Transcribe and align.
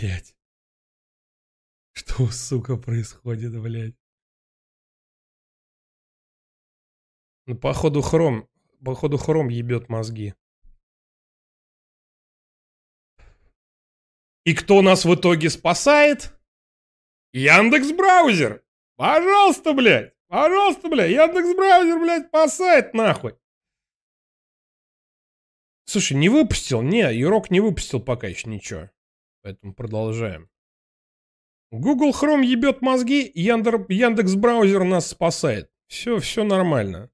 Блять. 0.00 0.34
Что, 1.92 2.30
сука, 2.30 2.76
происходит, 2.76 3.60
блядь? 3.60 3.94
Ну, 7.44 7.54
походу, 7.54 8.00
хром, 8.00 8.48
походу, 8.82 9.18
хром 9.18 9.48
ебет 9.48 9.90
мозги. 9.90 10.34
И 14.44 14.54
кто 14.54 14.80
нас 14.80 15.04
в 15.04 15.14
итоге 15.14 15.50
спасает? 15.50 16.32
Яндекс 17.32 17.92
Браузер. 17.92 18.64
Пожалуйста, 18.96 19.74
блядь. 19.74 20.14
Пожалуйста, 20.28 20.88
блядь. 20.88 21.10
Яндекс 21.10 21.54
Браузер, 21.54 21.98
блядь, 21.98 22.28
спасает 22.28 22.94
нахуй. 22.94 23.34
Слушай, 25.84 26.16
не 26.16 26.30
выпустил? 26.30 26.80
Не, 26.80 27.14
Юрок 27.14 27.50
не 27.50 27.60
выпустил 27.60 28.00
пока 28.00 28.28
еще 28.28 28.48
ничего. 28.48 28.88
Поэтому 29.42 29.74
продолжаем. 29.74 30.48
Google 31.70 32.10
Chrome 32.10 32.44
ебет 32.44 32.82
мозги, 32.82 33.30
Яндер, 33.34 33.86
Яндекс 33.88 34.34
Браузер 34.34 34.84
нас 34.84 35.06
спасает. 35.06 35.70
Все, 35.86 36.18
все 36.18 36.44
нормально. 36.44 37.10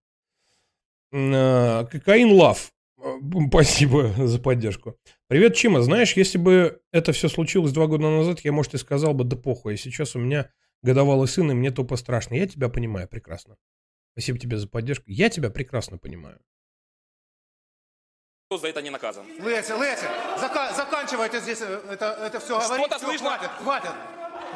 А, 1.13 1.85
Кокаин 1.85 2.33
Лав. 2.33 2.73
Спасибо 3.49 4.15
за 4.17 4.39
поддержку. 4.39 4.97
Привет, 5.29 5.55
Чима. 5.55 5.83
Знаешь, 5.83 6.15
если 6.15 6.39
бы 6.39 6.81
это 6.93 7.13
все 7.13 7.29
случилось 7.29 7.73
два 7.73 7.87
года 7.87 8.05
назад, 8.05 8.41
я, 8.41 8.53
может, 8.53 8.75
и 8.75 8.79
сказал 8.79 9.13
бы, 9.13 9.25
да 9.25 9.37
похуй. 9.37 9.75
А 9.75 9.77
сейчас 9.77 10.17
у 10.17 10.19
меня 10.19 10.51
годовалый 10.83 11.29
сын, 11.29 11.51
и 11.51 11.55
мне 11.55 11.71
тупо 11.71 11.97
страшно. 11.97 12.35
Я 12.35 12.47
тебя 12.47 12.69
понимаю 12.69 13.09
прекрасно. 13.09 13.57
Спасибо 14.13 14.39
тебе 14.39 14.57
за 14.57 14.69
поддержку. 14.69 15.05
Я 15.09 15.29
тебя 15.29 15.51
прекрасно 15.51 15.99
понимаю. 15.99 16.41
Кто 18.49 18.59
за 18.59 18.69
это 18.69 18.81
не 18.81 18.91
наказан? 18.91 19.25
Леся, 19.41 19.75
Леся, 19.75 20.09
зака- 20.41 20.73
заканчивайте 20.73 21.41
здесь 21.41 21.61
э, 21.63 21.81
это, 21.91 22.17
это 22.25 22.39
все 22.39 22.61
говорить. 22.61 22.87
Что-то 22.87 23.05
слышно? 23.05 23.31
Хватит, 23.31 23.51
хватит, 23.59 23.91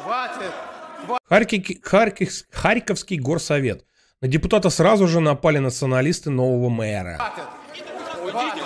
хватит. 0.05 1.19
Харьков, 1.27 1.83
Харьков, 1.83 2.29
Харьковский 2.51 3.17
горсовет. 3.19 3.85
На 4.21 4.29
депутата 4.29 4.69
сразу 4.69 5.09
же 5.09 5.19
напали 5.19 5.57
националисты 5.57 6.29
нового 6.29 6.69
мэра. 6.69 7.17
Хватит. 7.17 8.60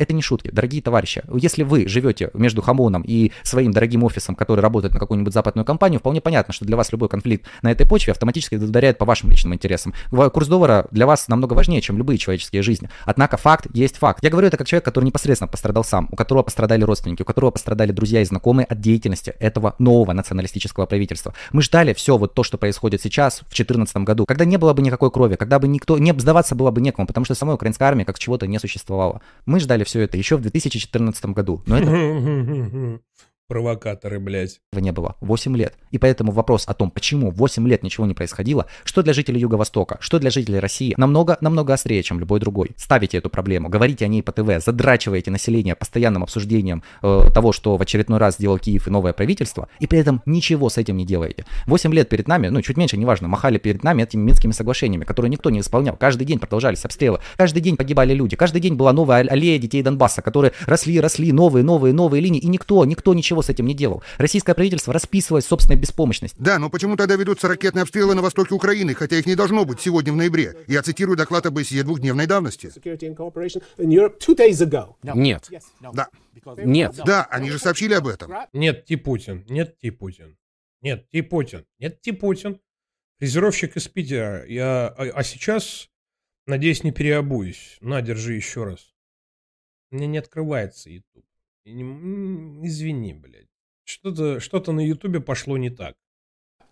Это 0.00 0.14
не 0.14 0.22
шутки, 0.22 0.50
дорогие 0.50 0.80
товарищи. 0.80 1.22
Если 1.30 1.62
вы 1.62 1.86
живете 1.86 2.30
между 2.32 2.62
Хамоном 2.62 3.02
и 3.06 3.32
своим 3.42 3.70
дорогим 3.70 4.02
офисом, 4.02 4.34
который 4.34 4.60
работает 4.60 4.94
на 4.94 4.98
какую-нибудь 4.98 5.34
западную 5.34 5.66
компанию, 5.66 6.00
вполне 6.00 6.22
понятно, 6.22 6.54
что 6.54 6.64
для 6.64 6.78
вас 6.78 6.90
любой 6.90 7.10
конфликт 7.10 7.44
на 7.60 7.70
этой 7.70 7.86
почве 7.86 8.12
автоматически 8.12 8.54
ударяет 8.54 8.96
по 8.96 9.04
вашим 9.04 9.30
личным 9.30 9.52
интересам. 9.52 9.92
Курс 10.10 10.48
доллара 10.48 10.86
для 10.90 11.06
вас 11.06 11.28
намного 11.28 11.52
важнее, 11.52 11.82
чем 11.82 11.98
любые 11.98 12.16
человеческие 12.16 12.62
жизни. 12.62 12.88
Однако 13.04 13.36
факт 13.36 13.66
есть 13.74 13.98
факт. 13.98 14.24
Я 14.24 14.30
говорю 14.30 14.48
это 14.48 14.56
как 14.56 14.66
человек, 14.66 14.86
который 14.86 15.04
непосредственно 15.04 15.48
пострадал 15.48 15.84
сам, 15.84 16.08
у 16.10 16.16
которого 16.16 16.44
пострадали 16.44 16.82
родственники, 16.82 17.20
у 17.20 17.26
которого 17.26 17.50
пострадали 17.50 17.92
друзья 17.92 18.22
и 18.22 18.24
знакомые 18.24 18.64
от 18.64 18.80
деятельности 18.80 19.34
этого 19.38 19.74
нового 19.78 20.14
националистического 20.14 20.86
правительства. 20.86 21.34
Мы 21.52 21.60
ждали 21.60 21.92
все 21.92 22.16
вот 22.16 22.32
то, 22.32 22.42
что 22.42 22.56
происходит 22.56 23.02
сейчас, 23.02 23.40
в 23.40 23.54
2014 23.54 23.96
году, 23.98 24.24
когда 24.24 24.46
не 24.46 24.56
было 24.56 24.72
бы 24.72 24.80
никакой 24.80 25.10
крови, 25.10 25.34
когда 25.34 25.58
бы 25.58 25.68
никто, 25.68 25.98
не 25.98 26.18
сдаваться 26.18 26.54
было 26.54 26.70
бы 26.70 26.80
некому, 26.80 27.06
потому 27.06 27.26
что 27.26 27.34
самой 27.34 27.56
украинской 27.56 27.82
армии 27.82 28.04
как 28.04 28.18
чего-то 28.18 28.46
не 28.46 28.58
существовало. 28.58 29.20
Мы 29.44 29.60
ждали 29.60 29.84
все 29.90 30.02
это 30.02 30.16
еще 30.16 30.36
в 30.36 30.40
2014 30.40 31.24
году, 31.26 31.62
но 31.66 31.78
это 31.78 31.90
Провокаторы, 33.50 34.20
блядь. 34.20 34.60
этого 34.70 34.80
не 34.80 34.92
было 34.92 35.16
8 35.20 35.56
лет. 35.56 35.74
И 35.90 35.98
поэтому 35.98 36.32
вопрос 36.32 36.64
о 36.66 36.74
том, 36.74 36.90
почему 36.90 37.30
8 37.30 37.66
лет 37.68 37.82
ничего 37.82 38.06
не 38.06 38.14
происходило, 38.14 38.66
что 38.84 39.02
для 39.02 39.12
жителей 39.12 39.40
Юго-Востока, 39.40 39.98
что 40.00 40.18
для 40.18 40.30
жителей 40.30 40.60
России, 40.60 40.94
намного-намного 40.96 41.74
острее, 41.74 42.02
чем 42.02 42.20
любой 42.20 42.40
другой. 42.40 42.70
Ставите 42.76 43.18
эту 43.18 43.28
проблему, 43.28 43.68
говорите 43.68 44.04
о 44.04 44.08
ней 44.08 44.22
по 44.22 44.30
ТВ, 44.30 44.64
задрачиваете 44.64 45.30
население 45.30 45.74
постоянным 45.74 46.22
обсуждением 46.22 46.82
э, 47.02 47.30
того, 47.34 47.52
что 47.52 47.76
в 47.76 47.82
очередной 47.82 48.18
раз 48.18 48.36
сделал 48.36 48.58
Киев 48.58 48.86
и 48.86 48.90
новое 48.90 49.12
правительство, 49.12 49.68
и 49.80 49.86
при 49.86 49.98
этом 49.98 50.22
ничего 50.26 50.70
с 50.70 50.78
этим 50.78 50.96
не 50.96 51.04
делаете. 51.04 51.44
8 51.66 51.92
лет 51.92 52.08
перед 52.08 52.28
нами, 52.28 52.48
ну 52.48 52.62
чуть 52.62 52.76
меньше, 52.76 52.96
неважно, 52.96 53.28
махали 53.28 53.58
перед 53.58 53.82
нами 53.82 54.02
этими 54.04 54.22
минскими 54.22 54.52
соглашениями, 54.52 55.04
которые 55.04 55.30
никто 55.30 55.50
не 55.50 55.60
исполнял. 55.60 55.96
Каждый 55.96 56.24
день 56.24 56.38
продолжались 56.38 56.84
обстрелы, 56.84 57.18
каждый 57.36 57.60
день 57.60 57.76
погибали 57.76 58.14
люди, 58.14 58.36
каждый 58.36 58.60
день 58.60 58.74
была 58.74 58.92
новая 58.92 59.26
аллея 59.26 59.58
детей 59.58 59.82
Донбасса, 59.82 60.22
которые 60.22 60.52
росли, 60.66 61.00
росли, 61.00 61.32
новые, 61.32 61.64
новые, 61.64 61.92
новые 61.92 62.20
линии, 62.20 62.40
и 62.40 62.46
никто, 62.46 62.84
никто 62.84 63.12
ничего 63.14 63.39
с 63.42 63.48
этим 63.48 63.66
не 63.66 63.74
делал. 63.74 64.02
Российское 64.18 64.54
правительство 64.54 64.92
расписывает 64.92 65.44
собственной 65.44 65.78
беспомощность. 65.78 66.34
Да, 66.38 66.58
но 66.58 66.70
почему 66.70 66.96
тогда 66.96 67.16
ведутся 67.16 67.48
ракетные 67.48 67.82
обстрелы 67.82 68.14
на 68.14 68.22
востоке 68.22 68.54
Украины, 68.54 68.94
хотя 68.94 69.16
их 69.18 69.26
не 69.26 69.34
должно 69.34 69.64
быть 69.64 69.80
сегодня 69.80 70.12
в 70.12 70.16
ноябре? 70.16 70.56
Я 70.66 70.82
цитирую 70.82 71.16
доклад 71.16 71.46
ОБСЕ 71.46 71.82
двухдневной 71.82 72.26
давности. 72.26 72.70
Нет, 75.14 75.48
Да, 75.92 76.08
нет. 76.64 76.94
да, 77.04 77.24
они 77.30 77.50
же 77.50 77.58
сообщили 77.58 77.94
об 77.94 78.06
этом. 78.06 78.32
Нет, 78.52 78.84
Ти 78.84 78.96
Путин. 78.96 79.44
Нет, 79.48 79.78
Ти 79.78 79.90
Путин. 79.90 80.36
Нет, 80.82 81.08
Ти 81.10 81.22
Путин. 81.22 81.66
Нет, 81.78 82.00
Ти 82.00 82.12
Путин. 82.12 82.60
Фрезеровщик 83.18 83.76
из 83.76 83.86
Питера. 83.86 84.46
Я, 84.46 84.88
а, 84.88 85.10
а 85.14 85.22
сейчас, 85.22 85.90
надеюсь, 86.46 86.84
не 86.84 86.90
переобуюсь. 86.90 87.76
На, 87.82 88.00
держи 88.00 88.34
еще 88.34 88.64
раз. 88.64 88.94
Мне 89.90 90.06
не 90.06 90.18
открывается 90.18 90.88
YouTube. 90.88 91.26
Извини, 91.72 93.14
блядь. 93.14 93.46
Что-то 93.84 94.40
что 94.40 94.72
на 94.72 94.80
Ютубе 94.80 95.20
пошло 95.20 95.56
не 95.56 95.70
так. 95.70 95.94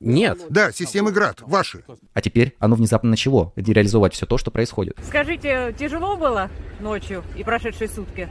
Нет. 0.01 0.39
Да, 0.51 0.71
системы 0.71 1.11
ГРАД, 1.11 1.43
ваши. 1.43 1.85
А 2.15 2.21
теперь 2.21 2.55
оно 2.59 2.77
внезапно 2.77 3.11
начало 3.11 3.53
реализовать 3.57 4.15
все 4.15 4.27
то, 4.27 4.39
что 4.39 4.51
происходит. 4.51 4.97
Скажите, 5.03 5.75
тяжело 5.79 6.17
было 6.17 6.51
ночью 6.81 7.25
и 7.37 7.43
прошедшие 7.43 7.89
сутки? 7.89 8.29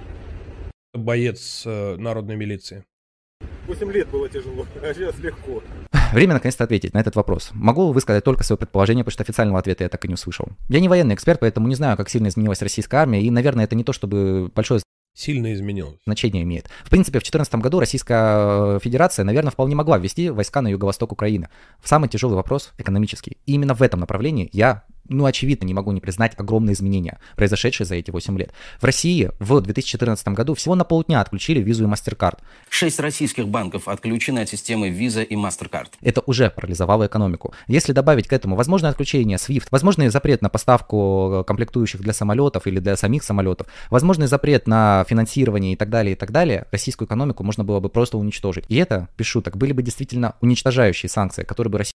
Боец 0.94 1.64
э, 1.66 1.96
народной 1.98 2.38
милиции. 2.38 2.86
8 3.68 3.92
лет 3.92 4.08
было 4.10 4.30
тяжело, 4.30 4.66
а 4.82 4.94
сейчас 4.94 5.20
легко. 5.20 5.62
Время 6.14 6.36
наконец-то 6.36 6.64
ответить 6.64 6.94
на 6.94 7.00
этот 7.00 7.18
вопрос. 7.18 7.50
Могу 7.54 7.92
высказать 7.92 8.24
только 8.24 8.44
свое 8.44 8.58
предположение, 8.58 9.04
потому 9.04 9.14
что 9.14 9.24
официального 9.24 9.60
ответа 9.60 9.84
я 9.84 9.90
так 9.90 10.04
и 10.06 10.08
не 10.08 10.14
услышал. 10.14 10.48
Я 10.70 10.80
не 10.80 10.88
военный 10.88 11.16
эксперт, 11.16 11.42
поэтому 11.42 11.68
не 11.68 11.76
знаю, 11.76 11.98
как 11.98 12.10
сильно 12.10 12.30
изменилась 12.30 12.62
российская 12.62 12.98
армия, 12.98 13.22
и, 13.22 13.30
наверное, 13.30 13.66
это 13.66 13.76
не 13.76 13.84
то, 13.84 13.92
чтобы 13.92 14.50
большое 14.56 14.80
Сильно 15.18 15.52
изменилось. 15.52 15.98
значение 16.06 16.44
имеет. 16.44 16.70
В 16.86 16.92
принципе, 16.92 17.18
в 17.18 17.24
2014 17.24 17.56
году 17.56 17.80
Российская 17.80 18.76
э, 18.76 18.80
Федерация, 18.84 19.26
наверное, 19.26 19.50
вполне 19.50 19.76
могла 19.76 19.98
ввести 19.98 20.30
войска 20.30 20.62
на 20.62 20.68
юго-восток 20.68 21.12
Украины. 21.12 21.50
Самый 21.84 22.08
тяжелый 22.08 22.36
вопрос 22.36 22.72
экономический. 22.78 23.38
И 23.48 23.54
именно 23.54 23.74
в 23.74 23.82
этом 23.82 24.00
направлении 24.00 24.48
я, 24.54 24.84
ну, 25.10 25.26
очевидно, 25.26 25.66
не 25.66 25.74
могу 25.74 25.92
не 25.92 26.02
признать 26.02 26.34
огромные 26.38 26.74
изменения, 26.74 27.20
произошедшие 27.36 27.86
за 27.86 27.96
эти 27.96 28.12
8 28.12 28.38
лет. 28.38 28.52
В 28.80 28.84
России 28.84 29.32
в 29.40 29.62
2014 29.62 30.28
году 30.30 30.54
всего 30.54 30.76
на 30.76 30.84
полдня 30.84 31.22
отключили 31.22 31.62
визу 31.62 31.86
и 31.86 31.88
MasterCard. 31.88 32.40
Шесть 32.70 33.00
российских 33.00 33.48
банков 33.48 33.88
отключены 33.88 34.40
от 34.40 34.50
системы 34.50 34.90
Visa 34.90 35.24
и 35.24 35.36
MasterCard. 35.36 35.88
Это 36.02 36.22
уже 36.26 36.50
парализовало 36.50 37.08
экономику. 37.08 37.54
Если 37.68 37.94
добавить 37.94 38.28
к 38.28 38.34
этому 38.34 38.56
возможное 38.56 38.92
отключение 38.92 39.38
SWIFT, 39.38 39.68
возможный 39.72 40.10
запрет 40.10 40.42
на 40.42 40.50
поставку 40.50 41.44
комплектующих 41.48 42.02
для 42.02 42.14
самолетов 42.14 42.68
или 42.68 42.80
для 42.80 42.96
самих 42.96 43.24
самолетов, 43.24 43.68
возможный 43.90 44.28
запрет 44.28 44.68
на 44.68 45.06
финансирование 45.08 45.74
и 45.74 45.76
так 45.76 45.90
далее, 45.90 46.14
и 46.14 46.16
так 46.16 46.32
далее, 46.32 46.66
российскую 46.72 47.08
экономику 47.08 47.44
можно 47.44 47.64
было 47.64 47.80
бы 47.80 47.90
просто 47.90 48.18
уничтожить. 48.18 48.66
И 48.68 48.76
это, 48.76 49.10
без 49.18 49.26
шуток, 49.26 49.58
были 49.58 49.72
бы 49.72 49.82
действительно 49.82 50.36
уничтожающие 50.42 51.10
санкции, 51.10 51.44
которые 51.44 51.72
бы 51.72 51.78
Россия 51.80 51.94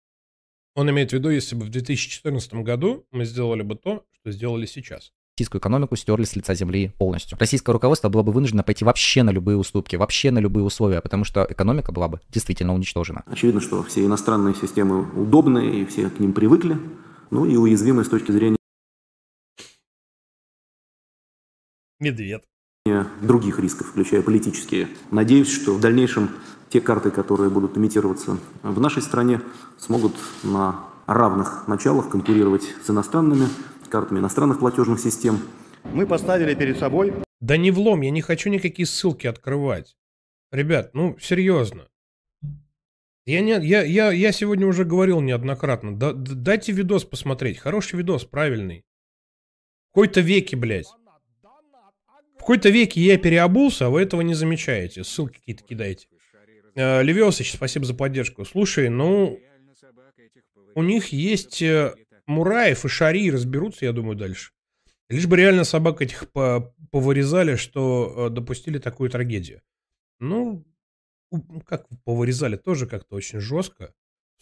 Он 0.78 0.88
имеет 0.90 1.10
в 1.10 1.12
виду, 1.12 1.28
если 1.28 1.56
бы 1.56 1.64
в 1.64 1.70
2014 1.70 2.54
году 2.62 3.04
мы 3.10 3.24
сделали 3.24 3.62
бы 3.62 3.74
то, 3.74 4.04
что 4.12 4.30
сделали 4.30 4.64
сейчас. 4.64 5.10
российскую 5.34 5.58
экономику 5.60 5.96
стерли 5.96 6.22
с 6.22 6.36
лица 6.36 6.54
земли 6.54 6.92
полностью. 6.98 7.36
Российское 7.40 7.72
руководство 7.72 8.08
было 8.08 8.22
бы 8.22 8.30
вынуждено 8.30 8.62
пойти 8.62 8.84
вообще 8.84 9.24
на 9.24 9.30
любые 9.30 9.56
уступки, 9.56 9.96
вообще 9.96 10.30
на 10.30 10.38
любые 10.38 10.62
условия, 10.62 11.00
потому 11.00 11.24
что 11.24 11.44
экономика 11.50 11.90
была 11.90 12.06
бы 12.06 12.20
действительно 12.28 12.74
уничтожена. 12.74 13.24
Очевидно, 13.26 13.60
что 13.60 13.82
все 13.82 14.06
иностранные 14.06 14.54
системы 14.54 15.10
удобные, 15.20 15.82
и 15.82 15.84
все 15.84 16.10
к 16.10 16.20
ним 16.20 16.32
привыкли, 16.32 16.78
ну 17.32 17.44
и 17.44 17.56
уязвимы 17.56 18.04
с 18.04 18.08
точки 18.08 18.30
зрения 18.30 18.58
Медведь. 21.98 22.44
Других 23.20 23.58
рисков, 23.58 23.88
включая 23.88 24.22
политические. 24.22 24.88
Надеюсь, 25.10 25.50
что 25.50 25.74
в 25.74 25.80
дальнейшем 25.80 26.30
те 26.68 26.80
карты, 26.80 27.10
которые 27.10 27.50
будут 27.50 27.76
имитироваться 27.78 28.38
в 28.62 28.80
нашей 28.80 29.02
стране, 29.02 29.40
смогут 29.78 30.14
на 30.42 30.84
равных 31.06 31.66
началах 31.68 32.10
конкурировать 32.10 32.74
с 32.84 32.90
иностранными 32.90 33.48
картами 33.88 34.18
иностранных 34.18 34.58
платежных 34.58 35.00
систем. 35.00 35.38
Мы 35.84 36.06
поставили 36.06 36.54
перед 36.54 36.78
собой 36.78 37.14
Да 37.40 37.56
не 37.56 37.70
влом, 37.70 38.02
я 38.02 38.10
не 38.10 38.20
хочу 38.20 38.50
никакие 38.50 38.86
ссылки 38.86 39.26
открывать. 39.26 39.96
Ребят, 40.52 40.90
ну, 40.94 41.16
серьезно. 41.20 41.88
Я, 43.26 43.42
не, 43.42 43.52
я, 43.66 43.82
я, 43.82 44.10
я 44.10 44.32
сегодня 44.32 44.66
уже 44.66 44.84
говорил 44.84 45.20
неоднократно. 45.20 45.94
Да- 45.94 46.14
дайте 46.14 46.72
видос 46.72 47.04
посмотреть. 47.04 47.58
Хороший 47.58 47.96
видос, 47.96 48.24
правильный. 48.24 48.84
В 49.90 49.94
какой-то 49.94 50.20
веке, 50.20 50.56
блядь. 50.56 50.88
В 52.38 52.40
какой-то 52.48 52.70
веке 52.70 53.00
я 53.00 53.18
переобулся, 53.18 53.86
а 53.86 53.90
вы 53.90 54.02
этого 54.02 54.22
не 54.22 54.34
замечаете. 54.34 55.04
Ссылки 55.04 55.38
какие-то 55.38 55.64
кидаете. 55.64 56.08
Э, 56.74 57.02
Левиосыч, 57.02 57.52
спасибо 57.52 57.84
за 57.84 57.94
поддержку. 57.94 58.44
Слушай, 58.44 58.88
ну, 58.88 59.38
у 60.74 60.82
них 60.82 61.08
есть 61.08 61.60
э, 61.60 61.94
Мураев 62.26 62.84
и 62.84 62.88
Шари, 62.88 63.30
разберутся, 63.30 63.84
я 63.84 63.92
думаю, 63.92 64.16
дальше. 64.16 64.52
Лишь 65.10 65.26
бы 65.26 65.36
реально 65.36 65.64
собак 65.64 66.00
этих 66.02 66.30
по- 66.30 66.74
повырезали, 66.90 67.56
что 67.56 68.28
э, 68.28 68.30
допустили 68.30 68.78
такую 68.78 69.10
трагедию. 69.10 69.60
Ну, 70.20 70.64
у- 71.30 71.60
как 71.60 71.86
повырезали, 72.04 72.56
тоже 72.56 72.86
как-то 72.86 73.16
очень 73.16 73.40
жестко. 73.40 73.92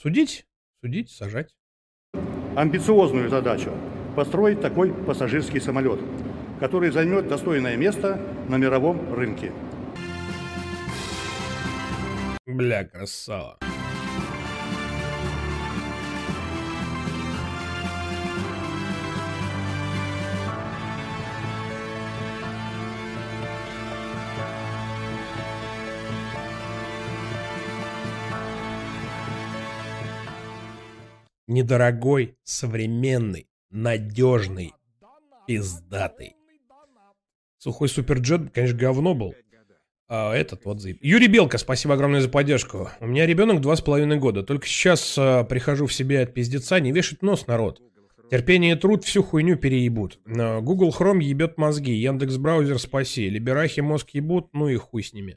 Судить, 0.01 0.47
судить, 0.81 1.11
сажать. 1.11 1.55
амбициозную 2.55 3.29
задачу– 3.31 3.73
построить 4.17 4.61
такой 4.61 4.93
пассажирский 4.93 5.61
самолет, 5.61 6.01
который 6.61 6.91
займет 6.91 7.29
достойное 7.29 7.77
место 7.77 8.21
на 8.49 8.57
мировом 8.57 9.15
рынке. 9.15 9.53
Бля, 12.47 12.85
красава. 12.85 13.59
Недорогой, 31.49 32.37
современный, 32.43 33.49
надежный, 33.71 34.75
пиздатый. 35.47 36.36
Сухой 37.67 37.89
суперджет, 37.89 38.53
конечно, 38.55 38.79
говно 38.79 39.13
был. 39.13 39.35
А 40.09 40.33
этот 40.33 40.65
вот 40.67 40.81
заеб... 40.81 40.99
Юрий 41.01 41.27
Белка, 41.27 41.59
спасибо 41.59 41.95
огромное 41.95 42.21
за 42.21 42.29
поддержку. 42.29 42.91
У 43.01 43.09
меня 43.09 43.27
ребенок 43.27 43.61
два 43.61 43.75
с 43.75 43.81
половиной 43.81 44.19
года. 44.19 44.45
Только 44.45 44.69
сейчас 44.69 45.17
а, 45.19 45.43
прихожу 45.43 45.87
в 45.87 45.93
себя 45.93 46.23
от 46.23 46.33
пиздеца. 46.33 46.79
Не 46.79 46.93
вешать 46.93 47.23
нос, 47.23 47.49
народ. 47.49 47.83
Терпение 48.31 48.77
и 48.77 48.79
труд 48.79 49.03
всю 49.03 49.25
хуйню 49.25 49.57
переебут. 49.57 50.21
А, 50.29 50.61
Google 50.61 50.95
Chrome 50.97 51.21
ебет 51.25 51.59
мозги. 51.59 51.93
Яндекс 51.93 52.37
браузер 52.37 52.79
спаси. 52.79 53.29
Либерахи 53.29 53.81
мозг 53.81 54.11
ебут, 54.13 54.51
ну 54.53 54.69
и 54.69 54.77
хуй 54.77 55.03
с 55.03 55.13
ними. 55.13 55.37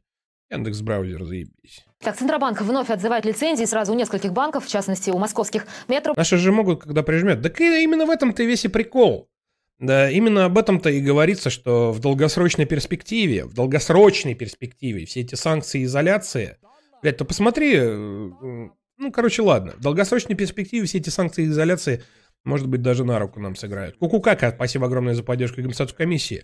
Яндекс 0.51 0.81
браузер 0.81 1.23
заебись. 1.23 1.83
Так, 1.99 2.15
Центробанк 2.15 2.61
вновь 2.61 2.91
отзывает 2.91 3.25
лицензии 3.25 3.65
сразу 3.65 3.93
у 3.93 3.95
нескольких 3.95 4.33
банков, 4.33 4.67
в 4.67 4.69
частности, 4.69 5.09
у 5.09 5.17
московских 5.17 5.65
метро. 5.87 6.13
Наши 6.15 6.37
же 6.37 6.51
могут, 6.51 6.83
когда 6.83 7.01
прижмет. 7.01 7.43
И 7.59 7.83
именно 7.83 8.05
в 8.05 8.11
этом-то 8.11 8.43
весь 8.43 8.65
и 8.65 8.67
прикол. 8.67 9.31
Да, 9.79 10.11
именно 10.11 10.45
об 10.45 10.57
этом-то 10.57 10.89
и 10.89 10.99
говорится, 10.99 11.49
что 11.49 11.93
в 11.93 11.99
долгосрочной 11.99 12.65
перспективе, 12.65 13.45
в 13.45 13.53
долгосрочной 13.53 14.35
перспективе 14.35 15.05
все 15.05 15.21
эти 15.21 15.35
санкции 15.35 15.81
и 15.81 15.85
изоляции... 15.85 16.57
Блядь, 17.01 17.15
то 17.15 17.23
посмотри, 17.23 17.75
э, 17.77 18.69
ну, 18.99 19.11
короче, 19.13 19.41
ладно. 19.41 19.71
В 19.77 19.79
долгосрочной 19.79 20.35
перспективе 20.35 20.85
все 20.85 20.97
эти 20.97 21.09
санкции 21.09 21.45
и 21.45 21.47
изоляции, 21.47 22.03
может 22.43 22.67
быть, 22.67 22.81
даже 22.81 23.05
на 23.05 23.17
руку 23.19 23.39
нам 23.39 23.55
сыграют. 23.55 23.95
Кукукака, 23.95 24.51
спасибо 24.51 24.87
огромное 24.87 25.13
за 25.13 25.23
поддержку 25.23 25.61
компенсацию 25.61 25.95
комиссии. 25.95 26.43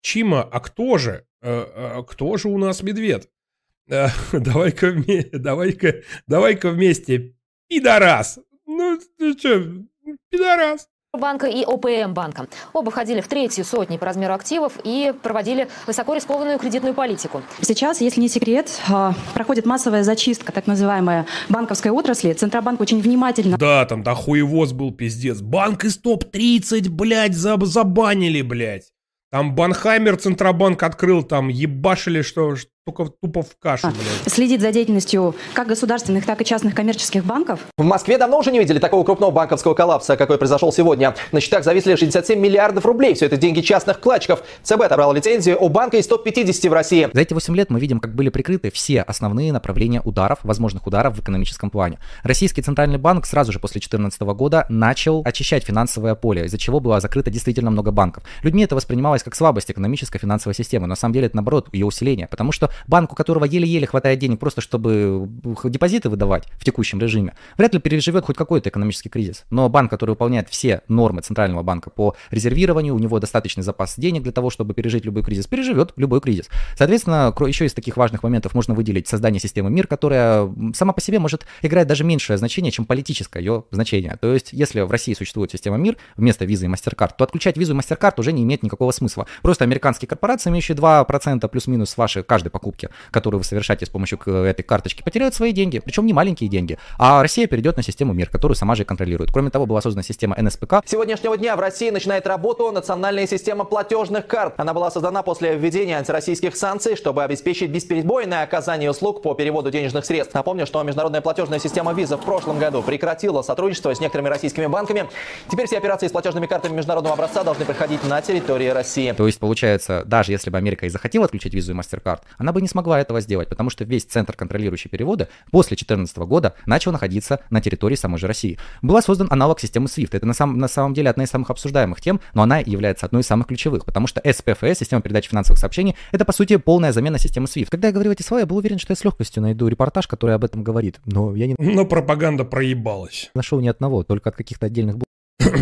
Чима, 0.00 0.42
а 0.42 0.60
кто 0.60 0.96
же? 0.96 1.26
Э, 1.42 1.66
э, 1.98 2.02
кто 2.06 2.36
же 2.36 2.48
у 2.48 2.56
нас 2.56 2.84
медведь? 2.84 3.28
Давай-ка 3.88 4.90
вместе, 4.90 5.38
давай-ка, 5.38 6.02
давай-ка 6.28 6.70
вместе. 6.70 7.34
Пидорас! 7.68 8.38
Ну, 8.66 9.00
ты 9.18 9.36
что, 9.36 9.84
пидорас. 10.30 10.88
Банка 11.16 11.46
и 11.46 11.64
ОПМ 11.64 12.12
банка. 12.12 12.46
Оба 12.72 12.90
входили 12.90 13.20
в 13.20 13.28
третью 13.28 13.64
сотни 13.64 13.96
по 13.96 14.06
размеру 14.06 14.34
активов 14.34 14.74
и 14.84 15.12
проводили 15.22 15.68
высоко 15.86 16.14
рискованную 16.14 16.58
кредитную 16.58 16.94
политику. 16.94 17.42
Сейчас, 17.60 18.00
если 18.00 18.20
не 18.20 18.28
секрет, 18.28 18.70
а, 18.88 19.14
проходит 19.34 19.66
массовая 19.66 20.02
зачистка 20.02 20.52
так 20.52 20.66
называемая 20.66 21.26
банковской 21.48 21.90
отрасли. 21.90 22.32
Центробанк 22.32 22.80
очень 22.80 23.00
внимательно... 23.00 23.56
Да, 23.58 23.84
там 23.86 24.02
да 24.02 24.14
хуевоз 24.14 24.72
был 24.72 24.92
пиздец. 24.92 25.40
Банк 25.40 25.84
из 25.84 25.98
топ-30, 25.98 26.88
блядь, 26.90 27.32
заб- 27.32 27.64
забанили, 27.64 28.42
блядь. 28.42 28.90
Там 29.30 29.54
Банхаймер 29.54 30.16
Центробанк 30.16 30.82
открыл, 30.82 31.22
там 31.22 31.48
ебашили, 31.48 32.22
что, 32.22 32.56
что 32.56 32.70
только 32.86 33.12
тупо 33.20 33.42
в 33.42 33.58
кашу, 33.58 33.88
блядь. 33.88 34.32
Следит 34.32 34.60
за 34.60 34.70
деятельностью 34.70 35.34
как 35.54 35.66
государственных, 35.66 36.24
так 36.24 36.40
и 36.40 36.44
частных 36.44 36.72
коммерческих 36.72 37.24
банков. 37.24 37.58
В 37.76 37.82
Москве 37.82 38.16
давно 38.16 38.38
уже 38.38 38.52
не 38.52 38.60
видели 38.60 38.78
такого 38.78 39.02
крупного 39.02 39.32
банковского 39.32 39.74
коллапса, 39.74 40.16
какой 40.16 40.38
произошел 40.38 40.72
сегодня. 40.72 41.16
На 41.32 41.40
счетах 41.40 41.64
зависли 41.64 41.96
67 41.96 42.38
миллиардов 42.38 42.86
рублей. 42.86 43.14
Все 43.14 43.26
это 43.26 43.36
деньги 43.36 43.60
частных 43.60 43.96
вкладчиков. 43.96 44.44
ЦБ 44.62 44.82
отобрал 44.82 45.12
лицензию 45.12 45.60
у 45.60 45.68
банка 45.68 45.96
из 45.96 46.06
топ-50 46.06 46.70
в 46.70 46.72
России. 46.72 47.08
За 47.12 47.20
эти 47.20 47.34
8 47.34 47.56
лет 47.56 47.70
мы 47.70 47.80
видим, 47.80 47.98
как 47.98 48.14
были 48.14 48.28
прикрыты 48.28 48.70
все 48.70 49.02
основные 49.02 49.52
направления 49.52 50.00
ударов, 50.00 50.38
возможных 50.44 50.86
ударов 50.86 51.16
в 51.16 51.20
экономическом 51.20 51.70
плане. 51.70 51.98
Российский 52.22 52.62
центральный 52.62 52.98
банк 52.98 53.26
сразу 53.26 53.50
же 53.50 53.58
после 53.58 53.80
2014 53.80 54.20
года 54.20 54.64
начал 54.68 55.22
очищать 55.24 55.64
финансовое 55.64 56.14
поле, 56.14 56.44
из-за 56.44 56.56
чего 56.56 56.78
было 56.78 57.00
закрыто 57.00 57.32
действительно 57.32 57.72
много 57.72 57.90
банков. 57.90 58.22
Людьми 58.42 58.62
это 58.62 58.76
воспринималось 58.76 59.24
как 59.24 59.34
слабость 59.34 59.72
экономической 59.72 60.20
финансовой 60.20 60.54
системы, 60.54 60.86
на 60.86 60.94
самом 60.94 61.14
деле 61.14 61.26
это 61.26 61.34
наоборот 61.34 61.68
ее 61.72 61.84
усиление, 61.84 62.28
потому 62.28 62.52
что 62.52 62.70
банк, 62.86 63.12
у 63.12 63.14
которого 63.14 63.44
еле-еле 63.44 63.86
хватает 63.86 64.18
денег 64.18 64.38
просто 64.38 64.60
чтобы 64.60 65.28
депозиты 65.64 66.08
выдавать 66.08 66.44
в 66.58 66.64
текущем 66.64 67.00
режиме, 67.00 67.34
вряд 67.56 67.74
ли 67.74 67.80
переживет 67.80 68.24
хоть 68.24 68.36
какой-то 68.36 68.68
экономический 68.70 69.08
кризис. 69.08 69.44
Но 69.50 69.68
банк, 69.68 69.90
который 69.90 70.10
выполняет 70.10 70.48
все 70.48 70.82
нормы 70.88 71.22
центрального 71.22 71.62
банка 71.62 71.90
по 71.90 72.16
резервированию, 72.30 72.94
у 72.94 72.98
него 72.98 73.18
достаточный 73.20 73.62
запас 73.62 73.94
денег 73.96 74.22
для 74.22 74.32
того, 74.32 74.50
чтобы 74.50 74.74
пережить 74.74 75.04
любой 75.04 75.22
кризис, 75.22 75.46
переживет 75.46 75.92
любой 75.96 76.20
кризис. 76.20 76.48
Соответственно, 76.76 77.34
еще 77.46 77.66
из 77.66 77.74
таких 77.74 77.96
важных 77.96 78.22
моментов 78.22 78.54
можно 78.54 78.74
выделить 78.74 79.08
создание 79.08 79.40
системы 79.40 79.70
МИР, 79.70 79.86
которая 79.86 80.52
сама 80.74 80.92
по 80.92 81.00
себе 81.00 81.18
может 81.18 81.46
играть 81.62 81.86
даже 81.86 82.04
меньшее 82.04 82.38
значение, 82.38 82.72
чем 82.72 82.84
политическое 82.84 83.40
ее 83.40 83.64
значение. 83.70 84.16
То 84.20 84.32
есть, 84.32 84.52
если 84.52 84.80
в 84.80 84.90
России 84.90 85.14
существует 85.14 85.50
система 85.50 85.76
МИР 85.76 85.96
вместо 86.16 86.44
визы 86.44 86.66
и 86.66 86.68
MasterCard, 86.68 87.12
то 87.16 87.24
отключать 87.24 87.56
визу 87.56 87.74
и 87.74 87.78
MasterCard 87.78 88.14
уже 88.18 88.32
не 88.32 88.42
имеет 88.42 88.62
никакого 88.62 88.90
смысла. 88.90 89.26
Просто 89.42 89.64
американские 89.64 90.08
корпорации, 90.08 90.50
имеющие 90.50 90.76
2% 90.76 91.48
плюс-минус 91.48 91.96
вашей 91.96 92.22
каждой 92.22 92.50
покупки, 92.66 92.88
которую 93.12 93.40
вы 93.40 93.44
совершаете 93.44 93.86
с 93.86 93.88
помощью 93.88 94.18
этой 94.18 94.62
карточки, 94.62 95.02
потеряют 95.02 95.34
свои 95.34 95.52
деньги, 95.52 95.78
причем 95.78 96.04
не 96.04 96.12
маленькие 96.12 96.50
деньги. 96.50 96.78
А 96.98 97.22
Россия 97.22 97.46
перейдет 97.46 97.76
на 97.76 97.82
систему 97.82 98.12
МИР, 98.12 98.30
которую 98.30 98.56
сама 98.56 98.74
же 98.74 98.84
контролирует. 98.84 99.30
Кроме 99.32 99.50
того, 99.50 99.66
была 99.66 99.80
создана 99.80 100.02
система 100.02 100.36
НСПК, 100.36 100.82
С 100.84 100.90
сегодняшнего 100.90 101.36
дня 101.36 101.54
в 101.56 101.60
России 101.60 101.90
начинает 101.90 102.26
работу 102.26 102.72
национальная 102.72 103.26
система 103.26 103.64
платежных 103.64 104.26
карт. 104.26 104.54
Она 104.56 104.74
была 104.74 104.90
создана 104.90 105.22
после 105.22 105.56
введения 105.56 105.96
антироссийских 105.96 106.56
санкций, 106.56 106.96
чтобы 106.96 107.22
обеспечить 107.22 107.70
бесперебойное 107.70 108.42
оказание 108.42 108.90
услуг 108.90 109.22
по 109.22 109.34
переводу 109.34 109.70
денежных 109.70 110.04
средств. 110.04 110.34
Напомню, 110.34 110.66
что 110.66 110.82
международная 110.82 111.20
платежная 111.20 111.60
система 111.60 111.92
виза 111.92 112.16
в 112.16 112.24
прошлом 112.24 112.58
году 112.58 112.82
прекратила 112.82 113.42
сотрудничество 113.42 113.94
с 113.94 114.00
некоторыми 114.00 114.28
российскими 114.28 114.66
банками. 114.66 115.06
Теперь 115.50 115.66
все 115.66 115.78
операции 115.78 116.08
с 116.08 116.12
платежными 116.12 116.46
картами 116.46 116.74
международного 116.74 117.14
образца 117.14 117.44
должны 117.44 117.64
проходить 117.64 118.02
на 118.04 118.20
территории 118.20 118.68
России. 118.68 119.12
То 119.12 119.26
есть, 119.26 119.38
получается, 119.38 120.02
даже 120.04 120.32
если 120.32 120.50
бы 120.50 120.58
Америка 120.58 120.86
и 120.86 120.88
захотела 120.88 121.26
отключить 121.26 121.54
визу 121.54 121.72
и 121.72 121.74
MasterCard, 121.74 122.20
она 122.38 122.52
бы 122.52 122.55
не 122.62 122.68
смогла 122.68 123.00
этого 123.00 123.20
сделать, 123.20 123.48
потому 123.48 123.70
что 123.70 123.84
весь 123.84 124.04
центр, 124.04 124.34
контролирующий 124.36 124.90
переводы, 124.90 125.28
после 125.50 125.76
2014 125.76 126.16
года 126.18 126.54
начал 126.66 126.92
находиться 126.92 127.40
на 127.50 127.60
территории 127.60 127.96
самой 127.96 128.18
же 128.18 128.26
России. 128.26 128.58
Была 128.82 129.02
создан 129.02 129.28
аналог 129.30 129.60
системы 129.60 129.86
SWIFT. 129.86 130.10
Это 130.12 130.26
на, 130.26 130.34
самом 130.34 130.58
на 130.58 130.68
самом 130.68 130.94
деле 130.94 131.10
одна 131.10 131.24
из 131.24 131.30
самых 131.30 131.50
обсуждаемых 131.50 132.00
тем, 132.00 132.20
но 132.34 132.42
она 132.42 132.58
является 132.58 133.06
одной 133.06 133.22
из 133.22 133.26
самых 133.26 133.46
ключевых, 133.46 133.84
потому 133.84 134.06
что 134.06 134.20
SPFS, 134.20 134.76
система 134.76 135.02
передачи 135.02 135.30
финансовых 135.30 135.58
сообщений, 135.58 135.96
это, 136.12 136.24
по 136.24 136.32
сути, 136.32 136.56
полная 136.56 136.92
замена 136.92 137.18
системы 137.18 137.46
SWIFT. 137.46 137.68
Когда 137.70 137.88
я 137.88 137.94
говорил 137.94 138.12
эти 138.12 138.22
слова, 138.22 138.40
я 138.40 138.46
был 138.46 138.56
уверен, 138.56 138.78
что 138.78 138.92
я 138.92 138.96
с 138.96 139.04
легкостью 139.04 139.42
найду 139.42 139.68
репортаж, 139.68 140.06
который 140.06 140.34
об 140.34 140.44
этом 140.44 140.62
говорит, 140.62 141.00
но 141.04 141.34
я 141.34 141.46
не 141.46 141.54
Но 141.58 141.84
пропаганда 141.84 142.44
проебалась. 142.44 143.30
нашел 143.34 143.60
ни 143.60 143.68
одного, 143.68 144.02
только 144.02 144.30
от 144.30 144.36
каких-то 144.36 144.66
отдельных 144.66 144.96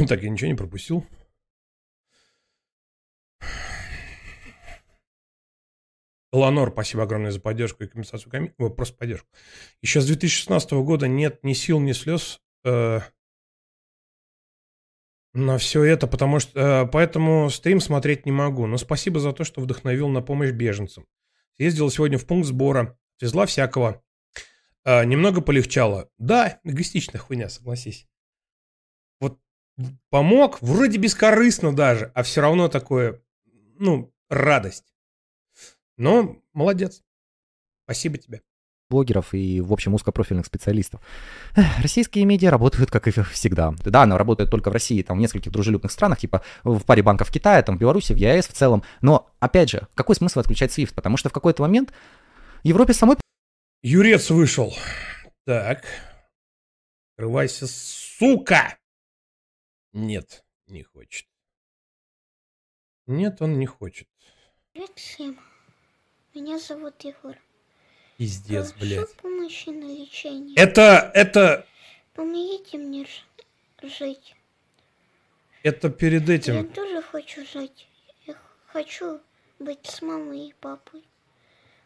так, 0.08 0.22
я 0.22 0.30
ничего 0.30 0.48
не 0.48 0.54
пропустил. 0.54 1.04
Ланор, 6.34 6.72
спасибо 6.72 7.04
огромное 7.04 7.30
за 7.30 7.40
поддержку 7.40 7.84
и 7.84 7.86
компенсацию 7.86 8.30
комиссии. 8.30 8.54
Просто 8.68 8.96
поддержку. 8.96 9.28
Еще 9.82 10.00
с 10.00 10.06
2016 10.06 10.72
года 10.72 11.06
нет 11.06 11.44
ни 11.44 11.52
сил, 11.52 11.78
ни 11.78 11.92
слез 11.92 12.40
э, 12.64 13.00
на 15.32 15.58
все 15.58 15.84
это, 15.84 16.08
потому 16.08 16.40
что 16.40 16.60
э, 16.60 16.86
поэтому 16.90 17.50
стрим 17.50 17.80
смотреть 17.80 18.26
не 18.26 18.32
могу. 18.32 18.66
Но 18.66 18.78
спасибо 18.78 19.20
за 19.20 19.32
то, 19.32 19.44
что 19.44 19.60
вдохновил 19.60 20.08
на 20.08 20.22
помощь 20.22 20.50
беженцам. 20.50 21.06
Съездила 21.56 21.90
сегодня 21.90 22.18
в 22.18 22.26
пункт 22.26 22.48
сбора, 22.48 22.98
везла 23.20 23.46
всякого. 23.46 24.02
Э, 24.84 25.04
немного 25.04 25.40
полегчало. 25.40 26.10
Да, 26.18 26.58
эгоистичная 26.64 27.20
хуйня, 27.20 27.48
согласись. 27.48 28.08
Вот 29.20 29.38
помог, 30.10 30.60
вроде 30.62 30.98
бескорыстно 30.98 31.74
даже, 31.74 32.10
а 32.14 32.24
все 32.24 32.40
равно 32.40 32.66
такое, 32.68 33.22
ну, 33.78 34.12
радость. 34.28 34.93
Но 35.96 36.36
молодец. 36.52 37.02
Спасибо 37.84 38.18
тебе. 38.18 38.42
блогеров 38.90 39.34
и, 39.34 39.60
в 39.60 39.72
общем, 39.72 39.94
узкопрофильных 39.94 40.46
специалистов. 40.46 41.00
Российские 41.82 42.24
медиа 42.24 42.50
работают, 42.50 42.90
как 42.90 43.08
и 43.08 43.10
всегда. 43.10 43.74
Да, 43.84 44.02
она 44.02 44.16
работает 44.16 44.50
только 44.50 44.70
в 44.70 44.72
России, 44.72 45.02
там, 45.02 45.18
в 45.18 45.20
нескольких 45.20 45.52
дружелюбных 45.52 45.90
странах, 45.90 46.18
типа 46.18 46.42
в 46.62 46.84
паре 46.84 47.02
банков 47.02 47.30
Китая, 47.30 47.62
там, 47.62 47.76
в 47.76 47.80
Беларуси, 47.80 48.12
в 48.12 48.16
ЕАЭС 48.16 48.48
в 48.48 48.52
целом. 48.52 48.84
Но, 49.00 49.30
опять 49.40 49.70
же, 49.70 49.88
какой 49.94 50.14
смысл 50.14 50.40
отключать 50.40 50.76
SWIFT? 50.76 50.94
Потому 50.94 51.16
что 51.16 51.28
в 51.28 51.32
какой-то 51.32 51.62
момент 51.62 51.92
Европе 52.62 52.92
самой 52.94 53.16
Юрец 53.82 54.30
вышел. 54.30 54.74
Так. 55.44 55.84
Открывайся, 57.16 57.66
сука! 57.68 58.76
Нет, 59.92 60.44
не 60.66 60.82
хочет. 60.82 61.26
Нет, 63.06 63.42
он 63.42 63.58
не 63.58 63.66
хочет. 63.66 64.08
Всем. 64.96 65.38
Меня 66.34 66.58
зовут 66.58 67.02
Егор. 67.04 67.36
Пиздец, 68.16 68.72
блядь. 68.74 69.14
помощи 69.16 69.68
на 69.70 69.84
лечение. 69.86 70.56
Это, 70.56 71.10
это, 71.14 71.66
Помогите 72.14 72.78
мне 72.78 73.06
жить. 73.82 74.34
это 75.62 75.90
перед 75.90 76.28
Я 76.28 76.34
этим. 76.34 76.68
тоже 76.72 77.02
хочу 77.02 77.44
жить. 77.46 77.88
Я 78.26 78.34
хочу 78.66 79.20
быть 79.58 79.86
с 79.86 80.00
мамой 80.02 80.48
и 80.48 80.54
папой. 80.54 81.04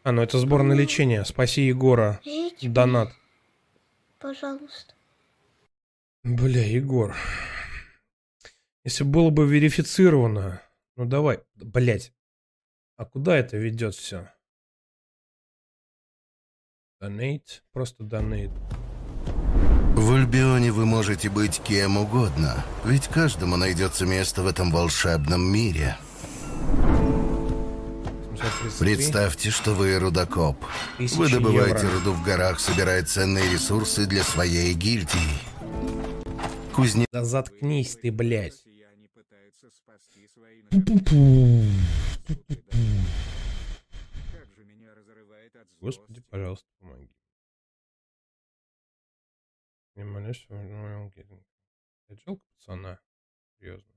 А, 0.03 0.11
ну 0.11 0.21
это 0.21 0.37
сбор 0.39 0.63
на 0.63 0.73
лечение. 0.73 1.25
Спаси 1.25 1.61
Егора. 1.63 2.19
Жить 2.23 2.71
Донат. 2.71 3.11
Пожалуйста. 4.19 4.93
Бля, 6.23 6.63
Егор. 6.63 7.15
Если 8.83 9.03
было 9.03 9.29
бы 9.29 9.47
верифицировано. 9.47 10.61
Ну 10.95 11.05
давай, 11.05 11.39
блять. 11.55 12.13
А 12.97 13.05
куда 13.05 13.37
это 13.37 13.57
ведет 13.57 13.95
все? 13.95 14.31
Донейт. 16.99 17.63
Просто 17.71 18.03
донейт. 18.03 18.51
В 19.95 20.13
Альбионе 20.13 20.73
вы 20.73 20.85
можете 20.85 21.29
быть 21.29 21.61
кем 21.63 21.95
угодно, 21.95 22.65
ведь 22.83 23.07
каждому 23.07 23.55
найдется 23.55 24.05
место 24.05 24.43
в 24.43 24.47
этом 24.47 24.69
волшебном 24.69 25.41
мире. 25.41 25.95
Представьте, 28.79 29.49
что 29.49 29.73
вы 29.73 29.97
рудокоп. 29.97 30.57
Вы 30.97 31.29
добываете 31.29 31.85
евро. 31.85 31.99
руду 31.99 32.11
в 32.11 32.23
горах, 32.23 32.59
собирая 32.59 33.03
ценные 33.05 33.49
ресурсы 33.49 34.05
для 34.05 34.23
своей 34.23 34.73
гильдии. 34.73 35.39
Кузнец... 36.73 37.07
Да 37.13 37.23
заткнись 37.23 37.95
ты, 37.95 38.11
блядь. 38.11 38.61
Господи, 45.81 46.21
пожалуйста, 46.29 46.68
в 50.03 50.11
моем 50.51 51.09
гейминге. 51.09 51.45
Я 52.09 52.15
жалко 52.15 52.43
пацана. 52.57 52.99
Серьезно. 53.59 53.93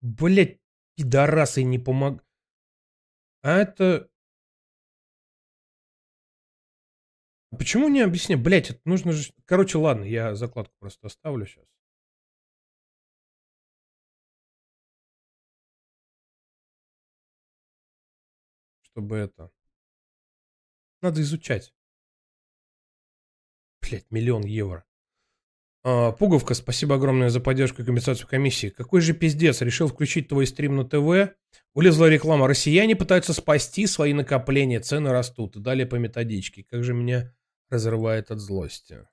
Блять, 0.00 0.60
пидорасы 0.96 1.62
не 1.62 1.78
помог. 1.78 2.24
А 3.42 3.58
это... 3.58 4.10
Почему 7.50 7.88
не 7.88 8.00
объясни? 8.00 8.34
Блять, 8.34 8.70
это 8.70 8.80
нужно 8.84 9.12
же... 9.12 9.32
Короче, 9.44 9.78
ладно, 9.78 10.04
я 10.04 10.34
закладку 10.34 10.74
просто 10.78 11.06
оставлю 11.06 11.46
сейчас. 11.46 11.66
Чтобы 18.82 19.16
это... 19.16 19.52
Надо 21.02 21.20
изучать. 21.20 21.74
Блять, 23.82 24.06
миллион 24.10 24.44
евро. 24.44 24.84
А, 25.84 26.12
Пуговка, 26.12 26.54
спасибо 26.54 26.94
огромное 26.94 27.28
за 27.28 27.40
поддержку 27.40 27.82
и 27.82 27.84
компенсацию 27.84 28.28
комиссии. 28.28 28.68
Какой 28.68 29.00
же 29.00 29.12
пиздец, 29.12 29.60
решил 29.62 29.88
включить 29.88 30.28
твой 30.28 30.46
стрим 30.46 30.76
на 30.76 30.84
ТВ. 30.84 31.34
Вылезла 31.74 32.08
реклама. 32.08 32.46
Россияне 32.46 32.94
пытаются 32.94 33.32
спасти 33.32 33.86
свои 33.88 34.12
накопления, 34.12 34.78
цены 34.78 35.10
растут. 35.10 35.56
И 35.56 35.60
далее 35.60 35.86
по 35.86 35.96
методичке. 35.96 36.62
Как 36.62 36.84
же 36.84 36.94
меня 36.94 37.34
разрывает 37.68 38.30
от 38.30 38.38
злости. 38.38 39.06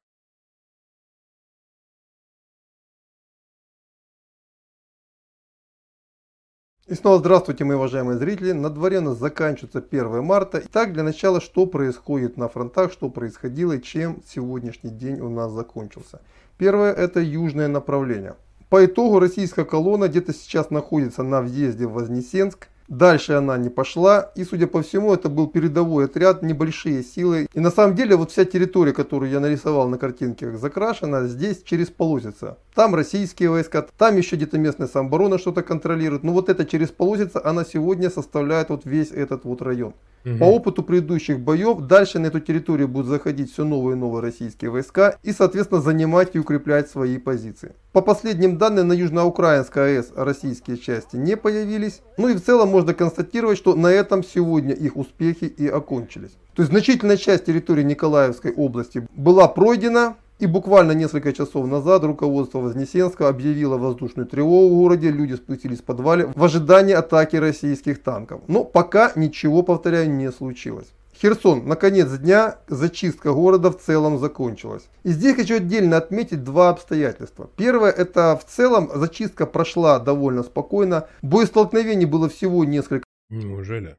И 6.90 6.96
снова 6.96 7.20
здравствуйте, 7.20 7.66
мои 7.66 7.76
уважаемые 7.76 8.18
зрители. 8.18 8.52
На 8.52 8.72
дворе 8.72 8.98
у 8.98 9.02
нас 9.02 9.20
заканчивается 9.20 9.78
1 9.78 10.24
марта. 10.24 10.60
Итак, 10.66 10.92
для 10.92 11.04
начала, 11.04 11.40
что 11.40 11.68
происходит 11.68 12.36
на 12.36 12.50
фронтах, 12.50 12.92
что 12.92 13.10
происходило 13.10 13.74
и 13.74 13.82
чем 13.82 14.24
сегодняшний 14.28 14.90
день 14.90 15.20
у 15.20 15.30
нас 15.30 15.52
закончился. 15.52 16.20
Первое, 16.58 16.92
это 16.92 17.20
южное 17.20 17.68
направление. 17.68 18.38
По 18.70 18.84
итогу 18.84 19.20
российская 19.20 19.66
колонна 19.66 20.08
где-то 20.08 20.34
сейчас 20.34 20.72
находится 20.72 21.22
на 21.22 21.44
въезде 21.44 21.86
в 21.86 21.92
Вознесенск. 21.92 22.70
Дальше 22.90 23.34
она 23.34 23.56
не 23.60 23.70
пошла, 23.70 24.32
и 24.36 24.44
судя 24.44 24.66
по 24.66 24.82
всему, 24.82 25.14
это 25.14 25.30
был 25.30 25.46
передовой 25.46 26.06
отряд, 26.06 26.42
небольшие 26.42 27.04
силы. 27.04 27.48
И 27.54 27.60
на 27.60 27.70
самом 27.70 27.96
деле, 27.96 28.16
вот 28.16 28.32
вся 28.32 28.46
территория, 28.46 28.94
которую 28.94 29.32
я 29.32 29.40
нарисовал 29.40 29.88
на 29.88 30.00
картинке, 30.00 30.58
закрашена 30.58 31.28
здесь 31.28 31.62
через 31.64 31.90
полосица. 31.90 32.58
Там 32.74 32.96
российские 32.96 33.52
войска, 33.52 33.86
там 33.96 34.18
еще 34.18 34.38
где-то 34.38 34.58
местная 34.58 34.88
самооборона 34.88 35.38
что-то 35.38 35.62
контролирует. 35.62 36.24
Но 36.24 36.34
вот 36.34 36.50
эта 36.50 36.66
через 36.66 36.90
полосица, 36.90 37.40
она 37.46 37.64
сегодня 37.64 38.10
составляет 38.10 38.70
вот 38.70 38.86
весь 38.86 39.12
этот 39.12 39.44
вот 39.44 39.62
район. 39.62 39.94
Мгм. 40.24 40.40
По 40.40 40.44
опыту 40.46 40.84
предыдущих 40.84 41.40
боев, 41.40 41.80
дальше 41.82 42.20
на 42.20 42.28
эту 42.28 42.40
территорию 42.40 42.88
будут 42.88 43.08
заходить 43.08 43.52
все 43.54 43.64
новые 43.64 43.96
и 43.96 44.00
новые 44.00 44.22
российские 44.22 44.70
войска 44.70 45.16
и, 45.24 45.32
соответственно, 45.32 45.82
занимать 45.82 46.32
и 46.34 46.40
укреплять 46.40 46.90
свои 46.90 47.18
позиции. 47.18 47.74
По 47.94 48.02
последним 48.02 48.58
данным, 48.58 48.90
на 48.90 48.94
Южноукраинской 48.94 49.98
АЭС 49.98 50.12
российские 50.16 50.78
части 50.78 51.16
не 51.16 51.38
появились. 51.38 52.02
Ну 52.18 52.28
и 52.28 52.36
в 52.36 52.44
целом 52.44 52.72
можно 52.80 52.94
констатировать, 52.94 53.58
что 53.58 53.76
на 53.76 53.88
этом 53.88 54.24
сегодня 54.24 54.74
их 54.74 54.96
успехи 54.96 55.44
и 55.44 55.68
окончились. 55.68 56.32
То 56.56 56.62
есть 56.62 56.72
значительная 56.72 57.18
часть 57.18 57.44
территории 57.46 57.84
Николаевской 57.84 58.54
области 58.54 59.06
была 59.16 59.48
пройдена. 59.50 60.16
И 60.40 60.46
буквально 60.46 60.94
несколько 60.94 61.34
часов 61.34 61.68
назад 61.68 62.06
руководство 62.06 62.60
Вознесенска 62.60 63.28
объявило 63.28 63.78
воздушную 63.78 64.26
тревогу 64.26 64.74
в 64.74 64.78
городе, 64.78 65.12
люди 65.12 65.34
спустились 65.34 65.80
в 65.80 65.84
подвале 65.84 66.32
в 66.34 66.42
ожидании 66.42 66.94
атаки 66.94 67.36
российских 67.36 68.02
танков. 68.02 68.40
Но 68.48 68.64
пока 68.64 69.12
ничего, 69.18 69.64
повторяю, 69.64 70.10
не 70.10 70.32
случилось. 70.32 70.88
Херсон, 71.22 71.68
на 71.68 71.76
конец 71.76 72.10
дня 72.18 72.60
зачистка 72.68 73.34
города 73.34 73.72
в 73.72 73.78
целом 73.78 74.20
закончилась. 74.20 74.88
И 75.04 75.10
здесь 75.10 75.36
хочу 75.36 75.58
отдельно 75.58 75.98
отметить 75.98 76.44
два 76.44 76.70
обстоятельства. 76.70 77.50
Первое, 77.58 77.92
это 77.92 78.40
в 78.42 78.50
целом 78.50 78.90
зачистка 78.94 79.46
прошла 79.46 80.00
довольно 80.00 80.44
спокойно. 80.44 81.08
Боестолкновений 81.22 82.06
было 82.06 82.30
всего 82.30 82.64
несколько 82.64 83.04
Неужели? 83.30 83.96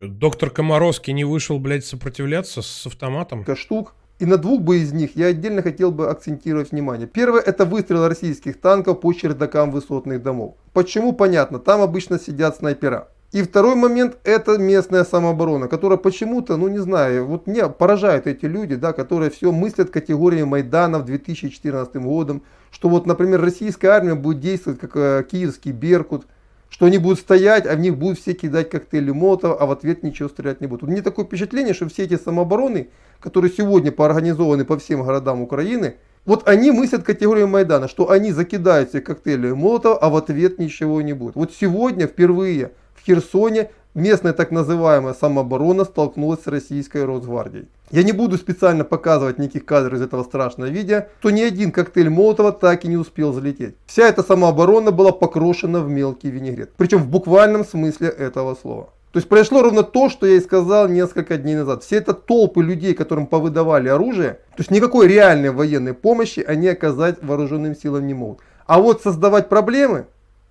Доктор 0.00 0.50
Комаровский 0.50 1.12
не 1.12 1.24
вышел, 1.24 1.58
блядь, 1.58 1.84
сопротивляться 1.84 2.62
с 2.62 2.86
автоматом? 2.86 3.44
штук. 3.56 3.94
И 4.18 4.26
на 4.26 4.36
двух 4.36 4.62
бы 4.62 4.78
из 4.78 4.92
них 4.92 5.16
я 5.16 5.26
отдельно 5.26 5.62
хотел 5.62 5.90
бы 5.90 6.08
акцентировать 6.08 6.70
внимание. 6.70 7.08
Первое 7.08 7.40
это 7.40 7.64
выстрел 7.64 8.06
российских 8.06 8.60
танков 8.60 9.00
по 9.00 9.12
чердакам 9.12 9.70
высотных 9.72 10.22
домов. 10.22 10.56
Почему? 10.72 11.12
Понятно, 11.12 11.58
там 11.58 11.80
обычно 11.80 12.18
сидят 12.20 12.56
снайпера. 12.56 13.08
И 13.32 13.42
второй 13.42 13.76
момент 13.76 14.18
это 14.24 14.58
местная 14.58 15.04
самооборона, 15.04 15.66
которая 15.66 15.96
почему-то, 15.96 16.58
ну 16.58 16.68
не 16.68 16.80
знаю, 16.80 17.24
вот 17.24 17.46
меня 17.46 17.70
поражают 17.70 18.26
эти 18.26 18.44
люди, 18.44 18.74
да, 18.74 18.92
которые 18.92 19.30
все 19.30 19.50
мыслят 19.50 19.88
категориями 19.88 20.44
Майдана 20.44 20.98
в 20.98 21.06
2014 21.06 21.96
годом, 21.96 22.42
что 22.70 22.90
вот, 22.90 23.06
например, 23.06 23.40
российская 23.40 23.88
армия 23.88 24.14
будет 24.14 24.40
действовать 24.40 24.80
как 24.80 24.96
э, 24.96 25.24
киевский 25.30 25.72
Беркут, 25.72 26.26
что 26.68 26.84
они 26.84 26.98
будут 26.98 27.20
стоять, 27.20 27.66
а 27.66 27.74
в 27.74 27.80
них 27.80 27.96
будут 27.96 28.18
все 28.18 28.34
кидать 28.34 28.68
коктейли 28.68 29.12
Молотова, 29.12 29.58
а 29.58 29.64
в 29.64 29.70
ответ 29.70 30.02
ничего 30.02 30.28
стрелять 30.28 30.60
не 30.60 30.66
будут. 30.66 30.82
У 30.82 30.92
меня 30.92 31.00
такое 31.00 31.24
впечатление, 31.24 31.72
что 31.72 31.88
все 31.88 32.04
эти 32.04 32.18
самообороны, 32.18 32.90
которые 33.18 33.50
сегодня 33.50 33.92
поорганизованы 33.92 34.66
по 34.66 34.78
всем 34.78 35.04
городам 35.04 35.40
Украины, 35.40 35.94
вот 36.26 36.46
они 36.46 36.70
мыслят 36.70 37.02
категорию 37.02 37.48
Майдана, 37.48 37.88
что 37.88 38.10
они 38.10 38.30
закидают 38.30 38.90
все 38.90 39.00
коктейли 39.00 39.52
Молотова, 39.52 39.96
а 39.96 40.10
в 40.10 40.16
ответ 40.16 40.58
ничего 40.58 41.00
не 41.00 41.14
будет. 41.14 41.34
Вот 41.34 41.52
сегодня 41.54 42.06
впервые 42.06 42.72
в 43.02 43.06
Херсоне 43.06 43.70
местная 43.94 44.32
так 44.32 44.52
называемая 44.52 45.12
самооборона 45.12 45.84
столкнулась 45.84 46.42
с 46.44 46.46
российской 46.46 47.04
Росгвардией. 47.04 47.66
Я 47.90 48.04
не 48.04 48.12
буду 48.12 48.38
специально 48.38 48.84
показывать 48.84 49.38
никаких 49.38 49.64
кадров 49.64 49.94
из 49.94 50.02
этого 50.02 50.22
страшного 50.22 50.68
видео, 50.68 51.06
что 51.18 51.30
ни 51.30 51.42
один 51.42 51.72
коктейль 51.72 52.08
Молотова 52.08 52.52
так 52.52 52.84
и 52.84 52.88
не 52.88 52.96
успел 52.96 53.32
залететь. 53.32 53.74
Вся 53.86 54.08
эта 54.08 54.22
самооборона 54.22 54.92
была 54.92 55.10
покрошена 55.10 55.80
в 55.80 55.88
мелкий 55.88 56.30
винегрет. 56.30 56.70
Причем 56.76 56.98
в 56.98 57.08
буквальном 57.08 57.64
смысле 57.64 58.08
этого 58.08 58.54
слова. 58.54 58.90
То 59.10 59.18
есть 59.18 59.28
произошло 59.28 59.62
ровно 59.62 59.82
то, 59.82 60.08
что 60.08 60.26
я 60.26 60.36
и 60.36 60.40
сказал 60.40 60.88
несколько 60.88 61.36
дней 61.36 61.56
назад. 61.56 61.82
Все 61.82 61.96
это 61.96 62.14
толпы 62.14 62.62
людей, 62.62 62.94
которым 62.94 63.26
повыдавали 63.26 63.88
оружие, 63.88 64.38
то 64.56 64.60
есть 64.60 64.70
никакой 64.70 65.08
реальной 65.08 65.50
военной 65.50 65.92
помощи 65.92 66.40
они 66.40 66.68
оказать 66.68 67.16
вооруженным 67.20 67.74
силам 67.74 68.06
не 68.06 68.14
могут. 68.14 68.38
А 68.64 68.80
вот 68.80 69.02
создавать 69.02 69.48
проблемы 69.48 70.06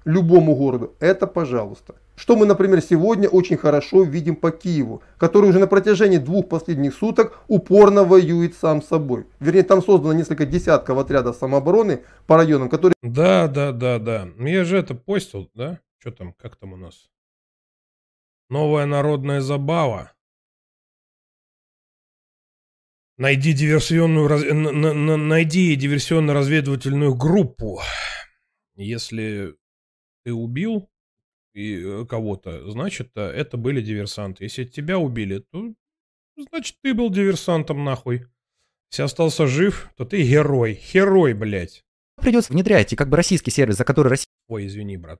любому 0.05 0.55
городу, 0.55 0.93
это 0.99 1.25
пожалуйста. 1.25 1.95
Что 2.21 2.35
мы, 2.35 2.45
например, 2.45 2.83
сегодня 2.83 3.27
очень 3.27 3.57
хорошо 3.57 4.03
видим 4.03 4.35
по 4.35 4.51
Киеву, 4.51 5.01
который 5.17 5.49
уже 5.49 5.57
на 5.57 5.65
протяжении 5.65 6.19
двух 6.19 6.49
последних 6.49 6.93
суток 6.93 7.43
упорно 7.47 8.03
воюет 8.03 8.53
сам 8.53 8.83
собой. 8.83 9.25
Вернее, 9.39 9.63
там 9.63 9.81
создано 9.81 10.13
несколько 10.13 10.45
десятков 10.45 10.99
отрядов 10.99 11.35
самообороны 11.35 12.03
по 12.27 12.37
районам, 12.37 12.69
которые... 12.69 12.93
Да, 13.01 13.47
да, 13.47 13.71
да, 13.71 13.97
да. 13.97 14.29
Ну, 14.35 14.45
Я 14.45 14.65
же 14.65 14.77
это 14.77 14.93
постил, 14.93 15.49
да? 15.55 15.79
Что 15.97 16.11
там, 16.11 16.33
как 16.33 16.57
там 16.57 16.73
у 16.73 16.77
нас? 16.77 17.09
Новая 18.51 18.85
народная 18.85 19.41
забава. 19.41 20.11
Найди 23.17 23.53
диверсионную 23.53 24.27
раз- 24.27 24.45
найди 24.45 25.75
диверсионно-разведывательную 25.75 27.15
группу. 27.15 27.81
Если 28.75 29.55
ты 30.23 30.33
убил 30.33 30.90
и 31.53 31.81
э, 31.83 32.05
кого-то, 32.05 32.69
значит, 32.71 33.11
э, 33.15 33.21
это 33.21 33.57
были 33.57 33.81
диверсанты. 33.81 34.45
Если 34.45 34.63
тебя 34.65 34.97
убили, 34.97 35.39
то 35.51 35.73
значит, 36.37 36.77
ты 36.81 36.93
был 36.93 37.09
диверсантом, 37.09 37.83
нахуй. 37.83 38.25
Если 38.91 39.03
остался 39.03 39.47
жив, 39.47 39.89
то 39.95 40.05
ты 40.05 40.21
герой. 40.21 40.79
Герой, 40.93 41.33
блядь. 41.33 41.83
Придется 42.17 42.53
внедрять, 42.53 42.93
и 42.93 42.95
как 42.95 43.09
бы 43.09 43.17
российский 43.17 43.51
сервис, 43.51 43.77
за 43.77 43.85
который 43.85 44.09
Россия... 44.09 44.27
Ой, 44.47 44.67
извини, 44.67 44.97
брат. 44.97 45.19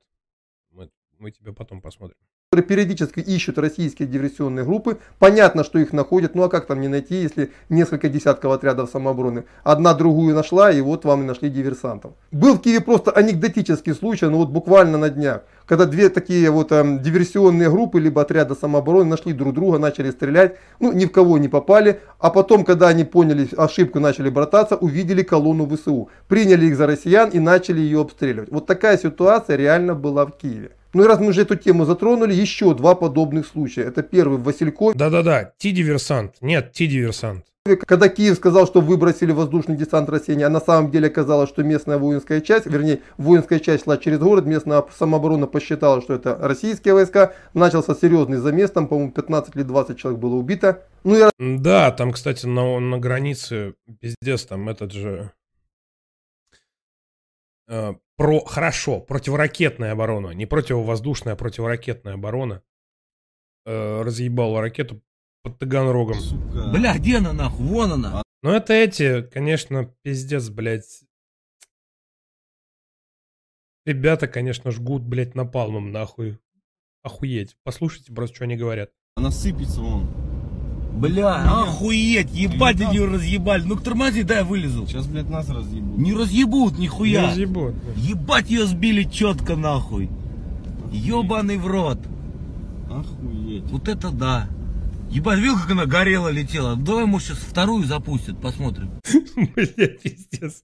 Мы, 1.22 1.30
тебя 1.30 1.54
потом 1.54 1.82
посмотрим 1.82 2.18
которые 2.54 2.68
периодически 2.68 3.22
ищут 3.22 3.58
российские 3.58 4.10
диверсионные 4.10 4.66
группы. 4.66 4.98
Понятно, 5.20 5.64
что 5.64 5.80
их 5.80 5.94
находят, 5.94 6.36
ну 6.36 6.44
а 6.44 6.50
как 6.50 6.66
там 6.66 6.82
не 6.82 6.90
найти, 6.90 7.16
если 7.16 7.54
несколько 7.70 8.10
десятков 8.10 8.52
отрядов 8.52 8.90
самообороны. 8.90 9.46
Одна 9.64 9.94
другую 9.94 10.36
нашла, 10.36 10.70
и 10.70 10.82
вот 10.82 11.06
вам 11.06 11.22
и 11.22 11.26
нашли 11.26 11.50
диверсантов. 11.50 12.12
Был 12.34 12.56
в 12.56 12.62
Киеве 12.62 12.82
просто 12.82 13.12
анекдотический 13.12 13.94
случай, 13.94 14.26
ну 14.26 14.40
вот 14.40 14.50
буквально 14.50 14.98
на 14.98 15.10
днях, 15.10 15.44
когда 15.66 15.86
две 15.86 16.10
такие 16.10 16.52
вот 16.52 16.74
э, 16.74 17.00
диверсионные 17.00 17.70
группы, 17.70 18.02
либо 18.02 18.22
отряда 18.22 18.54
самообороны 18.54 19.06
нашли 19.06 19.32
друг 19.32 19.54
друга, 19.54 19.78
начали 19.78 20.12
стрелять, 20.12 20.58
ну 20.82 20.92
ни 20.92 21.06
в 21.06 21.12
кого 21.14 21.38
не 21.38 21.48
попали, 21.48 22.02
а 22.20 22.32
потом, 22.32 22.66
когда 22.66 22.90
они 22.90 23.06
поняли 23.06 23.48
ошибку, 23.56 24.02
начали 24.02 24.30
брататься, 24.30 24.76
увидели 24.76 25.24
колонну 25.24 25.66
ВСУ, 25.74 26.10
приняли 26.28 26.66
их 26.66 26.76
за 26.76 26.86
россиян 26.86 27.30
и 27.30 27.40
начали 27.40 27.80
ее 27.80 28.02
обстреливать. 28.02 28.52
Вот 28.52 28.66
такая 28.66 28.98
ситуация 28.98 29.56
реально 29.56 29.96
была 29.96 30.26
в 30.26 30.32
Киеве. 30.32 30.72
Ну 30.94 31.04
и 31.04 31.08
раз 31.08 31.20
мы 31.20 31.28
уже 31.28 31.42
эту 31.42 31.56
тему 31.56 31.86
затронули, 31.86 32.34
еще 32.34 32.74
два 32.74 32.96
подобных 32.96 33.48
случая. 33.48 33.84
Это 33.84 34.04
первый 34.04 34.38
в 34.38 34.44
Василькове. 34.44 34.94
Да-да-да, 34.94 35.54
Ти-диверсант. 35.58 36.36
Нет, 36.42 36.74
Ти-диверсант. 36.74 37.46
Когда 37.64 38.10
Киев 38.10 38.38
сказал, 38.38 38.66
что 38.66 38.82
выбросили 38.82 39.32
воздушный 39.32 39.78
десант 39.78 40.10
России, 40.10 40.42
а 40.42 40.50
на 40.50 40.60
самом 40.60 40.90
деле 40.90 41.08
оказалось, 41.08 41.48
что 41.48 41.62
местная 41.62 42.00
воинская 42.00 42.42
часть, 42.42 42.66
вернее, 42.66 43.02
воинская 43.18 43.60
часть 43.60 43.84
шла 43.84 43.98
через 43.98 44.18
город, 44.18 44.48
местная 44.48 44.84
самооборона 44.98 45.46
посчитала, 45.46 46.02
что 46.02 46.16
это 46.16 46.36
российские 46.42 46.96
войска, 46.96 47.34
начался 47.54 47.94
серьезный 47.94 48.38
замес, 48.38 48.72
там, 48.72 48.88
по-моему, 48.88 49.12
15 49.12 49.56
или 49.56 49.62
20 49.62 49.96
человек 49.96 50.20
было 50.20 50.36
убито. 50.38 50.82
Ну 51.04 51.28
и... 51.28 51.30
Да, 51.38 51.92
там, 51.92 52.14
кстати, 52.14 52.48
на, 52.48 52.80
на 52.80 52.98
границе, 52.98 53.76
пиздец, 54.00 54.46
там 54.46 54.68
этот 54.68 54.92
же 54.92 55.32
э, 57.72 57.94
про, 58.18 58.46
хорошо, 58.46 59.00
противоракетная 59.00 59.94
оборона, 59.94 60.32
не 60.32 60.46
противовоздушная, 60.46 61.34
а 61.34 61.38
противоракетная 61.38 62.14
оборона 62.16 62.62
э, 63.66 64.02
разъебала 64.02 64.62
ракету 64.62 65.02
под 65.44 65.58
Таганрогом. 65.58 66.20
Сука. 66.20 66.72
Бля, 66.72 66.98
где 66.98 67.18
она 67.18 67.34
нахуй? 67.34 67.66
Вон 67.66 67.94
она. 67.94 68.24
Ну 68.44 68.52
это 68.52 68.74
эти, 68.74 69.24
конечно, 69.24 69.86
пиздец, 70.04 70.50
блядь. 70.50 71.04
Ребята, 73.86 74.28
конечно, 74.28 74.70
жгут, 74.72 75.02
блядь, 75.02 75.34
напалмом, 75.34 75.92
нахуй. 75.92 76.38
Охуеть. 77.04 77.58
Послушайте 77.64 78.14
просто, 78.14 78.36
что 78.36 78.44
они 78.44 78.56
говорят. 78.56 78.92
Она 79.16 79.32
сыпется 79.32 79.82
вон. 79.82 80.31
Бля, 80.92 81.62
охуеть, 81.62 82.32
ебать 82.32 82.82
они 82.82 82.96
ее 82.96 83.06
разъебали. 83.06 83.64
Ну-ка 83.64 83.84
тормози, 83.84 84.24
дай 84.24 84.40
я 84.40 84.44
вылезу. 84.44 84.86
Сейчас, 84.88 85.08
блядь, 85.08 85.30
нас 85.30 85.50
разъебут. 85.50 85.98
Не 85.98 86.14
разъебут, 86.14 86.78
нихуя. 86.78 87.22
Не 87.22 87.28
разъебут. 87.28 87.76
Ебать 87.96 88.50
ее 88.50 88.66
сбили 88.66 89.04
четко 89.04 89.56
нахуй. 89.56 90.10
Ебаный 90.92 91.58
в 91.58 91.68
рот. 91.68 92.00
Охуеть. 92.90 93.64
Вот 93.72 93.88
это 93.88 94.12
да. 94.12 94.50
Ебать, 95.10 95.40
видел, 95.40 95.56
как 95.56 95.72
она 95.72 95.86
горела, 95.86 96.30
летела? 96.30 96.76
Давай, 96.76 97.06
может, 97.06 97.30
сейчас 97.30 97.40
вторую 97.40 97.86
запустят, 97.86 98.40
посмотрим. 98.42 98.92
Бля, 99.56 99.88
пиздец. 99.88 100.64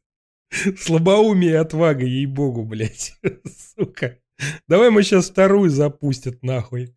Слабоумие 0.79 1.51
и 1.51 1.55
отвага, 1.55 2.05
ей-богу, 2.05 2.63
блядь. 2.63 3.13
Сука. 3.77 4.17
Давай 4.67 4.89
мы 4.91 5.03
сейчас 5.03 5.29
вторую 5.29 5.69
запустят, 5.69 6.43
нахуй. 6.43 6.93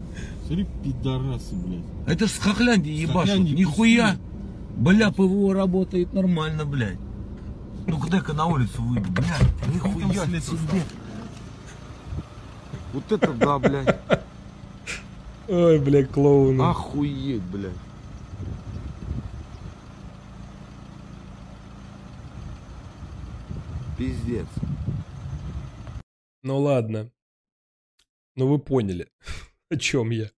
Смотри, 0.50 0.66
пидорасы, 0.82 1.54
блядь. 1.54 1.84
Это 2.08 2.26
ж 2.26 2.30
с 2.32 2.38
Хохляндии 2.40 2.90
ебашут. 2.90 3.38
Нихуя. 3.38 4.18
Бля, 4.76 5.12
ПВО 5.12 5.54
работает 5.54 6.12
нормально, 6.12 6.64
блядь. 6.64 6.98
Ну-ка 7.86 8.10
дай-ка 8.10 8.32
на 8.32 8.46
улицу 8.46 8.82
выйду, 8.82 9.08
блядь. 9.12 9.46
Нихуя 9.72 10.26
себе. 10.40 10.82
Вот 12.92 13.12
это 13.12 13.32
да, 13.32 13.60
блядь. 13.60 13.96
Ой, 15.46 15.78
блядь, 15.78 16.10
клоуны. 16.10 16.62
Охуеть, 16.62 17.42
блядь. 17.42 17.70
Пиздец. 23.96 24.48
Ну 26.42 26.58
ладно. 26.58 27.08
Ну 28.34 28.48
вы 28.48 28.58
поняли, 28.58 29.08
о 29.70 29.76
чем 29.76 30.10
я. 30.10 30.28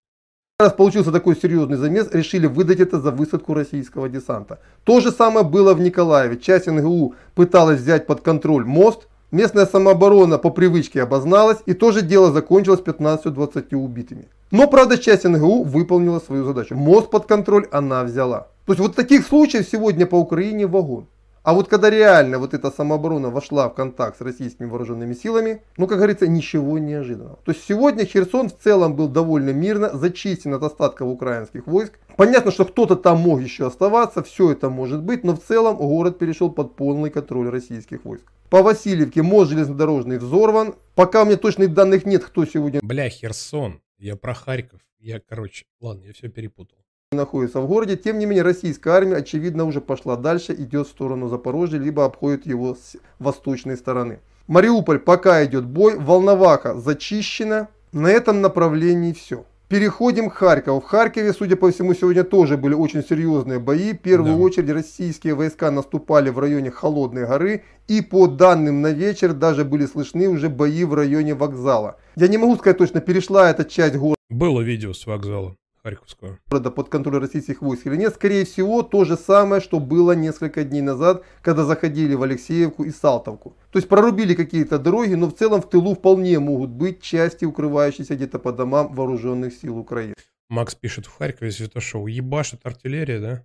Раз 0.63 0.75
получился 0.75 1.11
такой 1.11 1.35
серьезный 1.35 1.77
замес, 1.77 2.09
решили 2.13 2.47
выдать 2.47 2.79
это 2.79 3.01
за 3.01 3.11
высадку 3.11 3.53
российского 3.53 4.09
десанта. 4.09 4.61
То 4.85 5.01
же 5.01 5.11
самое 5.11 5.45
было 5.45 5.75
в 5.75 5.81
Николаеве. 5.81 6.37
Часть 6.37 6.69
НГУ 6.69 7.17
пыталась 7.35 7.81
взять 7.81 8.07
под 8.07 8.21
контроль 8.21 8.65
мост. 8.65 9.09
Местная 9.33 9.67
самооборона 9.67 10.39
по 10.39 10.51
привычке 10.51 11.03
обозналась, 11.03 11.59
и 11.67 11.75
тоже 11.75 12.03
дело 12.03 12.31
закончилось 12.31 12.79
15-20 12.79 13.75
убитыми. 13.75 14.29
Но, 14.53 14.69
правда, 14.69 14.99
часть 14.99 15.25
НГУ 15.25 15.65
выполнила 15.65 16.21
свою 16.21 16.45
задачу. 16.45 16.77
Мост 16.77 17.11
под 17.11 17.27
контроль 17.27 17.67
она 17.73 18.05
взяла. 18.05 18.47
То 18.65 18.75
есть 18.75 18.81
вот 18.81 18.95
таких 18.95 19.27
случаев 19.27 19.67
сегодня 19.69 20.07
по 20.07 20.15
Украине 20.15 20.69
вагон. 20.69 21.07
А 21.45 21.55
вот 21.55 21.69
когда 21.69 21.91
реально 21.91 22.39
вот 22.39 22.55
эта 22.55 22.71
самооборона 22.71 23.29
вошла 23.29 23.69
в 23.69 23.75
контакт 23.75 24.19
с 24.19 24.21
российскими 24.21 24.67
вооруженными 24.67 25.13
силами, 25.13 25.63
ну, 25.77 25.89
как 25.89 25.99
говорится, 25.99 26.29
ничего 26.29 26.79
неожиданного. 26.79 27.41
То 27.45 27.51
есть 27.51 27.65
сегодня 27.67 28.05
Херсон 28.05 28.49
в 28.49 28.57
целом 28.57 28.95
был 28.95 29.09
довольно 29.09 29.51
мирно 29.51 29.91
зачистен 29.93 30.55
от 30.55 30.63
остатков 30.63 31.09
украинских 31.09 31.67
войск. 31.67 31.99
Понятно, 32.17 32.53
что 32.53 32.65
кто-то 32.65 32.95
там 32.95 33.19
мог 33.19 33.41
еще 33.41 33.67
оставаться, 33.67 34.23
все 34.23 34.53
это 34.53 34.71
может 34.71 35.03
быть, 35.03 35.25
но 35.25 35.35
в 35.35 35.43
целом 35.43 35.77
город 35.77 36.19
перешел 36.19 36.49
под 36.49 36.77
полный 36.77 37.11
контроль 37.11 37.49
российских 37.49 38.05
войск. 38.05 38.25
По 38.49 38.63
Васильевке 38.63 39.23
мост 39.23 39.51
железнодорожный 39.51 40.19
взорван. 40.19 40.77
Пока 40.95 41.23
у 41.23 41.25
меня 41.25 41.37
точных 41.37 41.75
данных 41.75 42.07
нет, 42.07 42.23
кто 42.23 42.45
сегодня... 42.45 42.81
Бля, 42.83 43.09
Херсон. 43.09 43.81
Я 43.99 44.15
про 44.15 44.35
Харьков. 44.35 44.81
Я, 45.01 45.19
короче, 45.19 45.65
ладно, 45.81 46.05
я 46.05 46.13
все 46.13 46.29
перепутал 46.29 46.82
находится 47.13 47.61
в 47.61 47.67
городе. 47.67 47.97
Тем 47.97 48.19
не 48.19 48.27
менее, 48.27 48.43
российская 48.43 48.91
армия, 48.91 49.17
очевидно, 49.17 49.65
уже 49.65 49.81
пошла 49.81 50.17
дальше, 50.17 50.53
идет 50.55 50.87
в 50.87 50.91
сторону 50.91 51.29
Запорожья, 51.29 51.79
либо 51.79 52.05
обходит 52.05 52.47
его 52.47 52.75
с 52.75 52.97
восточной 53.19 53.77
стороны. 53.77 54.21
Мариуполь 54.47 54.99
пока 54.99 55.45
идет 55.45 55.65
бой, 55.65 55.97
Волноваха 55.99 56.75
зачищена. 56.75 57.69
На 57.93 58.09
этом 58.09 58.41
направлении 58.41 59.13
все. 59.13 59.45
Переходим 59.69 60.29
к 60.29 60.35
Харькову. 60.35 60.81
В 60.81 60.85
Харькове, 60.85 61.33
судя 61.33 61.57
по 61.57 61.71
всему, 61.71 61.95
сегодня 61.95 62.25
тоже 62.25 62.59
были 62.59 62.75
очень 62.75 63.03
серьезные 63.03 63.59
бои. 63.59 63.95
В 63.95 63.99
первую 63.99 64.37
да. 64.37 64.43
очередь 64.43 64.71
российские 64.71 65.35
войска 65.35 65.71
наступали 65.71 66.29
в 66.29 66.39
районе 66.39 66.71
Холодной 66.71 67.27
горы. 67.27 67.63
И 67.89 68.03
по 68.03 68.27
данным 68.27 68.83
на 68.83 68.93
вечер 68.93 69.33
даже 69.33 69.65
были 69.65 69.87
слышны 69.87 70.29
уже 70.29 70.51
бои 70.51 70.85
в 70.85 70.93
районе 70.93 71.35
вокзала. 71.35 71.97
Я 72.17 72.29
не 72.29 72.37
могу 72.37 72.57
сказать 72.57 72.77
точно, 72.77 73.01
перешла 73.01 73.49
эта 73.49 73.65
часть 73.65 73.97
города. 73.97 74.17
Было 74.29 74.61
видео 74.61 74.93
с 74.93 75.07
вокзала. 75.07 75.57
Харьковскую. 75.83 76.39
Города 76.49 76.71
под 76.71 76.89
контроль 76.89 77.21
российских 77.21 77.61
войск 77.61 77.87
или 77.87 77.97
нет. 77.97 78.15
Скорее 78.15 78.45
всего, 78.45 78.83
то 78.83 79.05
же 79.05 79.17
самое, 79.17 79.61
что 79.61 79.81
было 79.81 80.13
несколько 80.13 80.63
дней 80.63 80.81
назад, 80.81 81.25
когда 81.43 81.65
заходили 81.65 82.15
в 82.15 82.23
Алексеевку 82.23 82.85
и 82.85 82.91
Салтовку. 82.91 83.57
То 83.73 83.79
есть 83.79 83.89
прорубили 83.89 84.35
какие-то 84.35 84.79
дороги, 84.79 85.15
но 85.15 85.27
в 85.27 85.35
целом 85.35 85.61
в 85.61 85.69
тылу 85.69 85.95
вполне 85.95 86.39
могут 86.39 86.71
быть 86.71 87.03
части, 87.03 87.45
укрывающиеся 87.45 88.15
где-то 88.15 88.39
по 88.39 88.53
домам 88.53 88.95
вооруженных 88.95 89.55
сил 89.55 89.77
Украины. 89.77 90.15
Макс 90.49 90.75
пишет 90.75 91.07
в 91.07 91.17
Харькове 91.17 91.51
Святошоу. 91.51 92.07
Ебашит 92.07 92.61
артиллерия, 92.65 93.21
да? 93.21 93.45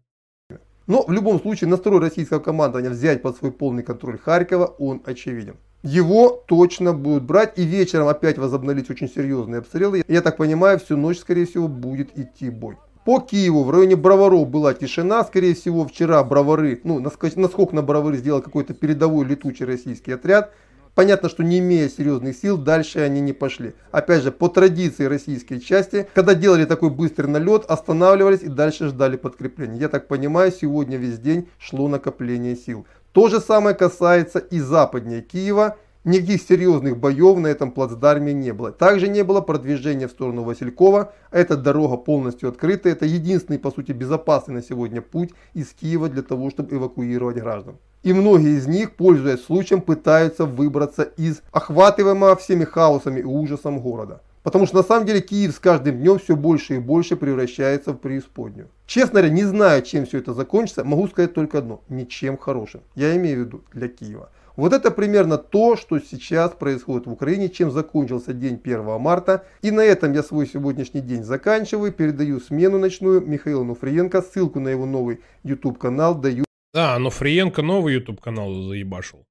Но 0.86 1.04
в 1.06 1.12
любом 1.12 1.42
случае 1.42 1.70
настрой 1.70 2.00
российского 2.00 2.40
командования 2.40 2.90
взять 2.90 3.22
под 3.22 3.36
свой 3.38 3.52
полный 3.52 3.84
контроль 3.84 4.18
Харькова, 4.18 4.66
он 4.66 5.02
очевиден 5.06 5.58
его 5.88 6.44
точно 6.48 6.94
будут 6.94 7.24
брать 7.24 7.54
и 7.58 7.64
вечером 7.64 8.10
опять 8.10 8.38
возобновить 8.38 8.90
очень 8.90 9.10
серьезные 9.10 9.60
обстрелы. 9.60 10.04
Я 10.08 10.22
так 10.22 10.36
понимаю, 10.38 10.80
всю 10.80 10.98
ночь, 10.98 11.20
скорее 11.20 11.46
всего, 11.46 11.68
будет 11.68 12.18
идти 12.18 12.50
бой. 12.50 12.76
По 13.06 13.22
Киеву 13.22 13.64
в 13.64 13.72
районе 13.72 13.96
Броваров 13.96 14.50
была 14.50 14.74
тишина. 14.74 15.24
Скорее 15.24 15.56
всего, 15.56 15.88
вчера 15.88 16.22
Бровары, 16.26 16.82
ну, 16.84 17.00
наскок 17.00 17.72
на 17.72 17.82
Бровары 17.82 18.18
сделал 18.18 18.42
какой-то 18.42 18.74
передовой 18.74 19.26
летучий 19.26 19.66
российский 19.66 20.12
отряд. 20.12 20.52
Понятно, 20.94 21.30
что 21.30 21.44
не 21.44 21.60
имея 21.60 21.90
серьезных 21.90 22.36
сил, 22.36 22.58
дальше 22.58 23.00
они 23.00 23.22
не 23.22 23.32
пошли. 23.32 23.76
Опять 23.92 24.24
же, 24.24 24.32
по 24.32 24.50
традиции 24.50 25.06
российской 25.06 25.60
части, 25.60 26.08
когда 26.16 26.34
делали 26.34 26.66
такой 26.66 26.90
быстрый 26.90 27.28
налет, 27.28 27.66
останавливались 27.66 28.42
и 28.42 28.48
дальше 28.48 28.88
ждали 28.88 29.16
подкрепления. 29.16 29.80
Я 29.80 29.90
так 29.90 30.08
понимаю, 30.08 30.52
сегодня 30.52 30.98
весь 30.98 31.20
день 31.20 31.48
шло 31.60 31.88
накопление 31.88 32.56
сил. 32.56 32.88
То 33.12 33.30
же 33.30 33.40
самое 33.40 33.76
касается 33.76 34.40
и 34.40 34.60
западнее 34.60 35.22
Киева. 35.22 35.78
Никаких 36.04 36.42
серьезных 36.42 36.98
боев 36.98 37.38
на 37.38 37.48
этом 37.48 37.72
плацдарме 37.72 38.32
не 38.32 38.54
было. 38.54 38.72
Также 38.72 39.10
не 39.10 39.24
было 39.24 39.42
продвижения 39.42 40.08
в 40.08 40.12
сторону 40.12 40.44
Василькова. 40.44 41.12
Эта 41.32 41.58
дорога 41.58 41.98
полностью 41.98 42.48
открыта. 42.48 42.88
Это 42.88 43.06
единственный, 43.06 43.60
по 43.60 43.72
сути, 43.72 43.92
безопасный 43.92 44.56
на 44.56 44.62
сегодня 44.62 45.02
путь 45.02 45.32
из 45.54 45.68
Киева 45.74 46.08
для 46.08 46.22
того, 46.22 46.50
чтобы 46.50 46.76
эвакуировать 46.76 47.36
граждан. 47.36 47.76
И 48.04 48.14
многие 48.14 48.58
из 48.58 48.68
них, 48.68 48.96
пользуясь 48.96 49.44
случаем, 49.44 49.82
пытаются 49.82 50.46
выбраться 50.46 51.04
из 51.04 51.42
охватываемого 51.52 52.38
всеми 52.38 52.64
хаосами 52.64 53.20
и 53.20 53.24
ужасом 53.24 53.82
города. 53.82 54.22
Потому 54.48 54.66
что 54.66 54.78
на 54.78 54.84
самом 54.84 55.06
деле 55.06 55.20
Киев 55.20 55.54
с 55.54 55.60
каждым 55.60 55.98
днем 55.98 56.20
все 56.20 56.34
больше 56.38 56.76
и 56.76 56.80
больше 56.80 57.18
превращается 57.18 57.92
в 57.92 57.98
преисподнюю. 57.98 58.70
Честно 58.86 59.20
говоря, 59.20 59.28
не 59.28 59.44
знаю, 59.44 59.82
чем 59.82 60.06
все 60.06 60.20
это 60.20 60.34
закончится, 60.34 60.86
могу 60.86 61.10
сказать 61.10 61.34
только 61.34 61.58
одно. 61.58 61.82
Ничем 61.90 62.38
хорошим. 62.38 62.80
Я 62.96 63.14
имею 63.18 63.36
в 63.36 63.46
виду 63.46 63.64
для 63.74 63.90
Киева. 63.90 64.30
Вот 64.56 64.72
это 64.72 64.90
примерно 64.90 65.38
то, 65.38 65.76
что 65.76 66.00
сейчас 66.00 66.52
происходит 66.52 67.08
в 67.08 67.12
Украине, 67.12 67.50
чем 67.50 67.72
закончился 67.72 68.32
день 68.32 68.58
1 68.64 69.02
марта. 69.02 69.44
И 69.64 69.70
на 69.70 69.82
этом 69.82 70.14
я 70.14 70.24
свой 70.24 70.48
сегодняшний 70.48 71.02
день 71.02 71.26
заканчиваю. 71.26 71.92
Передаю 71.92 72.40
смену 72.40 72.80
ночную 72.80 73.20
Михаилу 73.20 73.66
Нуфриенко. 73.66 74.22
Ссылку 74.22 74.62
на 74.62 74.70
его 74.70 74.86
новый 74.86 75.20
YouTube 75.44 75.78
канал 75.78 76.16
даю. 76.16 76.46
Да, 76.74 76.98
но 77.00 77.10
Фриенко 77.10 77.62
новый 77.64 77.96
YouTube 77.96 78.22
канал 78.22 78.54
заебашил. 78.62 79.26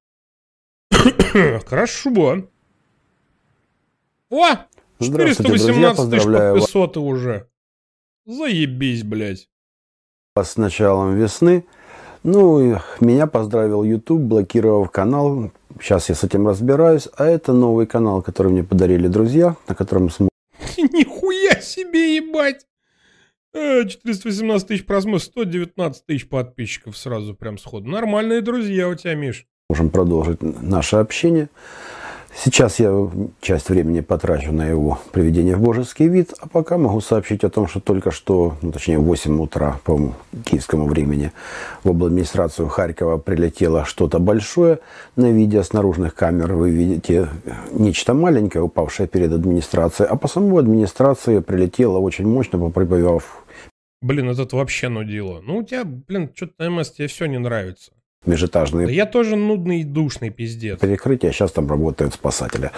Хорошо. 1.64 2.44
О! 4.28 4.56
Здравствуйте, 4.98 5.42
друзья, 5.50 5.66
418 5.92 5.96
тысяч 5.96 5.96
поздравляю 6.22 6.54
вас. 6.54 6.64
уже. 7.00 7.48
Заебись, 8.24 9.02
блядь. 9.02 9.48
с 10.36 10.56
началом 10.56 11.16
весны. 11.16 11.64
Ну, 12.22 12.78
меня 13.00 13.26
поздравил 13.26 13.84
YouTube, 13.84 14.22
блокировав 14.22 14.90
канал. 14.90 15.52
Сейчас 15.80 16.08
я 16.08 16.14
с 16.14 16.24
этим 16.24 16.46
разбираюсь. 16.48 17.08
А 17.16 17.24
это 17.26 17.52
новый 17.52 17.86
канал, 17.86 18.22
который 18.22 18.50
мне 18.50 18.64
подарили 18.64 19.06
друзья, 19.06 19.56
на 19.68 19.74
котором 19.74 20.10
см- 20.10 20.30
Нихуя 20.76 21.60
себе, 21.60 22.16
ебать. 22.16 22.66
Э, 23.54 23.86
418 23.86 24.66
тысяч 24.66 24.84
просмотров, 24.86 25.22
119 25.22 26.04
тысяч 26.04 26.28
подписчиков 26.28 26.96
сразу 26.96 27.34
прям 27.34 27.58
сходу. 27.58 27.88
Нормальные 27.88 28.40
друзья 28.40 28.88
у 28.88 28.94
тебя, 28.94 29.14
Миш. 29.14 29.46
можем 29.70 29.90
продолжить 29.90 30.42
наше 30.42 30.96
общение. 30.96 31.48
Сейчас 32.38 32.78
я 32.80 32.92
часть 33.40 33.70
времени 33.70 34.00
потрачу 34.00 34.52
на 34.52 34.66
его 34.66 34.98
приведение 35.10 35.56
в 35.56 35.62
божеский 35.62 36.06
вид, 36.06 36.34
а 36.38 36.46
пока 36.46 36.76
могу 36.76 37.00
сообщить 37.00 37.44
о 37.44 37.48
том, 37.48 37.66
что 37.66 37.80
только 37.80 38.10
что, 38.10 38.56
ну, 38.60 38.72
точнее 38.72 38.98
в 38.98 39.04
8 39.04 39.40
утра 39.40 39.80
по 39.84 40.14
киевскому 40.44 40.86
времени, 40.86 41.32
в 41.82 42.04
администрацию 42.04 42.68
Харькова 42.68 43.16
прилетело 43.16 43.86
что-то 43.86 44.18
большое. 44.18 44.80
На 45.16 45.32
видео 45.32 45.62
с 45.62 45.72
наружных 45.72 46.14
камер 46.14 46.52
вы 46.52 46.70
видите 46.70 47.28
нечто 47.72 48.12
маленькое, 48.12 48.62
упавшее 48.62 49.08
перед 49.08 49.32
администрацией, 49.32 50.06
а 50.06 50.16
по 50.16 50.28
самой 50.28 50.60
администрации 50.60 51.38
прилетело 51.38 51.98
очень 51.98 52.28
мощно, 52.28 52.58
поприбывав 52.58 53.44
Блин, 54.02 54.28
этот 54.28 54.52
вообще 54.52 54.90
нудило. 54.90 55.40
Ну, 55.40 55.56
у 55.56 55.62
тебя, 55.62 55.84
блин, 55.84 56.30
что-то 56.34 56.52
на 56.58 56.70
МС 56.70 56.90
тебе 56.90 57.08
все 57.08 57.26
не 57.26 57.38
нравится. 57.38 57.92
Межэтажные 58.26 58.86
Да 58.86 58.92
я 58.92 59.06
тоже 59.06 59.36
нудный 59.36 59.80
и 59.80 59.84
душный 59.84 60.30
пиздец. 60.30 60.80
перекрытия, 60.80 61.32
сейчас 61.32 61.52
там 61.52 61.68
работают 61.68 62.14
спасатели. 62.14 62.70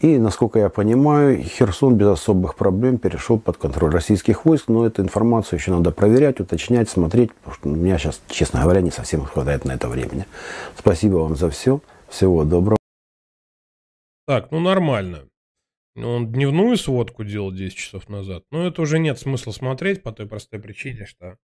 И, 0.00 0.18
насколько 0.18 0.58
я 0.58 0.68
понимаю, 0.68 1.42
Херсон 1.42 1.96
без 1.96 2.08
особых 2.08 2.56
проблем 2.56 2.98
перешел 2.98 3.38
под 3.38 3.56
контроль 3.56 3.92
российских 3.92 4.44
войск, 4.44 4.68
но 4.68 4.86
эту 4.86 5.02
информацию 5.02 5.58
еще 5.58 5.70
надо 5.70 5.90
проверять, 5.90 6.40
уточнять, 6.40 6.88
смотреть, 6.88 7.32
потому 7.34 7.54
что 7.54 7.68
у 7.68 7.74
меня 7.74 7.98
сейчас, 7.98 8.20
честно 8.28 8.62
говоря, 8.62 8.80
не 8.80 8.90
совсем 8.90 9.24
хватает 9.24 9.64
на 9.64 9.72
это 9.72 9.88
времени. 9.88 10.26
Спасибо 10.76 11.16
вам 11.16 11.36
за 11.36 11.50
все. 11.50 11.80
Всего 12.08 12.44
доброго. 12.44 12.78
Так, 14.26 14.50
ну 14.50 14.60
нормально. 14.60 15.28
Он 15.96 16.30
дневную 16.30 16.76
сводку 16.76 17.24
делал 17.24 17.52
10 17.52 17.74
часов 17.74 18.08
назад. 18.08 18.44
Но 18.50 18.66
это 18.66 18.82
уже 18.82 18.98
нет 18.98 19.18
смысла 19.18 19.52
смотреть 19.52 20.02
по 20.02 20.12
той 20.12 20.26
простой 20.26 20.60
причине, 20.60 21.06
что 21.06 21.38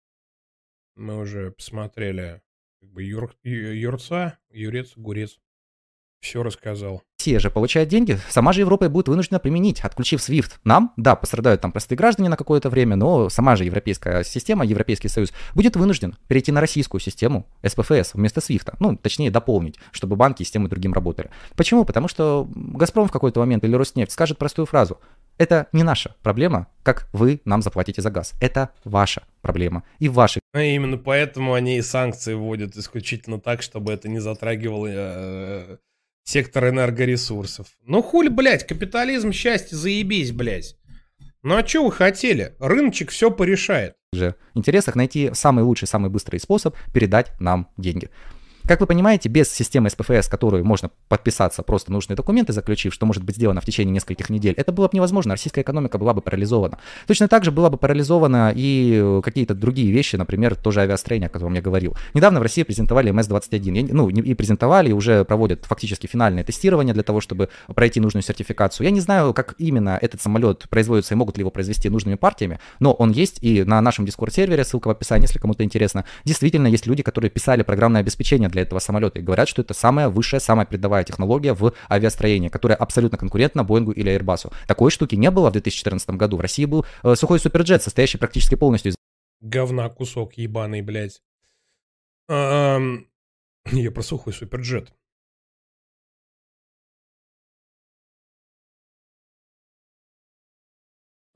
мы 0.95 1.19
уже 1.19 1.51
посмотрели 1.51 2.41
как 2.79 2.89
бы 2.91 3.03
юр, 3.03 3.35
юрца, 3.43 4.37
юрец, 4.51 4.93
гурец. 4.95 5.39
Все 6.21 6.43
рассказал. 6.43 7.01
Россия 7.19 7.39
же 7.39 7.49
получает 7.49 7.89
деньги, 7.89 8.17
сама 8.29 8.53
же 8.53 8.61
Европа 8.61 8.87
будет 8.89 9.09
вынуждена 9.09 9.39
применить, 9.39 9.81
отключив 9.81 10.21
SWIFT. 10.21 10.51
Нам, 10.63 10.93
да, 10.95 11.15
пострадают 11.15 11.59
там 11.61 11.71
простые 11.71 11.97
граждане 11.97 12.29
на 12.29 12.37
какое-то 12.37 12.69
время, 12.69 12.95
но 12.95 13.29
сама 13.29 13.57
же 13.57 13.65
европейская 13.65 14.23
система, 14.23 14.65
Европейский 14.65 15.09
Союз, 15.09 15.33
будет 15.53 15.75
вынужден 15.75 16.15
перейти 16.27 16.53
на 16.53 16.61
российскую 16.61 17.01
систему 17.01 17.45
СПФС 17.65 18.13
вместо 18.13 18.39
SWIFT. 18.39 18.75
Ну, 18.79 18.95
точнее, 18.95 19.31
дополнить, 19.31 19.77
чтобы 19.91 20.15
банки 20.15 20.43
и 20.43 20.45
с 20.45 20.51
тем 20.51 20.65
и 20.65 20.69
другим 20.69 20.93
работали. 20.93 21.29
Почему? 21.55 21.83
Потому 21.83 22.07
что 22.07 22.49
Газпром 22.55 23.07
в 23.07 23.11
какой-то 23.11 23.41
момент 23.41 23.65
или 23.65 23.75
Роснефть 23.75 24.11
скажет 24.11 24.37
простую 24.37 24.65
фразу. 24.65 24.99
Это 25.39 25.67
не 25.71 25.83
наша 25.83 26.15
проблема, 26.21 26.67
как 26.83 27.07
вы 27.13 27.41
нам 27.45 27.61
заплатите 27.61 28.01
за 28.01 28.11
газ. 28.11 28.33
Это 28.41 28.71
ваша 28.83 29.23
проблема. 29.41 29.83
И 29.97 30.09
ваши 30.09 30.41
А 30.51 30.61
именно 30.61 30.97
поэтому 30.97 31.53
они 31.53 31.77
и 31.77 31.81
санкции 31.81 32.33
вводят 32.33 32.75
исключительно 32.75 33.39
так, 33.39 33.61
чтобы 33.61 33.93
это 33.93 34.09
не 34.09 34.19
затрагивало 34.19 34.87
э, 34.89 35.77
сектор 36.25 36.67
энергоресурсов. 36.67 37.67
Ну 37.85 38.01
хуль, 38.01 38.29
блядь, 38.29 38.67
капитализм, 38.67 39.31
счастье, 39.31 39.77
заебись, 39.77 40.33
блядь. 40.33 40.75
Ну 41.41 41.55
а 41.55 41.65
что 41.65 41.85
вы 41.85 41.93
хотели? 41.93 42.53
Рыночек 42.59 43.11
все 43.11 43.31
порешает. 43.31 43.93
же 44.11 44.35
интересах 44.55 44.95
найти 44.95 45.29
самый 45.33 45.63
лучший, 45.63 45.87
самый 45.87 46.09
быстрый 46.09 46.39
способ 46.39 46.75
передать 46.93 47.31
нам 47.39 47.69
деньги. 47.77 48.09
Как 48.69 48.81
вы 48.81 48.85
понимаете, 48.85 49.29
без 49.29 49.51
системы 49.51 49.89
СПФС, 49.89 50.27
которую 50.27 50.63
можно 50.63 50.91
подписаться, 51.07 51.63
просто 51.63 51.91
нужные 51.91 52.15
документы 52.15 52.53
заключив, 52.53 52.93
что 52.93 53.07
может 53.07 53.23
быть 53.23 53.35
сделано 53.35 53.61
в 53.61 53.65
течение 53.65 53.91
нескольких 53.91 54.29
недель, 54.29 54.53
это 54.55 54.71
было 54.71 54.87
бы 54.87 54.91
невозможно, 54.93 55.31
российская 55.31 55.61
экономика 55.61 55.97
была 55.97 56.13
бы 56.13 56.21
парализована. 56.21 56.77
Точно 57.07 57.27
так 57.27 57.43
же 57.43 57.49
была 57.49 57.71
бы 57.71 57.77
парализована 57.77 58.53
и 58.55 58.99
э, 59.01 59.21
какие-то 59.23 59.55
другие 59.55 59.91
вещи, 59.91 60.17
например, 60.17 60.53
тоже 60.53 60.81
авиастроение, 60.81 61.29
о 61.29 61.29
котором 61.31 61.55
я 61.55 61.63
говорил. 61.63 61.97
Недавно 62.13 62.41
в 62.41 62.43
России 62.43 62.61
презентовали 62.61 63.11
МС-21, 63.11 63.75
Я 63.75 63.81
не- 63.81 63.91
ну, 63.91 64.07
и 64.07 64.33
презентовали, 64.35 64.91
и 64.91 64.93
уже 64.93 65.25
проводят 65.25 65.65
фактически 65.65 66.05
финальное 66.05 66.43
тестирование 66.43 66.93
для 66.93 67.01
того, 67.01 67.21
чтобы 67.21 67.49
пройти 67.73 67.99
нужную 67.99 68.21
сертификацию. 68.21 68.85
Я 68.85 68.91
не 68.91 68.99
знаю, 69.01 69.33
как 69.33 69.55
именно 69.57 69.97
этот 69.99 70.21
самолет 70.21 70.69
производится 70.69 71.15
и 71.15 71.17
могут 71.17 71.37
ли 71.37 71.41
его 71.41 71.49
произвести 71.49 71.89
нужными 71.89 72.17
партиями, 72.17 72.59
но 72.79 72.93
он 72.93 73.13
есть, 73.13 73.39
и 73.41 73.63
на 73.63 73.81
нашем 73.81 74.05
Discord-сервере, 74.05 74.63
ссылка 74.63 74.89
в 74.89 74.91
описании, 74.91 75.25
если 75.25 75.39
кому-то 75.39 75.63
интересно, 75.63 76.05
действительно 76.23 76.67
есть 76.67 76.85
люди, 76.85 77.01
которые 77.01 77.31
писали 77.31 77.63
программное 77.63 78.01
обеспечение 78.01 78.47
для 78.47 78.58
этого 78.63 78.79
самолета 78.79 79.19
и 79.19 79.21
говорят, 79.21 79.47
что 79.47 79.61
это 79.61 79.73
самая 79.73 80.09
высшая, 80.09 80.39
самая 80.39 80.65
передовая 80.65 81.03
технология 81.03 81.53
в 81.53 81.73
авиастроении, 81.89 82.49
которая 82.49 82.77
абсолютно 82.77 83.17
конкурентна 83.17 83.63
Боингу 83.63 83.91
или 83.91 84.15
Airbus. 84.15 84.51
Такой 84.67 84.91
штуки 84.91 85.15
не 85.15 85.31
было 85.31 85.49
в 85.49 85.53
2014 85.53 86.09
году. 86.11 86.37
В 86.37 86.41
России 86.41 86.65
был 86.65 86.85
э, 87.03 87.15
сухой 87.15 87.39
суперджет, 87.39 87.83
состоящий 87.83 88.17
практически 88.17 88.55
полностью 88.55 88.91
из 88.91 88.95
Говна 89.41 89.87
кусок 89.89 90.33
ебаный, 90.33 90.81
блядь. 90.81 91.21
Я 92.29 93.91
про 93.91 94.01
сухой 94.01 94.33
суперджет. 94.33 94.93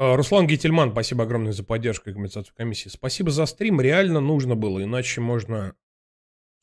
А, 0.04 0.18
Руслан 0.18 0.48
Гительман, 0.48 0.92
спасибо 0.92 1.24
огромное 1.24 1.54
за 1.54 1.64
поддержку 1.64 2.10
и 2.10 2.14
компенсацию 2.14 2.54
комиссии. 2.56 2.90
Спасибо 2.90 3.32
за 3.32 3.46
стрим, 3.46 3.80
реально 3.80 4.20
нужно 4.20 4.56
было, 4.56 4.84
иначе 4.84 5.22
можно 5.22 5.76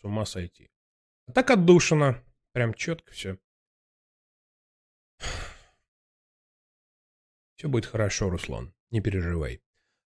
с 0.00 0.04
ума 0.04 0.24
сойти. 0.24 0.70
А 1.26 1.32
так 1.32 1.50
отдушина, 1.50 2.22
прям 2.52 2.74
четко 2.74 3.12
все. 3.12 3.38
Все 7.56 7.68
будет 7.68 7.86
хорошо, 7.86 8.30
Руслан, 8.30 8.72
не 8.90 9.00
переживай. 9.02 9.60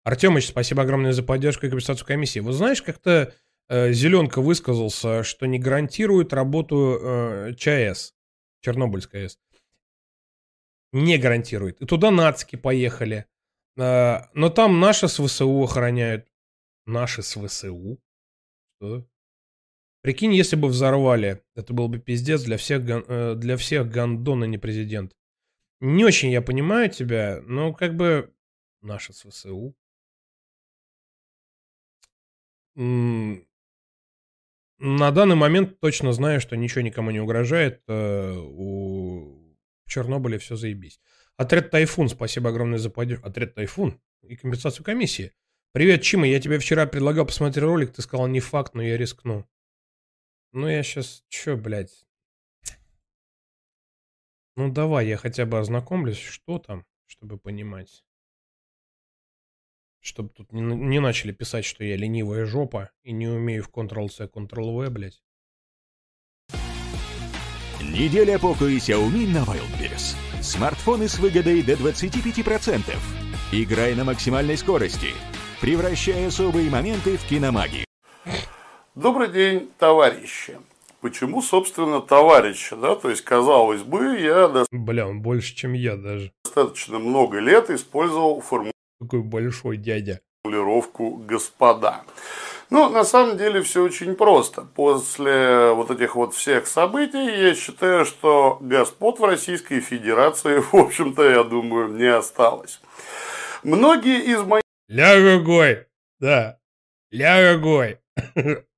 Артемыч, 0.04 0.48
спасибо 0.48 0.84
огромное 0.84 1.12
за 1.12 1.22
поддержку 1.22 1.66
и 1.66 1.70
компенсацию 1.70 2.08
комиссии. 2.08 2.40
Вот 2.40 2.54
знаешь, 2.54 2.82
как-то 2.82 3.34
э, 3.68 3.92
Зеленка 3.92 4.42
высказался, 4.42 5.24
что 5.24 5.46
не 5.46 5.60
гарантирует 5.60 6.32
работу 6.34 6.98
э, 7.00 7.54
ЧАЭС, 7.56 8.16
Чернобыльская 8.62 9.24
АЭС. 9.24 9.38
Не 10.94 11.18
гарантирует. 11.18 11.82
И 11.82 11.86
туда 11.86 12.10
нацики 12.10 12.56
поехали. 12.56 13.26
Э, 13.78 14.22
но 14.34 14.50
там 14.50 14.80
наши 14.80 15.10
с 15.10 15.20
ВСУ 15.22 15.62
охраняют. 15.62 16.32
Наши 16.86 17.22
с 17.22 17.36
ВСУ? 17.36 18.00
Что? 18.78 19.06
Прикинь, 20.02 20.34
если 20.34 20.56
бы 20.56 20.68
взорвали, 20.68 21.44
это 21.56 21.74
был 21.74 21.88
бы 21.88 22.00
пиздец 22.00 22.44
для 22.44 22.58
всех, 22.58 22.82
э, 22.88 23.36
для 23.36 23.56
всех 23.58 23.90
Гондон, 23.92 24.44
а 24.44 24.48
не 24.48 24.58
президент. 24.58 25.16
Не 25.80 26.06
очень 26.06 26.32
я 26.32 26.42
понимаю 26.42 26.90
тебя, 26.90 27.42
но 27.46 27.74
как 27.74 27.96
бы 27.96 28.34
наши 28.82 29.14
с 29.14 29.24
ВСУ. 29.30 29.76
На 32.76 33.46
данный 35.12 35.36
момент 35.36 35.80
точно 35.80 36.14
знаю, 36.14 36.42
что 36.42 36.58
ничего 36.58 36.82
никому 36.82 37.12
не 37.12 37.20
угрожает. 37.20 37.84
э, 37.88 38.34
У 38.36 39.56
в 39.86 39.90
Чернобыле 39.92 40.40
все 40.40 40.56
заебись. 40.56 41.00
Отряд 41.38 41.70
Тайфун, 41.70 42.08
спасибо 42.08 42.50
огромное 42.50 42.80
за 42.80 42.90
поддержку. 42.90 43.28
Отряд 43.28 43.56
Тайфун 43.56 44.00
и 44.22 44.36
компенсацию 44.36 44.86
комиссии. 44.86 45.34
Привет, 45.74 46.02
Чима, 46.02 46.26
я 46.26 46.40
тебе 46.40 46.60
вчера 46.60 46.86
предлагал 46.86 47.26
посмотреть 47.26 47.64
ролик, 47.64 47.92
ты 47.94 48.02
сказал 48.02 48.28
не 48.28 48.40
факт, 48.40 48.74
но 48.74 48.82
я 48.82 48.98
рискну. 48.98 49.46
Ну 50.54 50.68
я 50.68 50.84
сейчас, 50.84 51.24
чё, 51.30 51.56
блядь? 51.56 52.06
Ну 54.58 54.70
давай, 54.72 55.08
я 55.08 55.18
хотя 55.18 55.46
бы 55.46 55.60
ознакомлюсь, 55.60 56.20
что 56.20 56.60
там, 56.60 56.86
чтобы 57.06 57.38
понимать. 57.38 58.04
Чтобы 60.02 60.30
тут 60.30 60.52
не, 60.52 60.62
не 60.62 61.00
начали 61.00 61.32
писать, 61.32 61.64
что 61.64 61.84
я 61.84 61.96
ленивая 61.96 62.46
жопа 62.46 62.92
и 63.04 63.12
не 63.12 63.28
умею 63.28 63.64
в 63.64 63.70
Ctrl-C, 63.70 64.26
Ctrl-V, 64.26 64.90
блядь. 64.90 65.24
Неделя 67.82 68.38
пока 68.38 68.66
и 68.66 68.78
Xiaomi 68.78 69.28
на 69.28 69.44
Wildberries. 69.44 70.16
Смартфоны 70.42 71.08
с 71.08 71.18
выгодой 71.20 71.62
до 71.62 71.74
25%. 71.74 72.96
Играй 73.52 73.96
на 73.96 74.04
максимальной 74.04 74.58
скорости, 74.58 75.10
превращая 75.62 76.28
особые 76.28 76.70
моменты 76.70 77.18
в 77.18 77.28
киномагию. 77.28 77.86
Добрый 78.96 79.30
день, 79.30 79.72
товарищи. 79.80 80.58
Почему, 81.00 81.42
собственно, 81.42 82.02
товарищи, 82.02 82.76
да? 82.76 82.96
То 82.96 83.10
есть, 83.10 83.22
казалось 83.22 83.84
бы, 83.84 84.20
я 84.20 84.66
Бля, 84.70 85.08
он 85.08 85.22
больше, 85.22 85.56
чем 85.56 85.72
я 85.72 85.96
даже. 85.96 86.34
достаточно 86.44 87.00
много 87.00 87.40
лет 87.40 87.70
использовал 87.70 88.44
Какой 89.00 89.24
большой 89.24 89.78
дядя. 89.78 90.20
формулировку 90.44 91.12
«господа». 91.26 92.02
Ну, 92.70 92.90
на 92.90 93.06
самом 93.06 93.38
деле, 93.38 93.62
все 93.62 93.82
очень 93.82 94.16
просто. 94.16 94.64
После 94.76 95.72
вот 95.72 95.90
этих 95.90 96.18
вот 96.18 96.34
всех 96.34 96.68
событий, 96.68 97.44
я 97.48 97.56
считаю, 97.56 98.04
что 98.04 98.58
господ 98.60 99.20
в 99.20 99.24
Российской 99.24 99.80
Федерации, 99.80 100.60
в 100.60 100.74
общем-то, 100.76 101.24
я 101.30 101.44
думаю, 101.46 101.88
не 101.94 102.14
осталось. 102.14 102.82
Многие 103.64 104.22
из 104.26 104.42
моих 104.42 104.64
Лягогой. 104.90 105.86
Да. 106.20 106.60
Лягогой. 107.10 108.02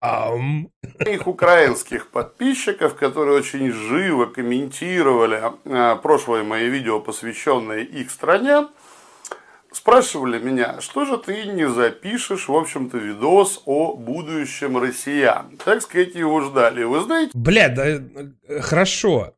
Ам. 0.02 0.70
моих 1.00 1.28
украинских 1.28 2.10
подписчиков, 2.10 2.96
которые 2.96 3.38
очень 3.38 3.72
живо 3.72 4.26
комментировали 4.26 5.42
а, 5.66 5.96
прошлые 5.98 6.44
мои 6.44 6.70
видео, 6.70 7.00
посвященные 7.00 7.86
их 7.86 8.12
стране, 8.12 8.68
спрашивали 9.72 10.40
меня, 10.40 10.82
что 10.82 11.06
же 11.06 11.18
ты 11.18 11.46
не 11.46 11.70
запишешь, 11.70 12.48
в 12.48 12.56
общем-то, 12.56 12.98
видос 12.98 13.62
о 13.66 13.96
будущем 13.96 14.78
россиян. 14.78 15.58
Так 15.64 15.82
сказать, 15.82 16.16
его 16.16 16.42
ждали. 16.42 16.84
Вы 16.84 17.02
знаете, 17.02 17.32
Бля, 17.34 17.70
да 17.70 17.88
э, 17.88 18.60
хорошо. 18.62 19.36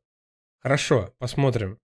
Хорошо, 0.62 1.14
посмотрим. 1.20 1.78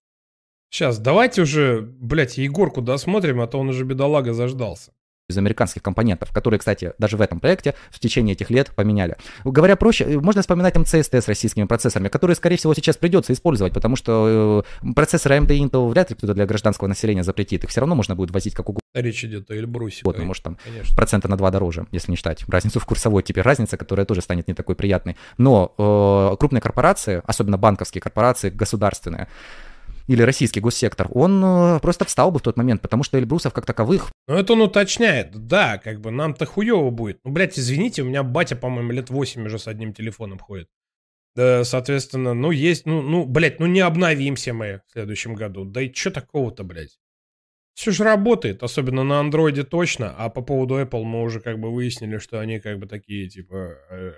Сейчас, 0.70 1.00
давайте 1.00 1.42
уже, 1.42 1.82
блядь, 1.82 2.38
Егорку 2.38 2.82
досмотрим, 2.82 3.42
а 3.42 3.48
то 3.48 3.60
он 3.60 3.70
уже 3.70 3.84
бедолага 3.84 4.34
заждался. 4.34 4.94
Из 5.32 5.38
американских 5.38 5.82
компонентов, 5.82 6.32
которые, 6.32 6.60
кстати, 6.60 6.94
даже 6.98 7.18
в 7.18 7.22
этом 7.22 7.40
проекте 7.40 7.76
в 7.90 8.00
течение 8.00 8.34
этих 8.34 8.50
лет 8.50 8.72
поменяли. 8.76 9.18
Говоря 9.44 9.76
проще, 9.76 10.06
э, 10.06 10.20
можно 10.20 10.42
вспоминать 10.42 10.76
МЦСТ 10.78 11.16
с 11.16 11.28
российскими 11.28 11.66
процессорами, 11.66 12.10
которые, 12.10 12.36
скорее 12.36 12.58
всего, 12.58 12.74
сейчас 12.74 12.98
придется 12.98 13.34
использовать, 13.34 13.74
потому 13.74 13.96
что 13.96 14.64
э, 14.84 14.92
процессоры 14.94 15.38
AMD 15.38 15.48
Intel 15.48 15.90
вряд 15.90 16.10
ли 16.10 16.16
кто-то 16.16 16.34
для 16.34 16.46
гражданского 16.46 16.88
населения 16.88 17.24
запретит. 17.24 17.64
Их 17.64 17.70
все 17.70 17.82
равно 17.82 17.96
можно 17.96 18.16
будет 18.16 18.32
возить 18.32 18.54
как 18.54 18.70
угодно. 18.70 18.82
Речь 18.94 19.24
идет 19.24 19.50
о 19.50 19.56
Эльбрусе. 19.56 20.02
Вот, 20.04 20.18
ну, 20.18 20.26
может, 20.26 20.44
там 20.44 20.58
Конечно. 20.64 20.96
процента 20.96 21.30
на 21.30 21.38
2 21.38 21.52
дороже, 21.52 21.88
если 21.92 22.12
не 22.12 22.18
считать 22.18 22.44
разницу 22.48 22.80
в 22.80 22.86
курсовой. 22.86 23.24
Теперь 23.24 23.44
разница, 23.44 23.78
которая 23.78 24.06
тоже 24.06 24.22
станет 24.22 24.48
не 24.48 24.54
такой 24.54 24.76
приятной. 24.76 25.16
Но 25.38 25.74
э, 25.78 26.36
крупные 26.38 26.62
корпорации, 26.62 27.22
особенно 27.26 27.58
банковские 27.58 28.02
корпорации, 28.02 28.50
государственные, 28.50 29.28
или 30.12 30.24
российский 30.24 30.60
госсектор, 30.60 31.08
он 31.12 31.42
э, 31.44 31.80
просто 31.80 32.04
встал 32.04 32.32
бы 32.32 32.40
в 32.40 32.42
тот 32.42 32.58
момент, 32.58 32.82
потому 32.82 33.04
что 33.04 33.18
Эльбрусов 33.18 33.54
как 33.54 33.66
таковых 33.66 34.12
Ну, 34.28 34.36
это 34.36 34.54
он 34.54 34.62
уточняет. 34.62 35.48
Да, 35.48 35.78
как 35.78 36.02
бы 36.02 36.12
нам-то 36.12 36.46
хуево 36.46 36.90
будет. 36.90 37.20
Ну, 37.24 37.32
блядь, 37.32 37.58
извините, 37.58 38.02
у 38.02 38.06
меня 38.06 38.22
батя, 38.22 38.58
по-моему, 38.58 38.92
лет 38.92 39.10
8 39.10 39.46
уже 39.46 39.58
с 39.58 39.68
одним 39.68 39.94
телефоном 39.94 40.38
ходит. 40.38 40.68
Да, 41.34 41.64
соответственно, 41.64 42.34
ну, 42.34 42.52
есть, 42.52 42.86
ну, 42.86 43.02
ну, 43.02 43.26
блядь, 43.26 43.62
ну, 43.62 43.68
не 43.68 43.80
обновимся 43.80 44.54
мы 44.54 44.82
в 44.88 44.92
следующем 44.92 45.34
году. 45.34 45.64
Да 45.64 45.82
и 45.82 45.90
чё 45.90 46.12
такого-то, 46.12 46.66
блядь? 46.66 47.00
Все 47.74 47.92
же 47.92 48.04
работает, 48.04 48.64
особенно 48.64 49.04
на 49.04 49.22
андроиде 49.22 49.64
точно, 49.64 50.14
а 50.18 50.30
по 50.30 50.42
поводу 50.42 50.78
Apple 50.78 51.04
мы 51.04 51.22
уже 51.24 51.40
как 51.40 51.58
бы 51.58 51.74
выяснили, 51.74 52.18
что 52.18 52.42
они 52.42 52.60
как 52.60 52.80
бы 52.80 52.86
такие, 52.86 53.30
типа, 53.30 53.78
«Э? 53.90 54.12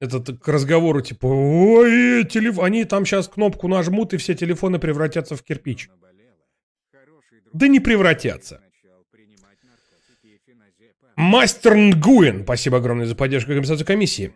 Это 0.00 0.18
т- 0.20 0.32
к 0.32 0.48
разговору, 0.48 1.02
типа, 1.02 1.26
ой, 1.26 2.24
телефон, 2.24 2.64
они 2.64 2.84
там 2.84 3.04
сейчас 3.04 3.28
кнопку 3.28 3.68
нажмут, 3.68 4.14
и 4.14 4.16
все 4.16 4.34
телефоны 4.34 4.78
превратятся 4.78 5.36
в 5.36 5.42
кирпич. 5.42 5.90
Да 7.52 7.68
не 7.68 7.80
превратятся. 7.80 8.60
Мастер 11.16 11.76
Нгуен, 11.76 12.44
спасибо 12.44 12.78
огромное 12.78 13.06
за 13.06 13.14
поддержку 13.14 13.50
компенсацию 13.50 13.86
комиссии. 13.86 14.32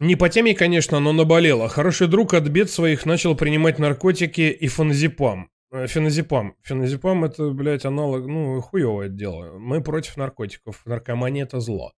Не 0.00 0.16
по 0.16 0.28
теме, 0.28 0.52
конечно, 0.54 0.98
но 0.98 1.12
наболело. 1.12 1.68
Хороший 1.68 2.08
друг 2.08 2.34
от 2.34 2.48
бед 2.48 2.68
своих 2.70 3.06
начал 3.06 3.36
принимать 3.36 3.78
наркотики 3.78 4.50
и 4.50 4.66
феназепам. 4.66 5.48
Э, 5.70 5.86
Феназепам. 5.86 6.56
Феназепам 6.62 7.24
это, 7.24 7.50
блядь, 7.50 7.84
аналог, 7.84 8.26
ну, 8.26 8.60
хуевое 8.60 9.08
дело. 9.08 9.58
Мы 9.58 9.80
против 9.80 10.16
наркотиков. 10.16 10.82
Наркомания 10.86 11.44
это 11.44 11.60
зло. 11.60 11.92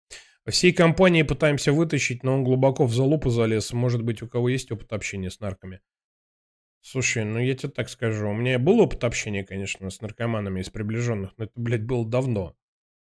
Всей 0.47 0.73
компании 0.75 1.23
пытаемся 1.23 1.73
вытащить, 1.73 2.23
но 2.23 2.35
он 2.35 2.45
глубоко 2.45 2.85
в 2.87 2.95
залупу 2.95 3.31
залез. 3.31 3.73
Может 3.73 4.03
быть, 4.03 4.23
у 4.23 4.29
кого 4.29 4.51
есть 4.51 4.71
опыт 4.71 4.93
общения 4.93 5.31
с 5.31 5.41
нарками? 5.41 5.81
Слушай, 6.83 7.25
ну 7.25 7.39
я 7.39 7.55
тебе 7.55 7.71
так 7.71 7.89
скажу. 7.89 8.29
У 8.29 8.35
меня 8.35 8.59
был 8.59 8.81
опыт 8.81 9.05
общения, 9.05 9.43
конечно, 9.43 9.89
с 9.89 10.03
наркоманами 10.03 10.61
из 10.61 10.69
приближенных, 10.69 11.33
но 11.39 11.45
это, 11.45 11.53
блядь, 11.57 11.85
было 11.85 12.07
давно. 12.07 12.55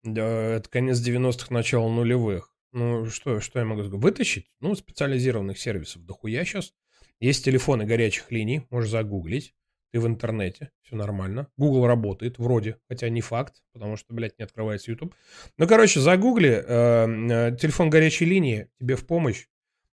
Да, 0.03 0.57
Это 0.57 0.68
конец 0.68 0.98
90-х, 0.98 1.46
начало 1.53 1.88
нулевых. 1.88 2.55
Ну, 2.72 3.07
что, 3.07 3.40
что 3.40 3.59
я 3.59 3.64
могу 3.64 3.83
сказать? 3.85 4.03
Вытащить? 4.03 4.50
Ну, 4.61 4.74
специализированных 4.74 5.59
сервисов 5.59 6.05
дохуя 6.05 6.44
сейчас. 6.44 6.74
Есть 7.20 7.44
телефоны 7.44 7.87
горячих 7.87 8.31
линий, 8.31 8.66
можешь 8.68 8.90
загуглить. 8.90 9.55
Ты 9.92 9.98
в 9.98 10.07
интернете, 10.07 10.70
все 10.83 10.94
нормально. 10.94 11.48
Google 11.57 11.87
работает, 11.87 12.38
вроде, 12.38 12.79
хотя 12.88 13.09
не 13.09 13.20
факт, 13.20 13.62
потому 13.72 13.96
что, 13.96 14.14
блядь, 14.14 14.38
не 14.38 14.44
открывается 14.44 14.90
YouTube. 14.90 15.14
Ну, 15.59 15.66
короче, 15.66 15.98
загугли, 16.00 16.50
э, 16.50 17.53
э, 17.53 17.57
телефон 17.57 17.90
горячей 17.90 18.24
линии 18.24 18.68
тебе 18.79 18.94
в 18.94 19.07
помощь. 19.07 19.46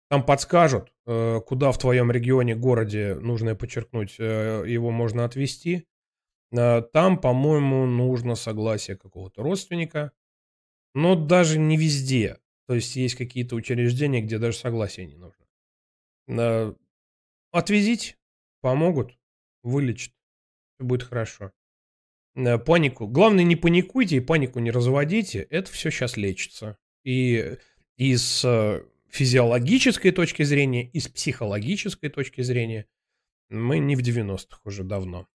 Там 0.09 0.23
подскажут, 0.23 0.93
э, 1.07 1.41
куда 1.45 1.71
в 1.71 1.79
твоем 1.79 2.11
регионе, 2.11 2.55
городе, 2.55 3.15
нужно 3.15 3.55
подчеркнуть, 3.55 4.15
э, 4.19 4.63
его 4.67 4.91
можно 4.91 5.25
отвезти. 5.25 5.87
Э, 6.51 6.81
Там, 6.93 7.17
по-моему, 7.19 7.85
нужно 7.87 8.35
согласие 8.35 8.97
какого-то 8.97 9.41
родственника. 9.41 10.11
Но 10.93 11.15
даже 11.15 11.59
не 11.59 11.75
везде. 11.77 12.37
То 12.67 12.75
есть 12.75 12.95
есть 12.95 13.15
какие-то 13.15 13.55
учреждения, 13.55 14.21
где 14.21 14.37
даже 14.39 14.57
согласия 14.57 15.05
не 15.05 15.15
нужно. 15.15 15.45
Э, 16.27 16.73
Отвезите, 17.51 18.17
помогут, 18.61 19.17
вылечат. 19.63 20.13
Все 20.75 20.85
будет 20.85 21.03
хорошо. 21.03 21.51
Э, 22.35 22.57
Панику. 22.57 23.07
Главное, 23.07 23.43
не 23.43 23.55
паникуйте 23.55 24.17
и 24.17 24.21
панику 24.21 24.59
не 24.59 24.71
разводите. 24.71 25.47
Это 25.49 25.71
все 25.71 25.89
сейчас 25.89 26.17
лечится. 26.17 26.77
И, 27.03 27.57
и 27.97 28.15
с 28.15 28.43
э, 28.45 28.83
физиологической 29.09 30.11
точки 30.11 30.43
зрения, 30.43 30.87
и 30.87 30.99
с 30.99 31.07
психологической 31.07 32.09
точки 32.09 32.41
зрения 32.41 32.85
мы 33.49 33.79
не 33.79 33.95
в 33.95 33.99
90-х 33.99 34.59
уже 34.65 34.83
давно. 34.83 35.27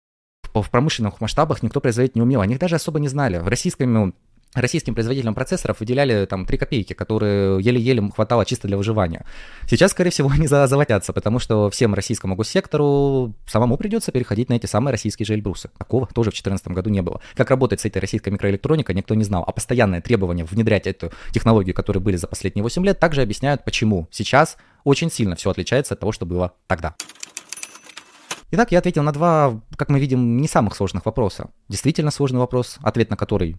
в 0.53 0.69
промышленных 0.69 1.21
масштабах 1.21 1.63
никто 1.63 1.81
производить 1.81 2.15
не 2.15 2.21
умел. 2.21 2.41
О 2.41 2.45
них 2.45 2.59
даже 2.59 2.75
особо 2.75 2.99
не 2.99 3.07
знали. 3.07 3.37
В 3.37 3.47
российском, 3.47 3.91
ну, 3.93 4.13
российским 4.53 4.93
производителям 4.93 5.33
процессоров 5.33 5.79
выделяли 5.79 6.25
там 6.25 6.45
3 6.45 6.57
копейки, 6.57 6.93
которые 6.93 7.61
еле-еле 7.61 8.09
хватало 8.13 8.45
чисто 8.45 8.67
для 8.67 8.77
выживания. 8.77 9.25
Сейчас, 9.67 9.91
скорее 9.91 10.09
всего, 10.09 10.29
они 10.33 10.47
за- 10.47 10.67
заводятся, 10.67 11.13
потому 11.13 11.39
что 11.39 11.69
всем 11.69 11.93
российскому 11.93 12.35
госсектору 12.35 13.33
самому 13.47 13.77
придется 13.77 14.11
переходить 14.11 14.49
на 14.49 14.55
эти 14.55 14.65
самые 14.65 14.91
российские 14.91 15.25
же 15.25 15.33
Эльбрусы. 15.33 15.69
Такого 15.77 16.07
тоже 16.07 16.31
в 16.31 16.33
2014 16.33 16.67
году 16.69 16.89
не 16.89 17.01
было. 17.01 17.21
Как 17.35 17.49
работает 17.49 17.81
с 17.81 17.85
этой 17.85 17.99
российской 17.99 18.29
микроэлектроникой, 18.29 18.95
никто 18.95 19.15
не 19.15 19.23
знал. 19.23 19.43
А 19.45 19.51
постоянное 19.51 20.01
требование 20.01 20.45
внедрять 20.45 20.87
эту 20.87 21.11
технологию, 21.31 21.73
которые 21.73 22.01
были 22.01 22.17
за 22.17 22.27
последние 22.27 22.63
8 22.63 22.85
лет, 22.85 22.99
также 22.99 23.21
объясняют, 23.21 23.63
почему 23.63 24.07
сейчас 24.11 24.57
очень 24.83 25.11
сильно 25.11 25.35
все 25.35 25.49
отличается 25.51 25.93
от 25.93 25.99
того, 25.99 26.11
что 26.11 26.25
было 26.25 26.53
тогда. 26.67 26.95
Итак, 28.53 28.73
я 28.73 28.79
ответил 28.79 29.03
на 29.03 29.13
два, 29.13 29.61
как 29.77 29.87
мы 29.87 29.99
видим, 29.99 30.37
не 30.37 30.47
самых 30.47 30.75
сложных 30.75 31.05
вопроса. 31.05 31.51
Действительно 31.69 32.11
сложный 32.11 32.39
вопрос, 32.39 32.79
ответ 32.81 33.09
на 33.09 33.15
который 33.15 33.55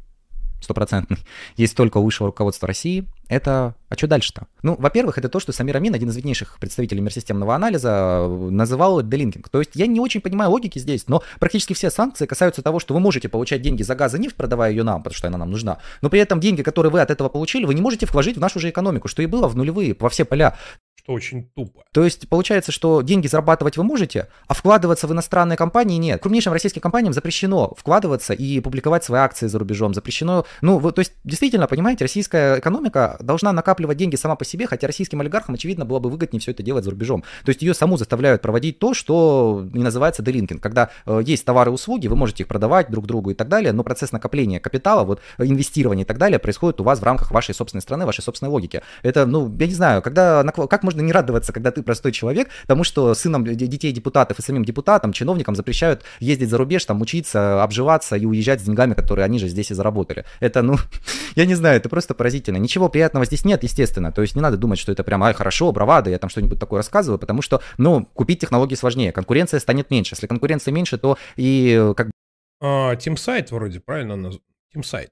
стопроцентный, 0.63 1.19
есть 1.57 1.77
только 1.77 1.99
у 1.99 2.05
высшего 2.05 2.29
руководства 2.29 2.69
России, 2.69 3.07
это 3.33 3.75
а 3.93 3.95
что 3.95 4.07
дальше-то? 4.07 4.47
Ну, 4.63 4.75
во-первых, 4.79 5.19
это 5.19 5.29
то, 5.29 5.39
что 5.39 5.53
Самир 5.53 5.77
Амин, 5.77 5.95
один 5.95 6.09
из 6.09 6.17
виднейших 6.17 6.59
представителей 6.59 7.03
мирсистемного 7.03 7.55
анализа, 7.55 8.27
называл 8.27 9.03
делинкинг. 9.03 9.51
То 9.51 9.59
есть 9.59 9.73
я 9.75 9.87
не 9.87 10.01
очень 10.01 10.23
понимаю 10.23 10.51
логики 10.51 10.79
здесь, 10.79 11.09
но 11.09 11.23
практически 11.39 11.75
все 11.75 11.91
санкции 11.91 12.25
касаются 12.25 12.63
того, 12.63 12.81
что 12.81 12.95
вы 12.95 13.01
можете 13.01 13.29
получать 13.29 13.61
деньги 13.61 13.83
за 13.83 13.95
газ 13.95 14.15
и 14.15 14.19
нефть, 14.19 14.37
продавая 14.37 14.71
ее 14.71 14.83
нам, 14.83 15.03
потому 15.03 15.19
что 15.19 15.29
она 15.29 15.37
нам 15.37 15.51
нужна, 15.51 15.77
но 16.01 16.09
при 16.09 16.21
этом 16.21 16.41
деньги, 16.41 16.63
которые 16.63 16.91
вы 16.91 17.03
от 17.03 17.11
этого 17.11 17.29
получили, 17.29 17.67
вы 17.67 17.75
не 17.75 17.83
можете 17.83 18.07
вложить 18.07 18.39
в 18.39 18.41
нашу 18.41 18.61
же 18.61 18.71
экономику, 18.71 19.09
что 19.09 19.21
и 19.21 19.27
было 19.27 19.47
в 19.47 19.57
нулевые, 19.57 19.95
во 20.01 20.09
все 20.09 20.25
поля. 20.25 20.57
Что 21.03 21.13
очень 21.15 21.51
тупо. 21.55 21.83
То 21.93 22.05
есть 22.05 22.29
получается, 22.29 22.71
что 22.71 23.03
деньги 23.03 23.27
зарабатывать 23.27 23.77
вы 23.77 23.83
можете, 23.83 24.29
а 24.47 24.55
вкладываться 24.55 25.09
в 25.09 25.13
иностранные 25.13 25.57
компании 25.57 25.99
нет. 25.99 26.23
Крупнейшим 26.23 26.53
российским 26.53 26.81
компаниям 26.81 27.13
запрещено 27.13 27.75
вкладываться 27.77 28.33
и 28.33 28.61
публиковать 28.61 29.03
свои 29.03 29.21
акции 29.21 29.49
за 29.49 29.59
рубежом. 29.59 29.95
Запрещено, 29.95 30.47
ну, 30.61 30.79
вы, 30.79 30.93
то 30.93 31.01
есть 31.01 31.13
действительно, 31.25 31.67
понимаете, 31.67 32.05
российская 32.05 32.61
экономика 32.61 33.19
должна 33.23 33.53
накапливать 33.53 33.97
деньги 33.97 34.17
сама 34.17 34.37
по 34.37 34.45
себе, 34.45 34.67
хотя 34.67 34.87
российским 34.87 35.21
олигархам, 35.21 35.55
очевидно, 35.55 35.85
было 35.85 35.99
бы 35.99 36.11
выгоднее 36.11 36.41
все 36.41 36.51
это 36.51 36.63
делать 36.63 36.85
за 36.85 36.91
рубежом. 36.91 37.25
То 37.45 37.51
есть 37.51 37.63
ее 37.63 37.75
саму 37.75 37.97
заставляют 37.97 38.43
проводить 38.43 38.79
то, 38.79 38.95
что 38.95 39.67
не 39.73 39.83
называется 39.83 40.23
делинкинг. 40.23 40.63
Когда 40.63 40.91
э, 41.07 41.23
есть 41.25 41.45
товары 41.45 41.71
и 41.71 41.75
услуги, 41.75 42.09
вы 42.09 42.17
можете 42.17 42.43
их 42.43 42.49
продавать 42.49 42.91
друг 42.91 43.07
другу 43.07 43.31
и 43.31 43.35
так 43.35 43.49
далее, 43.49 43.73
но 43.73 43.83
процесс 43.85 44.13
накопления 44.13 44.61
капитала, 44.61 45.05
вот 45.05 45.21
э, 45.39 45.47
инвестирование 45.47 46.05
и 46.05 46.07
так 46.07 46.19
далее 46.19 46.39
происходит 46.39 46.81
у 46.81 46.85
вас 46.85 47.01
в 47.01 47.03
рамках 47.03 47.31
вашей 47.31 47.55
собственной 47.55 47.83
страны, 47.83 48.07
вашей 48.07 48.23
собственной 48.23 48.51
логики. 48.51 48.83
Это, 49.03 49.27
ну, 49.27 49.55
я 49.59 49.67
не 49.67 49.75
знаю, 49.75 50.03
когда, 50.03 50.43
как 50.45 50.83
можно 50.83 51.01
не 51.01 51.13
радоваться, 51.13 51.53
когда 51.53 51.71
ты 51.71 51.83
простой 51.83 52.13
человек, 52.13 52.49
потому 52.63 52.85
что 52.85 53.15
сыном 53.15 53.45
детей 53.45 53.93
депутатов 53.93 54.39
и 54.39 54.43
самим 54.43 54.65
депутатам, 54.65 55.13
чиновникам 55.13 55.57
запрещают 55.57 56.03
ездить 56.21 56.51
за 56.51 56.59
рубеж, 56.59 56.85
там 56.85 57.01
учиться, 57.01 57.63
обживаться 57.63 58.17
и 58.17 58.27
уезжать 58.27 58.61
с 58.61 58.65
деньгами, 58.65 58.95
которые 58.95 59.25
они 59.25 59.39
же 59.39 59.49
здесь 59.49 59.71
и 59.71 59.75
заработали. 59.75 60.25
Это, 60.41 60.63
ну, 60.63 60.77
я 61.37 61.47
не 61.47 61.55
знаю, 61.55 61.77
это 61.77 61.89
просто 61.89 62.15
поразительно. 62.15 62.57
Ничего 62.57 62.89
приятного 63.03 63.25
здесь 63.25 63.45
нет, 63.45 63.65
естественно. 63.65 64.13
То 64.13 64.23
есть 64.23 64.37
не 64.37 64.41
надо 64.41 64.57
думать, 64.57 64.79
что 64.79 64.93
это 64.93 65.03
прям, 65.03 65.25
ай, 65.25 65.35
хорошо, 65.35 65.73
бравада, 65.73 66.09
я 66.09 66.19
там 66.19 66.31
что-нибудь 66.31 66.61
такое 66.61 66.79
рассказываю, 66.79 67.19
потому 67.19 67.43
что, 67.43 67.61
ну, 67.79 68.07
купить 68.07 68.39
технологии 68.41 68.77
сложнее, 68.77 69.11
конкуренция 69.11 69.59
станет 69.59 69.91
меньше. 69.91 70.15
Если 70.15 70.29
конкуренция 70.29 70.71
меньше, 70.71 70.99
то 70.99 71.19
и 71.35 71.93
как 71.97 72.07
бы... 72.07 72.13
А, 72.61 72.95
Тимсайт 72.95 73.51
вроде, 73.51 73.81
правильно? 73.81 74.13
наз- 74.13 74.41
Тимсайт. 74.73 75.11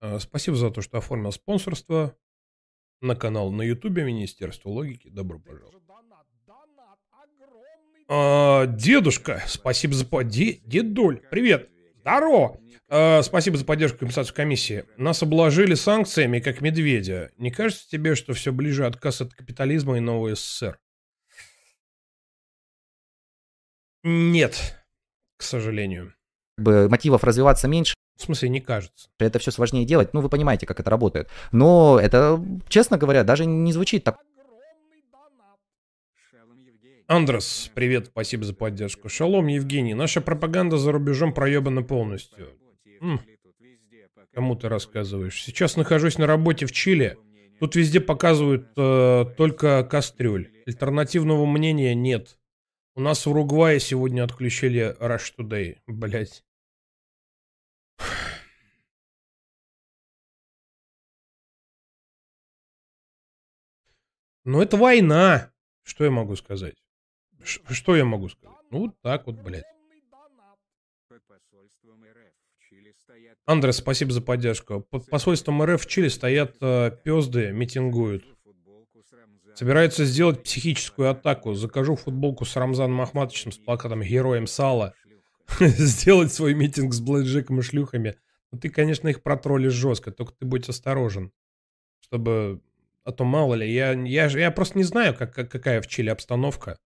А, 0.00 0.18
Спасибо 0.18 0.56
за 0.56 0.70
то, 0.70 0.80
что 0.80 0.96
оформил 0.96 1.30
спонсорство 1.32 2.16
на 3.02 3.14
канал 3.14 3.50
на 3.50 3.60
Ютубе 3.60 4.04
Министерство 4.04 4.70
логики. 4.70 5.08
Добро 5.08 5.38
пожаловать. 5.38 5.74
А, 8.08 8.64
дедушка, 8.64 9.42
спасибо 9.46 9.92
за... 9.92 10.06
Де- 10.24 10.60
Дедуль, 10.64 11.20
привет. 11.30 11.68
Здорово. 12.08 12.58
А, 12.88 13.22
спасибо 13.22 13.58
за 13.58 13.66
поддержку 13.66 13.98
компенсацию 13.98 14.34
комиссии. 14.34 14.84
Нас 14.96 15.22
обложили 15.22 15.74
санкциями, 15.74 16.40
как 16.40 16.62
медведя. 16.62 17.30
Не 17.36 17.50
кажется 17.50 17.86
тебе, 17.86 18.14
что 18.14 18.32
все 18.32 18.50
ближе 18.50 18.86
отказ 18.86 19.20
от 19.20 19.34
капитализма 19.34 19.98
и 19.98 20.00
нового 20.00 20.34
СССР? 20.34 20.78
Нет, 24.02 24.82
к 25.36 25.42
сожалению. 25.42 26.14
мотивов 26.56 27.24
развиваться 27.24 27.68
меньше. 27.68 27.94
В 28.16 28.22
смысле, 28.22 28.48
не 28.48 28.60
кажется. 28.60 29.10
Это 29.18 29.38
все 29.38 29.50
сложнее 29.50 29.84
делать, 29.84 30.14
ну 30.14 30.22
вы 30.22 30.30
понимаете, 30.30 30.66
как 30.66 30.80
это 30.80 30.88
работает. 30.88 31.28
Но 31.52 32.00
это, 32.02 32.42
честно 32.68 32.96
говоря, 32.96 33.22
даже 33.22 33.44
не 33.44 33.72
звучит 33.72 34.04
так. 34.04 34.16
Андрес, 37.08 37.70
привет, 37.74 38.08
спасибо 38.08 38.44
за 38.44 38.52
поддержку. 38.52 39.08
Шалом, 39.08 39.46
Евгений. 39.46 39.94
Наша 39.94 40.20
пропаганда 40.20 40.76
за 40.76 40.92
рубежом 40.92 41.32
проебана 41.32 41.82
полностью. 41.82 42.54
М. 43.00 43.18
Кому 44.34 44.54
ты 44.56 44.68
рассказываешь? 44.68 45.42
Сейчас 45.42 45.78
нахожусь 45.78 46.18
на 46.18 46.26
работе 46.26 46.66
в 46.66 46.72
Чили. 46.72 47.16
Тут 47.60 47.76
везде 47.76 48.00
показывают 48.00 48.68
э, 48.76 49.24
только 49.38 49.84
кастрюль. 49.84 50.52
Альтернативного 50.66 51.46
мнения 51.46 51.94
нет. 51.94 52.38
У 52.94 53.00
нас 53.00 53.24
в 53.24 53.30
Уругвае 53.30 53.80
сегодня 53.80 54.22
отключили 54.22 54.94
Rush 55.00 55.32
Today. 55.38 55.78
Блять. 55.86 56.44
Но 64.44 64.62
это 64.62 64.76
война. 64.76 65.50
Что 65.84 66.04
я 66.04 66.10
могу 66.10 66.36
сказать? 66.36 66.74
Ш- 67.48 67.60
что 67.70 67.96
я 67.96 68.04
могу 68.04 68.28
сказать? 68.28 68.56
Ну, 68.70 68.78
вот 68.80 69.00
так 69.00 69.26
вот, 69.26 69.36
блядь. 69.36 69.64
Андрес, 73.46 73.76
спасибо 73.76 74.12
за 74.12 74.20
поддержку. 74.20 74.80
Под 74.90 75.08
посольством 75.08 75.62
РФ 75.62 75.82
в 75.82 75.86
Чили 75.86 76.08
стоят 76.08 76.56
э, 76.60 76.90
пезды, 77.04 77.50
митингуют. 77.52 78.24
Собираются 79.54 80.04
сделать 80.04 80.42
психическую 80.44 81.10
атаку. 81.10 81.54
Закажу 81.54 81.96
футболку 81.96 82.44
с 82.44 82.54
Рамзаном 82.56 83.00
Ахматовичем 83.00 83.50
с 83.52 83.58
плакатом 83.58 84.02
«Героем 84.02 84.46
сала». 84.46 84.94
Сделать 85.60 86.32
свой 86.32 86.52
митинг 86.54 86.92
с 86.92 87.00
блэкджеком 87.00 87.60
и 87.60 87.62
шлюхами. 87.62 88.16
Ну, 88.52 88.58
ты, 88.58 88.68
конечно, 88.68 89.08
их 89.08 89.22
протроллишь 89.22 89.72
жестко, 89.72 90.10
только 90.12 90.32
ты 90.34 90.44
будь 90.44 90.68
осторожен. 90.68 91.32
Чтобы... 92.00 92.60
А 93.04 93.12
то 93.12 93.24
мало 93.24 93.54
ли, 93.54 93.72
я, 93.72 93.92
я, 93.92 94.26
я 94.26 94.50
просто 94.50 94.76
не 94.76 94.84
знаю, 94.84 95.14
как- 95.16 95.32
какая 95.34 95.80
в 95.80 95.86
Чили 95.86 96.10
обстановка. 96.10 96.78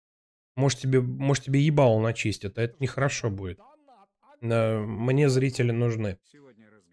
Может 0.57 0.81
тебе, 0.81 1.01
может 1.01 1.45
тебе 1.45 1.61
ебало 1.61 2.01
начистят, 2.01 2.59
а 2.59 2.63
это 2.63 2.77
нехорошо 2.79 3.31
будет. 3.31 3.59
Мне 4.41 5.29
зрители 5.29 5.71
нужны. 5.71 6.19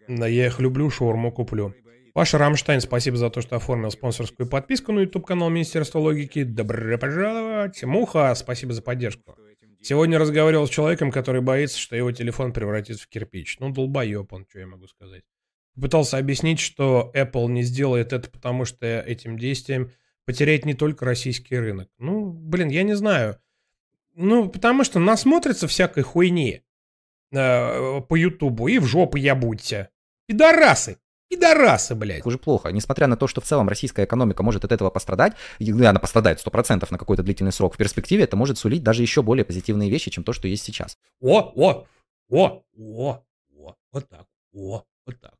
Я 0.08 0.46
их 0.46 0.60
люблю, 0.60 0.90
шаурму 0.90 1.32
куплю. 1.32 1.74
Паша 2.12 2.38
Рамштайн, 2.38 2.80
спасибо 2.80 3.16
за 3.16 3.30
то, 3.30 3.40
что 3.40 3.56
оформил 3.56 3.90
спонсорскую 3.90 4.48
подписку 4.48 4.92
на 4.92 5.00
YouTube-канал 5.00 5.48
Министерства 5.50 6.00
логики. 6.00 6.42
Добро 6.42 6.98
пожаловать. 6.98 7.82
Муха, 7.84 8.34
спасибо 8.34 8.72
за 8.72 8.82
поддержку. 8.82 9.36
Сегодня 9.80 10.18
разговаривал 10.18 10.66
с 10.66 10.70
человеком, 10.70 11.10
который 11.10 11.40
боится, 11.40 11.78
что 11.78 11.96
его 11.96 12.10
телефон 12.12 12.52
превратится 12.52 13.04
в 13.04 13.08
кирпич. 13.08 13.58
Ну, 13.60 13.70
долбоеб 13.70 14.32
он, 14.32 14.44
что 14.48 14.58
я 14.58 14.66
могу 14.66 14.88
сказать. 14.88 15.22
Пытался 15.80 16.18
объяснить, 16.18 16.58
что 16.58 17.12
Apple 17.14 17.46
не 17.46 17.62
сделает 17.62 18.12
это, 18.12 18.28
потому 18.28 18.64
что 18.64 18.86
этим 18.86 19.38
действием 19.38 19.92
потеряет 20.26 20.66
не 20.66 20.74
только 20.74 21.04
российский 21.04 21.56
рынок. 21.56 21.88
Ну, 21.98 22.30
блин, 22.32 22.68
я 22.68 22.82
не 22.82 22.94
знаю. 22.94 23.38
Ну, 24.14 24.48
потому 24.48 24.84
что 24.84 24.98
насмотрится 24.98 25.68
всякой 25.68 26.02
хуйни 26.02 26.62
э, 27.32 28.00
по 28.00 28.16
Ютубу 28.16 28.68
и 28.68 28.78
в 28.78 28.86
жопу 28.86 29.16
я 29.16 29.34
будьте. 29.34 29.90
Пидорасы! 30.26 30.98
Пидорасы, 31.28 31.94
блядь. 31.94 32.26
Уже 32.26 32.38
плохо. 32.38 32.70
Несмотря 32.70 33.06
на 33.06 33.16
то, 33.16 33.28
что 33.28 33.40
в 33.40 33.44
целом 33.44 33.68
российская 33.68 34.04
экономика 34.04 34.42
может 34.42 34.64
от 34.64 34.72
этого 34.72 34.90
пострадать, 34.90 35.34
и 35.60 35.72
ну, 35.72 35.86
она 35.86 36.00
пострадает 36.00 36.44
100% 36.44 36.86
на 36.90 36.98
какой-то 36.98 37.22
длительный 37.22 37.52
срок, 37.52 37.74
в 37.74 37.76
перспективе 37.76 38.24
это 38.24 38.36
может 38.36 38.58
сулить 38.58 38.82
даже 38.82 39.02
еще 39.02 39.22
более 39.22 39.44
позитивные 39.44 39.90
вещи, 39.90 40.10
чем 40.10 40.24
то, 40.24 40.32
что 40.32 40.48
есть 40.48 40.64
сейчас. 40.64 40.98
О, 41.20 41.52
о, 41.54 41.86
о, 42.30 42.62
о, 42.76 43.22
о, 43.56 43.74
вот 43.92 44.08
так, 44.08 44.26
о, 44.52 44.82
вот 45.06 45.20
так. 45.20 45.34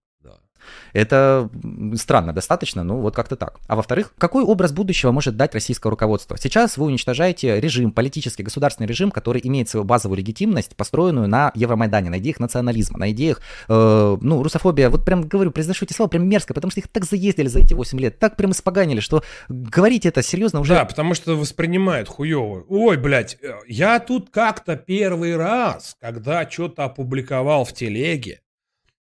Это 0.92 1.48
странно 1.96 2.32
достаточно, 2.32 2.82
ну 2.82 3.00
вот 3.00 3.14
как-то 3.14 3.36
так. 3.36 3.60
А 3.66 3.76
во-вторых, 3.76 4.14
какой 4.18 4.42
образ 4.42 4.72
будущего 4.72 5.12
может 5.12 5.36
дать 5.36 5.54
российское 5.54 5.88
руководство? 5.88 6.36
Сейчас 6.38 6.76
вы 6.76 6.86
уничтожаете 6.86 7.60
режим, 7.60 7.92
политический, 7.92 8.42
государственный 8.42 8.86
режим, 8.86 9.10
который 9.10 9.40
имеет 9.44 9.68
свою 9.68 9.84
базовую 9.84 10.18
легитимность, 10.18 10.76
построенную 10.76 11.28
на 11.28 11.52
Евромайдане, 11.54 12.10
на 12.10 12.18
идеях 12.18 12.40
национализма, 12.40 12.98
на 12.98 13.10
идеях, 13.10 13.40
э, 13.68 14.18
ну, 14.20 14.42
русофобия, 14.42 14.90
вот 14.90 15.04
прям 15.04 15.22
говорю, 15.22 15.50
произношу 15.50 15.84
эти 15.84 15.92
слова 15.92 16.08
прям 16.08 16.28
мерзко, 16.28 16.54
потому 16.54 16.70
что 16.70 16.80
их 16.80 16.88
так 16.88 17.04
заездили 17.04 17.48
за 17.48 17.60
эти 17.60 17.74
8 17.74 17.98
лет, 17.98 18.18
так 18.18 18.36
прям 18.36 18.52
испоганили, 18.52 19.00
что 19.00 19.22
говорить 19.48 20.06
это 20.06 20.22
серьезно 20.22 20.60
уже... 20.60 20.74
Да, 20.74 20.84
потому 20.84 21.14
что 21.14 21.36
воспринимают 21.36 22.08
хуево. 22.08 22.64
Ой, 22.68 22.96
блядь, 22.96 23.38
э, 23.42 23.54
я 23.66 24.00
тут 24.00 24.30
как-то 24.30 24.76
первый 24.76 25.36
раз, 25.36 25.96
когда 26.00 26.48
что-то 26.48 26.84
опубликовал 26.84 27.64
в 27.64 27.72
телеге 27.72 28.40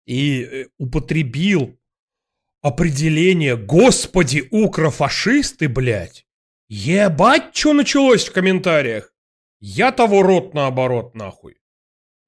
и 0.06 0.42
э, 0.42 0.66
употребил 0.78 1.78
определение 2.62 3.56
«Господи, 3.56 4.46
укрофашисты, 4.50 5.68
блядь!» 5.68 6.24
Ебать, 6.68 7.54
что 7.54 7.74
началось 7.74 8.26
в 8.26 8.32
комментариях? 8.32 9.12
Я 9.60 9.92
того 9.92 10.22
рот 10.22 10.54
наоборот, 10.54 11.14
нахуй. 11.14 11.56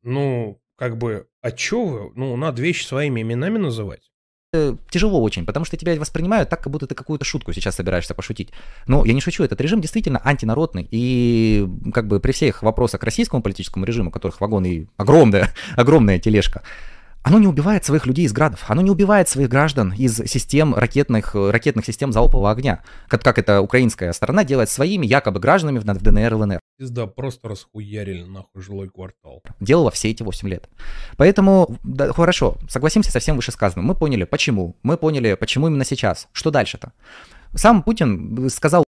Ну, 0.03 0.61
как 0.77 0.99
бы, 0.99 1.27
а 1.41 1.51
чё 1.51 1.85
вы? 1.85 2.12
Ну, 2.15 2.37
надо 2.37 2.61
вещи 2.61 2.85
своими 2.85 3.23
именами 3.23 3.57
называть. 3.59 4.11
э, 4.53 4.77
тяжело 4.91 5.23
очень, 5.23 5.45
потому 5.47 5.65
что 5.65 5.77
тебя 5.77 5.99
воспринимают 5.99 6.49
так, 6.49 6.62
как 6.62 6.73
будто 6.73 6.87
ты 6.87 6.95
какую-то 6.95 7.25
шутку 7.25 7.53
сейчас 7.53 7.77
собираешься 7.77 8.15
пошутить. 8.15 8.53
Но 8.87 9.05
я 9.05 9.15
не 9.15 9.21
шучу, 9.21 9.43
этот 9.43 9.61
режим 9.61 9.81
действительно 9.81 10.21
антинародный, 10.25 10.87
и 10.91 11.67
как 11.93 12.07
бы 12.07 12.21
при 12.21 12.33
всех 12.33 12.62
вопросах 12.62 13.01
к 13.01 13.05
российскому 13.05 13.43
политическому 13.43 13.85
режиму, 13.85 14.11
которых 14.11 14.41
вагон 14.41 14.65
и 14.65 14.87
огромная, 14.97 15.53
огромная 15.77 16.19
тележка, 16.19 16.62
оно 17.27 17.41
не 17.41 17.49
убивает 17.49 17.85
своих 17.85 18.07
людей 18.07 18.25
из 18.25 18.33
градов, 18.33 18.62
оно 18.69 18.83
не 18.83 18.91
убивает 18.93 19.29
своих 19.29 19.49
граждан 19.49 19.93
из 19.93 20.17
систем 20.31 20.77
ракетных, 20.77 21.35
э, 21.35 21.51
ракетных 21.51 21.85
систем 21.85 22.12
залпового 22.12 22.53
огня, 22.53 22.85
как, 23.09 23.25
как 23.25 23.41
это 23.41 23.61
украинская 23.61 24.12
сторона 24.12 24.45
делает 24.45 24.71
своими 24.71 25.07
якобы 25.07 25.41
гражданами 25.41 25.81
в 25.81 25.83
в 25.83 26.03
ДНР 26.03 26.33
и 26.33 26.37
ЛНР. 26.37 26.61
Пизда, 26.79 27.09
просто 27.09 27.49
расхуярили 27.49 28.23
нахуй 28.23 28.62
жилой 28.62 28.89
квартал. 28.91 29.43
делала 29.59 29.91
все 29.91 30.11
эти 30.11 30.23
8 30.23 30.49
лет. 30.49 30.68
Поэтому, 31.16 31.77
да, 31.83 32.12
хорошо, 32.12 32.59
согласимся 32.68 33.11
со 33.11 33.18
всем 33.18 33.35
вышесказанным. 33.35 33.87
Мы 33.87 33.97
поняли, 33.97 34.22
почему. 34.22 34.77
Мы 34.85 34.97
поняли, 34.97 35.35
почему 35.35 35.66
именно 35.66 35.85
сейчас. 35.85 36.29
Что 36.31 36.53
дальше-то? 36.53 36.93
Сам 37.57 37.83
Путин 37.83 38.49
сказал... 38.51 38.85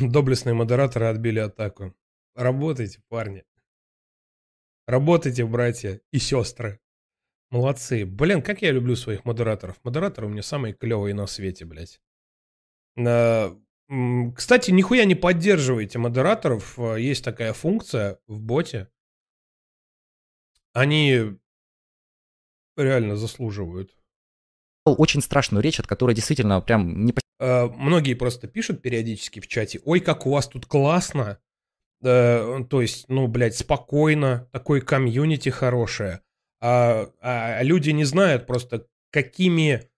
Доблестные 0.00 0.54
модераторы 0.54 1.06
отбили 1.06 1.38
атаку. 1.38 1.94
Работайте, 2.34 2.98
парни. 3.08 3.44
Работайте, 4.88 5.44
братья 5.44 6.00
и 6.10 6.18
сестры. 6.18 6.80
Молодцы. 7.50 8.04
Блин, 8.04 8.42
как 8.42 8.62
я 8.62 8.72
люблю 8.72 8.94
своих 8.96 9.24
модераторов. 9.24 9.76
Модераторы 9.84 10.26
у 10.26 10.30
меня 10.30 10.42
самые 10.42 10.74
клевые 10.74 11.14
на 11.14 11.26
свете, 11.26 11.64
блядь. 11.64 12.00
М, 12.96 14.34
Кстати, 14.34 14.70
нихуя 14.70 15.04
не 15.06 15.14
поддерживайте 15.14 15.98
модераторов. 15.98 16.78
А, 16.78 16.96
Есть 16.96 17.24
такая 17.24 17.52
функция 17.54 18.18
в 18.26 18.38
боте. 18.40 18.88
Они 20.74 21.38
реально 22.76 23.16
заслуживают. 23.16 23.96
очень 24.84 25.20
страшную 25.20 25.62
речь, 25.62 25.80
от 25.80 25.86
которой 25.86 26.14
действительно 26.14 26.60
прям 26.60 27.04
не... 27.04 27.12
Э, 27.40 27.66
Многие 27.66 28.14
просто 28.14 28.46
пишут 28.48 28.80
периодически 28.80 29.40
в 29.40 29.46
чате, 29.46 29.80
ой, 29.84 30.00
как 30.00 30.26
у 30.26 30.30
вас 30.30 30.48
тут 30.48 30.64
классно. 30.66 31.38
Э, 32.02 32.64
То 32.70 32.80
есть, 32.80 33.06
ну, 33.08 33.26
блядь, 33.26 33.56
спокойно, 33.56 34.48
такой 34.52 34.80
комьюнити 34.80 35.48
хорошее. 35.50 36.22
А, 36.60 37.10
а 37.20 37.62
люди 37.62 37.90
не 37.90 38.04
знают 38.04 38.46
просто, 38.46 38.86
какими, 39.10 39.88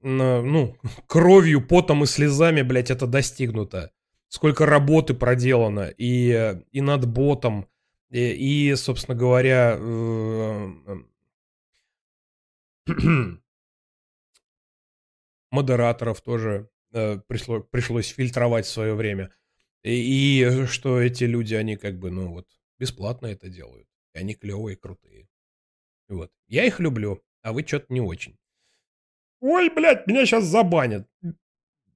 ну, 0.00 0.76
кровью, 1.06 1.66
потом 1.66 2.04
и 2.04 2.06
слезами, 2.06 2.62
блядь, 2.62 2.90
это 2.90 3.06
достигнуто. 3.06 3.92
сколько 4.28 4.66
работы 4.66 5.14
проделано 5.14 5.92
и, 5.96 6.56
и 6.72 6.80
над 6.80 7.06
ботом, 7.06 7.68
и, 8.10 8.70
и 8.70 8.74
собственно 8.76 9.16
говоря, 9.16 9.76
э, 9.78 10.72
модераторов 15.50 16.20
тоже 16.22 16.68
э, 16.92 17.18
пришло, 17.26 17.60
пришлось 17.60 18.08
фильтровать 18.08 18.66
в 18.66 18.70
свое 18.70 18.94
время. 18.94 19.32
И, 19.82 20.42
и 20.42 20.66
что 20.66 21.00
эти 21.00 21.24
люди, 21.24 21.54
они 21.54 21.76
как 21.76 21.98
бы, 21.98 22.10
ну 22.10 22.28
вот, 22.32 22.46
бесплатно 22.78 23.26
это 23.26 23.48
делают. 23.48 23.88
И 24.14 24.18
они 24.18 24.34
клевые, 24.34 24.76
крутые. 24.76 25.27
Вот. 26.08 26.30
Я 26.46 26.64
их 26.64 26.80
люблю, 26.80 27.22
а 27.42 27.52
вы 27.52 27.64
что-то 27.66 27.86
не 27.88 28.00
очень. 28.00 28.36
Ой, 29.40 29.70
блядь, 29.70 30.06
меня 30.06 30.26
сейчас 30.26 30.44
забанят. 30.44 31.06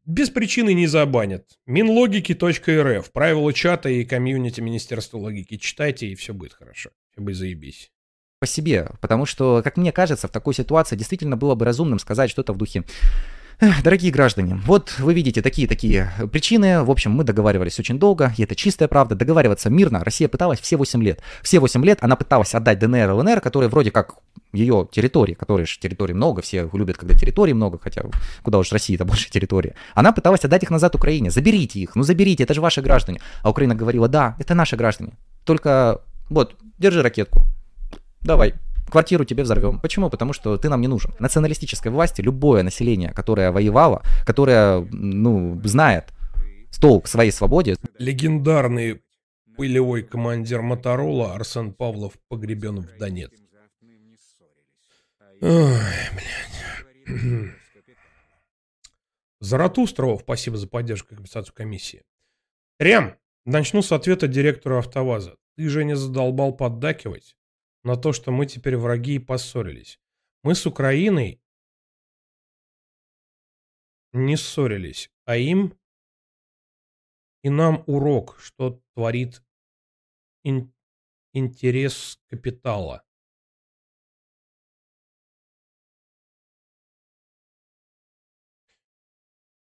Без 0.05 0.31
причины 0.31 0.75
не 0.75 0.87
забанят. 0.87 1.59
Минлогики.рф. 1.67 3.13
Правила 3.13 3.53
чата 3.53 3.89
и 3.89 4.05
комьюнити 4.05 4.61
Министерства 4.61 5.19
логики. 5.19 5.57
Читайте, 5.57 6.09
и 6.09 6.15
все 6.15 6.35
будет 6.35 6.53
хорошо. 6.53 6.91
Все 7.13 7.21
будет 7.21 7.37
заебись 7.37 7.93
по 8.43 8.47
себе, 8.47 8.89
потому 9.01 9.25
что, 9.25 9.63
как 9.63 9.77
мне 9.77 9.93
кажется, 9.93 10.27
в 10.27 10.33
такой 10.33 10.53
ситуации 10.53 10.97
действительно 10.97 11.37
было 11.37 11.55
бы 11.55 11.65
разумным 11.65 12.01
сказать 12.01 12.29
что-то 12.29 12.53
в 12.53 12.57
духе 12.57 12.83
Дорогие 13.85 14.11
граждане, 14.11 14.61
вот 14.65 14.99
вы 14.99 15.15
видите 15.15 15.43
такие-такие 15.43 16.13
причины. 16.33 16.83
В 16.83 16.91
общем, 16.91 17.13
мы 17.13 17.25
договаривались 17.25 17.79
очень 17.79 17.99
долго, 17.99 18.35
и 18.37 18.43
это 18.43 18.55
чистая 18.55 18.89
правда. 18.89 19.15
Договариваться 19.15 19.71
мирно 19.71 20.03
Россия 20.03 20.29
пыталась 20.29 20.61
все 20.61 20.77
8 20.77 21.03
лет. 21.03 21.23
Все 21.43 21.61
8 21.61 21.85
лет 21.85 21.99
она 22.01 22.17
пыталась 22.17 22.55
отдать 22.55 22.79
ДНР 22.79 23.11
и 23.11 23.13
ЛНР, 23.13 23.41
которые 23.41 23.69
вроде 23.69 23.91
как 23.91 24.17
ее 24.53 24.89
территории, 24.91 25.35
которые 25.35 25.67
же 25.67 25.79
территории 25.79 26.13
много, 26.13 26.43
все 26.43 26.69
любят, 26.73 26.99
когда 26.99 27.15
территории 27.15 27.53
много, 27.53 27.79
хотя 27.79 28.03
куда 28.43 28.59
уж 28.59 28.73
России-то 28.73 29.05
больше 29.07 29.31
территории. 29.31 29.75
Она 29.95 30.13
пыталась 30.13 30.45
отдать 30.45 30.63
их 30.63 30.71
назад 30.71 30.95
Украине. 30.95 31.31
Заберите 31.31 31.81
их, 31.81 31.95
ну 31.95 32.03
заберите, 32.03 32.45
это 32.45 32.55
же 32.55 32.61
ваши 32.61 32.83
граждане. 32.83 33.21
А 33.43 33.51
Украина 33.51 33.75
говорила, 33.75 34.09
да, 34.09 34.37
это 34.39 34.55
наши 34.55 34.77
граждане. 34.77 35.13
Только 35.45 36.01
вот, 36.29 36.57
держи 36.79 37.03
ракетку. 37.03 37.43
Давай, 38.21 38.55
квартиру 38.93 39.25
тебе 39.25 39.43
взорвем. 39.43 39.81
Почему? 39.81 40.11
Потому 40.11 40.33
что 40.33 40.57
ты 40.57 40.69
нам 40.69 40.81
не 40.81 40.89
нужен. 40.89 41.13
Националистической 41.19 41.91
власти 41.91 42.21
любое 42.21 42.63
население, 42.63 43.13
которое 43.13 43.51
воевало, 43.51 44.03
которое, 44.25 44.87
ну, 44.91 45.61
знает 45.65 46.13
толк 46.81 47.07
своей 47.07 47.31
свободе. 47.31 47.77
Легендарный 47.99 49.03
пылевой 49.57 50.03
командир 50.03 50.63
Моторола 50.63 51.35
Арсен 51.35 51.73
Павлов 51.73 52.15
погребен 52.29 52.81
в 52.81 52.99
Донецке. 52.99 53.39
Ой, 55.41 55.79
блядь. 56.15 57.53
Заратустрова, 59.41 60.19
спасибо 60.19 60.57
за 60.57 60.69
поддержку 60.69 61.15
и 61.15 61.17
компенсацию 61.17 61.55
комиссии. 61.55 62.03
Рем, 62.79 63.17
начну 63.45 63.83
с 63.83 63.93
ответа 63.93 64.29
директора 64.29 64.79
АвтоВАЗа. 64.79 65.37
Ты 65.57 65.69
же 65.69 65.85
не 65.85 65.97
задолбал 65.97 66.53
поддакивать? 66.53 67.37
На 67.85 67.97
то, 67.97 68.13
что 68.13 68.31
мы 68.31 68.47
теперь 68.47 68.77
враги 68.77 69.17
и 69.17 69.19
поссорились. 69.19 69.99
Мы 70.43 70.55
с 70.55 70.67
Украиной 70.67 71.41
не 74.13 74.37
ссорились, 74.37 75.11
а 75.25 75.37
им 75.37 75.79
и 77.43 77.51
нам 77.51 77.83
урок, 77.87 78.39
что 78.39 78.81
творит 78.95 79.43
ин 80.45 80.73
интерес 81.33 82.21
капитала. 82.29 83.05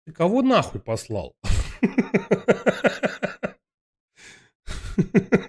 Ты 0.06 0.14
кого 0.14 0.42
нахуй 0.42 0.80
послал? 0.80 1.36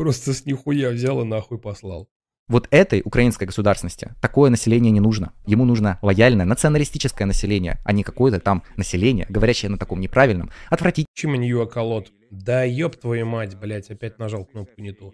Просто 0.00 0.32
с 0.32 0.46
нихуя 0.46 0.88
взял 0.88 1.20
и 1.20 1.26
нахуй 1.26 1.58
послал. 1.58 2.08
Вот 2.48 2.68
этой 2.70 3.02
украинской 3.04 3.44
государственности 3.44 4.14
такое 4.22 4.48
население 4.48 4.90
не 4.90 5.00
нужно. 5.00 5.34
Ему 5.44 5.66
нужно 5.66 5.98
лояльное 6.00 6.46
националистическое 6.46 7.26
население, 7.26 7.78
а 7.84 7.92
не 7.92 8.02
какое-то 8.02 8.40
там 8.40 8.62
население, 8.78 9.26
говорящее 9.28 9.70
на 9.70 9.76
таком 9.76 10.00
неправильном, 10.00 10.50
отвратительном. 10.70 11.12
Чиманью 11.12 11.60
околот. 11.60 12.10
Да 12.30 12.64
ёб 12.64 12.96
твою 12.96 13.26
мать, 13.26 13.56
блядь, 13.56 13.90
опять 13.90 14.18
нажал 14.18 14.46
кнопку 14.46 14.80
не 14.80 14.92
ту. 14.92 15.12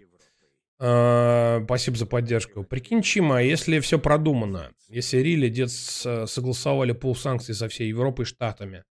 А, 0.79 1.61
спасибо 1.65 1.97
за 1.97 2.05
поддержку. 2.05 2.63
Прикинь, 2.63 3.01
Чима, 3.01 3.41
если 3.41 3.81
все 3.81 3.99
продумано, 3.99 4.71
если 4.87 5.17
Рили 5.17 5.49
дед 5.49 5.69
согласовали 5.69 6.93
пол 6.93 7.13
санкций 7.13 7.55
со 7.55 7.67
всей 7.67 7.89
Европой 7.89 8.23
и 8.23 8.25
Штатами, 8.25 8.85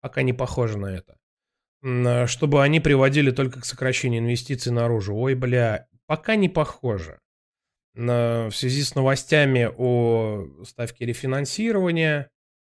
пока 0.00 0.22
не 0.22 0.32
похоже 0.32 0.78
на 0.78 0.86
это. 0.86 1.18
Э, 1.86 2.26
чтобы 2.26 2.62
они 2.64 2.80
приводили 2.80 3.30
только 3.30 3.60
к 3.60 3.64
сокращению 3.64 4.20
инвестиций 4.20 4.72
наружу. 4.72 5.14
Ой, 5.14 5.34
бля, 5.34 5.86
пока 6.06 6.34
не 6.34 6.48
похоже. 6.48 7.20
В 7.94 8.50
связи 8.50 8.82
с 8.82 8.94
новостями 8.94 9.70
о 9.74 10.46
ставке 10.66 11.06
рефинансирования 11.06 12.30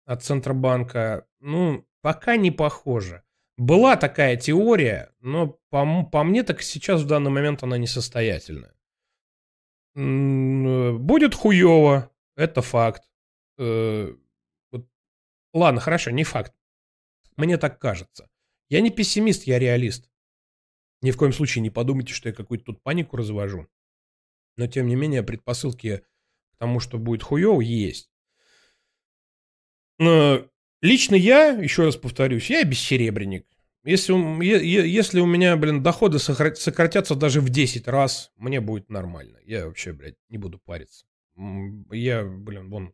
от 0.05 0.23
Центробанка, 0.23 1.27
ну, 1.41 1.85
пока 2.01 2.37
не 2.37 2.51
похоже. 2.51 3.23
Была 3.57 3.97
такая 3.97 4.37
теория, 4.37 5.11
но 5.19 5.59
по, 5.69 6.03
по 6.05 6.23
мне 6.23 6.43
так 6.43 6.61
сейчас 6.61 7.01
в 7.01 7.07
данный 7.07 7.31
момент 7.31 7.63
она 7.63 7.77
несостоятельная. 7.77 8.73
Э, 9.95 10.93
будет 10.93 11.35
хуево, 11.35 12.11
это 12.37 12.61
факт. 12.61 13.03
Э, 13.57 14.13
ладно, 15.53 15.81
хорошо, 15.81 16.11
не 16.11 16.23
факт. 16.23 16.53
Мне 17.35 17.57
так 17.57 17.79
кажется. 17.79 18.28
Я 18.69 18.81
не 18.81 18.91
пессимист, 18.91 19.43
я 19.43 19.59
реалист. 19.59 20.09
Ни 21.01 21.11
в 21.11 21.17
коем 21.17 21.33
случае 21.33 21.61
не 21.61 21.69
подумайте, 21.69 22.13
что 22.13 22.29
я 22.29 22.35
какую-то 22.35 22.65
тут 22.65 22.83
панику 22.83 23.17
развожу. 23.17 23.67
Но, 24.57 24.67
тем 24.67 24.87
не 24.87 24.95
менее, 24.95 25.23
предпосылки 25.23 26.03
к 26.51 26.57
тому, 26.57 26.79
что 26.79 26.97
будет 26.97 27.23
хуево, 27.23 27.61
есть. 27.61 28.11
Но 29.97 30.47
лично 30.81 31.15
я, 31.15 31.49
еще 31.49 31.85
раз 31.85 31.95
повторюсь, 31.95 32.49
я 32.49 32.63
бессеребренник. 32.63 33.47
Если, 33.85 34.13
если 34.45 35.19
у 35.21 35.25
меня, 35.25 35.55
блин, 35.55 35.81
доходы 35.81 36.19
сократятся 36.19 37.15
даже 37.15 37.39
в 37.39 37.49
10 37.49 37.87
раз, 37.87 38.31
мне 38.35 38.59
будет 38.59 38.89
нормально. 38.89 39.39
Я 39.45 39.65
вообще, 39.65 39.93
блядь, 39.93 40.17
не 40.27 40.37
буду 40.37 40.59
париться. 40.59 41.05
Я, 41.89 42.25
блин, 42.25 42.69
вон, 42.69 42.93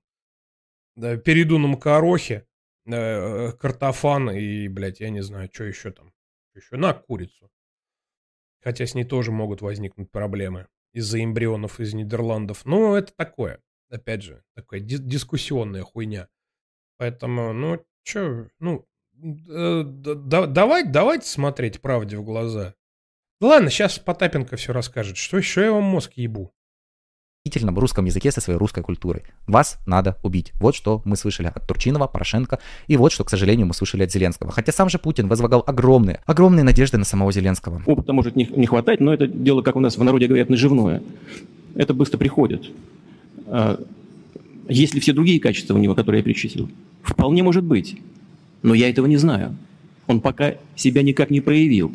да, 0.95 1.17
перейду 1.17 1.57
на 1.57 1.67
макарохи, 1.67 2.45
э, 2.85 3.51
картофан 3.53 4.31
и, 4.31 4.67
блядь, 4.67 4.99
я 4.99 5.09
не 5.09 5.21
знаю, 5.21 5.49
что 5.51 5.63
еще 5.63 5.91
там. 5.91 6.13
Еще 6.53 6.77
на 6.77 6.93
курицу. 6.93 7.51
Хотя 8.61 8.85
с 8.85 8.95
ней 8.95 9.03
тоже 9.03 9.31
могут 9.31 9.61
возникнуть 9.61 10.09
проблемы 10.09 10.67
из-за 10.93 11.23
эмбрионов 11.23 11.79
из 11.79 11.93
Нидерландов. 11.93 12.65
Ну, 12.65 12.95
это 12.95 13.13
такое. 13.15 13.61
Опять 13.89 14.23
же, 14.23 14.43
такая 14.55 14.79
дискуссионная 14.79 15.83
хуйня. 15.83 16.29
Поэтому, 16.97 17.53
ну, 17.53 17.85
что, 18.03 18.47
ну, 18.59 18.87
э, 19.21 19.83
да, 19.83 20.45
давайте, 20.47 20.89
давайте 20.89 21.27
смотреть 21.27 21.81
правде 21.81 22.17
в 22.17 22.23
глаза. 22.23 22.73
Ладно, 23.41 23.69
сейчас 23.69 23.99
Потапенко 23.99 24.55
все 24.55 24.71
расскажет. 24.71 25.17
Что 25.17 25.37
еще 25.37 25.61
я 25.61 25.71
вам 25.73 25.83
мозг 25.83 26.13
ебу? 26.13 26.54
В 27.47 27.79
русском 27.79 28.05
языке 28.05 28.31
со 28.31 28.41
своей 28.41 28.57
русской 28.57 28.81
культурой. 28.81 29.21
Вас 29.45 29.77
надо 29.85 30.17
убить. 30.23 30.51
Вот 30.59 30.75
что 30.75 31.03
мы 31.05 31.15
слышали 31.15 31.51
от 31.53 31.67
Турчинова, 31.67 32.07
Порошенко, 32.07 32.57
и 32.87 32.97
вот 32.97 33.11
что, 33.11 33.23
к 33.23 33.29
сожалению, 33.29 33.67
мы 33.67 33.75
слышали 33.75 34.03
от 34.03 34.11
Зеленского. 34.11 34.51
Хотя 34.51 34.71
сам 34.71 34.89
же 34.89 34.97
Путин 34.97 35.27
возлагал 35.27 35.63
огромные, 35.65 36.21
огромные 36.25 36.63
надежды 36.63 36.97
на 36.97 37.05
самого 37.05 37.31
Зеленского. 37.31 37.83
Опыта 37.85 38.13
может 38.13 38.35
не, 38.35 38.49
не 38.55 38.65
хватать, 38.65 38.99
но 38.99 39.13
это 39.13 39.27
дело, 39.27 39.61
как 39.61 39.75
у 39.75 39.79
нас 39.79 39.95
в 39.95 40.03
народе 40.03 40.25
говорят, 40.25 40.49
наживное. 40.49 41.03
Это 41.75 41.93
быстро 41.93 42.17
приходит. 42.17 42.71
А, 43.45 43.79
есть 44.67 44.95
ли 44.95 44.99
все 44.99 45.13
другие 45.13 45.39
качества 45.39 45.75
у 45.75 45.77
него, 45.77 45.93
которые 45.93 46.21
я 46.21 46.25
перечислил? 46.25 46.67
Вполне 47.03 47.43
может 47.43 47.63
быть. 47.63 47.95
Но 48.63 48.73
я 48.73 48.89
этого 48.89 49.05
не 49.05 49.17
знаю. 49.17 49.55
Он 50.07 50.19
пока 50.19 50.55
себя 50.75 51.03
никак 51.03 51.29
не 51.29 51.41
проявил. 51.41 51.93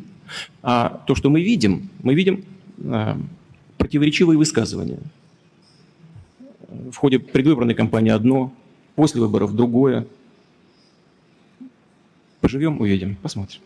А 0.63 1.03
то, 1.09 1.17
что 1.17 1.29
мы 1.29 1.43
видим, 1.43 1.91
мы 2.05 2.15
видим 2.15 2.45
а, 2.85 3.19
противоречивые 3.79 4.39
высказывания 4.39 5.01
в 6.71 6.97
ходе 6.97 7.19
предвыборной 7.19 7.75
кампании 7.75 8.11
одно, 8.11 8.53
после 8.95 9.21
выборов 9.21 9.55
другое. 9.55 10.07
Поживем, 12.41 12.81
увидим, 12.81 13.17
посмотрим. 13.17 13.61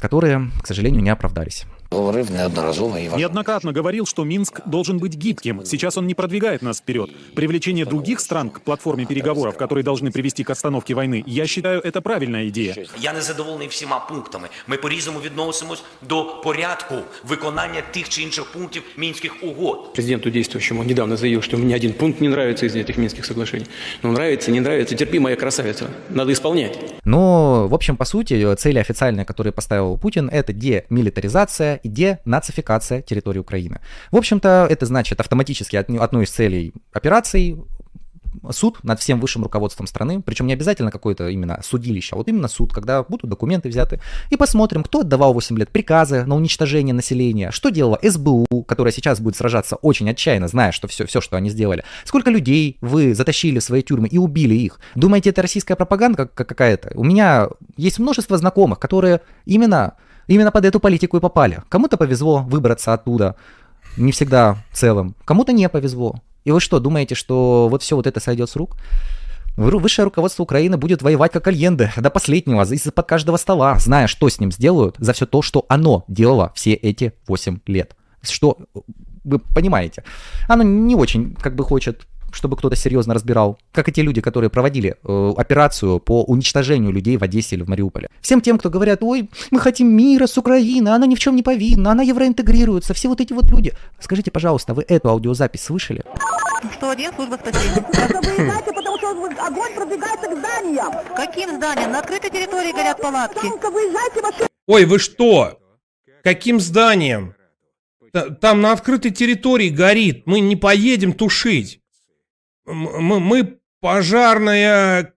Которые, 0.00 0.50
к 0.62 0.66
сожалению, 0.66 1.02
не 1.02 1.10
оправдались. 1.10 1.64
Говорив 1.91 2.31
неодноразово 2.31 2.97
і 2.97 3.09
Неоднократно 3.17 3.71
говорил, 3.71 4.05
что 4.05 4.25
Минск 4.25 4.61
должен 4.65 4.99
быть 4.99 5.17
гибким. 5.17 5.61
Сейчас 5.65 5.97
он 5.97 6.05
не 6.05 6.13
продвигает 6.13 6.61
нас 6.61 6.79
вперед. 6.79 7.09
Привлечение 7.33 7.85
других 7.85 8.19
стран 8.19 8.49
к 8.49 8.59
платформе 8.59 9.05
переговоров, 9.05 9.57
которые 9.57 9.83
должны 9.83 10.11
привести 10.11 10.43
к 10.43 10.49
остановке 10.49 10.93
войны, 10.93 11.23
я 11.25 11.47
считаю, 11.47 11.81
это 11.81 12.01
правильная 12.01 12.47
идея. 12.49 12.75
Я 12.99 13.13
не 13.13 13.21
задоволений 13.21 13.67
всіма 13.67 13.99
пунктами. 13.99 14.47
Ми 14.67 14.77
по-різному 14.77 15.19
відносимось 15.19 15.83
до 16.09 16.41
порядку 16.43 16.95
виконання 17.27 17.81
тих 17.91 18.09
чи 18.09 18.21
інших 18.21 18.45
пунктів 18.45 18.83
мінських 18.97 19.43
угод. 19.43 19.93
Президенту 19.93 20.29
действующему 20.29 20.83
недавно 20.83 21.17
заявил, 21.17 21.41
что 21.41 21.57
мне 21.57 21.75
один 21.75 21.93
пункт 21.93 22.21
не 22.21 22.27
нравится 22.27 22.65
из 22.65 22.75
этих 22.75 22.97
Минских 22.97 23.25
соглашений. 23.25 23.65
Но 24.03 24.11
нравится, 24.11 24.51
не 24.51 24.59
нравится, 24.59 24.95
терпи, 24.95 25.19
моя 25.19 25.35
красавица. 25.35 25.85
Надо 26.09 26.31
исполнять. 26.31 26.79
Но, 27.05 27.67
в 27.67 27.73
общем, 27.73 27.95
по 27.95 28.05
сути, 28.05 28.55
цели 28.55 28.79
официальные, 28.79 29.25
которые 29.25 29.53
поставил 29.53 29.97
Путин, 29.97 30.29
это 30.29 30.53
демилитаризация 30.53 31.79
и 31.82 31.88
денацификация 31.88 33.02
территории 33.02 33.38
Украины. 33.38 33.80
В 34.10 34.16
общем-то, 34.16 34.66
это 34.70 34.86
значит 34.86 35.20
автоматически 35.20 35.76
одной 35.76 36.24
из 36.24 36.30
целей 36.30 36.72
операций 36.92 37.58
суд 38.50 38.82
над 38.82 38.98
всем 38.98 39.20
высшим 39.20 39.42
руководством 39.42 39.86
страны, 39.86 40.22
причем 40.22 40.46
не 40.46 40.54
обязательно 40.54 40.90
какое-то 40.90 41.28
именно 41.28 41.60
судилище, 41.62 42.14
а 42.14 42.16
вот 42.16 42.28
именно 42.28 42.48
суд, 42.48 42.72
когда 42.72 43.02
будут 43.02 43.28
документы 43.28 43.68
взяты, 43.68 44.00
и 44.30 44.36
посмотрим, 44.36 44.82
кто 44.82 45.00
отдавал 45.00 45.34
8 45.34 45.58
лет 45.58 45.68
приказы 45.68 46.24
на 46.24 46.34
уничтожение 46.34 46.94
населения, 46.94 47.50
что 47.50 47.68
делала 47.68 47.98
СБУ, 48.02 48.46
которая 48.66 48.92
сейчас 48.92 49.20
будет 49.20 49.36
сражаться 49.36 49.76
очень 49.76 50.08
отчаянно, 50.08 50.48
зная, 50.48 50.72
что 50.72 50.88
все, 50.88 51.06
все, 51.06 51.20
что 51.20 51.36
они 51.36 51.50
сделали, 51.50 51.84
сколько 52.04 52.30
людей 52.30 52.78
вы 52.80 53.14
затащили 53.14 53.58
в 53.58 53.64
свои 53.64 53.82
тюрьмы 53.82 54.08
и 54.08 54.16
убили 54.16 54.54
их. 54.54 54.80
Думаете, 54.94 55.30
это 55.30 55.42
российская 55.42 55.76
пропаганда 55.76 56.26
какая-то? 56.26 56.92
У 56.94 57.04
меня 57.04 57.48
есть 57.76 57.98
множество 57.98 58.38
знакомых, 58.38 58.78
которые 58.78 59.20
именно, 59.44 59.96
именно 60.26 60.50
под 60.50 60.64
эту 60.64 60.80
политику 60.80 61.16
и 61.16 61.20
попали. 61.20 61.62
Кому-то 61.68 61.96
повезло 61.96 62.42
выбраться 62.42 62.92
оттуда, 62.92 63.36
не 63.96 64.12
всегда 64.12 64.56
целым, 64.72 65.14
кому-то 65.24 65.52
не 65.52 65.68
повезло. 65.68 66.16
И 66.44 66.50
вы 66.50 66.60
что, 66.60 66.80
думаете, 66.80 67.14
что 67.14 67.68
вот 67.70 67.82
все 67.82 67.96
вот 67.96 68.06
это 68.06 68.20
сойдет 68.20 68.50
с 68.50 68.56
рук? 68.56 68.76
Высшее 69.56 70.04
руководство 70.04 70.42
Украины 70.42 70.78
будет 70.78 71.02
воевать 71.02 71.30
как 71.30 71.46
Альенде 71.46 71.92
до 71.96 72.08
последнего, 72.08 72.62
из-под 72.62 73.06
каждого 73.06 73.36
стола, 73.36 73.78
зная, 73.78 74.06
что 74.06 74.28
с 74.28 74.40
ним 74.40 74.50
сделают 74.50 74.96
за 74.98 75.12
все 75.12 75.26
то, 75.26 75.42
что 75.42 75.66
оно 75.68 76.04
делало 76.08 76.52
все 76.54 76.72
эти 76.72 77.12
8 77.28 77.58
лет. 77.66 77.94
Что, 78.22 78.56
вы 79.24 79.38
понимаете, 79.38 80.04
оно 80.48 80.62
не 80.62 80.94
очень 80.94 81.34
как 81.34 81.54
бы 81.54 81.64
хочет 81.64 82.06
чтобы 82.32 82.56
кто-то 82.56 82.76
серьезно 82.76 83.14
разбирал, 83.14 83.58
как 83.72 83.88
и 83.88 83.92
те 83.92 84.02
люди, 84.02 84.20
которые 84.20 84.50
проводили 84.50 84.96
э, 85.02 85.32
операцию 85.36 86.00
по 86.00 86.24
уничтожению 86.24 86.90
людей 86.90 87.16
в 87.16 87.22
Одессе 87.22 87.56
или 87.56 87.62
в 87.62 87.68
Мариуполе. 87.68 88.08
Всем 88.20 88.40
тем, 88.40 88.58
кто 88.58 88.70
говорят, 88.70 89.02
ой, 89.02 89.30
мы 89.50 89.60
хотим 89.60 89.94
мира 89.94 90.26
с 90.26 90.36
Украиной, 90.38 90.92
она 90.92 91.06
ни 91.06 91.14
в 91.14 91.18
чем 91.18 91.36
не 91.36 91.42
повинна, 91.42 91.92
она 91.92 92.02
евроинтегрируется, 92.02 92.94
все 92.94 93.08
вот 93.08 93.20
эти 93.20 93.32
вот 93.32 93.46
люди. 93.50 93.72
Скажите, 94.00 94.30
пожалуйста, 94.30 94.74
вы 94.74 94.84
эту 94.88 95.08
аудиозапись 95.10 95.62
слышали? 95.62 96.02
101, 96.76 97.14
служба 97.14 97.34
спасения. 97.34 97.84
Выезжайте, 98.22 98.72
потому 98.72 98.98
что 98.98 99.10
огонь 99.46 99.74
продвигается 99.74 100.28
к 100.28 100.38
зданиям. 100.38 100.92
Каким 101.16 101.56
зданиям? 101.56 101.92
На 101.92 101.98
открытой 101.98 102.30
территории 102.30 102.72
горят 102.72 103.00
палатки. 103.00 103.48
Ой, 104.66 104.84
вы 104.84 104.98
что? 104.98 105.58
Каким 106.22 106.60
зданием? 106.60 107.34
Там 108.40 108.60
на 108.60 108.72
открытой 108.72 109.10
территории 109.10 109.70
горит. 109.70 110.22
Мы 110.26 110.40
не 110.40 110.54
поедем 110.54 111.12
тушить 111.12 111.81
мы, 112.64 113.20
мы 113.20 113.58
пожарная 113.80 115.14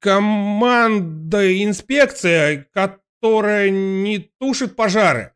команда, 0.00 1.62
инспекция, 1.62 2.66
которая 2.72 3.70
не 3.70 4.18
тушит 4.38 4.76
пожары. 4.76 5.32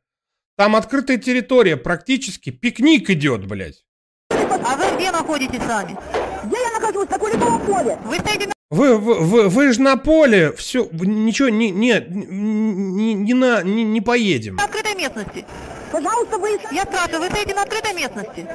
Там 0.57 0.74
открытая 0.74 1.18
территория, 1.18 1.76
практически 1.76 2.51
пикник 2.51 3.11
идет, 3.11 3.47
блядь. 3.47 3.84
А 4.30 4.76
вы 4.76 4.97
где 4.97 5.12
находитесь 5.12 5.61
сами? 5.61 5.97
Где 6.45 6.57
я 6.57 6.80
нахожусь? 6.80 7.09
На 7.09 7.18
Куликовом 7.18 7.61
поле. 7.61 7.99
Вы 8.05 8.18
стоите 8.18 8.47
на... 8.47 8.53
Вы, 8.70 8.97
вы, 8.97 9.20
вы, 9.20 9.49
вы 9.49 9.72
же 9.72 9.80
на 9.80 9.97
поле, 9.97 10.53
все, 10.53 10.89
ничего, 10.91 11.51
не, 11.51 11.70
не, 11.70 12.05
не, 12.09 13.14
не, 13.14 13.34
на, 13.34 13.62
не, 13.62 13.84
не 13.84 14.01
поедем. 14.01 14.57
На 14.57 14.64
открытой 14.64 14.97
местности. 14.97 15.45
Пожалуйста, 15.93 16.39
вы... 16.39 16.59
Я 16.72 16.82
спрашиваю, 16.82 17.20
вы 17.20 17.26
стоите 17.28 17.55
на 17.55 17.62
открытой 17.62 17.95
местности? 17.95 18.47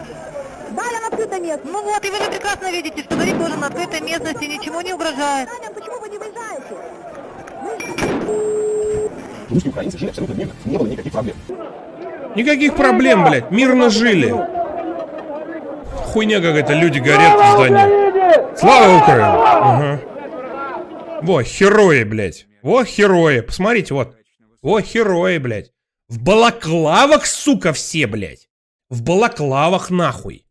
Да, 0.75 0.83
я 0.91 0.99
на 1.01 1.07
открытой 1.07 1.39
местности. 1.39 1.71
Ну 1.71 1.83
вот, 1.83 2.05
и 2.05 2.09
вы 2.09 2.17
же 2.17 2.29
прекрасно 2.31 2.71
видите, 2.71 3.03
что 3.03 3.15
горит 3.15 3.37
тоже 3.37 3.57
на 3.57 3.67
открытой 3.67 4.01
местности, 4.01 4.45
ничего 4.45 4.81
не 4.81 4.93
угрожает. 4.93 5.49
Почему 5.73 5.99
вы 5.99 6.09
не 6.09 6.17
выезжаете? 6.17 6.75
Русские 9.49 9.71
украинцы 9.71 9.97
жили 9.97 10.09
абсолютно 10.09 10.33
мирно, 10.33 10.53
не 10.65 10.77
было 10.77 10.87
никаких 10.87 11.11
проблем. 11.11 11.35
Никаких 12.35 12.75
проблем, 12.75 13.25
блядь, 13.25 13.51
мирно 13.51 13.89
жили. 13.89 14.33
Хуйня 15.93 16.39
какая-то, 16.41 16.73
люди 16.73 16.99
горят 16.99 17.33
в 17.33 17.55
здании. 17.55 18.57
Слава 18.57 18.97
Украине! 18.97 19.27
Ага. 19.27 20.01
Во, 21.21 21.43
герои, 21.43 22.03
блядь. 22.03 22.47
Во, 22.61 22.83
герои. 22.83 23.41
Посмотрите, 23.41 23.93
вот. 23.93 24.15
Во, 24.61 24.81
герои, 24.81 25.37
блядь. 25.37 25.71
В 26.07 26.21
балаклавах, 26.21 27.25
сука, 27.25 27.73
все, 27.73 28.07
блядь. 28.07 28.47
В 28.89 29.03
балаклавах, 29.03 29.89
нахуй. 29.89 30.45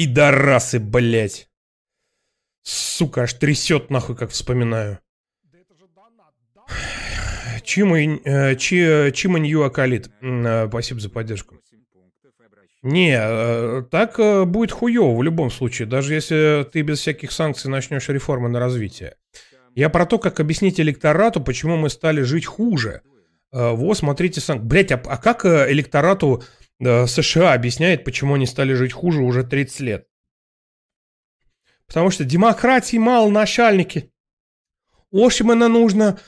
Пидорасы, 0.00 0.80
блять. 0.80 1.50
Сука, 2.62 3.24
аж 3.24 3.34
трясет 3.34 3.90
нахуй, 3.90 4.16
как 4.16 4.30
вспоминаю. 4.30 4.98
Чима, 7.62 7.98
э, 7.98 8.56
чи, 8.56 9.12
Чима 9.12 9.38
Нью 9.38 9.62
Акалит. 9.62 10.10
Э, 10.22 10.68
спасибо 10.68 11.00
за 11.00 11.10
поддержку. 11.10 11.56
Не, 12.82 13.14
э, 13.14 13.82
так 13.90 14.18
э, 14.18 14.46
будет 14.46 14.72
хуево 14.72 15.14
в 15.14 15.22
любом 15.22 15.50
случае, 15.50 15.86
даже 15.86 16.14
если 16.14 16.66
ты 16.72 16.80
без 16.80 17.00
всяких 17.00 17.30
санкций 17.30 17.70
начнешь 17.70 18.08
реформы 18.08 18.48
на 18.48 18.58
развитие. 18.58 19.16
Я 19.74 19.90
про 19.90 20.06
то, 20.06 20.18
как 20.18 20.40
объяснить 20.40 20.80
электорату, 20.80 21.42
почему 21.42 21.76
мы 21.76 21.90
стали 21.90 22.22
жить 22.22 22.46
хуже. 22.46 23.02
Э, 23.52 23.72
вот, 23.72 23.98
смотрите, 23.98 24.40
сам... 24.40 24.66
Блять, 24.66 24.92
а, 24.92 25.02
а 25.04 25.18
как 25.18 25.44
э, 25.44 25.70
электорату 25.70 26.42
США 26.80 27.52
объясняет, 27.52 28.04
почему 28.04 28.34
они 28.34 28.46
стали 28.46 28.72
жить 28.72 28.92
хуже 28.92 29.22
уже 29.22 29.44
30 29.44 29.80
лет? 29.80 30.06
Потому 31.86 32.10
что 32.10 32.24
демократии 32.24 32.96
мало 32.96 33.30
начальники. 33.30 34.12
Мене 35.12 35.66
нужно 35.66 36.20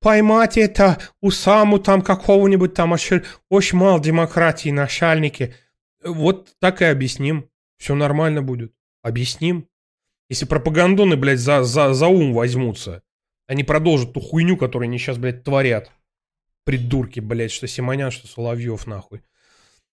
поймать 0.00 0.56
это 0.56 0.98
у 1.20 1.30
саму 1.30 1.78
там 1.78 2.00
какого-нибудь 2.00 2.72
там, 2.72 2.92
очень 2.92 3.78
мало 3.78 4.00
демократии, 4.00 4.70
начальники. 4.70 5.54
Вот 6.02 6.54
так 6.58 6.80
и 6.80 6.86
объясним. 6.86 7.50
Все 7.76 7.94
нормально 7.94 8.42
будет. 8.42 8.72
Объясним. 9.02 9.68
Если 10.30 10.46
пропагандоны, 10.46 11.16
блядь, 11.16 11.38
за, 11.38 11.62
за, 11.62 11.94
за 11.94 12.06
ум 12.06 12.32
возьмутся, 12.32 13.02
они 13.46 13.64
продолжат 13.64 14.12
ту 14.12 14.20
хуйню, 14.20 14.56
которую 14.56 14.88
они 14.88 14.98
сейчас, 14.98 15.18
блядь, 15.18 15.44
творят. 15.44 15.90
Придурки, 16.64 17.20
блядь, 17.20 17.52
что 17.52 17.66
Симонян, 17.66 18.10
что 18.10 18.26
Соловьев, 18.26 18.86
нахуй. 18.86 19.22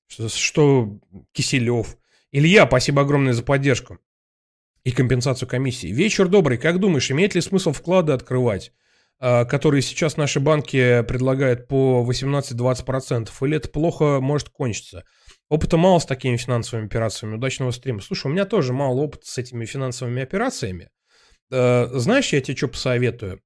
Что, 0.08 0.30
что 0.30 1.00
Киселев. 1.32 1.98
Илья, 2.32 2.66
спасибо 2.68 3.02
огромное 3.02 3.34
за 3.34 3.44
поддержку 3.44 4.00
и 4.84 4.92
компенсацию 4.92 5.50
комиссии. 5.50 5.88
Вечер 5.88 6.28
добрый. 6.28 6.58
Как 6.58 6.80
думаешь, 6.80 7.10
имеет 7.12 7.36
ли 7.36 7.42
смысл 7.42 7.72
вклады 7.72 8.14
открывать, 8.14 8.72
а, 9.20 9.46
которые 9.46 9.82
сейчас 9.82 10.16
наши 10.16 10.40
банки 10.40 11.02
предлагают 11.04 11.68
по 11.68 12.04
18-20%? 12.04 13.30
Или 13.42 13.58
это 13.58 13.70
плохо 13.70 14.20
может 14.22 14.50
кончиться? 14.50 15.04
Опыта 15.50 15.78
мало 15.78 16.00
с 16.00 16.06
такими 16.06 16.38
финансовыми 16.38 16.86
операциями. 16.86 17.36
Удачного 17.36 17.72
стрима. 17.72 18.02
Слушай, 18.02 18.28
у 18.28 18.30
меня 18.32 18.46
тоже 18.46 18.74
мало 18.74 19.00
опыта 19.02 19.26
с 19.28 19.38
этими 19.38 19.66
финансовыми 19.66 20.22
операциями. 20.22 20.90
Э, 21.52 21.88
знаешь, 21.94 22.34
я 22.34 22.42
тебе 22.42 22.58
что 22.58 22.68
посоветую? 22.68 23.42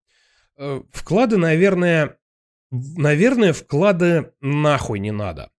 Э, 0.57 0.81
вклады, 0.91 1.37
наверное, 1.37 2.17
наверное, 2.71 3.53
вклады 3.53 4.33
нахуй 4.41 4.99
не 4.99 5.11
надо. 5.11 5.51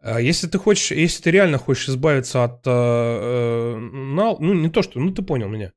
Э, 0.00 0.18
если 0.20 0.46
ты 0.46 0.58
хочешь, 0.58 0.90
если 0.90 1.22
ты 1.22 1.30
реально 1.30 1.58
хочешь 1.58 1.88
избавиться 1.88 2.44
от, 2.44 2.64
ну 2.66 4.54
не 4.54 4.70
то 4.70 4.82
что, 4.82 5.00
ну 5.00 5.12
ты 5.12 5.22
понял 5.22 5.48
меня. 5.48 5.72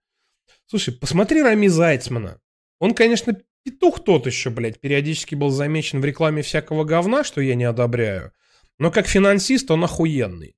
Слушай, 0.67 0.93
посмотри 0.93 1.41
Рами 1.41 1.67
Зайцмана. 1.67 2.39
Он, 2.80 2.93
конечно, 2.93 3.38
петух 3.63 4.03
тот 4.03 4.26
еще, 4.26 4.49
блядь, 4.49 4.80
периодически 4.80 5.36
был 5.36 5.49
замечен 5.49 6.01
в 6.01 6.05
рекламе 6.05 6.41
всякого 6.41 6.84
говна, 6.84 7.24
что 7.24 7.41
я 7.41 7.55
не 7.55 7.63
одобряю. 7.63 8.32
Но 8.80 8.91
как 8.91 9.07
финансист 9.07 9.71
он 9.71 9.84
охуенный. 9.84 10.55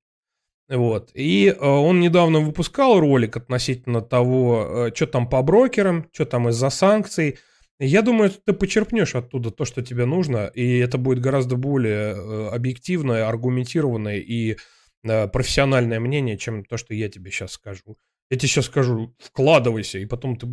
Вот. 0.68 1.10
И 1.14 1.46
э, 1.48 1.64
он 1.64 2.00
недавно 2.00 2.40
выпускал 2.40 2.98
ролик 2.98 3.36
относительно 3.36 4.00
того, 4.00 4.88
э, 4.88 4.94
что 4.94 5.06
там 5.06 5.28
по 5.28 5.42
брокерам, 5.42 6.08
что 6.12 6.24
там 6.24 6.48
из-за 6.48 6.70
санкций. 6.70 7.38
Я 7.78 8.02
думаю, 8.02 8.30
ты 8.30 8.52
почерпнешь 8.54 9.14
оттуда 9.14 9.50
то, 9.50 9.64
что 9.64 9.82
тебе 9.82 10.06
нужно, 10.06 10.46
и 10.46 10.78
это 10.78 10.96
будет 10.96 11.20
гораздо 11.20 11.56
более 11.56 12.14
э, 12.14 12.48
объективное, 12.48 13.28
аргументированное 13.28 14.16
и 14.16 14.56
э, 15.04 15.28
профессиональное 15.28 16.00
мнение, 16.00 16.38
чем 16.38 16.64
то, 16.64 16.78
что 16.78 16.94
я 16.94 17.10
тебе 17.10 17.30
сейчас 17.30 17.52
скажу. 17.52 17.98
Я 18.30 18.38
тебе 18.38 18.48
сейчас 18.48 18.66
скажу, 18.66 19.14
вкладывайся, 19.18 19.98
и 19.98 20.06
потом 20.06 20.36
ты... 20.36 20.48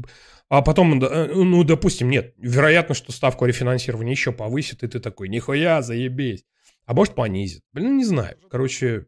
А 0.49 0.61
потом, 0.61 0.99
ну, 0.99 1.63
допустим, 1.63 2.09
нет, 2.09 2.33
вероятно, 2.37 2.93
что 2.93 3.11
ставку 3.11 3.45
рефинансирования 3.45 4.11
еще 4.11 4.31
повысит, 4.31 4.83
и 4.83 4.87
ты 4.87 4.99
такой, 4.99 5.29
нихуя, 5.29 5.81
заебись. 5.81 6.43
А 6.85 6.93
может 6.93 7.15
понизит. 7.15 7.63
Блин, 7.71 7.97
не 7.97 8.03
знаю. 8.03 8.37
Короче, 8.51 9.07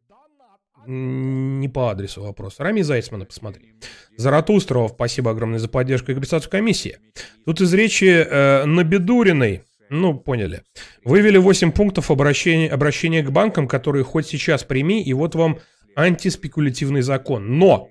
не 0.87 1.67
по 1.67 1.89
адресу 1.89 2.21
вопрос. 2.21 2.59
Рами 2.59 2.81
Зайцмана 2.81 3.25
посмотри. 3.25 3.73
Заратустрова, 4.17 4.87
спасибо 4.87 5.31
огромное 5.31 5.59
за 5.59 5.67
поддержку 5.67 6.11
и 6.11 6.15
регистрацию 6.15 6.51
комиссии. 6.51 6.97
Тут 7.45 7.61
из 7.61 7.73
речи 7.73 8.05
э, 8.05 8.65
Набедуриной, 8.65 9.63
ну, 9.89 10.17
поняли. 10.17 10.63
Вывели 11.03 11.37
8 11.37 11.71
пунктов 11.71 12.11
обращения, 12.11 12.69
обращения 12.69 13.23
к 13.23 13.31
банкам, 13.31 13.67
которые 13.67 14.03
хоть 14.03 14.27
сейчас 14.27 14.63
прими, 14.63 15.03
и 15.03 15.13
вот 15.13 15.35
вам 15.35 15.59
антиспекулятивный 15.95 17.01
закон. 17.01 17.57
Но 17.57 17.89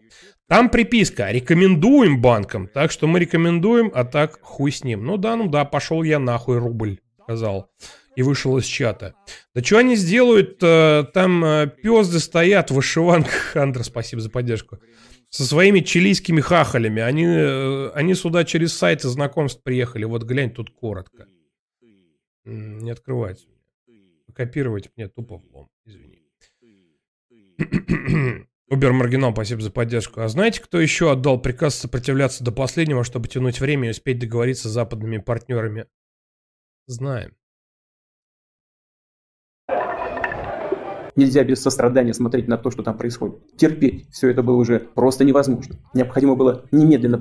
там 0.48 0.68
приписка 0.68 1.30
«Рекомендуем 1.30 2.20
банкам», 2.20 2.68
так 2.68 2.90
что 2.90 3.06
мы 3.06 3.18
рекомендуем, 3.18 3.90
а 3.94 4.04
так 4.04 4.38
хуй 4.42 4.72
с 4.72 4.84
ним. 4.84 5.04
Ну 5.04 5.16
да, 5.16 5.36
ну 5.36 5.48
да, 5.48 5.64
пошел 5.64 6.02
я 6.02 6.18
нахуй 6.18 6.58
рубль, 6.58 6.98
сказал 7.22 7.70
и 8.16 8.22
вышел 8.22 8.56
из 8.58 8.64
чата. 8.64 9.14
Да 9.54 9.62
что 9.62 9.78
они 9.78 9.96
сделают? 9.96 10.62
Э, 10.62 11.04
там 11.12 11.44
э, 11.44 11.66
пезды 11.66 12.20
стоят 12.20 12.70
в 12.70 12.74
вышиванках. 12.74 13.56
Андра, 13.56 13.82
спасибо 13.82 14.22
за 14.22 14.30
поддержку. 14.30 14.78
Со 15.30 15.44
своими 15.44 15.80
чилийскими 15.80 16.40
хахалями. 16.40 17.02
Они, 17.02 17.24
э, 17.26 17.90
они 17.94 18.14
сюда 18.14 18.44
через 18.44 18.72
сайты 18.72 19.08
знакомств 19.08 19.62
приехали. 19.62 20.04
Вот 20.04 20.22
глянь, 20.22 20.50
тут 20.50 20.70
коротко. 20.70 21.26
Не 22.44 22.90
открывается. 22.90 23.46
Копировать 24.34 24.90
мне 24.96 25.08
тупо 25.08 25.38
влом. 25.38 25.68
Извини. 25.84 26.22
Убер 28.68 28.92
Маргинал, 28.92 29.32
спасибо 29.32 29.60
за 29.60 29.70
поддержку. 29.70 30.20
А 30.20 30.28
знаете, 30.28 30.60
кто 30.60 30.80
еще 30.80 31.12
отдал 31.12 31.40
приказ 31.40 31.76
сопротивляться 31.76 32.42
до 32.42 32.50
последнего, 32.50 33.04
чтобы 33.04 33.28
тянуть 33.28 33.60
время 33.60 33.88
и 33.88 33.90
успеть 33.90 34.18
договориться 34.18 34.68
с 34.68 34.72
западными 34.72 35.18
партнерами? 35.18 35.86
Знаем. 36.86 37.36
Нельзя 41.16 41.44
без 41.44 41.62
сострадания 41.62 42.12
смотреть 42.12 42.48
на 42.48 42.58
то, 42.58 42.70
что 42.70 42.82
там 42.82 42.98
происходит. 42.98 43.56
Терпеть 43.56 44.10
все 44.10 44.30
это 44.30 44.42
было 44.42 44.56
уже 44.56 44.80
просто 44.80 45.24
невозможно. 45.24 45.76
Необходимо 45.94 46.34
было 46.34 46.64
немедленно... 46.72 47.20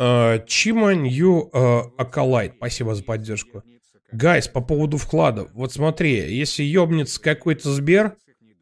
Uh, 0.00 0.44
Чиманью 0.46 1.50
uh, 1.52 1.82
Акалайт, 1.98 2.52
спасибо 2.56 2.94
за 2.94 3.02
поддержку. 3.02 3.64
Гайс, 4.12 4.46
по 4.46 4.60
поводу 4.60 4.96
вкладов. 4.96 5.50
Вот 5.54 5.72
смотри, 5.72 6.36
если 6.36 6.62
ёбнется 6.62 7.20
какой-то 7.20 7.72
Сбер, 7.72 8.16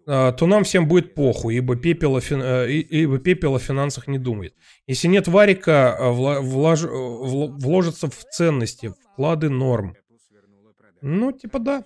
uh, 0.07 0.33
то 0.33 0.47
нам 0.47 0.65
всем 0.65 0.89
будет 0.89 1.15
похуй, 1.15 1.57
ибо 1.57 1.77
пепел, 1.77 2.17
о 2.17 2.23
фин... 2.23 2.41
ибо 2.41 3.19
пепел 3.19 3.55
о 3.55 3.59
финансах 3.59 4.09
не 4.09 4.19
думает. 4.19 4.55
Если 4.87 5.09
нет 5.09 5.29
варика, 5.29 5.99
влож... 6.01 6.85
вложится 6.85 8.09
в 8.09 8.25
ценности, 8.31 8.95
вклады 9.13 9.51
норм. 9.51 9.95
Ну, 11.03 11.33
типа 11.33 11.59
да. 11.59 11.85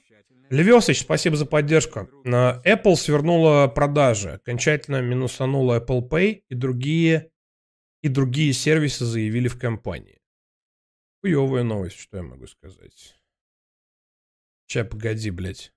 Левесыч, 0.50 1.02
спасибо 1.02 1.36
за 1.36 1.46
поддержку. 1.46 2.08
Apple 2.24 2.96
свернула 2.96 3.68
продажи, 3.68 4.32
окончательно 4.32 5.00
минусанула 5.00 5.78
Apple 5.78 6.08
Pay 6.08 6.42
и 6.48 6.54
другие, 6.56 7.30
и 8.02 8.08
другие 8.08 8.52
сервисы 8.52 9.04
заявили 9.04 9.46
в 9.46 9.58
компании. 9.58 10.20
Хуевая 11.20 11.62
новость, 11.62 12.00
что 12.00 12.16
я 12.16 12.24
могу 12.24 12.48
сказать. 12.48 13.16
Чай, 14.66 14.84
погоди, 14.84 15.30
блядь. 15.30 15.72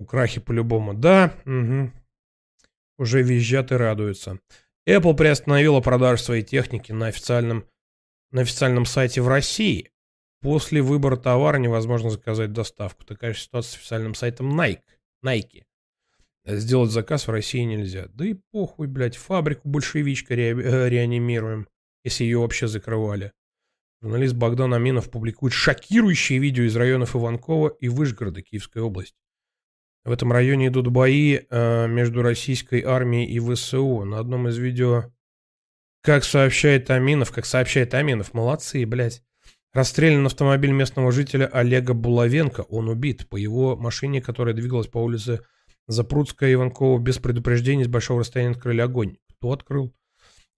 Украхи 0.00 0.40
по-любому. 0.40 0.92
Да, 0.94 1.38
угу. 1.46 1.92
Уже 2.98 3.22
визжат 3.22 3.70
и 3.70 3.76
радуются. 3.76 4.40
Apple 4.88 5.16
приостановила 5.16 5.80
продажу 5.80 6.20
своей 6.20 6.42
техники 6.42 6.90
на 6.90 7.06
официальном 7.06 7.64
на 8.32 8.42
официальном 8.42 8.86
сайте 8.86 9.22
в 9.22 9.28
России. 9.28 9.90
После 10.40 10.82
выбора 10.82 11.16
товара 11.16 11.58
невозможно 11.58 12.10
заказать 12.10 12.52
доставку. 12.52 13.04
Такая 13.04 13.32
же 13.32 13.40
ситуация 13.40 13.72
с 13.72 13.76
официальным 13.76 14.14
сайтом 14.14 14.58
Nike. 14.60 14.80
Nike. 15.24 15.62
Сделать 16.44 16.90
заказ 16.90 17.28
в 17.28 17.30
России 17.30 17.60
нельзя. 17.60 18.08
Да 18.08 18.26
и 18.26 18.34
похуй, 18.50 18.88
блядь, 18.88 19.16
фабрику 19.16 19.68
большевичка 19.68 20.34
ре- 20.34 20.50
э, 20.50 20.88
реанимируем, 20.88 21.68
если 22.02 22.24
ее 22.24 22.38
вообще 22.38 22.66
закрывали. 22.66 23.32
Журналист 24.00 24.34
Богдан 24.34 24.74
Аминов 24.74 25.10
публикует 25.10 25.52
шокирующие 25.52 26.40
видео 26.40 26.64
из 26.64 26.74
районов 26.74 27.14
Иванкова 27.14 27.68
и 27.68 27.88
Вышгорода 27.88 28.42
Киевской 28.42 28.82
области. 28.82 29.14
В 30.04 30.10
этом 30.10 30.32
районе 30.32 30.66
идут 30.66 30.88
бои 30.88 31.38
э, 31.48 31.86
между 31.86 32.22
российской 32.22 32.82
армией 32.82 33.30
и 33.32 33.38
ВСУ. 33.38 34.02
На 34.02 34.18
одном 34.18 34.48
из 34.48 34.58
видео 34.58 35.12
как 36.02 36.24
сообщает 36.24 36.90
Аминов, 36.90 37.32
как 37.32 37.46
сообщает 37.46 37.94
Аминов, 37.94 38.34
молодцы, 38.34 38.84
блядь. 38.84 39.22
Расстрелян 39.72 40.26
автомобиль 40.26 40.72
местного 40.72 41.10
жителя 41.12 41.46
Олега 41.46 41.94
Булавенко. 41.94 42.62
Он 42.62 42.88
убит. 42.88 43.28
По 43.28 43.36
его 43.36 43.74
машине, 43.74 44.20
которая 44.20 44.54
двигалась 44.54 44.88
по 44.88 44.98
улице 44.98 45.40
Запрудская 45.88 46.50
и 46.50 46.54
Иванкова 46.54 46.98
без 46.98 47.18
предупреждения 47.18 47.84
с 47.84 47.88
большого 47.88 48.20
расстояния 48.20 48.52
открыли 48.52 48.82
огонь. 48.82 49.16
Кто 49.30 49.52
открыл? 49.52 49.94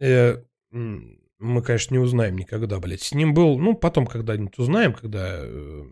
Э, 0.00 0.42
мы, 0.70 1.62
конечно, 1.62 1.94
не 1.94 2.00
узнаем 2.00 2.36
никогда, 2.36 2.80
блядь. 2.80 3.02
С 3.02 3.14
ним 3.14 3.34
был, 3.34 3.58
ну, 3.58 3.74
потом 3.74 4.06
когда-нибудь 4.06 4.58
узнаем, 4.58 4.92
когда 4.92 5.38
э, 5.42 5.84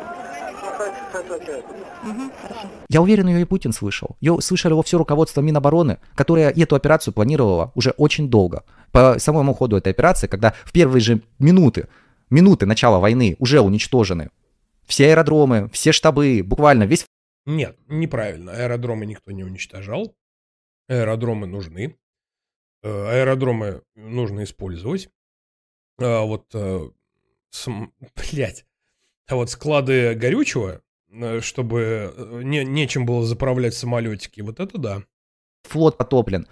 Я 2.89 3.01
уверен, 3.01 3.27
ее 3.27 3.41
и 3.41 3.45
Путин 3.45 3.71
слышал. 3.73 4.17
Ее 4.19 4.41
слышали 4.41 4.73
его 4.73 4.81
все 4.81 4.97
руководство 4.97 5.41
Минобороны, 5.41 5.99
которое 6.15 6.49
эту 6.49 6.75
операцию 6.75 7.13
планировало 7.13 7.71
уже 7.75 7.91
очень 7.91 8.29
долго. 8.29 8.63
По 8.91 9.19
самому 9.19 9.53
ходу 9.53 9.77
этой 9.77 9.91
операции, 9.91 10.27
когда 10.27 10.53
в 10.65 10.71
первые 10.71 11.01
же 11.01 11.21
минуты 11.39 11.87
минуты 12.31 12.65
начала 12.65 12.99
войны 12.99 13.35
уже 13.37 13.61
уничтожены. 13.61 14.31
Все 14.87 15.09
аэродромы, 15.09 15.69
все 15.69 15.91
штабы, 15.91 16.41
буквально 16.43 16.83
весь... 16.83 17.05
Нет, 17.45 17.77
неправильно. 17.87 18.51
Аэродромы 18.53 19.05
никто 19.05 19.31
не 19.31 19.43
уничтожал. 19.43 20.15
Аэродромы 20.87 21.45
нужны. 21.45 21.97
Э, 22.83 23.21
аэродромы 23.21 23.83
нужно 23.95 24.43
использовать. 24.43 25.09
А 25.99 26.23
вот, 26.23 26.47
э, 26.53 26.89
блядь, 28.15 28.65
а 29.31 29.35
вот 29.35 29.49
склады 29.49 30.13
горючего, 30.13 30.81
э, 31.11 31.39
чтобы 31.41 32.13
не, 32.43 32.65
нечем 32.65 33.05
было 33.05 33.25
заправлять 33.25 33.73
самолетики, 33.73 34.41
вот 34.41 34.59
это 34.59 34.77
да. 34.77 35.03
Флот 35.69 35.97
потоплен. 35.97 36.47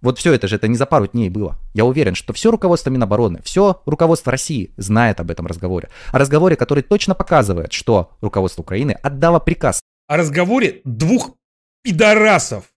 Вот 0.00 0.18
все 0.18 0.32
это 0.32 0.48
же, 0.48 0.56
это 0.56 0.66
не 0.68 0.76
за 0.76 0.86
пару 0.86 1.08
дней 1.08 1.28
было. 1.28 1.58
Я 1.74 1.84
уверен, 1.84 2.14
что 2.14 2.32
все 2.32 2.50
руководство 2.50 2.88
Минобороны, 2.90 3.42
все 3.42 3.82
руководство 3.84 4.30
России 4.30 4.72
знает 4.78 5.20
об 5.20 5.30
этом 5.30 5.46
разговоре. 5.46 5.90
О 6.10 6.18
разговоре, 6.18 6.56
который 6.56 6.82
точно 6.82 7.14
показывает, 7.14 7.72
что 7.72 8.12
руководство 8.20 8.62
Украины 8.62 8.92
отдало 8.92 9.40
приказ. 9.40 9.80
О 10.06 10.16
разговоре 10.16 10.80
двух 10.84 11.36
пидорасов. 11.82 12.72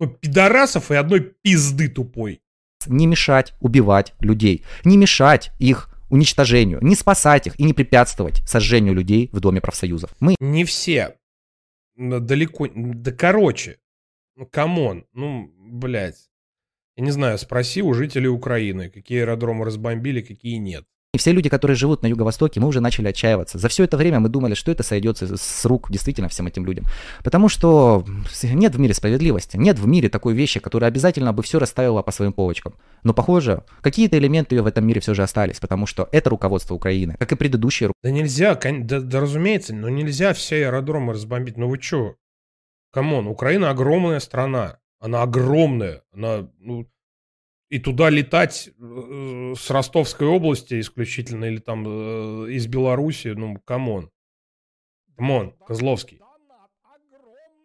Ну, 0.00 0.08
пидорасов 0.08 0.90
и 0.90 0.96
одной 0.96 1.20
пизды 1.20 1.88
тупой. 1.88 2.40
Не 2.86 3.06
мешать 3.06 3.54
убивать 3.60 4.14
людей. 4.18 4.64
Не 4.84 4.96
мешать 4.96 5.52
их 5.60 5.93
уничтожению. 6.14 6.78
Не 6.80 6.94
спасать 6.94 7.48
их 7.48 7.58
и 7.58 7.64
не 7.64 7.72
препятствовать 7.72 8.40
сожжению 8.46 8.94
людей 8.94 9.28
в 9.32 9.40
Доме 9.40 9.60
профсоюзов. 9.60 10.14
Мы... 10.20 10.36
Не 10.38 10.64
все. 10.64 11.16
Далеко. 11.96 12.68
Да 12.74 13.12
короче. 13.12 13.78
Ну, 14.36 14.46
come 14.46 14.80
on. 14.80 15.06
Ну, 15.12 15.52
блядь. 15.58 16.30
Я 16.96 17.04
не 17.04 17.10
знаю, 17.10 17.36
спроси 17.38 17.82
у 17.82 17.92
жителей 17.92 18.28
Украины, 18.28 18.88
какие 18.88 19.20
аэродромы 19.20 19.64
разбомбили, 19.64 20.22
какие 20.22 20.56
нет. 20.56 20.86
И 21.14 21.16
все 21.16 21.30
люди, 21.30 21.48
которые 21.48 21.76
живут 21.76 22.02
на 22.02 22.08
Юго-Востоке, 22.08 22.58
мы 22.58 22.66
уже 22.66 22.80
начали 22.80 23.06
отчаиваться. 23.06 23.56
За 23.56 23.68
все 23.68 23.84
это 23.84 23.96
время 23.96 24.18
мы 24.18 24.28
думали, 24.28 24.54
что 24.54 24.72
это 24.72 24.82
сойдется 24.82 25.36
с 25.36 25.64
рук 25.64 25.88
действительно 25.88 26.28
всем 26.28 26.48
этим 26.48 26.66
людям. 26.66 26.86
Потому 27.22 27.48
что 27.48 28.04
нет 28.42 28.74
в 28.74 28.80
мире 28.80 28.94
справедливости, 28.94 29.56
нет 29.56 29.78
в 29.78 29.86
мире 29.86 30.08
такой 30.08 30.34
вещи, 30.34 30.58
которая 30.58 30.88
обязательно 30.88 31.32
бы 31.32 31.44
все 31.44 31.60
расставила 31.60 32.02
по 32.02 32.10
своим 32.10 32.32
полочкам. 32.32 32.74
Но, 33.04 33.14
похоже, 33.14 33.62
какие-то 33.80 34.18
элементы 34.18 34.60
в 34.60 34.66
этом 34.66 34.84
мире 34.84 35.00
все 35.00 35.14
же 35.14 35.22
остались, 35.22 35.60
потому 35.60 35.86
что 35.86 36.08
это 36.10 36.30
руководство 36.30 36.74
Украины, 36.74 37.14
как 37.16 37.30
и 37.30 37.36
предыдущие. 37.36 37.92
Да 38.02 38.10
нельзя, 38.10 38.56
да, 38.56 38.98
да 38.98 39.20
разумеется, 39.20 39.72
но 39.72 39.88
нельзя 39.88 40.34
все 40.34 40.66
аэродромы 40.66 41.12
разбомбить. 41.12 41.56
Ну 41.56 41.68
вы 41.68 41.80
что? 41.80 42.16
Come 42.92 43.13
on, 43.13 43.28
Украина 43.28 43.70
огромная 43.70 44.18
страна. 44.18 44.80
Она 44.98 45.22
огромная. 45.22 46.02
Она, 46.12 46.48
ну, 46.58 46.88
и 47.74 47.80
туда 47.80 48.08
летать 48.08 48.70
э, 48.78 49.54
с 49.58 49.68
Ростовской 49.68 50.28
области 50.28 50.78
исключительно 50.78 51.46
или 51.46 51.58
там 51.58 51.84
э, 51.84 52.50
из 52.52 52.68
Беларуси, 52.68 53.34
ну, 53.36 53.58
come 53.64 53.91
on. 53.91 54.12
Come 55.16 55.39
on, 55.39 55.56
Козловский. 55.66 56.20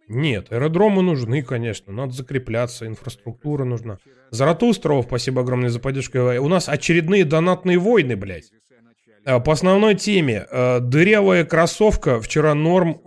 Нет, 0.07 0.51
аэродромы 0.51 1.03
нужны, 1.03 1.43
конечно, 1.43 1.93
надо 1.93 2.13
закрепляться, 2.13 2.87
инфраструктура 2.87 3.65
нужна. 3.65 3.99
Заратустров, 4.31 5.05
спасибо 5.05 5.41
огромное 5.41 5.69
за 5.69 5.79
поддержку. 5.79 6.17
У 6.17 6.47
нас 6.47 6.69
очередные 6.69 7.23
донатные 7.23 7.77
войны, 7.77 8.15
блядь. 8.15 8.49
По 9.23 9.51
основной 9.51 9.93
теме. 9.93 10.47
Э, 10.49 10.79
дырявая 10.79 11.45
кроссовка. 11.45 12.19
Вчера 12.19 12.55
норм... 12.55 12.99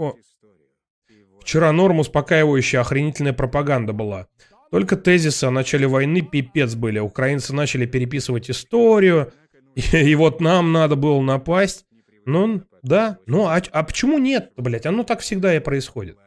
Вчера 1.41 1.73
норм 1.73 1.99
успокаивающая 1.99 2.81
охренительная 2.81 3.33
пропаганда 3.33 3.93
была. 3.93 4.29
Только 4.73 4.97
тезисы 4.97 5.45
о 5.45 5.51
начале 5.51 5.87
войны 5.87 6.23
пипец 6.23 6.75
были. 6.75 6.99
Украинцы 6.99 7.55
начали 7.55 7.85
переписывать 7.85 8.51
историю. 8.51 9.31
И, 9.75 9.81
и 9.97 10.15
вот 10.15 10.43
нам 10.43 10.73
надо 10.73 10.97
было 10.97 11.21
напасть. 11.23 11.87
Ну, 12.27 12.63
да. 12.83 13.19
Ну, 13.25 13.47
а, 13.47 13.63
а 13.71 13.83
почему 13.85 14.19
нет, 14.19 14.53
блядь? 14.57 14.85
Оно 14.85 15.03
так 15.03 15.21
всегда 15.21 15.57
и 15.57 15.61
происходит. 15.61 16.19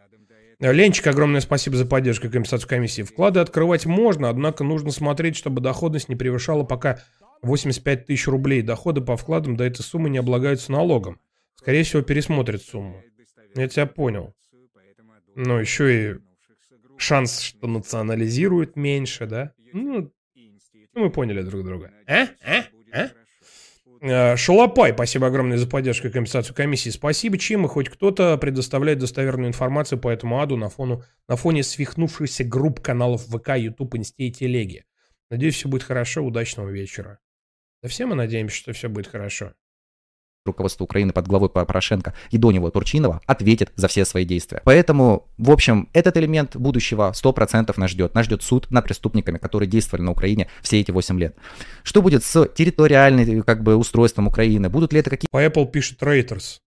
Ленчик, 0.60 1.06
огромное 1.06 1.41
спасибо 1.41 1.76
за 1.76 1.86
поддержку 1.86 2.24
компенсацию 2.24 2.68
комиссии. 2.68 3.04
Вклады 3.04 3.39
открывать 3.39 3.86
можно, 3.86 4.30
однако 4.30 4.64
нужно 4.64 4.89
смотреть, 4.89 5.36
чтобы 5.36 5.62
доходность 5.62 6.10
не 6.10 6.16
превышала 6.16 6.64
пока 6.64 7.02
85 7.43 8.08
тысяч 8.08 8.28
рублей. 8.28 8.64
Доходы 8.64 9.02
по 9.02 9.16
вкладам 9.16 9.58
до 9.58 9.64
этой 9.64 9.84
суммы 9.84 10.10
не 10.10 10.18
облагаются 10.18 10.72
налогом. 10.72 11.20
Скорее 11.56 11.84
всего, 11.84 12.02
пересмотрят 12.02 12.64
сумму. 12.64 13.04
Я 13.56 13.68
тебя 13.68 13.86
понял. 13.86 14.34
Но 15.36 15.60
еще 15.60 16.14
и 16.14 16.16
шанс, 16.98 17.41
что 17.41 17.68
национализируют 17.68 18.76
меньше, 18.76 19.26
да? 19.26 19.54
Ну, 19.74 20.12
ну 20.93 21.02
мы 21.02 21.10
поняли 21.10 21.41
друг 21.41 21.64
друга. 21.64 21.91
А? 22.08 22.28
А? 22.43 23.10
А? 24.02 24.38
Шалопай, 24.38 24.93
спасибо 24.93 25.28
огромное 25.28 25.58
за 25.58 25.68
поддержку 25.68 26.08
и 26.08 26.12
компенсацию 26.12 26.56
комиссии. 26.56 26.89
Спасибо, 26.89 27.38
чем 27.38 27.66
и 27.66 27.68
хоть 27.68 27.89
кто-то 27.89 28.38
предоставляет 28.38 29.00
достоверную 29.00 29.48
информацию 29.48 30.00
по 30.00 30.10
этому 30.10 30.41
аду 30.41 30.58
на, 30.58 30.70
фону, 30.70 31.04
на 31.28 31.36
фоне 31.36 31.64
свихнувшихся 31.64 32.43
групп 32.43 32.82
каналов 32.82 33.26
ВК, 33.26 33.58
YouTube, 33.58 33.96
Инсте 33.96 34.26
и 34.26 34.32
Телеги. 34.32 34.86
Надеюсь, 35.30 35.56
все 35.56 35.68
будет 35.68 35.84
хорошо. 35.84 36.24
Удачного 36.24 36.70
вечера. 36.70 37.20
Да 37.82 37.89
все 37.89 38.06
мы 38.06 38.16
надеемся, 38.16 38.56
что 38.56 38.74
все 38.74 38.89
будет 38.89 39.08
хорошо 39.08 39.54
руководство 40.46 40.84
Украины 40.84 41.12
под 41.12 41.28
главой 41.28 41.50
Порошенко 41.50 42.14
и 42.30 42.38
до 42.38 42.52
него 42.52 42.70
Турчинова 42.70 43.22
ответит 43.26 43.72
за 43.76 43.88
все 43.88 44.06
свои 44.06 44.26
действия. 44.26 44.62
Поэтому, 44.64 45.28
в 45.38 45.52
общем, 45.52 45.89
этот 45.93 46.18
элемент 46.18 46.56
будущего 46.56 47.12
100% 47.16 47.74
нас 47.78 47.91
ждет. 47.91 48.14
Нас 48.14 48.26
ждет 48.26 48.43
суд 48.43 48.70
над 48.72 48.86
преступниками, 48.86 49.38
которые 49.38 49.68
действовали 49.68 50.04
на 50.04 50.12
Украине 50.12 50.48
все 50.62 50.80
эти 50.80 50.91
8 50.91 51.20
лет. 51.20 51.36
Что 51.84 52.02
будет 52.02 52.24
с 52.24 52.48
территориальным 52.48 53.43
как 53.43 53.64
бы, 53.64 53.76
устройством 53.76 54.28
Украины? 54.28 54.70
Будут 54.70 54.93
ли 54.93 55.00
это 55.00 55.10
какие... 55.10 55.28
По 55.32 55.43
Apple 55.43 55.70
пишет 55.70 56.02
Reuters. 56.02 56.60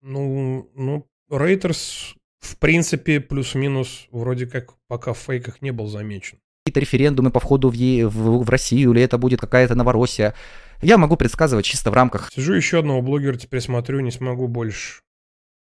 Ну, 0.00 0.70
ну, 0.74 1.06
Reuters, 1.30 2.14
в 2.38 2.56
принципе, 2.58 3.20
плюс-минус, 3.20 4.06
вроде 4.10 4.46
как 4.46 4.74
пока 4.88 5.12
в 5.12 5.18
фейках 5.18 5.62
не 5.62 5.70
был 5.70 5.86
замечен. 5.86 6.38
Какие-то 6.64 6.80
референдумы 6.80 7.30
по 7.30 7.40
входу 7.40 7.70
в, 7.70 7.74
в, 7.74 8.44
в 8.44 8.50
Россию, 8.50 8.92
или 8.92 9.02
это 9.02 9.18
будет 9.18 9.40
какая-то 9.40 9.74
Новороссия. 9.74 10.34
Я 10.80 10.98
могу 10.98 11.16
предсказывать 11.16 11.64
чисто 11.64 11.90
в 11.90 11.94
рамках... 11.94 12.30
Сижу 12.32 12.54
еще 12.54 12.78
одного 12.78 13.02
блогера 13.02 13.36
теперь 13.36 13.60
смотрю, 13.60 14.00
не 14.00 14.10
смогу 14.10 14.48
больше. 14.48 15.02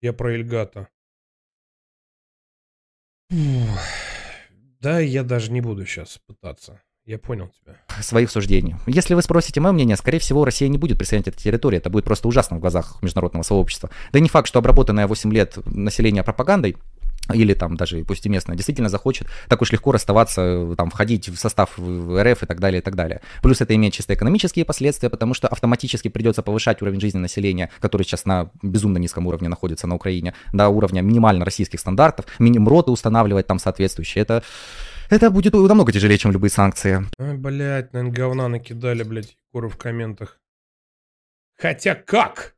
Я 0.01 0.13
про 0.13 0.33
Эльгата. 0.33 0.89
Да, 4.81 5.01
я 5.01 5.23
даже 5.23 5.53
не 5.53 5.61
буду 5.61 5.85
сейчас 5.85 6.19
пытаться. 6.27 6.81
Я 7.07 7.19
понял 7.19 7.49
тебя. 7.49 7.77
Своих 8.01 8.31
суждений. 8.31 8.75
Если 8.87 9.15
вы 9.15 9.23
спросите 9.23 9.61
мое 9.61 9.73
мнение, 9.73 9.97
скорее 9.97 10.19
всего, 10.19 10.45
Россия 10.45 10.69
не 10.69 10.77
будет 10.77 10.99
присоединять 10.99 11.29
этой 11.29 11.43
территории. 11.43 11.79
Это 11.79 11.89
будет 11.89 12.05
просто 12.05 12.27
ужасно 12.27 12.57
в 12.57 12.61
глазах 12.61 13.01
международного 13.01 13.45
сообщества. 13.45 13.91
Да 14.13 14.19
и 14.19 14.23
не 14.23 14.29
факт, 14.29 14.49
что 14.49 14.59
обработанное 14.59 15.07
8 15.07 15.33
лет 15.33 15.57
население 15.67 16.25
пропагандой 16.25 16.77
или 17.33 17.55
там 17.55 17.77
даже 17.77 18.05
пусть 18.05 18.27
и 18.27 18.29
местная, 18.29 18.57
действительно 18.57 18.89
захочет 18.89 19.29
так 19.49 19.63
уж 19.63 19.73
легко 19.73 19.93
расставаться, 19.93 20.75
там, 20.77 20.91
входить 20.91 21.29
в 21.29 21.37
состав 21.37 21.79
РФ 21.79 22.43
и 22.43 22.47
так 22.47 22.61
далее, 22.61 22.81
и 22.81 22.83
так 22.83 22.95
далее. 22.95 23.21
Плюс 23.43 23.61
это 23.61 23.75
имеет 23.75 23.95
чисто 23.95 24.15
экономические 24.15 24.65
последствия, 24.65 25.11
потому 25.11 25.35
что 25.35 25.49
автоматически 25.49 26.09
придется 26.09 26.43
повышать 26.43 26.83
уровень 26.83 27.01
жизни 27.01 27.19
населения, 27.19 27.71
который 27.81 28.03
сейчас 28.03 28.25
на 28.25 28.51
безумно 28.63 28.99
низком 28.99 29.27
уровне 29.27 29.49
находится 29.49 29.87
на 29.87 29.95
Украине, 29.95 30.35
до 30.53 30.69
уровня 30.69 31.01
минимально 31.03 31.45
российских 31.45 31.81
стандартов, 31.81 32.27
минимроты 32.39 32.91
устанавливать 32.91 33.47
там 33.47 33.59
соответствующие. 33.59 34.23
Это 34.23 34.43
это 35.09 35.31
будет 35.31 35.53
намного 35.53 35.93
тяжелее, 35.93 36.19
чем 36.19 36.33
любые 36.33 36.51
санкции. 36.51 37.07
Ой, 37.19 37.37
блядь, 37.37 37.93
наверное, 37.93 38.13
говна 38.13 38.49
накидали, 38.49 39.05
блядь, 39.05 39.37
Егору 39.53 39.69
в 39.69 39.77
комментах. 39.77 40.41
Хотя 41.57 41.95
как? 41.95 42.57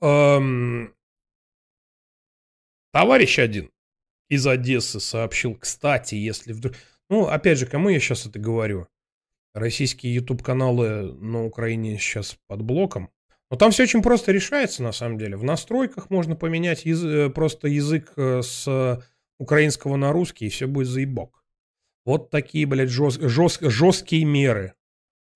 Эм... 0.00 0.94
Товарищ 2.92 3.38
один 3.38 3.70
из 4.28 4.46
Одессы 4.46 5.00
сообщил, 5.00 5.54
кстати, 5.54 6.14
если 6.14 6.52
вдруг... 6.52 6.74
Ну, 7.08 7.26
опять 7.26 7.58
же, 7.58 7.66
кому 7.66 7.88
я 7.88 8.00
сейчас 8.00 8.26
это 8.26 8.38
говорю? 8.38 8.88
Российские 9.54 10.14
YouTube-каналы 10.14 11.12
на 11.14 11.44
Украине 11.44 11.98
сейчас 11.98 12.36
под 12.46 12.62
блоком. 12.62 13.10
Но 13.50 13.56
там 13.56 13.70
все 13.70 13.84
очень 13.84 14.02
просто 14.02 14.32
решается, 14.32 14.82
на 14.82 14.92
самом 14.92 15.18
деле. 15.18 15.36
В 15.36 15.44
настройках 15.44 16.10
можно 16.10 16.34
поменять 16.34 16.84
яз... 16.84 17.02
Э, 17.04 17.30
просто 17.30 17.68
язык 17.68 18.12
э, 18.16 18.42
с 18.42 19.02
украинского 19.38 19.96
на 19.96 20.12
русский, 20.12 20.46
и 20.46 20.50
все 20.50 20.66
будет 20.66 20.88
заебок. 20.88 21.44
Вот 22.04 22.30
такие, 22.30 22.66
блядь, 22.66 22.90
жест... 22.90 23.20
Жест... 23.20 23.62
жесткие 23.62 24.24
меры. 24.24 24.74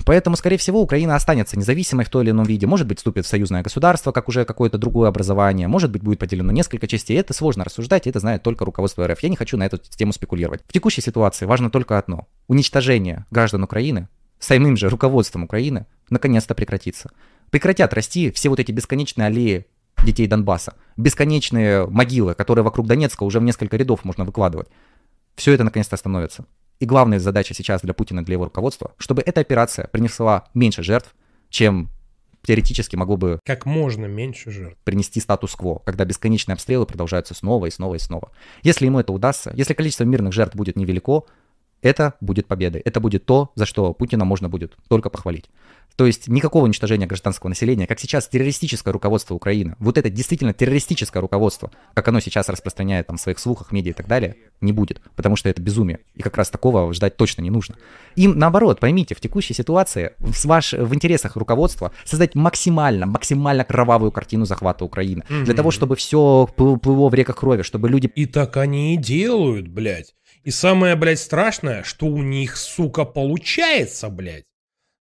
Поэтому, 0.04 0.36
скорее 0.36 0.56
всего, 0.56 0.80
Украина 0.80 1.16
останется 1.16 1.58
независимой 1.58 2.04
в 2.04 2.08
той 2.08 2.24
или 2.24 2.30
ином 2.30 2.46
виде. 2.46 2.66
Может 2.66 2.86
быть, 2.86 2.98
вступит 2.98 3.26
в 3.26 3.28
союзное 3.28 3.62
государство, 3.62 4.12
как 4.12 4.28
уже 4.28 4.44
какое-то 4.44 4.78
другое 4.78 5.08
образование. 5.08 5.68
Может 5.68 5.90
быть, 5.90 6.02
будет 6.02 6.18
поделено 6.18 6.52
несколько 6.52 6.86
частей. 6.86 7.18
Это 7.18 7.34
сложно 7.34 7.64
рассуждать, 7.64 8.06
это 8.06 8.20
знает 8.20 8.42
только 8.42 8.64
руководство 8.64 9.06
РФ. 9.06 9.22
Я 9.22 9.28
не 9.28 9.36
хочу 9.36 9.56
на 9.56 9.64
эту 9.64 9.78
тему 9.78 10.12
спекулировать. 10.12 10.62
В 10.66 10.72
текущей 10.72 11.00
ситуации 11.00 11.46
важно 11.46 11.70
только 11.70 11.98
одно. 11.98 12.26
Уничтожение 12.48 13.26
граждан 13.30 13.62
Украины 13.62 14.08
самим 14.38 14.76
же 14.76 14.88
руководством 14.88 15.44
Украины 15.44 15.86
наконец-то 16.08 16.54
прекратится. 16.54 17.10
Прекратят 17.50 17.92
расти 17.94 18.30
все 18.30 18.48
вот 18.48 18.60
эти 18.60 18.72
бесконечные 18.72 19.26
аллеи 19.26 19.66
детей 20.04 20.26
Донбасса, 20.26 20.74
бесконечные 20.96 21.86
могилы, 21.86 22.34
которые 22.34 22.64
вокруг 22.64 22.86
Донецка 22.86 23.24
уже 23.24 23.38
в 23.38 23.42
несколько 23.42 23.76
рядов 23.76 24.04
можно 24.04 24.24
выкладывать. 24.24 24.68
Все 25.36 25.52
это 25.52 25.64
наконец-то 25.64 25.94
остановится. 25.94 26.46
И 26.80 26.86
главная 26.86 27.18
задача 27.18 27.54
сейчас 27.54 27.82
для 27.82 27.94
Путина, 27.94 28.24
для 28.24 28.34
его 28.34 28.46
руководства, 28.46 28.92
чтобы 28.98 29.22
эта 29.24 29.40
операция 29.40 29.86
принесла 29.86 30.48
меньше 30.54 30.82
жертв, 30.82 31.14
чем 31.50 31.90
теоретически 32.42 32.96
могло 32.96 33.18
бы 33.18 33.38
Как 33.44 33.66
можно 33.66 34.06
меньше 34.06 34.50
жертв. 34.50 34.78
принести 34.84 35.20
статус-кво, 35.20 35.82
когда 35.84 36.06
бесконечные 36.06 36.54
обстрелы 36.54 36.86
продолжаются 36.86 37.34
снова 37.34 37.66
и 37.66 37.70
снова 37.70 37.96
и 37.96 37.98
снова. 37.98 38.30
Если 38.62 38.86
ему 38.86 38.98
это 38.98 39.12
удастся, 39.12 39.52
если 39.54 39.74
количество 39.74 40.04
мирных 40.04 40.32
жертв 40.32 40.56
будет 40.56 40.76
невелико, 40.76 41.24
это 41.82 42.14
будет 42.20 42.46
победой. 42.46 42.80
Это 42.82 43.00
будет 43.00 43.24
то, 43.24 43.52
за 43.54 43.66
что 43.66 43.92
Путина 43.92 44.24
можно 44.24 44.48
будет 44.48 44.76
только 44.88 45.10
похвалить. 45.10 45.50
То 45.96 46.06
есть 46.06 46.28
никакого 46.28 46.64
уничтожения 46.64 47.06
гражданского 47.06 47.48
населения, 47.50 47.86
как 47.86 48.00
сейчас 48.00 48.26
террористическое 48.28 48.92
руководство 48.92 49.34
Украины, 49.34 49.76
вот 49.78 49.98
это 49.98 50.08
действительно 50.08 50.54
террористическое 50.54 51.20
руководство, 51.20 51.70
как 51.94 52.08
оно 52.08 52.20
сейчас 52.20 52.48
распространяет 52.48 53.08
там 53.08 53.16
в 53.16 53.20
своих 53.20 53.38
слухах, 53.38 53.72
медиа 53.72 53.90
и 53.90 53.92
так 53.92 54.06
далее, 54.06 54.36
не 54.60 54.72
будет, 54.72 55.02
потому 55.14 55.36
что 55.36 55.48
это 55.48 55.60
безумие. 55.60 56.00
И 56.14 56.22
как 56.22 56.36
раз 56.36 56.48
такого 56.48 56.92
ждать 56.94 57.16
точно 57.16 57.42
не 57.42 57.50
нужно. 57.50 57.76
Им 58.16 58.38
наоборот, 58.38 58.80
поймите, 58.80 59.14
в 59.14 59.20
текущей 59.20 59.52
ситуации 59.52 60.12
в, 60.18 60.44
ваш, 60.46 60.72
в 60.72 60.94
интересах 60.94 61.36
руководства 61.36 61.92
создать 62.04 62.34
максимально, 62.34 63.06
максимально 63.06 63.64
кровавую 63.64 64.10
картину 64.10 64.46
захвата 64.46 64.84
Украины. 64.84 65.24
Мгм. 65.28 65.44
Для 65.44 65.54
того, 65.54 65.70
чтобы 65.70 65.96
все 65.96 66.48
плыло 66.56 67.08
в 67.08 67.14
реках 67.14 67.36
крови, 67.36 67.62
чтобы 67.62 67.88
люди 67.88 68.06
И 68.14 68.26
так 68.26 68.56
они 68.56 68.94
и 68.94 68.96
делают, 68.96 69.68
блядь. 69.68 70.14
И 70.42 70.50
самое, 70.50 70.96
блядь, 70.96 71.18
страшное, 71.18 71.82
что 71.82 72.06
у 72.06 72.22
них, 72.22 72.56
сука, 72.56 73.04
получается, 73.04 74.08
блядь. 74.08 74.46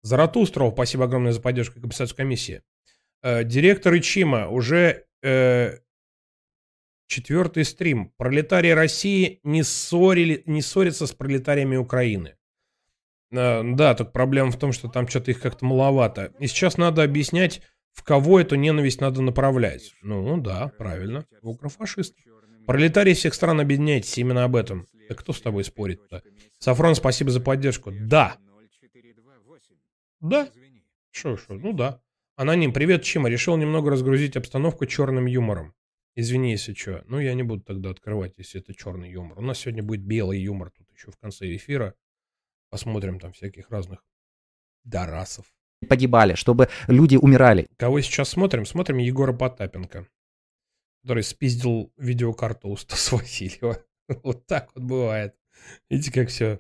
Заратустров, 0.01 0.73
спасибо 0.73 1.05
огромное 1.05 1.31
за 1.31 1.41
поддержку 1.41 1.77
и 1.77 1.81
компенсацию 1.81 2.17
комиссии. 2.17 2.63
Э, 3.21 3.43
директор 3.43 3.95
Ичима, 3.95 4.47
уже 4.47 5.05
э, 5.21 5.79
четвертый 7.07 7.65
стрим. 7.65 8.13
Пролетарии 8.17 8.71
России 8.71 9.39
не, 9.43 9.63
ссорили, 9.63 10.43
не 10.45 10.61
ссорятся 10.61 11.07
с 11.07 11.13
пролетариями 11.13 11.75
Украины. 11.77 12.35
Э, 13.31 13.61
да, 13.63 13.95
только 13.95 14.11
проблема 14.11 14.51
в 14.51 14.57
том, 14.57 14.71
что 14.71 14.88
там 14.88 15.07
что-то 15.07 15.31
их 15.31 15.41
как-то 15.41 15.65
маловато. 15.65 16.33
И 16.39 16.47
сейчас 16.47 16.77
надо 16.77 17.03
объяснять, 17.03 17.61
в 17.91 18.03
кого 18.03 18.39
эту 18.39 18.55
ненависть 18.55 19.01
надо 19.01 19.21
направлять. 19.21 19.93
Ну, 20.01 20.39
да, 20.39 20.71
правильно, 20.77 21.25
в 21.41 21.49
укрофашистов. 21.49 22.23
Пролетарии 22.68 23.13
всех 23.13 23.34
стран 23.34 23.61
объединяйтесь 23.61 24.18
именно 24.18 24.43
об 24.43 24.55
этом. 24.57 24.88
Да 25.07 25.15
кто 25.15 25.32
с 25.32 25.39
тобой 25.39 25.63
спорит-то? 25.63 26.22
Сафрон, 26.59 26.95
спасибо 26.95 27.32
за 27.32 27.39
поддержку. 27.39 27.93
Да. 27.97 28.38
Да. 30.20 30.49
Шо, 31.11 31.38
шо, 31.38 31.53
ну 31.53 31.72
да. 31.72 32.01
Аноним, 32.36 32.74
привет, 32.74 33.03
Чима. 33.03 33.30
Решил 33.30 33.55
немного 33.55 33.89
разгрузить 33.89 34.36
обстановку 34.36 34.86
черным 34.86 35.28
юмором. 35.28 35.74
Извини, 36.15 36.51
если 36.51 36.74
что. 36.74 37.03
Ну, 37.07 37.20
я 37.20 37.34
не 37.36 37.43
буду 37.43 37.63
тогда 37.63 37.89
открывать, 37.91 38.34
если 38.38 38.59
это 38.59 38.74
черный 38.74 39.09
юмор. 39.11 39.39
У 39.39 39.41
нас 39.41 39.59
сегодня 39.59 39.82
будет 39.82 40.01
белый 40.01 40.41
юмор 40.41 40.72
тут 40.72 40.91
еще 40.91 41.11
в 41.11 41.18
конце 41.18 41.55
эфира. 41.55 41.93
Посмотрим 42.70 43.20
там 43.20 43.32
всяких 43.32 43.70
разных 43.70 44.03
дарасов. 44.84 45.45
погибали, 45.88 46.34
чтобы 46.34 46.68
люди 46.88 47.15
умирали. 47.15 47.68
Кого 47.78 48.01
сейчас 48.01 48.30
смотрим? 48.30 48.65
Смотрим 48.65 48.97
Егора 48.97 49.32
Потапенко, 49.32 50.07
который 51.08 51.24
спиздил 51.24 51.93
видеокарту 51.97 52.68
у 52.68 52.76
Стаса 52.76 53.16
Васильева. 53.16 53.78
Вот 54.24 54.45
так 54.45 54.72
вот 54.76 54.84
бывает. 54.84 55.36
Видите, 55.89 56.12
как 56.12 56.28
все 56.28 56.60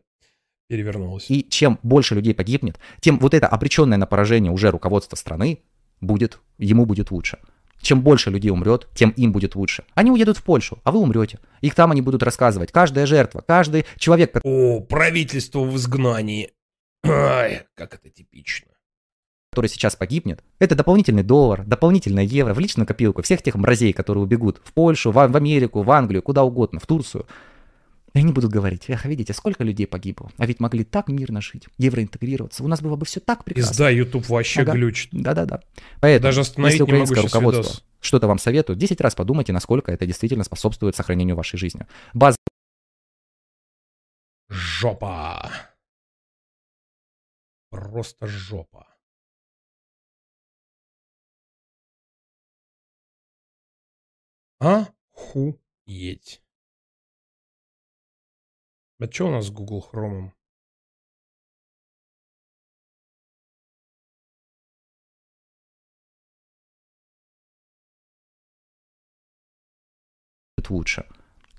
перевернулось. 0.69 1.25
И 1.29 1.45
чем 1.49 1.79
больше 1.83 2.15
людей 2.15 2.33
погибнет, 2.33 2.79
тем 3.01 3.19
вот 3.19 3.33
это 3.33 3.47
обреченное 3.47 3.97
на 3.97 4.05
поражение 4.05 4.49
уже 4.49 4.71
руководство 4.71 5.17
страны 5.17 5.63
будет, 5.99 6.39
ему 6.57 6.85
будет 6.85 7.11
лучше. 7.11 7.39
Чем 7.81 8.01
больше 8.01 8.29
людей 8.29 8.49
умрет, 8.49 8.87
тем 8.95 9.09
им 9.17 9.33
будет 9.33 9.55
лучше. 9.55 9.83
Они 9.95 10.11
уедут 10.11 10.37
в 10.37 10.43
Польшу, 10.43 10.79
а 10.85 10.93
вы 10.93 10.99
умрете. 10.99 11.39
Их 11.59 11.75
там 11.75 11.91
они 11.91 12.01
будут 12.01 12.23
рассказывать. 12.23 12.71
Каждая 12.71 13.05
жертва, 13.05 13.43
каждый 13.45 13.85
человек, 13.97 14.39
О, 14.43 14.79
правительство 14.79 15.59
в 15.59 15.75
изгнании. 15.75 16.51
Ай, 17.03 17.63
как 17.75 17.95
это 17.95 18.09
типично. 18.09 18.76
Который 19.57 19.69
сейчас 19.69 19.95
погибнет, 19.95 20.43
это 20.59 20.75
дополнительный 20.75 21.23
доллар, 21.23 21.65
дополнительное 21.65 22.23
евро 22.23 22.53
в 22.53 22.59
личную 22.59 22.85
копилку 22.85 23.23
всех 23.23 23.41
тех 23.41 23.55
мразей, 23.55 23.91
которые 23.91 24.23
убегут 24.23 24.61
в 24.63 24.71
Польшу, 24.71 25.09
в, 25.09 25.15
в 25.15 25.35
Америку, 25.35 25.81
в 25.81 25.89
Англию, 25.89 26.21
куда 26.21 26.43
угодно, 26.43 26.79
в 26.79 26.85
Турцию. 26.85 27.25
И 28.13 28.19
они 28.19 28.31
будут 28.31 28.51
говорить, 28.51 28.83
эх, 28.87 29.05
видите, 29.05 29.33
сколько 29.33 29.63
людей 29.63 29.87
погибло, 29.87 30.29
а 30.37 30.45
ведь 30.45 30.59
могли 30.59 30.83
так 30.83 31.07
мирно 31.07 31.41
жить, 31.41 31.65
евроинтегрироваться, 31.79 32.63
у 32.63 32.67
нас 32.67 32.81
было 32.81 32.95
бы 32.97 33.07
все 33.07 33.19
так 33.19 33.43
прекрасно. 33.45 33.71
Пизда, 33.71 33.89
YouTube 33.89 34.29
вообще 34.29 34.61
Ага. 34.61 34.73
глючит. 34.73 35.09
Да-да-да. 35.11 35.61
Поэтому, 36.01 36.27
Даже 36.27 36.41
если 36.41 36.83
украинское 36.83 37.23
руководство 37.23 37.63
видос. 37.63 37.83
что-то 37.99 38.27
вам 38.27 38.37
советует, 38.37 38.77
10 38.77 39.01
раз 39.01 39.15
подумайте, 39.15 39.53
насколько 39.53 39.91
это 39.91 40.05
действительно 40.05 40.43
способствует 40.43 40.95
сохранению 40.95 41.35
вашей 41.35 41.57
жизни. 41.57 41.87
База 42.13 42.37
Жопа. 44.49 45.49
Просто 47.71 48.27
жопа. 48.27 48.96
Охуеть. 54.59 56.41
А 58.99 59.11
что 59.11 59.27
у 59.27 59.31
нас 59.31 59.45
с 59.45 59.51
Google 59.51 59.87
Chrome? 59.91 60.31
лучше. 70.69 71.05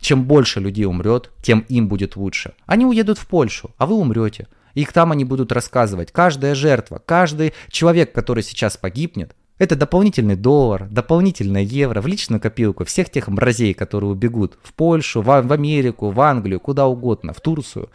Чем 0.01 0.24
больше 0.24 0.61
людей 0.61 0.84
умрет, 0.84 1.30
тем 1.42 1.61
им 1.68 1.88
будет 1.88 2.16
лучше. 2.16 2.55
Они 2.66 2.84
уедут 2.84 3.18
в 3.18 3.26
Польшу, 3.26 3.74
а 3.78 3.86
вы 3.86 3.94
умрете. 3.94 4.49
Их 4.74 4.92
там 4.92 5.12
они 5.12 5.24
будут 5.24 5.51
рассказывать. 5.51 6.12
Каждая 6.12 6.55
жертва, 6.55 7.03
каждый 7.05 7.55
человек, 7.68 8.12
который 8.12 8.42
сейчас 8.42 8.76
погибнет, 8.76 9.34
это 9.59 9.76
дополнительный 9.76 10.36
доллар, 10.36 10.88
дополнительное 10.88 11.62
евро 11.62 12.00
в 12.00 12.06
личную 12.06 12.40
копилку 12.40 12.84
всех 12.84 13.11
тех 13.11 13.28
мразей, 13.28 13.74
которые 13.74 14.11
убегут 14.11 14.59
в 14.62 14.72
Польшу, 14.72 15.20
в, 15.20 15.30
Америку, 15.30 16.11
в 16.11 16.20
Англию, 16.20 16.61
куда 16.61 16.86
угодно, 16.86 17.32
в 17.32 17.40
Турцию. 17.40 17.90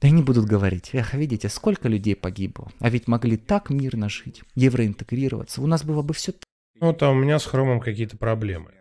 И 0.00 0.06
они 0.06 0.22
будут 0.22 0.46
говорить, 0.46 0.90
эх, 0.92 1.14
видите, 1.14 1.48
сколько 1.48 1.88
людей 1.88 2.14
погибло, 2.14 2.70
а 2.78 2.90
ведь 2.90 3.08
могли 3.08 3.36
так 3.36 3.70
мирно 3.70 4.08
жить, 4.08 4.42
евроинтегрироваться, 4.54 5.60
у 5.60 5.66
нас 5.66 5.84
было 5.84 6.02
бы 6.02 6.14
все 6.14 6.32
Ну, 6.80 6.92
там 6.92 7.16
у 7.16 7.20
меня 7.20 7.38
с 7.38 7.46
хромом 7.46 7.80
какие-то 7.80 8.16
проблемы. 8.16 8.72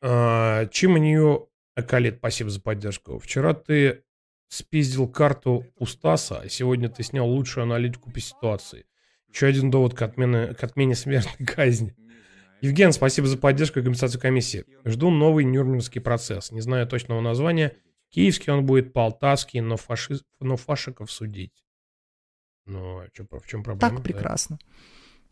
А, 0.00 0.66
Чима 0.66 1.00
Нью 1.00 1.48
Акалит, 1.74 2.18
спасибо 2.18 2.50
за 2.50 2.60
поддержку. 2.60 3.18
Вчера 3.18 3.52
ты 3.52 4.04
спиздил 4.48 5.08
карту 5.08 5.66
у 5.76 5.86
Стаса, 5.86 6.40
а 6.40 6.48
сегодня 6.48 6.88
ты 6.88 7.02
снял 7.02 7.28
лучшую 7.28 7.64
аналитику 7.64 8.10
по 8.10 8.20
ситуации. 8.20 8.84
Еще 9.32 9.46
один 9.46 9.70
довод 9.70 9.94
к 9.94 10.02
отмене, 10.02 10.54
к 10.54 10.62
отмене 10.62 10.94
смертной 10.94 11.46
казни. 11.46 11.94
Евген, 12.60 12.92
спасибо 12.92 13.28
за 13.28 13.38
поддержку 13.38 13.78
и 13.78 13.82
компенсацию 13.82 14.20
комиссии. 14.20 14.64
Жду 14.84 15.10
новый 15.10 15.44
Нюрнбергский 15.44 16.00
процесс. 16.00 16.50
Не 16.50 16.60
знаю 16.60 16.86
точного 16.86 17.20
названия. 17.20 17.76
Киевский 18.10 18.52
он 18.52 18.64
будет, 18.66 18.92
полтавский, 18.92 19.60
но, 19.60 19.76
фаши... 19.76 20.20
но 20.40 20.56
фашиков 20.56 21.10
судить. 21.12 21.64
Ну, 22.66 23.00
а 23.00 23.06
в 23.38 23.46
чем 23.46 23.62
проблема? 23.62 23.78
Так 23.78 24.02
прекрасно. 24.02 24.58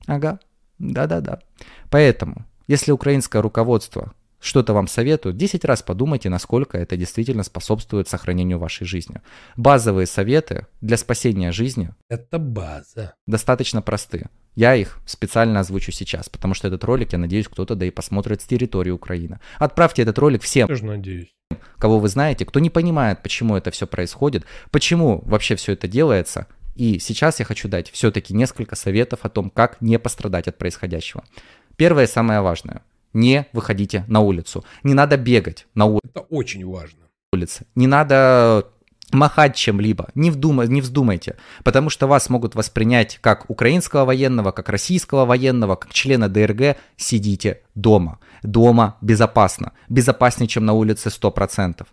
Ага, 0.06 0.40
да-да-да. 0.78 1.40
Поэтому, 1.90 2.46
если 2.66 2.92
украинское 2.92 3.42
руководство 3.42 4.14
что-то 4.46 4.72
вам 4.72 4.86
советует, 4.86 5.36
10 5.36 5.64
раз 5.64 5.82
подумайте, 5.82 6.30
насколько 6.30 6.78
это 6.78 6.96
действительно 6.96 7.42
способствует 7.42 8.08
сохранению 8.08 8.58
вашей 8.58 8.86
жизни. 8.86 9.20
Базовые 9.56 10.06
советы 10.06 10.66
для 10.80 10.96
спасения 10.96 11.52
жизни 11.52 11.90
Это 12.08 12.38
база. 12.38 13.14
достаточно 13.26 13.82
просты. 13.82 14.28
Я 14.54 14.74
их 14.74 14.98
специально 15.04 15.60
озвучу 15.60 15.92
сейчас, 15.92 16.28
потому 16.28 16.54
что 16.54 16.68
этот 16.68 16.82
ролик, 16.84 17.12
я 17.12 17.18
надеюсь, 17.18 17.48
кто-то 17.48 17.74
да 17.74 17.84
и 17.84 17.90
посмотрит 17.90 18.40
с 18.40 18.46
территории 18.46 18.90
Украины. 18.90 19.40
Отправьте 19.58 20.02
этот 20.02 20.18
ролик 20.18 20.42
всем, 20.42 20.68
Тоже 20.68 20.84
надеюсь. 20.86 21.34
кого 21.78 21.98
вы 21.98 22.08
знаете, 22.08 22.46
кто 22.46 22.60
не 22.60 22.70
понимает, 22.70 23.22
почему 23.22 23.56
это 23.56 23.70
все 23.70 23.86
происходит, 23.86 24.44
почему 24.70 25.22
вообще 25.26 25.56
все 25.56 25.72
это 25.72 25.88
делается. 25.88 26.46
И 26.74 26.98
сейчас 26.98 27.38
я 27.38 27.44
хочу 27.44 27.68
дать 27.68 27.90
все-таки 27.90 28.32
несколько 28.34 28.76
советов 28.76 29.20
о 29.22 29.28
том, 29.28 29.50
как 29.50 29.80
не 29.80 29.98
пострадать 29.98 30.46
от 30.46 30.56
происходящего. 30.56 31.24
Первое 31.76 32.04
и 32.04 32.08
самое 32.08 32.40
важное. 32.40 32.82
Не 33.16 33.46
выходите 33.54 34.04
на 34.08 34.20
улицу. 34.20 34.62
Не 34.82 34.92
надо 34.92 35.16
бегать 35.16 35.66
на 35.74 35.86
улице. 35.86 36.06
Это 36.14 36.20
очень 36.28 36.66
важно. 36.66 36.98
улице. 37.32 37.64
Не 37.74 37.86
надо 37.86 38.66
махать 39.12 39.56
чем-либо, 39.56 40.08
не, 40.14 40.30
вдума- 40.30 40.66
не 40.66 40.80
вздумайте, 40.82 41.36
потому 41.64 41.90
что 41.90 42.06
вас 42.06 42.28
могут 42.28 42.54
воспринять 42.54 43.18
как 43.22 43.48
украинского 43.48 44.04
военного, 44.04 44.50
как 44.52 44.68
российского 44.68 45.24
военного, 45.24 45.76
как 45.76 45.92
члена 45.94 46.28
ДРГ. 46.28 46.76
Сидите 46.96 47.62
дома. 47.74 48.18
Дома 48.46 48.96
безопасно. 49.00 49.72
Безопаснее, 49.88 50.46
чем 50.46 50.64
на 50.64 50.72
улице 50.72 51.08
100%. 51.08 51.84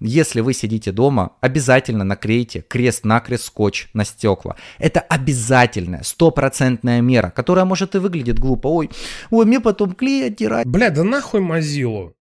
Если 0.00 0.40
вы 0.40 0.52
сидите 0.52 0.90
дома, 0.90 1.36
обязательно 1.40 2.02
наклейте 2.02 2.62
крест-накрест 2.62 3.44
скотч 3.44 3.88
на 3.94 4.04
стекла. 4.04 4.56
Это 4.78 5.00
обязательная, 5.00 6.02
стопроцентная 6.02 7.00
мера, 7.00 7.30
которая 7.30 7.64
может 7.64 7.94
и 7.94 7.98
выглядит 7.98 8.40
глупо. 8.40 8.66
Ой, 8.66 8.90
ой, 9.30 9.46
мне 9.46 9.60
потом 9.60 9.92
клей 9.92 10.26
оттирать. 10.26 10.66
Бля, 10.66 10.90
да 10.90 11.04
нахуй 11.04 11.40
Mozilla. 11.40 12.12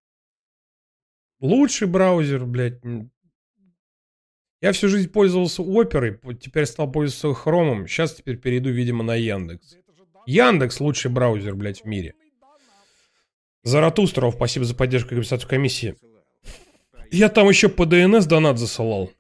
Лучший 1.39 1.87
браузер, 1.87 2.45
блядь. 2.45 2.81
Я 4.61 4.71
всю 4.71 4.87
жизнь 4.87 5.09
пользовался 5.09 5.63
оперой, 5.63 6.19
теперь 6.39 6.65
стал 6.67 6.91
пользоваться 6.91 7.33
хромом. 7.33 7.87
Сейчас 7.87 8.13
теперь 8.13 8.37
перейду, 8.37 8.69
видимо, 8.69 9.03
на 9.03 9.15
Яндекс. 9.15 9.77
Яндекс 10.27 10.79
лучший 10.79 11.09
браузер, 11.09 11.55
блядь, 11.55 11.81
в 11.81 11.85
мире. 11.85 12.13
Заратустров, 13.63 14.35
спасибо 14.35 14.65
за 14.65 14.75
поддержку 14.75 15.09
компенсацию 15.09 15.49
комиссии. 15.49 15.95
Я 17.11 17.29
там 17.29 17.49
еще 17.49 17.69
по 17.69 17.85
ДНС 17.85 18.25
донат 18.25 18.57
засылал. 18.57 19.11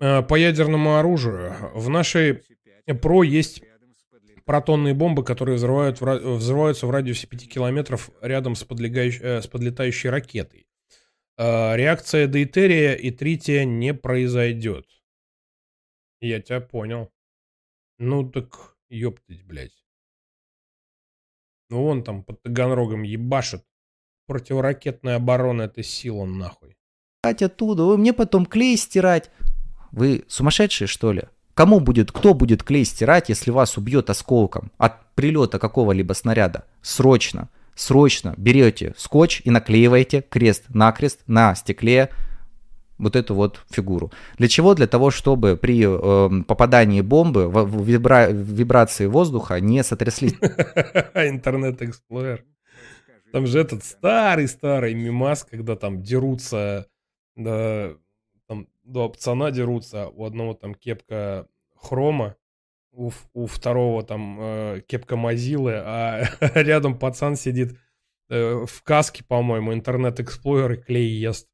Э, 0.00 0.22
по 0.22 0.34
ядерному 0.34 0.96
оружию. 0.96 1.54
В 1.74 1.88
нашей 1.88 2.42
ПРО 2.86 3.22
есть 3.22 3.62
протонные 4.44 4.94
бомбы, 4.94 5.24
которые 5.24 5.56
взрывают, 5.56 6.00
взрываются 6.00 6.86
в 6.86 6.90
радиусе 6.90 7.28
5 7.28 7.48
километров 7.48 8.10
рядом 8.20 8.56
с, 8.56 8.62
э, 8.64 9.42
с 9.42 9.46
подлетающей 9.46 10.10
ракетой. 10.10 10.66
Э, 11.38 11.76
реакция 11.76 12.26
дейтерия 12.26 12.94
и 12.94 13.10
трития 13.12 13.64
не 13.64 13.94
произойдет. 13.94 14.86
Я 16.20 16.40
тебя 16.40 16.60
понял. 16.60 17.12
Ну 17.98 18.28
так, 18.28 18.76
ёптать, 18.88 19.44
блядь. 19.44 19.81
Ну 21.72 21.84
вон 21.84 22.02
там 22.04 22.22
под 22.22 22.42
Таганрогом 22.42 23.02
ебашит. 23.02 23.62
Противоракетная 24.26 25.16
оборона 25.16 25.62
это 25.62 25.82
сила 25.82 26.26
нахуй. 26.26 26.76
Оттуда, 27.22 27.84
вы 27.84 27.96
мне 27.96 28.12
потом 28.12 28.44
клей 28.44 28.76
стирать. 28.76 29.30
Вы 29.90 30.24
сумасшедшие, 30.28 30.86
что 30.86 31.12
ли? 31.12 31.22
Кому 31.54 31.80
будет, 31.80 32.12
кто 32.12 32.34
будет 32.34 32.62
клей 32.62 32.84
стирать, 32.84 33.30
если 33.30 33.50
вас 33.50 33.78
убьет 33.78 34.10
осколком 34.10 34.70
от 34.76 35.14
прилета 35.14 35.58
какого-либо 35.58 36.12
снаряда? 36.12 36.66
Срочно, 36.82 37.48
срочно 37.74 38.34
берете 38.36 38.92
скотч 38.98 39.40
и 39.42 39.50
наклеиваете 39.50 40.20
крест-накрест 40.20 41.20
на 41.26 41.54
стекле 41.54 42.10
вот 42.98 43.16
эту 43.16 43.34
вот 43.34 43.60
фигуру. 43.70 44.12
Для 44.38 44.48
чего? 44.48 44.74
Для 44.74 44.86
того, 44.86 45.10
чтобы 45.10 45.56
при 45.56 45.84
э, 45.84 46.42
попадании 46.44 47.00
бомбы 47.00 47.48
в, 47.48 47.64
в 47.64 47.84
вибра... 47.84 48.28
вибрации 48.30 49.06
воздуха 49.06 49.60
не 49.60 49.82
сотряслись. 49.82 50.34
Интернет 51.14 51.82
Explorer. 51.82 52.40
Там 53.32 53.46
же 53.46 53.60
этот 53.60 53.82
старый-старый 53.84 54.94
мимас, 54.94 55.44
когда 55.44 55.74
там 55.74 56.02
дерутся 56.02 56.86
да, 57.36 57.94
два 58.84 59.08
пацана 59.08 59.50
дерутся, 59.50 60.08
у 60.08 60.24
одного 60.24 60.54
там 60.54 60.74
кепка 60.74 61.46
хрома, 61.74 62.36
у, 62.92 63.10
у 63.32 63.46
второго 63.46 64.02
там 64.02 64.38
э, 64.40 64.80
кепка 64.86 65.16
Мазилы, 65.16 65.74
а 65.76 66.24
рядом 66.54 66.98
пацан 66.98 67.36
сидит 67.36 67.78
э, 68.28 68.64
в 68.66 68.82
каске, 68.82 69.24
по-моему, 69.24 69.72
Internet 69.72 70.22
Explorer 70.22 70.72
и 70.72 70.76
клей 70.76 71.08
ест. 71.08 71.48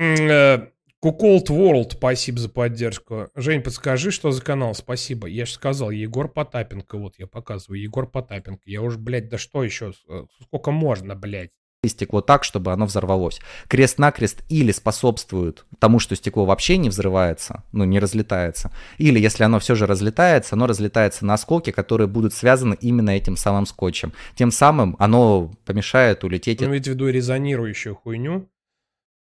Э, 0.00 0.68
Cuckold 1.00 1.50
World, 1.50 1.92
спасибо 1.92 2.38
за 2.38 2.48
поддержку. 2.48 3.28
Жень, 3.34 3.62
подскажи, 3.62 4.10
что 4.10 4.32
за 4.32 4.42
канал, 4.42 4.74
спасибо. 4.74 5.26
Я 5.26 5.44
же 5.46 5.52
сказал, 5.52 5.90
Егор 5.90 6.28
Потапенко, 6.28 6.98
вот 6.98 7.14
я 7.18 7.26
показываю, 7.26 7.82
Егор 7.82 8.06
Потапенко. 8.06 8.62
Я 8.64 8.82
уж, 8.82 8.96
блядь, 8.96 9.28
да 9.28 9.38
что 9.38 9.62
еще, 9.62 9.92
э, 10.08 10.24
сколько 10.42 10.70
можно, 10.70 11.14
блядь 11.14 11.50
стекло 11.88 12.20
так, 12.20 12.44
чтобы 12.44 12.72
оно 12.72 12.84
взорвалось. 12.84 13.40
Крест-накрест 13.68 14.42
или 14.50 14.70
способствует 14.70 15.64
тому, 15.78 15.98
что 15.98 16.14
стекло 16.14 16.44
вообще 16.44 16.76
не 16.76 16.90
взрывается, 16.90 17.64
ну, 17.72 17.84
не 17.84 17.98
разлетается, 17.98 18.70
или 18.98 19.18
если 19.18 19.44
оно 19.44 19.60
все 19.60 19.74
же 19.74 19.86
разлетается, 19.86 20.56
оно 20.56 20.66
разлетается 20.66 21.24
на 21.24 21.32
осколки, 21.32 21.70
которые 21.70 22.06
будут 22.06 22.34
связаны 22.34 22.76
именно 22.82 23.08
этим 23.08 23.34
самым 23.34 23.64
скотчем. 23.64 24.12
Тем 24.34 24.50
самым 24.50 24.94
оно 24.98 25.52
помешает 25.64 26.22
улететь... 26.22 26.60
Ну, 26.60 26.66
имеете 26.66 26.90
в 26.90 26.94
виду 26.94 27.08
резонирующую 27.08 27.94
хуйню, 27.94 28.46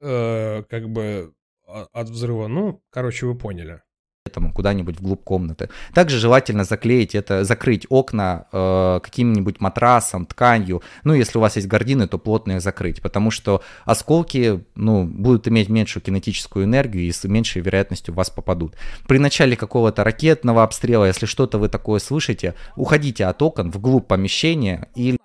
э, 0.01 0.63
как 0.63 0.89
бы 0.89 1.33
а, 1.67 1.87
от 1.93 2.09
взрыва. 2.09 2.47
Ну, 2.47 2.81
короче, 2.89 3.25
вы 3.25 3.35
поняли 3.35 3.81
этому 4.29 4.53
куда-нибудь 4.53 4.99
вглубь 4.99 5.23
комнаты. 5.23 5.69
Также 5.93 6.19
желательно 6.19 6.63
заклеить 6.63 7.15
это, 7.15 7.43
закрыть 7.43 7.85
окна 7.89 8.45
э, 8.51 8.99
каким-нибудь 9.03 9.59
матрасом, 9.59 10.25
тканью. 10.25 10.81
Ну, 11.03 11.13
если 11.13 11.37
у 11.37 11.41
вас 11.41 11.55
есть 11.55 11.67
гардины, 11.67 12.07
то 12.07 12.17
плотно 12.17 12.53
их 12.53 12.61
закрыть, 12.61 13.01
потому 13.01 13.31
что 13.31 13.63
осколки, 13.85 14.63
ну, 14.75 15.05
будут 15.05 15.47
иметь 15.47 15.69
меньшую 15.69 16.03
кинетическую 16.03 16.65
энергию 16.65 17.03
и 17.03 17.11
с 17.11 17.23
меньшей 17.23 17.61
вероятностью 17.61 18.13
в 18.13 18.17
вас 18.17 18.29
попадут. 18.29 18.75
При 19.07 19.17
начале 19.17 19.55
какого-то 19.55 20.03
ракетного 20.03 20.63
обстрела, 20.63 21.05
если 21.05 21.25
что-то 21.25 21.57
вы 21.57 21.69
такое 21.69 21.99
слышите, 21.99 22.53
уходите 22.75 23.25
от 23.25 23.41
окон 23.41 23.71
вглубь 23.71 24.07
помещения 24.07 24.87
и... 24.95 25.17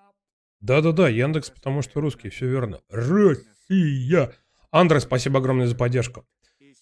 Да-да-да, 0.60 1.08
Яндекс, 1.08 1.50
потому 1.50 1.82
что 1.82 2.00
русский, 2.00 2.30
все 2.30 2.46
верно. 2.46 2.80
Россия! 2.88 4.32
Андрей, 4.74 5.00
спасибо 5.00 5.38
огромное 5.38 5.68
за 5.68 5.76
поддержку. 5.76 6.26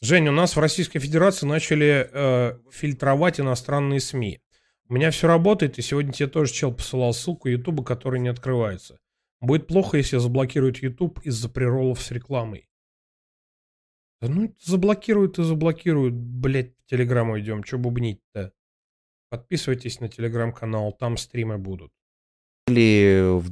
Жень, 0.01 0.27
у 0.29 0.33
нас 0.33 0.57
в 0.57 0.59
Российской 0.59 0.99
Федерации 0.99 1.45
начали 1.45 2.09
э, 2.11 2.59
фильтровать 2.71 3.39
иностранные 3.39 4.01
СМИ. 4.01 4.41
У 4.89 4.95
меня 4.95 5.11
все 5.11 5.29
работает, 5.29 5.79
и 5.79 5.83
сегодня 5.83 6.11
тебе 6.11 6.31
тоже 6.31 6.55
чел 6.55 6.73
посылал 6.73 7.13
ссылку 7.13 7.49
Ютуба, 7.49 7.85
который 7.85 8.19
не 8.19 8.31
открывается. 8.31 8.99
Будет 9.43 9.67
плохо, 9.67 9.99
если 9.99 10.17
заблокируют 10.17 10.79
Ютуб 10.79 11.21
из-за 11.21 11.51
приролов 11.51 12.01
с 12.01 12.11
рекламой. 12.11 12.67
Да 14.23 14.29
ну, 14.29 14.57
заблокируют 14.59 15.39
и 15.39 15.43
заблокируют. 15.43 16.15
Блять, 16.15 16.73
в 16.79 16.87
Телеграм 16.87 17.39
идем. 17.39 17.63
Че 17.63 17.77
бубнить-то? 17.77 18.55
Подписывайтесь 19.29 20.01
на 20.01 20.09
Телеграм-канал, 20.09 20.93
там 20.93 21.19
стримы 21.19 21.59
будут 21.59 21.93
или 22.69 23.43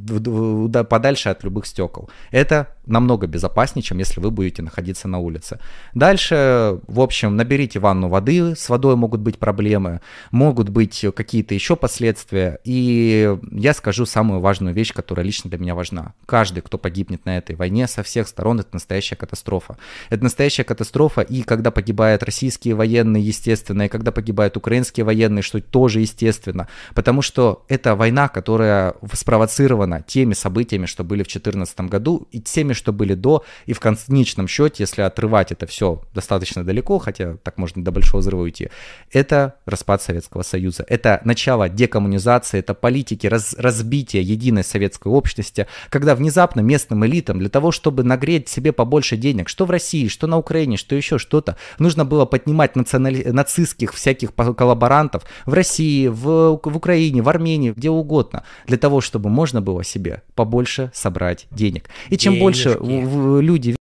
подальше 0.85 1.31
от 1.31 1.43
любых 1.43 1.67
стекол. 1.67 2.09
Это 2.31 2.69
намного 2.87 3.27
безопаснее, 3.27 3.83
чем 3.83 3.99
если 3.99 4.21
вы 4.21 4.31
будете 4.31 4.63
находиться 4.63 5.09
на 5.09 5.19
улице. 5.19 5.59
Дальше, 5.95 6.79
в 6.87 7.01
общем, 7.01 7.37
наберите 7.37 7.79
ванну 7.79 8.09
воды, 8.09 8.55
с 8.55 8.69
водой 8.69 8.97
могут 8.97 9.21
быть 9.21 9.39
проблемы, 9.39 10.01
могут 10.31 10.69
быть 10.69 11.05
какие-то 11.15 11.55
еще 11.55 11.77
последствия. 11.77 12.59
И 12.65 13.37
я 13.53 13.75
скажу 13.75 14.07
самую 14.07 14.41
важную 14.41 14.75
вещь, 14.75 14.93
которая 14.93 15.27
лично 15.27 15.51
для 15.51 15.59
меня 15.59 15.75
важна. 15.75 16.15
Каждый, 16.27 16.61
кто 16.61 16.79
погибнет 16.79 17.25
на 17.27 17.37
этой 17.39 17.57
войне, 17.57 17.89
со 17.89 18.03
всех 18.03 18.29
сторон, 18.29 18.61
это 18.61 18.71
настоящая 18.73 19.17
катастрофа. 19.17 19.77
Это 20.09 20.23
настоящая 20.23 20.65
катастрофа, 20.65 21.21
и 21.23 21.43
когда 21.43 21.71
погибают 21.71 22.23
российские 22.23 22.75
военные, 22.75 23.23
естественно, 23.25 23.83
и 23.83 23.89
когда 23.89 24.13
погибают 24.13 24.57
украинские 24.57 25.05
военные, 25.05 25.43
что 25.43 25.61
тоже 25.61 26.01
естественно, 26.01 26.69
потому 26.95 27.23
что 27.23 27.65
это 27.69 27.95
война, 27.95 28.29
которая 28.29 28.95
спровоцировано 29.13 30.03
теми 30.03 30.35
событиями, 30.35 30.87
что 30.87 31.05
были 31.05 31.23
в 31.23 31.27
2014 31.27 31.81
году, 31.83 32.29
и 32.31 32.41
теми, 32.41 32.73
что 32.73 32.93
были 32.93 33.15
до, 33.15 33.45
и 33.67 33.73
в 33.73 33.81
конечном 33.81 34.49
счете, 34.49 34.83
если 34.83 35.03
отрывать 35.03 35.53
это 35.53 35.67
все 35.67 36.03
достаточно 36.15 36.65
далеко, 36.65 36.99
хотя 36.99 37.37
так 37.43 37.59
можно 37.59 37.85
до 37.85 37.91
большого 37.91 38.21
взрыва 38.21 38.43
уйти, 38.43 38.71
это 39.13 39.55
распад 39.67 40.03
Советского 40.03 40.43
Союза, 40.43 40.85
это 40.89 41.21
начало 41.25 41.69
декоммунизации, 41.69 42.59
это 42.59 42.75
политики 42.75 43.27
раз, 43.27 43.55
разбития 43.59 44.23
единой 44.23 44.65
советской 44.65 45.09
общности, 45.09 45.67
когда 45.89 46.15
внезапно 46.15 46.61
местным 46.61 47.05
элитам 47.07 47.39
для 47.39 47.49
того, 47.49 47.71
чтобы 47.71 48.05
нагреть 48.05 48.49
себе 48.49 48.73
побольше 48.73 49.17
денег, 49.17 49.49
что 49.49 49.65
в 49.65 49.71
России, 49.71 50.09
что 50.09 50.27
на 50.27 50.39
Украине, 50.39 50.77
что 50.77 50.95
еще 50.95 51.19
что-то, 51.19 51.57
нужно 51.79 52.05
было 52.05 52.27
поднимать 52.27 52.77
национали... 52.77 53.23
нацистских 53.25 53.93
всяких 53.95 54.35
коллаборантов 54.35 55.25
в 55.47 55.53
России, 55.53 56.09
в, 56.09 56.61
в 56.63 56.77
Украине, 56.77 57.23
в 57.23 57.29
Армении, 57.29 57.73
где 57.73 57.91
угодно, 57.91 58.45
для 58.67 58.79
того, 58.79 58.90
того, 58.91 59.01
чтобы 59.01 59.31
можно 59.31 59.61
было 59.63 59.85
себе 59.85 60.23
побольше 60.35 60.91
собрать 60.93 61.47
денег. 61.53 61.89
И 62.09 62.17
чем 62.17 62.35
Денежки. 62.35 62.43
больше 62.43 62.79
в, 62.81 63.41
люди 63.41 63.77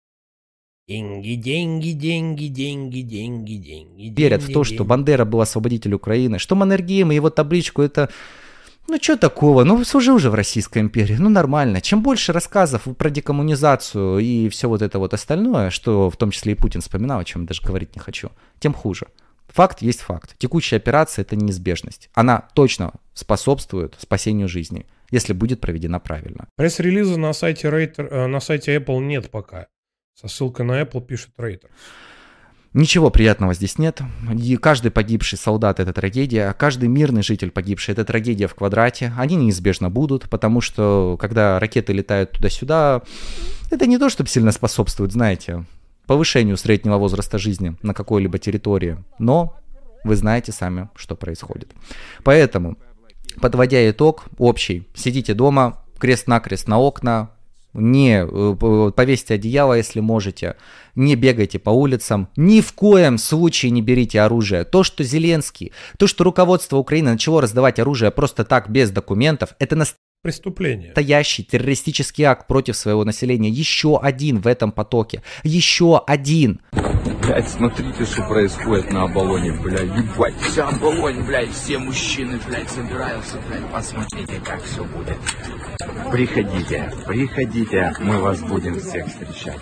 Деньги, 0.88 1.34
деньги, 1.34 1.90
деньги, 1.92 2.46
деньги, 2.46 3.00
деньги, 3.00 3.54
деньги. 3.54 4.20
Верят 4.20 4.42
в 4.42 4.52
то, 4.52 4.64
что 4.64 4.84
Бандера 4.84 5.24
был 5.24 5.40
освободитель 5.40 5.94
Украины, 5.94 6.38
что 6.38 6.54
Маннергейм 6.54 7.10
и 7.10 7.14
его 7.16 7.30
табличку 7.30 7.82
это 7.82 8.08
ну, 8.88 8.98
что 9.02 9.16
такого? 9.16 9.64
Ну, 9.64 9.84
служил 9.84 10.14
уже 10.14 10.30
в 10.30 10.34
Российской 10.34 10.78
империи. 10.78 11.16
Ну, 11.18 11.28
нормально. 11.28 11.80
Чем 11.80 12.02
больше 12.02 12.32
рассказов 12.32 12.82
про 12.96 13.10
декоммунизацию 13.10 14.20
и 14.20 14.48
все 14.48 14.68
вот 14.68 14.80
это 14.80 15.00
вот 15.00 15.12
остальное, 15.12 15.70
что 15.70 16.08
в 16.08 16.16
том 16.16 16.30
числе 16.30 16.52
и 16.52 16.54
Путин 16.54 16.80
вспоминал, 16.80 17.18
о 17.18 17.24
чем 17.24 17.42
я 17.42 17.48
даже 17.48 17.62
говорить 17.62 17.96
не 17.96 18.00
хочу, 18.00 18.30
тем 18.60 18.72
хуже. 18.72 19.06
Факт 19.48 19.82
есть 19.82 20.00
факт. 20.00 20.36
Текущая 20.38 20.76
операция– 20.76 21.22
это 21.24 21.34
неизбежность. 21.34 22.10
Она 22.14 22.44
точно 22.54 22.92
способствует 23.14 23.96
спасению 23.98 24.48
жизни 24.48 24.86
если 25.10 25.32
будет 25.32 25.60
проведена 25.60 26.00
правильно. 26.00 26.48
Пресс-релиза 26.56 27.18
на 27.18 27.32
сайте, 27.32 27.70
Рейтер, 27.70 28.06
э, 28.10 28.26
на 28.26 28.40
сайте 28.40 28.76
Apple 28.76 29.00
нет 29.00 29.30
пока. 29.30 29.66
Со 30.14 30.28
ссылкой 30.28 30.66
на 30.66 30.80
Apple 30.80 31.04
пишет 31.04 31.30
Рейтер. 31.36 31.70
Ничего 32.76 33.08
приятного 33.08 33.54
здесь 33.54 33.78
нет. 33.78 34.02
И 34.38 34.56
каждый 34.56 34.90
погибший 34.90 35.38
солдат– 35.38 35.80
это 35.80 35.94
трагедия, 35.94 36.52
каждый 36.52 36.90
мирный 36.90 37.22
житель 37.22 37.50
погибший– 37.50 37.92
это 37.94 38.04
трагедия 38.04 38.48
в 38.48 38.54
квадрате. 38.54 39.14
Они 39.16 39.34
неизбежно 39.34 39.88
будут, 39.88 40.28
потому 40.28 40.60
что 40.60 41.16
когда 41.18 41.58
ракеты 41.58 41.94
летают 41.94 42.32
туда-сюда, 42.32 43.00
это 43.70 43.86
не 43.86 43.96
то, 43.96 44.10
чтобы 44.10 44.28
сильно 44.28 44.52
способствует, 44.52 45.12
знаете, 45.12 45.64
повышению 46.06 46.58
среднего 46.58 46.98
возраста 46.98 47.38
жизни 47.38 47.76
на 47.80 47.94
какой-либо 47.94 48.38
территории, 48.38 48.98
но 49.18 49.56
вы 50.04 50.14
знаете 50.14 50.52
сами, 50.52 50.90
что 50.96 51.16
происходит. 51.16 51.72
Поэтому 52.24 52.76
Подводя 53.40 53.88
итог 53.90 54.24
общий, 54.38 54.86
сидите 54.94 55.34
дома, 55.34 55.82
крест-накрест 55.98 56.68
на 56.68 56.78
окна, 56.78 57.30
не 57.76 58.24
э, 58.26 58.90
повесьте 58.92 59.34
одеяло, 59.34 59.74
если 59.74 60.00
можете, 60.00 60.56
не 60.94 61.14
бегайте 61.14 61.58
по 61.58 61.70
улицам, 61.70 62.28
ни 62.36 62.60
в 62.60 62.72
коем 62.72 63.18
случае 63.18 63.70
не 63.70 63.82
берите 63.82 64.20
оружие. 64.20 64.64
То, 64.64 64.82
что 64.82 65.04
Зеленский, 65.04 65.72
то, 65.98 66.06
что 66.06 66.24
руководство 66.24 66.78
Украины 66.78 67.12
начало 67.12 67.42
раздавать 67.42 67.78
оружие 67.78 68.10
просто 68.10 68.44
так, 68.44 68.70
без 68.70 68.90
документов, 68.90 69.54
это 69.58 69.76
преступление. 70.22 70.88
Настоящий 70.88 71.44
террористический 71.44 72.24
акт 72.24 72.48
против 72.48 72.76
своего 72.76 73.04
населения. 73.04 73.48
Еще 73.48 73.98
один 73.98 74.40
в 74.40 74.46
этом 74.48 74.72
потоке. 74.72 75.22
Еще 75.44 76.02
один. 76.04 76.60
Блять, 77.26 77.48
смотрите, 77.48 78.04
что 78.04 78.22
происходит 78.22 78.92
на 78.92 79.02
Оболоне, 79.02 79.52
блядь, 79.52 79.82
ебать. 79.82 80.34
Вся 80.42 80.68
Оболонь, 80.68 81.26
блядь, 81.26 81.50
все 81.50 81.76
мужчины, 81.76 82.38
блядь, 82.46 82.70
собираются, 82.70 83.38
блядь, 83.48 83.68
посмотрите, 83.72 84.40
как 84.44 84.62
все 84.62 84.84
будет. 84.84 85.16
Приходите, 86.12 86.92
приходите, 87.04 87.92
мы 87.98 88.18
вас 88.18 88.40
будем 88.42 88.78
всех 88.78 89.08
встречать. 89.08 89.58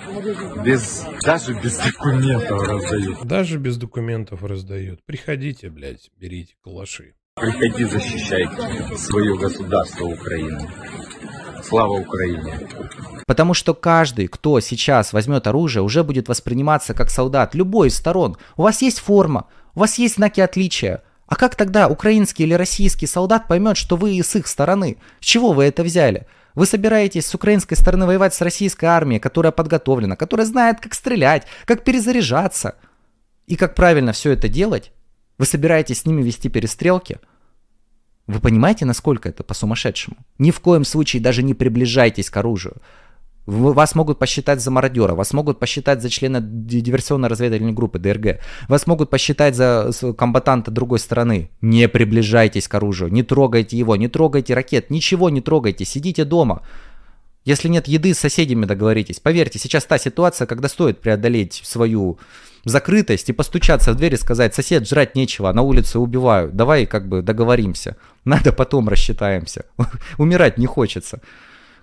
Без, 0.62 1.06
даже 1.24 1.54
без 1.54 1.78
документов 1.78 2.68
раздают. 2.68 3.24
Даже 3.24 3.58
без 3.58 3.78
документов 3.78 4.44
раздают. 4.44 5.00
Приходите, 5.06 5.70
блядь, 5.70 6.10
берите 6.18 6.54
калаши. 6.62 7.14
Приходи 7.36 7.84
защищай 7.84 8.46
свое 8.96 9.38
государство 9.38 10.04
Украины. 10.04 10.68
Слава 11.66 11.92
Украине! 11.92 12.68
Потому 13.26 13.54
что 13.54 13.72
каждый, 13.74 14.26
кто 14.28 14.60
сейчас 14.60 15.12
возьмет 15.12 15.46
оружие, 15.46 15.82
уже 15.82 16.04
будет 16.04 16.28
восприниматься 16.28 16.92
как 16.92 17.10
солдат 17.10 17.54
любой 17.54 17.88
из 17.88 17.96
сторон. 17.96 18.36
У 18.56 18.62
вас 18.62 18.82
есть 18.82 18.98
форма, 18.98 19.46
у 19.74 19.80
вас 19.80 19.98
есть 19.98 20.16
знаки 20.16 20.40
отличия. 20.40 21.02
А 21.26 21.36
как 21.36 21.54
тогда 21.54 21.88
украинский 21.88 22.44
или 22.44 22.52
российский 22.52 23.06
солдат 23.06 23.48
поймет, 23.48 23.78
что 23.78 23.96
вы 23.96 24.18
с 24.18 24.36
их 24.36 24.46
стороны? 24.46 24.98
С 25.20 25.24
чего 25.24 25.52
вы 25.52 25.64
это 25.64 25.82
взяли? 25.82 26.26
Вы 26.54 26.66
собираетесь 26.66 27.26
с 27.26 27.34
украинской 27.34 27.76
стороны 27.76 28.06
воевать 28.06 28.34
с 28.34 28.42
российской 28.42 28.84
армией, 28.84 29.18
которая 29.18 29.50
подготовлена, 29.50 30.16
которая 30.16 30.46
знает, 30.46 30.80
как 30.80 30.92
стрелять, 30.92 31.46
как 31.64 31.82
перезаряжаться. 31.82 32.76
И 33.46 33.56
как 33.56 33.74
правильно 33.74 34.12
все 34.12 34.32
это 34.32 34.48
делать? 34.48 34.92
Вы 35.38 35.46
собираетесь 35.46 36.02
с 36.02 36.06
ними 36.06 36.22
вести 36.22 36.48
перестрелки? 36.48 37.18
Вы 38.26 38.40
понимаете, 38.40 38.86
насколько 38.86 39.28
это 39.28 39.42
по-сумасшедшему? 39.42 40.16
Ни 40.38 40.50
в 40.50 40.60
коем 40.60 40.84
случае 40.84 41.20
даже 41.20 41.42
не 41.42 41.52
приближайтесь 41.52 42.30
к 42.30 42.36
оружию. 42.36 42.76
Вас 43.46 43.94
могут 43.94 44.18
посчитать 44.18 44.62
за 44.62 44.70
мародера, 44.70 45.14
вас 45.14 45.34
могут 45.34 45.58
посчитать 45.58 46.00
за 46.00 46.08
члена 46.08 46.40
диверсионно-разведывательной 46.40 47.72
группы 47.72 47.98
ДРГ, 47.98 48.40
вас 48.68 48.86
могут 48.86 49.10
посчитать 49.10 49.54
за 49.54 49.90
комбатанта 50.16 50.70
другой 50.70 50.98
стороны. 50.98 51.50
Не 51.60 51.86
приближайтесь 51.86 52.68
к 52.68 52.74
оружию, 52.74 53.12
не 53.12 53.22
трогайте 53.22 53.76
его, 53.76 53.96
не 53.96 54.08
трогайте 54.08 54.54
ракет, 54.54 54.88
ничего 54.88 55.28
не 55.28 55.42
трогайте, 55.42 55.84
сидите 55.84 56.24
дома. 56.24 56.62
Если 57.44 57.68
нет 57.68 57.86
еды, 57.86 58.14
с 58.14 58.18
соседями 58.18 58.64
договоритесь. 58.64 59.20
Поверьте, 59.20 59.58
сейчас 59.58 59.84
та 59.84 59.98
ситуация, 59.98 60.46
когда 60.46 60.66
стоит 60.66 61.02
преодолеть 61.02 61.60
свою 61.62 62.18
закрытость 62.64 63.28
и 63.28 63.32
постучаться 63.32 63.92
в 63.92 63.96
дверь 63.96 64.14
и 64.14 64.18
сказать, 64.18 64.54
сосед, 64.54 64.88
жрать 64.88 65.14
нечего, 65.14 65.52
на 65.52 65.62
улице 65.62 65.98
убивают, 65.98 66.56
давай 66.56 66.86
как 66.86 67.08
бы 67.08 67.22
договоримся. 67.22 67.96
Надо 68.24 68.52
потом 68.52 68.88
рассчитаемся. 68.88 69.66
Умирать 70.18 70.58
не 70.58 70.66
хочется. 70.66 71.20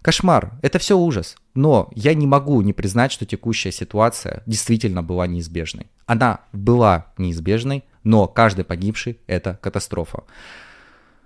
Кошмар, 0.02 0.54
это 0.62 0.80
все 0.80 0.98
ужас. 0.98 1.36
Но 1.54 1.90
я 1.96 2.14
не 2.16 2.26
могу 2.26 2.62
не 2.62 2.74
признать, 2.74 3.12
что 3.12 3.26
текущая 3.26 3.72
ситуация 3.72 4.42
действительно 4.48 5.04
была 5.04 5.28
неизбежной. 5.28 5.88
Она 6.08 6.40
была 6.54 7.08
неизбежной, 7.18 7.84
но 8.04 8.28
каждый 8.28 8.66
погибший– 8.66 9.20
это 9.28 9.60
катастрофа 9.62 10.24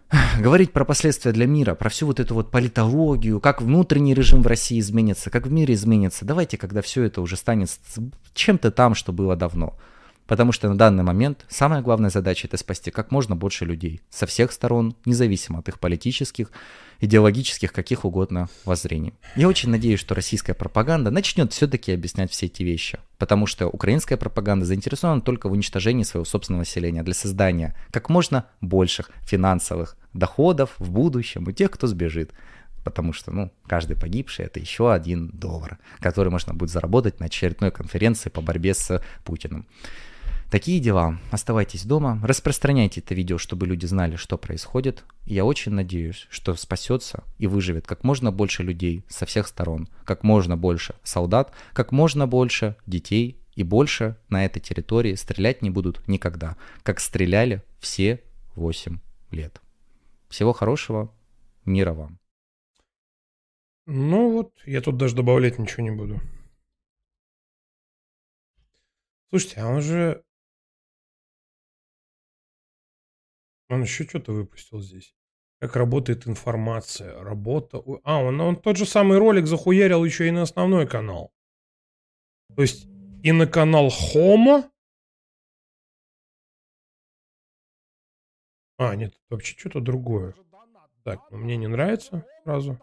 говорить 0.39 0.72
про 0.72 0.86
последствия 0.86 1.32
для 1.32 1.45
мира, 1.45 1.76
про 1.76 1.89
всю 1.89 2.08
вот 2.08 2.20
эту 2.20 2.36
вот 2.36 2.51
политологию, 2.51 3.39
как 3.39 3.62
внутренний 3.62 4.14
режим 4.14 4.41
в 4.41 4.47
России 4.47 4.80
изменится, 4.80 5.30
как 5.30 5.47
в 5.47 5.51
мире 5.51 5.74
изменится. 5.74 6.26
Давайте, 6.26 6.58
когда 6.58 6.82
все 6.82 7.03
это 7.03 7.22
уже 7.22 7.36
станет 7.36 7.70
чем-то 8.34 8.72
там, 8.72 8.95
что 8.95 9.12
было 9.12 9.36
давно. 9.36 9.78
Потому 10.28 10.51
что 10.51 10.70
на 10.70 10.78
данный 10.78 11.03
момент 11.03 11.45
самая 11.49 11.82
главная 11.82 12.10
задача 12.10 12.47
это 12.47 12.58
спасти 12.58 12.89
как 12.89 13.12
можно 13.12 13.36
больше 13.36 13.64
людей 13.66 14.01
со 14.10 14.26
всех 14.26 14.51
сторон, 14.51 14.95
независимо 15.06 15.60
от 15.60 15.70
их 15.70 15.80
политических, 15.80 16.51
идеологических, 17.02 17.74
каких 17.74 18.06
угодно 18.06 18.50
воззрений. 18.66 19.14
Я 19.36 19.48
очень 19.48 19.70
надеюсь, 19.70 20.00
что 20.00 20.16
российская 20.16 20.54
пропаганда 20.54 21.12
начнет 21.12 21.54
все-таки 21.54 21.91
объяснять 21.91 22.32
все 22.32 22.46
эти 22.48 22.64
вещи, 22.64 23.00
потому 23.18 23.48
что 23.48 23.68
украинская 23.68 24.18
пропаганда 24.18 24.66
заинтересована 24.66 25.22
только 25.22 25.50
в 25.50 25.52
уничтожении 25.52 26.04
своего 26.04 26.26
собственного 26.26 26.62
населения 26.62 27.04
для 27.04 27.14
создания 27.14 27.76
как 27.91 28.10
можно 28.10 28.46
больших 28.62 29.10
финансовых 29.22 29.98
доходов 30.14 30.76
в 30.80 30.91
будущем 30.91 31.48
у 31.48 31.52
тех, 31.52 31.72
кто 31.72 31.88
сбежит. 31.88 32.32
Потому 32.84 33.14
что, 33.14 33.32
ну, 33.32 33.52
каждый 33.66 33.98
погибший 33.98 34.46
это 34.46 34.60
еще 34.60 34.93
один 34.93 35.30
доллар, 35.30 35.80
который 36.00 36.30
можно 36.30 36.54
будет 36.54 36.70
заработать 36.70 37.20
на 37.20 37.26
очередной 37.26 37.72
конференции 37.72 38.30
по 38.30 38.41
борьбе 38.41 38.76
с 38.76 39.02
Путиным. 39.24 39.66
Такие 40.56 40.80
дела. 40.80 41.20
Оставайтесь 41.32 41.84
дома, 41.84 42.18
распространяйте 42.24 43.01
это 43.01 43.14
видео, 43.14 43.38
чтобы 43.38 43.68
люди 43.68 43.86
знали, 43.86 44.16
что 44.16 44.38
происходит. 44.38 45.03
Я 45.26 45.43
очень 45.43 45.74
надеюсь, 45.74 46.28
что 46.30 46.56
спасется 46.56 47.26
и 47.38 47.45
выживет 47.45 47.86
как 47.86 48.06
можно 48.06 48.32
больше 48.32 48.64
людей 48.64 49.03
со 49.10 49.26
всех 49.26 49.49
сторон, 49.49 49.89
как 50.06 50.24
можно 50.24 50.56
больше 50.56 50.95
солдат, 51.03 51.51
как 51.74 51.91
можно 51.91 52.26
больше 52.26 52.78
детей 52.88 53.38
и 53.56 53.64
больше 53.64 54.16
на 54.30 54.45
этой 54.45 54.62
территории 54.62 55.16
стрелять 55.16 55.62
не 55.62 55.70
будут 55.70 56.08
никогда, 56.08 56.56
как 56.84 57.01
стреляли 57.01 57.62
все 57.82 58.24
8 58.56 58.99
лет. 59.32 59.60
Всего 60.30 60.53
хорошего, 60.53 61.14
мира 61.66 61.91
вам. 61.91 62.18
Ну 63.88 64.32
вот, 64.32 64.53
я 64.66 64.80
тут 64.80 64.95
даже 64.95 65.18
добавлять 65.18 65.60
ничего 65.60 65.84
не 65.84 65.91
буду. 65.91 66.22
Слушайте, 69.32 69.60
а 69.60 69.68
он 69.68 69.82
же 69.82 70.24
Он 73.70 73.82
еще 73.82 74.03
что-то 74.05 74.32
выпустил 74.32 74.80
здесь. 74.82 75.16
Как 75.59 75.76
работает 75.76 76.28
информация, 76.28 77.24
работа. 77.24 77.82
А, 78.03 78.22
он, 78.22 78.39
он 78.39 78.55
тот 78.55 78.78
же 78.78 78.86
самый 78.86 79.18
ролик 79.18 79.47
захуярил 79.47 80.03
еще 80.03 80.28
и 80.28 80.32
на 80.32 80.43
основной 80.43 80.88
канал. 80.88 81.34
То 82.55 82.61
есть 82.61 82.88
и 83.24 83.32
на 83.32 83.47
канал 83.47 83.89
Хома. 83.89 84.70
А, 88.78 88.95
нет, 88.95 89.20
вообще 89.30 89.57
что-то 89.57 89.80
другое. 89.80 90.36
Так, 91.03 91.20
ну 91.32 91.38
мне 91.38 91.55
не 91.57 91.68
нравится 91.68 92.26
сразу. 92.43 92.80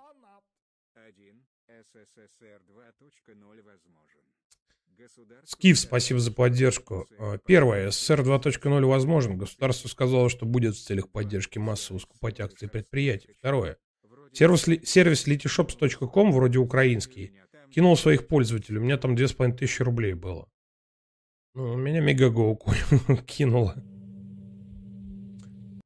Скиф, 5.45 5.79
спасибо 5.79 6.21
за 6.21 6.33
поддержку. 6.33 7.07
А, 7.19 7.39
первое. 7.39 7.91
СССР 7.91 8.21
2.0 8.21 8.85
возможен. 8.85 9.37
Государство 9.37 9.89
сказало, 9.89 10.29
что 10.29 10.47
будет 10.47 10.75
в 10.75 10.83
целях 10.83 11.11
поддержки 11.11 11.59
массово 11.59 11.99
скупать 11.99 12.41
акции 12.41 12.67
предприятий. 12.67 13.35
Второе. 13.39 13.79
Сервис, 14.33 14.65
сервис 14.85 15.27
letyshops.com, 15.27 16.33
вроде 16.33 16.59
украинский, 16.59 17.33
кинул 17.71 17.97
своих 17.97 18.27
пользователей. 18.29 18.79
У 18.79 18.83
меня 18.83 18.97
там 18.97 19.15
2500 19.15 19.81
рублей 19.87 20.15
было. 20.15 20.49
Ну, 21.55 21.73
у 21.73 21.77
меня 21.77 22.01
Мегаго 22.01 22.57
кинуло. 23.27 23.75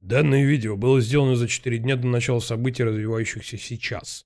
Данное 0.00 0.44
видео 0.44 0.76
было 0.76 1.00
сделано 1.00 1.34
за 1.34 1.48
4 1.48 1.78
дня 1.78 1.96
до 1.96 2.06
начала 2.06 2.38
событий, 2.38 2.84
развивающихся 2.84 3.58
сейчас. 3.58 4.24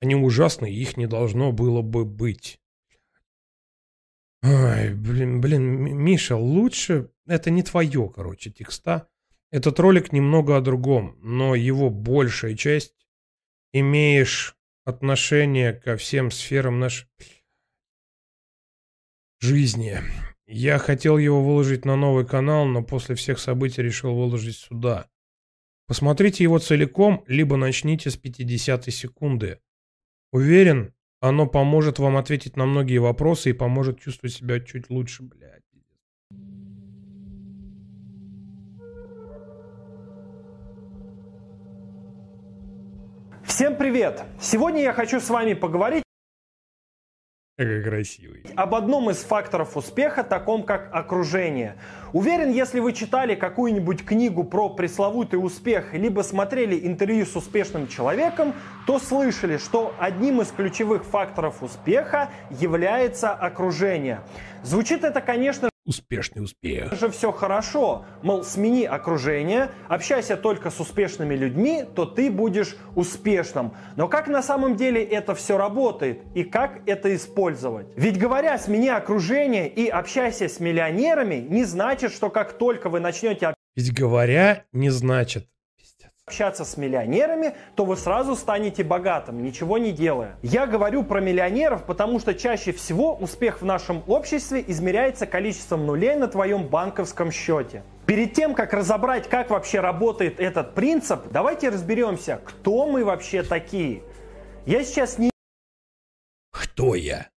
Они 0.00 0.14
ужасны, 0.14 0.72
их 0.72 0.96
не 0.96 1.08
должно 1.08 1.50
было 1.50 1.82
бы 1.82 2.04
быть. 2.04 2.60
Ой, 4.42 4.94
блин, 4.94 5.40
блин, 5.40 5.62
Миша, 5.96 6.36
лучше... 6.36 7.10
Это 7.26 7.50
не 7.50 7.62
твое, 7.62 8.10
короче, 8.14 8.50
текста. 8.50 9.08
Этот 9.50 9.78
ролик 9.80 10.12
немного 10.12 10.56
о 10.56 10.60
другом, 10.60 11.18
но 11.20 11.54
его 11.54 11.90
большая 11.90 12.54
часть 12.54 12.94
имеешь 13.72 14.56
отношение 14.84 15.72
ко 15.72 15.96
всем 15.96 16.30
сферам 16.30 16.78
нашей 16.78 17.08
жизни. 19.40 19.98
Я 20.46 20.78
хотел 20.78 21.18
его 21.18 21.44
выложить 21.44 21.84
на 21.84 21.96
новый 21.96 22.26
канал, 22.26 22.66
но 22.66 22.82
после 22.82 23.14
всех 23.14 23.38
событий 23.38 23.82
решил 23.82 24.14
выложить 24.14 24.56
сюда. 24.56 25.08
Посмотрите 25.86 26.44
его 26.44 26.58
целиком, 26.58 27.24
либо 27.26 27.56
начните 27.56 28.10
с 28.10 28.16
50 28.16 28.86
секунды. 28.92 29.60
Уверен, 30.32 30.94
оно 31.20 31.46
поможет 31.46 31.98
вам 31.98 32.16
ответить 32.16 32.56
на 32.56 32.66
многие 32.66 32.98
вопросы 32.98 33.50
и 33.50 33.52
поможет 33.52 34.00
чувствовать 34.00 34.34
себя 34.34 34.60
чуть 34.60 34.90
лучше, 34.90 35.22
блядь. 35.22 35.62
Всем 43.44 43.76
привет! 43.76 44.22
Сегодня 44.40 44.82
я 44.82 44.92
хочу 44.92 45.20
с 45.20 45.28
вами 45.30 45.54
поговорить 45.54 46.04
Красивый. 47.58 48.44
об 48.54 48.76
одном 48.76 49.10
из 49.10 49.16
факторов 49.16 49.76
успеха, 49.76 50.22
таком 50.22 50.62
как 50.62 50.90
окружение. 50.92 51.74
Уверен, 52.12 52.52
если 52.52 52.78
вы 52.78 52.92
читали 52.92 53.34
какую-нибудь 53.34 54.04
книгу 54.04 54.44
про 54.44 54.68
пресловутый 54.68 55.44
успех, 55.44 55.92
либо 55.92 56.20
смотрели 56.20 56.86
интервью 56.86 57.26
с 57.26 57.34
успешным 57.34 57.88
человеком, 57.88 58.54
то 58.86 59.00
слышали, 59.00 59.56
что 59.56 59.92
одним 59.98 60.40
из 60.40 60.52
ключевых 60.52 61.04
факторов 61.04 61.60
успеха 61.60 62.30
является 62.48 63.32
окружение. 63.32 64.20
Звучит 64.62 65.02
это, 65.02 65.20
конечно 65.20 65.67
Успешный 65.88 66.44
успех. 66.44 66.92
же 66.92 67.08
все 67.08 67.32
хорошо. 67.32 68.04
Мол, 68.22 68.44
смени 68.44 68.84
окружение, 68.84 69.70
общайся 69.88 70.36
только 70.36 70.68
с 70.68 70.80
успешными 70.80 71.34
людьми, 71.34 71.82
то 71.94 72.04
ты 72.04 72.30
будешь 72.30 72.76
успешным. 72.94 73.72
Но 73.96 74.06
как 74.06 74.28
на 74.28 74.42
самом 74.42 74.76
деле 74.76 75.02
это 75.02 75.34
все 75.34 75.56
работает 75.56 76.20
и 76.34 76.44
как 76.44 76.86
это 76.86 77.16
использовать? 77.16 77.86
Ведь 77.96 78.18
говоря 78.18 78.58
смени 78.58 78.90
окружение 78.90 79.66
и 79.66 79.88
общайся 79.88 80.46
с 80.46 80.60
миллионерами, 80.60 81.36
не 81.36 81.64
значит, 81.64 82.12
что 82.12 82.28
как 82.28 82.58
только 82.58 82.90
вы 82.90 83.00
начнете 83.00 83.54
Ведь 83.74 83.94
говоря 83.94 84.66
не 84.72 84.90
значит. 84.90 85.48
Общаться 86.28 86.66
с 86.66 86.76
миллионерами, 86.76 87.54
то 87.74 87.86
вы 87.86 87.96
сразу 87.96 88.36
станете 88.36 88.84
богатым, 88.84 89.42
ничего 89.42 89.78
не 89.78 89.92
делая. 89.92 90.36
Я 90.42 90.66
говорю 90.66 91.02
про 91.02 91.20
миллионеров, 91.20 91.84
потому 91.84 92.20
что 92.20 92.34
чаще 92.34 92.72
всего 92.72 93.14
успех 93.14 93.62
в 93.62 93.64
нашем 93.64 94.02
обществе 94.06 94.62
измеряется 94.66 95.26
количеством 95.26 95.86
нулей 95.86 96.16
на 96.16 96.28
твоем 96.28 96.68
банковском 96.68 97.32
счете. 97.32 97.82
Перед 98.04 98.34
тем, 98.34 98.54
как 98.54 98.74
разобрать, 98.74 99.28
как 99.28 99.48
вообще 99.48 99.80
работает 99.80 100.38
этот 100.38 100.74
принцип, 100.74 101.20
давайте 101.30 101.70
разберемся, 101.70 102.40
кто 102.44 102.86
мы 102.86 103.04
вообще 103.04 103.42
такие. 103.42 104.02
Я 104.66 104.84
сейчас 104.84 105.18
не 105.18 105.30
Кто 106.52 106.94
я? 106.94 107.30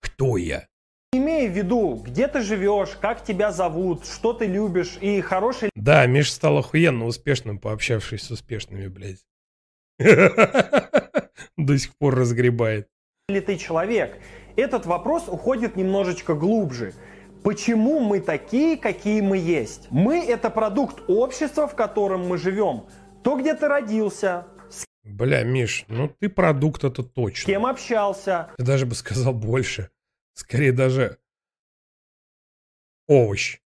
Кто 0.00 0.38
я? 0.38 0.67
Имею 1.12 1.50
в 1.50 1.56
виду, 1.56 1.94
где 2.04 2.28
ты 2.28 2.42
живешь, 2.42 2.90
как 3.00 3.24
тебя 3.24 3.52
зовут, 3.52 4.06
что 4.06 4.32
ты 4.32 4.46
любишь 4.46 4.98
и 5.00 5.20
хороший 5.20 5.70
Да, 5.74 6.06
Миш 6.06 6.32
стал 6.32 6.58
охуенно 6.58 7.06
успешным, 7.06 7.58
пообщавшись 7.58 8.22
с 8.22 8.30
успешными, 8.30 8.88
блядь. 8.88 9.24
До 11.56 11.78
сих 11.78 11.96
пор 11.98 12.14
разгребает. 12.16 12.88
ли 13.28 13.40
ты 13.40 13.56
человек. 13.56 14.18
Этот 14.56 14.86
вопрос 14.86 15.28
уходит 15.28 15.76
немножечко 15.76 16.34
глубже. 16.34 16.94
Почему 17.42 18.00
мы 18.00 18.20
такие, 18.20 18.76
какие 18.76 19.20
мы 19.20 19.38
есть? 19.38 19.86
Мы 19.90 20.24
это 20.24 20.50
продукт 20.50 21.02
общества, 21.08 21.66
в 21.68 21.74
котором 21.74 22.26
мы 22.26 22.36
живем. 22.36 22.86
То, 23.22 23.36
где 23.36 23.54
ты 23.54 23.68
родился, 23.68 24.46
Бля, 25.04 25.42
Миш, 25.42 25.84
ну 25.88 26.08
ты 26.08 26.28
продукт 26.28 26.84
это 26.84 27.02
точно. 27.02 27.46
кем 27.46 27.64
общался, 27.64 28.50
Я 28.58 28.64
даже 28.64 28.84
бы 28.84 28.94
сказал 28.94 29.32
больше. 29.32 29.88
Скорее 30.38 30.70
даже 30.70 31.18
овощ. 33.08 33.58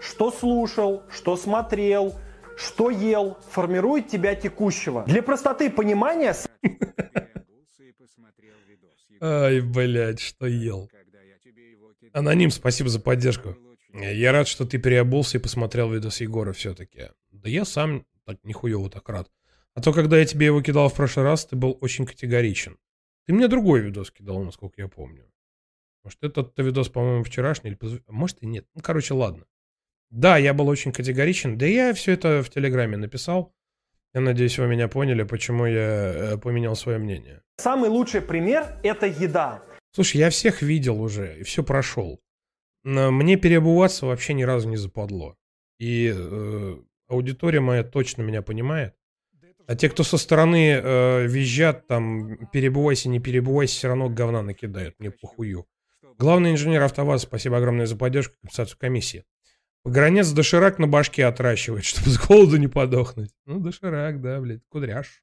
что 0.00 0.30
слушал, 0.30 1.02
что 1.10 1.36
смотрел, 1.36 2.14
что 2.56 2.88
ел, 2.88 3.36
формирует 3.50 4.06
тебя 4.06 4.36
текущего. 4.36 5.02
Для 5.06 5.24
простоты 5.24 5.70
понимания 5.70 6.36
Ай, 9.20 9.60
блядь, 9.60 10.20
что 10.20 10.46
ел. 10.46 10.88
Аноним, 12.12 12.52
спасибо 12.52 12.88
за 12.88 13.00
поддержку. 13.00 13.56
Я 13.92 14.30
рад, 14.30 14.46
что 14.46 14.64
ты 14.64 14.78
переобулся 14.78 15.38
и 15.38 15.40
посмотрел 15.40 15.90
видос 15.90 16.20
Егора 16.20 16.52
все-таки. 16.52 17.08
Да 17.32 17.50
я 17.50 17.64
сам 17.64 18.06
так 18.24 18.38
нихуево 18.44 18.88
так 18.88 19.08
рад. 19.08 19.28
А 19.74 19.82
то, 19.82 19.92
когда 19.92 20.16
я 20.16 20.24
тебе 20.24 20.46
его 20.46 20.62
кидал 20.62 20.88
в 20.90 20.94
прошлый 20.94 21.24
раз, 21.24 21.44
ты 21.44 21.56
был 21.56 21.76
очень 21.80 22.06
категоричен. 22.06 22.78
Ты 23.26 23.32
мне 23.32 23.48
другой 23.48 23.80
видос 23.80 24.12
кидал, 24.12 24.44
насколько 24.44 24.80
я 24.80 24.86
помню. 24.86 25.29
Может, 26.02 26.22
этот 26.22 26.58
видос, 26.58 26.88
по-моему, 26.88 27.24
вчерашний, 27.24 27.70
или 27.70 27.78
может 28.08 28.42
и 28.42 28.46
нет. 28.46 28.66
Ну, 28.74 28.80
короче, 28.82 29.14
ладно. 29.14 29.44
Да, 30.10 30.38
я 30.38 30.54
был 30.54 30.68
очень 30.68 30.92
категоричен. 30.92 31.58
Да 31.58 31.66
я 31.66 31.92
все 31.94 32.12
это 32.12 32.42
в 32.42 32.50
Телеграме 32.50 32.96
написал. 32.96 33.54
Я 34.12 34.20
надеюсь, 34.20 34.58
вы 34.58 34.66
меня 34.66 34.88
поняли, 34.88 35.22
почему 35.22 35.66
я 35.66 36.32
э, 36.34 36.38
поменял 36.38 36.74
свое 36.74 36.98
мнение. 36.98 37.42
самый 37.58 37.88
лучший 37.90 38.20
пример– 38.20 38.78
это 38.82 39.06
еда. 39.06 39.62
Слушай, 39.92 40.16
я 40.18 40.30
всех 40.30 40.62
видел 40.62 41.00
уже 41.00 41.38
и 41.38 41.42
все 41.44 41.62
прошел. 41.62 42.20
Но 42.82 43.10
Мне 43.12 43.36
переобуваться 43.36 44.06
вообще 44.06 44.34
ни 44.34 44.42
разу 44.42 44.68
не 44.68 44.76
западло. 44.76 45.36
И 45.78 46.12
э, 46.14 46.76
аудитория 47.08 47.60
моя 47.60 47.84
точно 47.84 48.22
меня 48.22 48.42
понимает. 48.42 48.94
А 49.66 49.76
те, 49.76 49.88
кто 49.88 50.02
со 50.02 50.18
стороны 50.18 50.72
э, 50.72 51.26
визжат, 51.26 51.86
там, 51.86 52.48
перебывайся, 52.48 53.08
не 53.08 53.20
перебывайся, 53.20 53.76
все 53.76 53.88
равно 53.88 54.08
говна 54.08 54.42
накидают, 54.42 54.96
мне 54.98 55.12
похую. 55.12 55.66
Главный 56.20 56.50
инженер 56.50 56.82
АвтоВАЗа, 56.82 57.22
спасибо 57.22 57.56
огромное 57.56 57.86
за 57.86 57.96
поддержку 57.96 58.34
и 58.34 58.40
компенсацию 58.42 58.76
комиссии. 58.78 59.24
Погранец 59.82 60.30
доширак 60.32 60.78
на 60.78 60.86
башке 60.86 61.24
отращивает, 61.24 61.84
чтобы 61.86 62.10
с 62.10 62.18
голоду 62.18 62.58
не 62.58 62.68
подохнуть. 62.68 63.30
Ну, 63.46 63.58
доширак, 63.58 64.20
да, 64.20 64.38
блядь, 64.38 64.60
кудряш. 64.68 65.22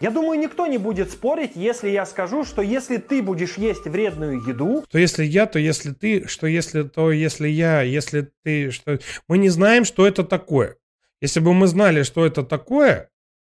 Я 0.00 0.10
думаю, 0.10 0.40
никто 0.40 0.66
не 0.66 0.78
будет 0.78 1.10
спорить, 1.10 1.56
если 1.56 1.90
я 1.90 2.06
скажу, 2.06 2.46
что 2.46 2.62
если 2.62 2.96
ты 2.96 3.20
будешь 3.20 3.58
есть 3.58 3.84
вредную 3.84 4.40
еду, 4.46 4.82
То 4.90 4.96
если 4.96 5.24
я, 5.24 5.44
то 5.44 5.58
если 5.58 5.92
ты, 5.92 6.26
что 6.26 6.46
если 6.46 6.84
то, 6.84 7.12
если 7.12 7.46
я, 7.46 7.82
если 7.82 8.32
ты, 8.42 8.70
что... 8.70 8.98
Мы 9.28 9.36
не 9.36 9.50
знаем, 9.50 9.84
что 9.84 10.06
это 10.06 10.24
такое. 10.24 10.78
Если 11.20 11.40
бы 11.40 11.52
мы 11.52 11.66
знали, 11.66 12.02
что 12.02 12.24
это 12.24 12.44
такое, 12.44 13.09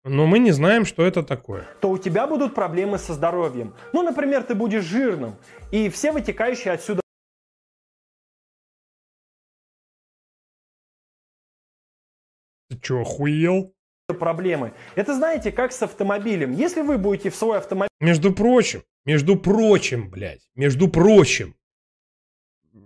но 0.08 0.26
мы 0.26 0.40
не 0.40 0.52
знаем, 0.52 0.86
что 0.86 1.06
это 1.06 1.24
такое. 1.24 1.68
то 1.82 1.90
у 1.90 1.98
тебя 1.98 2.28
будут 2.28 2.56
проблемы 2.56 2.98
со 2.98 3.14
здоровьем. 3.14 3.74
Ну, 3.94 4.04
например, 4.04 4.44
ты 4.44 4.56
будешь 4.56 4.84
жирным, 4.84 5.36
и 5.72 5.90
все 5.90 6.12
вытекающие 6.12 6.74
отсюда 6.74 7.02
Ты 12.70 12.80
что, 12.82 13.02
охуел? 13.02 13.74
проблемы. 14.20 14.74
Это 14.96 15.14
знаете, 15.14 15.52
как 15.52 15.74
с 15.74 15.82
автомобилем. 15.84 16.54
Если 16.54 16.82
вы 16.82 16.98
будете 16.98 17.30
в 17.30 17.36
свой 17.36 17.58
автомобиль 17.58 17.90
Между 18.00 18.34
прочим, 18.34 18.84
между 19.06 19.36
прочим, 19.36 20.10
блядь, 20.10 20.48
между 20.56 20.88
прочим, 20.88 21.56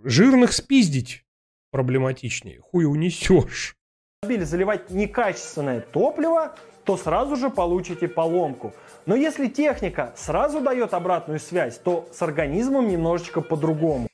жирных 0.02 0.52
спиздить 0.52 1.24
проблематичнее. 1.70 2.60
Хуй 2.60 2.86
унесешь. 2.86 3.76
Заливать 4.22 4.90
некачественное 4.90 5.80
топливо, 5.80 6.54
то 6.84 6.96
сразу 6.96 7.34
же 7.34 7.50
получите 7.50 8.06
поломку. 8.06 8.72
Но 9.04 9.16
если 9.16 9.48
техника 9.48 10.12
сразу 10.16 10.60
дает 10.60 10.94
обратную 10.94 11.40
связь, 11.40 11.78
то 11.78 12.08
с 12.12 12.22
организмом 12.22 12.88
немножечко 12.88 13.40
по-другому. 13.40 14.06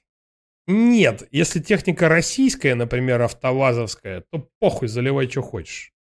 Нет, 0.66 1.28
если 1.30 1.60
техника 1.60 2.08
российская, 2.08 2.74
например, 2.74 3.20
автовазовская, 3.20 4.24
то 4.30 4.48
похуй, 4.60 4.88
заливай, 4.88 5.28
что 5.28 5.42
хочешь. 5.42 5.92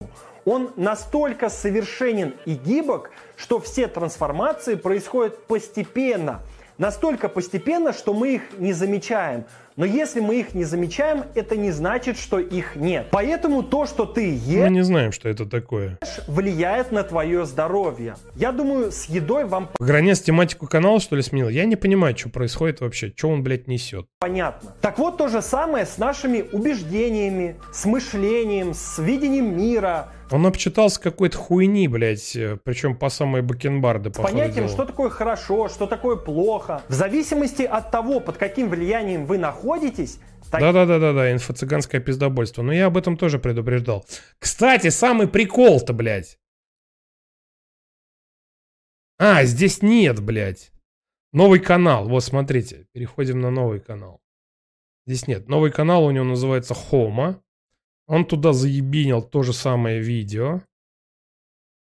Он 0.45 0.71
настолько 0.77 1.49
совершенен 1.49 2.35
и 2.47 2.55
гибок, 2.55 3.11
что 3.37 3.59
все 3.59 3.89
трансформации 3.89 4.77
происходят 4.77 5.47
постепенно. 5.47 6.43
Настолько 6.79 7.29
постепенно, 7.29 7.93
что 7.93 8.13
мы 8.13 8.35
их 8.35 8.43
не 8.59 8.73
замечаем. 8.75 9.45
Но 9.77 9.85
если 9.85 10.21
мы 10.21 10.41
их 10.41 10.55
не 10.55 10.65
замечаем, 10.65 11.25
это 11.35 11.57
не 11.57 11.71
значит, 11.71 12.19
что 12.19 12.39
их 12.39 12.77
нет. 12.77 13.09
Поэтому 13.11 13.63
то, 13.63 13.85
что 13.87 14.07
ты 14.07 14.27
Мы 14.27 14.53
ешь, 14.53 14.71
не 14.71 14.83
знаем, 14.83 15.13
что 15.13 15.29
это 15.29 15.45
такое. 15.47 15.99
влияет 16.27 16.93
на 16.93 17.03
твое 17.03 17.45
здоровье. 17.45 18.17
Я 18.35 18.53
думаю, 18.53 18.91
с 18.91 19.05
едой 19.07 19.45
вам 19.45 19.69
Границ 19.79 20.21
тематику 20.21 20.67
канала, 20.67 20.99
что 21.01 21.17
ли, 21.17 21.23
сменил? 21.23 21.49
Я 21.51 21.65
не 21.67 21.77
понимаю, 21.77 22.17
что 22.17 22.31
происходит 22.31 22.81
вообще. 22.81 23.13
Что 23.15 23.29
он, 23.29 23.43
блядь, 23.43 23.69
несет? 23.69 24.07
понятно. 24.19 24.75
Так 24.81 24.99
вот, 24.99 25.17
то 25.19 25.29
же 25.29 25.41
самое 25.43 25.87
с 25.87 25.99
нашими 25.99 26.45
убеждениями, 26.53 27.57
с 27.73 27.85
мышлением, 27.85 28.75
с 28.75 28.99
видением 28.99 29.57
мира, 29.57 30.09
Он 30.31 30.45
обчитался 30.47 31.01
какой-то 31.01 31.39
хуйни, 31.39 31.87
блядь, 31.87 32.35
э, 32.35 32.59
причем 32.65 32.97
по 32.97 33.09
самой 33.11 33.43
бакенбарды, 33.43 34.11
по 34.11 34.23
понятием, 34.23 34.69
что 34.69 34.85
такое 34.85 35.09
хорошо, 35.09 35.69
что 35.69 35.87
такое 35.87 36.17
плохо. 36.17 36.83
В 36.89 36.93
зависимости 36.93 37.63
от 37.63 37.91
того, 37.93 38.19
под 38.21 38.37
каким 38.37 38.69
влиянием 38.69 39.25
вы 39.27 39.39
находитесь, 39.39 40.19
так- 40.51 40.61
Да-да-да-да-да, 40.61 41.33
инфо-цыганское 41.33 42.01
пиздобольство. 42.01 42.63
Но 42.63 42.73
я 42.73 42.87
об 42.87 42.97
этом 42.97 43.17
тоже 43.17 43.39
предупреждал. 43.39 44.05
Кстати, 44.39 44.89
самый 44.91 45.29
прикол-то, 45.29 45.93
блядь. 45.93 46.39
А, 49.19 49.45
здесь 49.45 49.83
нет, 49.83 50.21
блядь. 50.21 50.73
Новый 51.33 51.61
канал. 51.61 52.09
Вот, 52.09 52.23
смотрите. 52.25 52.87
Переходим 52.93 53.41
на 53.41 53.51
новый 53.51 53.81
канал. 53.81 54.21
Здесь 55.07 55.27
нет. 55.29 55.49
Новый 55.49 55.71
канал 55.71 56.05
у 56.05 56.11
него 56.11 56.25
называется 56.25 56.75
Хома. 56.75 57.43
Он 58.07 58.25
туда 58.25 58.53
заебинил 58.53 59.23
то 59.23 59.43
же 59.43 59.53
самое 59.53 60.01
видео. 60.01 60.63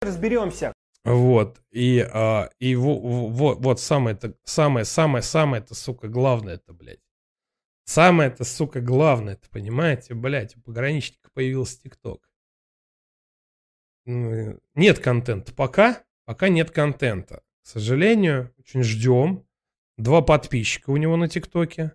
разберемся, 0.02 0.74
Вот. 1.04 1.62
И, 1.72 2.00
а, 2.00 2.50
и 2.60 2.76
во- 2.76 3.00
во- 3.00 3.28
вот, 3.28 3.60
вот 3.60 3.80
самое-то, 3.80 4.36
самое, 4.44 4.86
самое, 4.86 5.22
самое-то, 5.24 5.74
сука, 5.76 6.08
главное-то, 6.08 6.74
блядь. 6.74 7.00
Самое-то, 7.86 8.44
сука, 8.44 8.82
главное-то, 8.82 9.50
понимаете, 9.50 10.14
блядь, 10.14 10.56
у 10.58 10.62
пограничника 10.62 11.30
появился 11.34 11.82
ТикТок. 11.82 12.30
Ну, 14.06 14.60
Нет 14.76 15.00
контента. 15.00 15.54
Пока, 15.54 16.04
пока 16.26 16.50
нет 16.50 16.72
контента. 16.72 17.44
К 17.64 17.68
сожалению, 17.68 18.54
очень 18.58 18.84
ждем. 18.84 19.46
Два 19.98 20.22
подписчика 20.22 20.90
у 20.90 20.98
него 20.98 21.16
на 21.16 21.30
ТикТоке. 21.30 21.94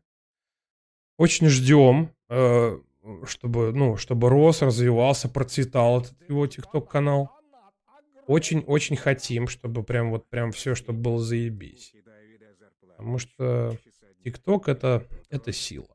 Очень 1.18 1.48
ждем, 1.48 2.14
э, 2.28 2.78
чтобы, 3.24 3.72
ну, 3.72 3.96
чтобы 3.96 4.28
рос, 4.28 4.62
развивался, 4.62 5.28
процветал 5.28 6.00
этот 6.00 6.14
его 6.28 6.46
ТикТок-канал. 6.46 7.30
Очень-очень 8.26 8.96
хотим, 8.96 9.46
чтобы 9.48 9.82
прям 9.82 10.10
вот 10.10 10.28
прям 10.28 10.52
все, 10.52 10.74
чтобы 10.74 11.00
было 11.00 11.20
заебись. 11.20 11.94
Потому 12.96 13.18
что 13.18 13.76
ТикТок 14.24 14.68
это, 14.68 15.04
это 15.30 15.52
сила. 15.52 15.86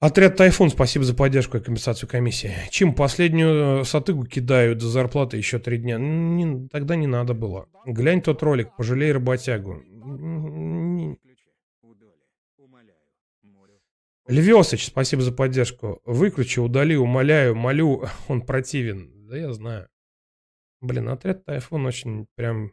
Отряд 0.00 0.36
Тайфун, 0.36 0.70
спасибо 0.70 1.04
за 1.04 1.12
поддержку 1.12 1.56
и 1.56 1.60
компенсацию 1.60 2.08
комиссии. 2.08 2.54
Чем 2.70 2.94
последнюю 2.94 3.84
сатыгу 3.84 4.26
кидают 4.26 4.80
за 4.80 4.90
зарплаты 4.90 5.38
еще 5.38 5.58
три 5.58 5.78
дня? 5.78 5.98
Не, 5.98 6.68
тогда 6.68 6.94
не 6.94 7.08
надо 7.08 7.34
было. 7.34 7.66
Глянь 7.84 8.22
тот 8.22 8.40
ролик, 8.44 8.76
пожалей 8.76 9.10
работягу. 9.10 9.82
Львесыч, 14.28 14.86
спасибо 14.86 15.22
за 15.22 15.32
поддержку. 15.32 16.02
Выключи, 16.04 16.60
удали, 16.60 16.94
умоляю, 16.96 17.56
молю. 17.56 18.04
Он 18.28 18.42
противен. 18.42 19.26
Да 19.26 19.36
я 19.36 19.52
знаю. 19.52 19.88
Блин, 20.80 21.08
отряд 21.08 21.44
Тайфун 21.44 21.86
очень 21.86 22.26
прям... 22.34 22.72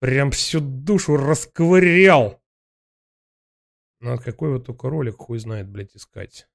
Прям 0.00 0.32
всю 0.32 0.60
душу 0.60 1.16
расковырял. 1.16 2.42
Ну, 4.00 4.18
какой 4.18 4.50
вот 4.50 4.66
только 4.66 4.90
ролик, 4.90 5.16
хуй 5.16 5.38
знает, 5.38 5.68
блядь, 5.68 5.96
искать. 5.96 6.46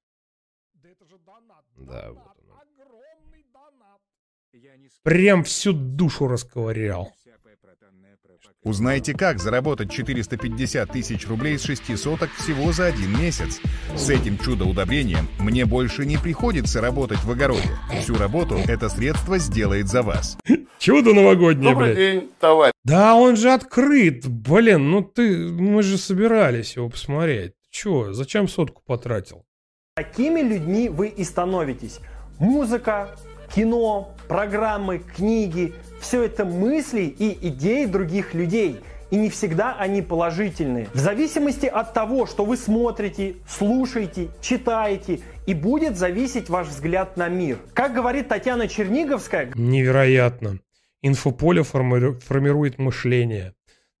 Да, 1.76 2.12
вот 2.12 2.36
он. 2.38 2.50
Прям 5.02 5.42
всю 5.42 5.72
душу 5.72 6.28
расковырял. 6.28 7.12
Узнайте, 8.62 9.14
как 9.14 9.38
заработать 9.38 9.90
450 9.90 10.92
тысяч 10.92 11.26
рублей 11.26 11.58
с 11.58 11.62
6 11.62 11.98
соток 11.98 12.30
всего 12.32 12.72
за 12.72 12.86
один 12.86 13.18
месяц. 13.18 13.58
С 13.96 14.10
этим 14.10 14.36
чудо-удобрением 14.36 15.28
мне 15.38 15.64
больше 15.64 16.04
не 16.04 16.18
приходится 16.18 16.82
работать 16.82 17.24
в 17.24 17.30
огороде. 17.30 17.70
Всю 18.02 18.16
работу 18.18 18.56
это 18.56 18.90
средство 18.90 19.38
сделает 19.38 19.88
за 19.88 20.02
вас. 20.02 20.36
Чудо 20.78 21.14
новогоднее, 21.14 21.70
Добрый 21.70 21.94
блядь. 21.94 21.96
день, 21.96 22.30
товарищ. 22.38 22.74
Да, 22.84 23.14
он 23.14 23.36
же 23.36 23.50
открыт. 23.50 24.26
Блин, 24.26 24.90
ну 24.90 25.02
ты, 25.02 25.48
мы 25.48 25.82
же 25.82 25.96
собирались 25.96 26.76
его 26.76 26.90
посмотреть. 26.90 27.54
Чё, 27.70 28.12
зачем 28.12 28.46
сотку 28.46 28.82
потратил? 28.84 29.46
Такими 29.96 30.40
людьми 30.40 30.90
вы 30.90 31.08
и 31.08 31.24
становитесь. 31.24 32.00
Музыка, 32.38 33.16
кино, 33.54 34.14
программы, 34.28 34.98
книги– 34.98 35.72
все 36.00 36.24
это 36.24 36.44
мысли 36.44 37.02
и 37.02 37.48
идеи 37.48 37.84
других 37.84 38.34
людей. 38.34 38.80
И 39.10 39.16
не 39.16 39.28
всегда 39.28 39.74
они 39.76 40.02
положительные. 40.02 40.86
В 40.94 40.98
зависимости 40.98 41.66
от 41.66 41.92
того, 41.92 42.26
что 42.26 42.44
вы 42.44 42.56
смотрите, 42.56 43.34
слушаете, 43.48 44.28
читаете, 44.40 45.20
и 45.46 45.54
будет 45.54 45.98
зависеть 45.98 46.48
ваш 46.48 46.68
взгляд 46.68 47.16
на 47.16 47.28
мир. 47.28 47.58
Как 47.74 47.92
говорит 47.92 48.28
Татьяна 48.28 48.68
Черниговская... 48.68 49.50
Невероятно. 49.56 50.60
Инфополе 51.02 51.62
форми- 51.62 52.20
формирует 52.20 52.78
мышление. 52.78 53.54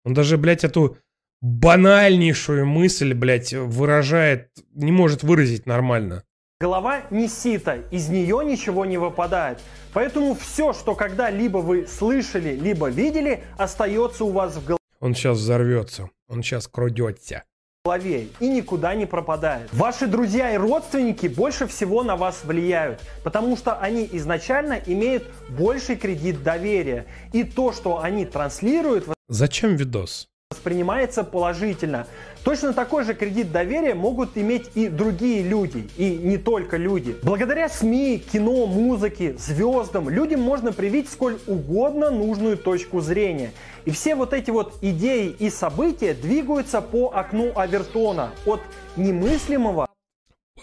Он 0.04 0.14
даже, 0.14 0.38
блядь, 0.38 0.62
эту 0.62 0.96
банальнейшую 1.40 2.66
мысль, 2.66 3.12
блядь, 3.12 3.52
выражает, 3.52 4.50
не 4.74 4.92
может 4.92 5.24
выразить 5.24 5.66
нормально. 5.66 6.22
Голова 6.62 7.04
не 7.08 7.26
сита, 7.26 7.78
из 7.90 8.10
нее 8.10 8.42
ничего 8.44 8.84
не 8.84 8.98
выпадает. 8.98 9.60
Поэтому 9.94 10.34
все, 10.34 10.74
что 10.74 10.94
когда-либо 10.94 11.56
вы 11.56 11.86
слышали, 11.86 12.54
либо 12.54 12.90
видели, 12.90 13.44
остается 13.56 14.26
у 14.26 14.30
вас 14.30 14.56
в 14.56 14.76
Он 15.00 15.14
сейчас 15.14 15.38
взорвется. 15.38 16.10
Он 16.28 16.42
сейчас 16.42 16.68
крудется. 16.68 17.44
голове 17.82 18.26
и 18.40 18.48
никуда 18.48 18.94
не 18.94 19.06
пропадает. 19.06 19.70
Ваши 19.72 20.06
друзья 20.06 20.52
и 20.52 20.58
родственники 20.58 21.28
больше 21.28 21.66
всего 21.66 22.02
на 22.02 22.16
вас 22.16 22.44
влияют, 22.44 23.00
потому 23.24 23.56
что 23.56 23.78
они 23.78 24.06
изначально 24.12 24.78
имеют 24.84 25.24
больший 25.48 25.96
кредит 25.96 26.42
доверия. 26.42 27.06
И 27.32 27.42
то, 27.42 27.72
что 27.72 28.02
они 28.02 28.26
транслируют, 28.26 29.06
Зачем 29.28 29.76
видос? 29.76 30.26
воспринимается 30.50 31.22
положительно. 31.24 32.06
Точно 32.44 32.72
такой 32.72 33.04
же 33.04 33.14
кредит 33.14 33.52
доверия 33.52 33.94
могут 33.94 34.38
иметь 34.38 34.70
и 34.74 34.88
другие 34.88 35.42
люди, 35.42 35.88
и 35.98 36.16
не 36.16 36.38
только 36.38 36.78
люди. 36.78 37.14
Благодаря 37.22 37.68
СМИ, 37.68 38.18
кино, 38.32 38.66
музыке, 38.66 39.36
звездам 39.36 40.08
людям 40.08 40.40
можно 40.40 40.72
привить 40.72 41.08
сколь 41.08 41.38
угодно 41.46 42.10
нужную 42.10 42.56
точку 42.56 43.00
зрения. 43.00 43.52
И 43.84 43.90
все 43.90 44.14
вот 44.14 44.32
эти 44.32 44.50
вот 44.50 44.74
идеи 44.82 45.34
и 45.38 45.50
события 45.50 46.14
двигаются 46.14 46.80
по 46.80 47.10
окну 47.10 47.52
Авертона 47.54 48.32
от 48.46 48.60
немыслимого 48.96 49.90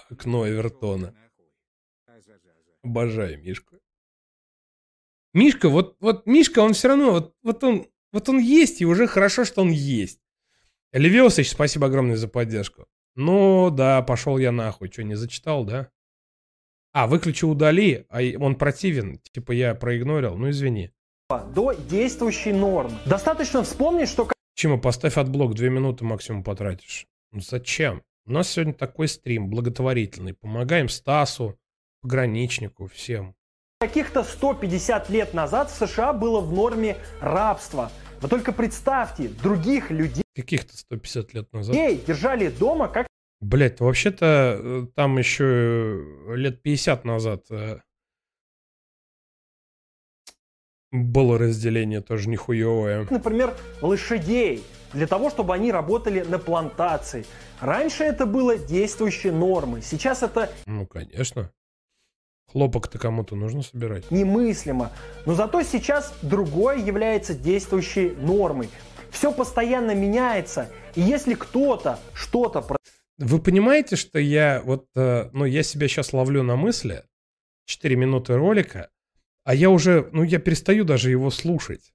Окно 0.09 0.47
Эвертона. 0.47 1.13
Обожаю 2.83 3.41
Мишку. 3.41 3.75
Мишка, 5.33 5.69
вот, 5.69 5.97
вот 5.99 6.25
Мишка, 6.25 6.59
он 6.59 6.73
все 6.73 6.87
равно, 6.87 7.11
вот, 7.11 7.35
вот 7.43 7.63
он, 7.63 7.87
вот 8.11 8.29
он 8.29 8.39
есть, 8.39 8.81
и 8.81 8.85
уже 8.85 9.07
хорошо, 9.07 9.43
что 9.43 9.61
он 9.61 9.69
есть. 9.69 10.19
Левиосыч, 10.93 11.51
спасибо 11.51 11.88
огромное 11.88 12.15
за 12.15 12.27
поддержку. 12.27 12.85
Ну, 13.15 13.69
да, 13.72 14.01
пошел 14.01 14.38
я 14.38 14.51
нахуй. 14.51 14.91
Что, 14.91 15.03
не 15.03 15.15
зачитал, 15.15 15.65
да? 15.65 15.89
А, 16.93 17.07
выключи 17.07 17.45
удали, 17.45 18.05
а 18.09 18.19
он 18.39 18.55
противен. 18.55 19.19
Типа 19.31 19.51
я 19.51 19.76
проигнорил, 19.76 20.35
ну 20.38 20.49
извини. 20.49 20.91
до 21.30 21.73
действующей 21.73 22.53
нормы. 22.53 22.97
Достаточно 23.05 23.64
вспомнить, 23.64 24.09
что 24.09 24.30
Чему, 24.55 24.80
поставь 24.80 25.18
адблок, 25.17 25.53
две 25.53 25.69
минуты 25.69 26.03
максимум 26.03 26.43
потратишь. 26.43 27.05
Ну 27.31 27.41
зачем? 27.41 28.01
У 28.26 28.31
нас 28.31 28.49
сегодня 28.49 28.73
такой 28.73 29.07
стрим 29.07 29.49
благотворительный. 29.49 30.34
Помогаем 30.34 30.89
Стасу, 30.89 31.59
пограничнику, 32.01 32.88
всем. 32.88 33.35
каких-то 33.80 34.23
150 34.23 35.09
лет 35.11 35.34
назад 35.35 35.69
в 35.69 35.76
США 35.76 36.11
было 36.14 36.41
в 36.41 36.51
норме 36.51 36.97
рабство. 37.22 37.91
Вы 38.22 38.30
только 38.30 38.52
представьте, 38.52 39.27
других 39.27 39.91
людей 39.91 40.23
Каких-то 40.35 40.77
150 40.77 41.34
лет 41.34 41.53
назад. 41.53 41.76
держали 41.98 42.49
дома 42.49 42.88
как 42.88 43.07
Блять, 43.39 43.80
вообще-то 43.80 44.60
э, 44.60 44.88
там 44.95 45.18
еще 45.19 45.45
э, 45.45 46.35
лет 46.35 46.64
50 46.64 47.06
назад 47.06 47.45
э, 47.52 47.80
было 50.91 51.38
разделение 51.38 52.02
тоже 52.02 52.30
нихуевое. 52.30 53.06
например, 53.10 53.56
лошадей, 53.81 54.64
для 54.94 55.06
того, 55.06 55.30
чтобы 55.30 55.53
они 55.53 55.72
работали 55.72 56.22
на 56.22 56.39
плантации. 56.39 57.26
Раньше 57.60 58.03
это 58.03 58.26
было 58.26 58.57
действующей 58.57 59.30
нормой, 59.30 59.84
сейчас 59.84 60.23
это 60.23 60.49
Ну, 60.65 60.88
конечно. 60.88 61.52
Хлопок-то 62.51 62.97
кому-то 62.97 63.35
нужно 63.35 63.61
собирать. 63.61 64.09
немыслимо. 64.09 64.91
Но 65.25 65.35
зато 65.35 65.61
сейчас 65.63 66.13
другое 66.21 66.77
является 66.77 67.33
действующей 67.33 68.11
нормой. 68.15 68.69
Все 69.11 69.31
постоянно 69.33 69.93
меняется, 69.95 70.69
и 70.95 71.01
если 71.01 71.33
кто-то 71.33 71.99
что-то 72.13 72.63
Вы 73.17 73.39
понимаете, 73.39 73.95
что 73.95 74.19
я 74.19 74.61
вот, 74.63 74.87
э, 74.95 75.29
ну, 75.33 75.45
я 75.45 75.63
себя 75.63 75.87
сейчас 75.87 76.13
ловлю 76.13 76.43
на 76.43 76.55
мысли, 76.55 77.03
4 77.65 77.95
минуты 77.95 78.35
ролика, 78.35 78.89
а 79.43 79.55
я 79.55 79.69
уже, 79.69 80.07
ну, 80.11 80.23
я 80.23 80.39
перестаю 80.39 80.83
даже 80.83 81.09
его 81.09 81.31
слушать. 81.31 81.93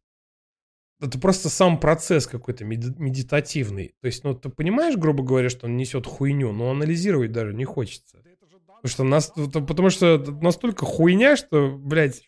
Это 1.00 1.18
просто 1.18 1.48
сам 1.48 1.78
процесс 1.78 2.26
какой-то 2.26 2.64
меди- 2.64 2.94
медитативный. 2.98 3.94
То 4.00 4.06
есть, 4.06 4.24
ну, 4.24 4.34
ты 4.34 4.48
понимаешь, 4.48 4.96
грубо 4.96 5.22
говоря, 5.22 5.48
что 5.48 5.66
он 5.66 5.76
несет 5.76 6.06
хуйню, 6.06 6.52
но 6.52 6.70
анализировать 6.70 7.32
даже 7.32 7.54
не 7.54 7.64
хочется. 7.64 8.18
Потому 8.82 8.90
что, 8.90 9.04
нас, 9.04 9.32
потому 9.52 9.90
что 9.90 10.18
настолько 10.40 10.84
хуйня, 10.84 11.36
что, 11.36 11.76
блядь, 11.78 12.22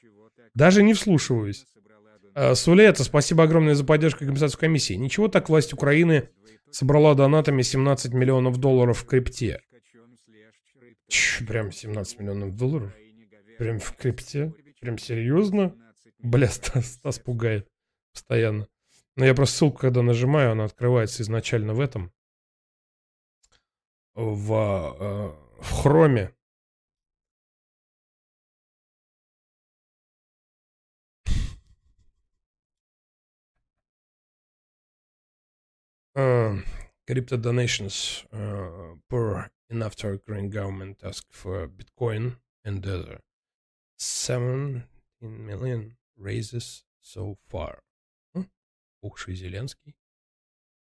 даже 0.55 0.83
не 0.83 0.95
вслушиваюсь. 0.95 1.67
Э, 2.35 2.55
Сулета, 2.55 3.03
спасибо 3.05 3.45
огромное 3.45 3.75
за 3.75 3.85
поддержку 3.85 4.23
и 4.23 4.27
компенсацию 4.27 4.61
комиссии. 4.61 4.95
Ничего 4.95 5.29
так 5.29 5.49
власть 5.49 5.73
Украины 5.73 6.29
собрала 6.71 7.15
донатами 7.15 7.63
17 7.63 8.13
миллионов 8.13 8.59
долларов 8.59 8.99
в 8.99 9.07
крипте. 9.07 9.61
Чш, 11.09 11.47
прям 11.47 11.73
17 11.73 12.21
миллионов 12.21 12.57
долларов? 12.57 12.93
Прям 13.59 13.79
в 13.79 13.95
крипте? 13.97 14.53
Прям 14.81 14.99
серьезно? 14.99 15.75
Бля, 16.19 16.49
Стас, 16.49 16.95
Стас 16.95 17.19
пугает 17.19 17.69
постоянно. 18.13 18.69
Но 19.17 19.25
я 19.25 19.35
просто 19.35 19.57
ссылку, 19.57 19.79
когда 19.79 20.03
нажимаю, 20.03 20.53
она 20.53 20.65
открывается 20.65 21.23
изначально 21.23 21.75
в 21.75 21.81
этом. 21.81 22.13
В, 24.15 24.97
э, 24.99 25.63
в 25.63 25.73
хроме. 25.83 26.33
Uh, 36.16 36.58
crypto 37.08 37.38
donations 37.38 38.26
uh, 38.34 38.96
per 39.10 39.50
and 39.70 39.84
after 39.84 40.12
Ukraine 40.14 40.50
government 40.50 41.02
ask 41.04 41.24
for 41.32 41.68
Bitcoin 41.68 42.38
and 42.66 42.86
other 42.86 43.20
17 43.98 44.84
million 45.22 45.98
raises 46.18 46.84
so 47.02 47.38
far. 47.48 47.84
Hm? 48.36 48.50
Пухший 49.04 49.36
Зеленский. 49.36 49.96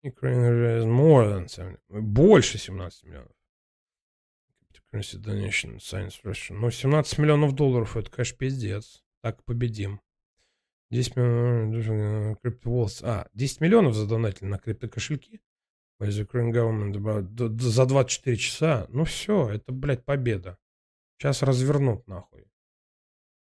Ukraine 0.04 0.44
has 0.64 0.86
more 0.86 1.28
than 1.28 1.48
70, 1.48 1.78
больше 1.90 2.58
17 2.58 3.04
миллионов. 3.04 3.36
Currency 4.92 5.20
donation, 5.20 5.80
science 5.80 6.20
Russian. 6.24 6.60
Ну, 6.60 6.72
17 6.72 7.20
миллионов 7.20 7.54
долларов, 7.54 7.96
это, 7.96 8.10
конечно, 8.10 8.38
пиздец. 8.38 9.04
Так 9.22 9.44
победим. 9.44 10.02
10 10.95 11.17
миллионов 11.17 12.41
криптоволс. 12.41 13.03
А, 13.03 13.27
10 13.35 13.61
миллионов 13.61 13.95
задонатили 13.95 14.47
на 14.47 14.59
криптокошельки. 14.59 15.41
By 16.01 16.09
the 16.09 16.27
Ukraine 16.27 16.53
government 16.53 16.95
about, 16.95 17.59
за 17.59 17.87
24 17.87 18.37
часа. 18.37 18.87
Ну 18.89 19.05
все, 19.05 19.51
это, 19.51 19.73
блядь, 19.73 20.05
победа. 20.05 20.57
Сейчас 21.19 21.43
развернут 21.43 22.07
нахуй. 22.07 22.47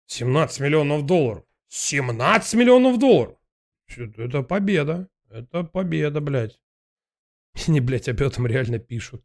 17 0.06 0.60
миллионов 0.60 1.04
долларов. 1.04 1.44
17 1.68 2.54
миллионов 2.54 2.98
долларов. 2.98 3.36
Это 3.96 4.42
победа. 4.42 5.08
Это 5.28 5.64
победа, 5.64 6.20
блядь. 6.20 6.60
Они, 7.66 7.80
блядь, 7.80 8.08
об 8.08 8.20
этом 8.20 8.46
реально 8.46 8.78
пишут. 8.78 9.24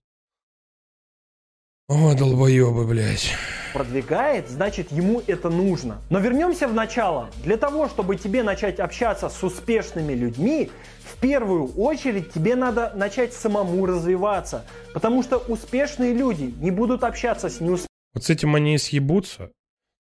О, 1.87 2.15
долбоебы, 2.15 2.87
блядь. 2.87 3.33
Продвигает, 3.77 4.49
значит 4.49 4.91
ему 4.91 5.21
это 5.27 5.51
нужно. 5.51 6.01
Но 6.09 6.17
вернемся 6.17 6.67
в 6.67 6.73
начало. 6.73 7.29
Для 7.43 7.57
того, 7.57 7.87
чтобы 7.87 8.15
тебе 8.15 8.41
начать 8.41 8.79
общаться 8.79 9.29
с 9.29 9.43
успешными 9.43 10.13
людьми, 10.13 10.71
в 11.01 11.15
первую 11.17 11.67
очередь 11.75 12.33
тебе 12.33 12.55
надо 12.55 12.91
начать 12.95 13.33
самому 13.33 13.85
развиваться. 13.85 14.65
Потому 14.95 15.21
что 15.21 15.37
успешные 15.37 16.15
люди 16.15 16.55
не 16.59 16.71
будут 16.71 17.03
общаться 17.03 17.49
с 17.49 17.59
неуспешными. 17.61 17.87
Вот 18.15 18.23
с 18.23 18.31
этим 18.31 18.55
они 18.55 18.73
и 18.73 18.77
съебутся. 18.79 19.51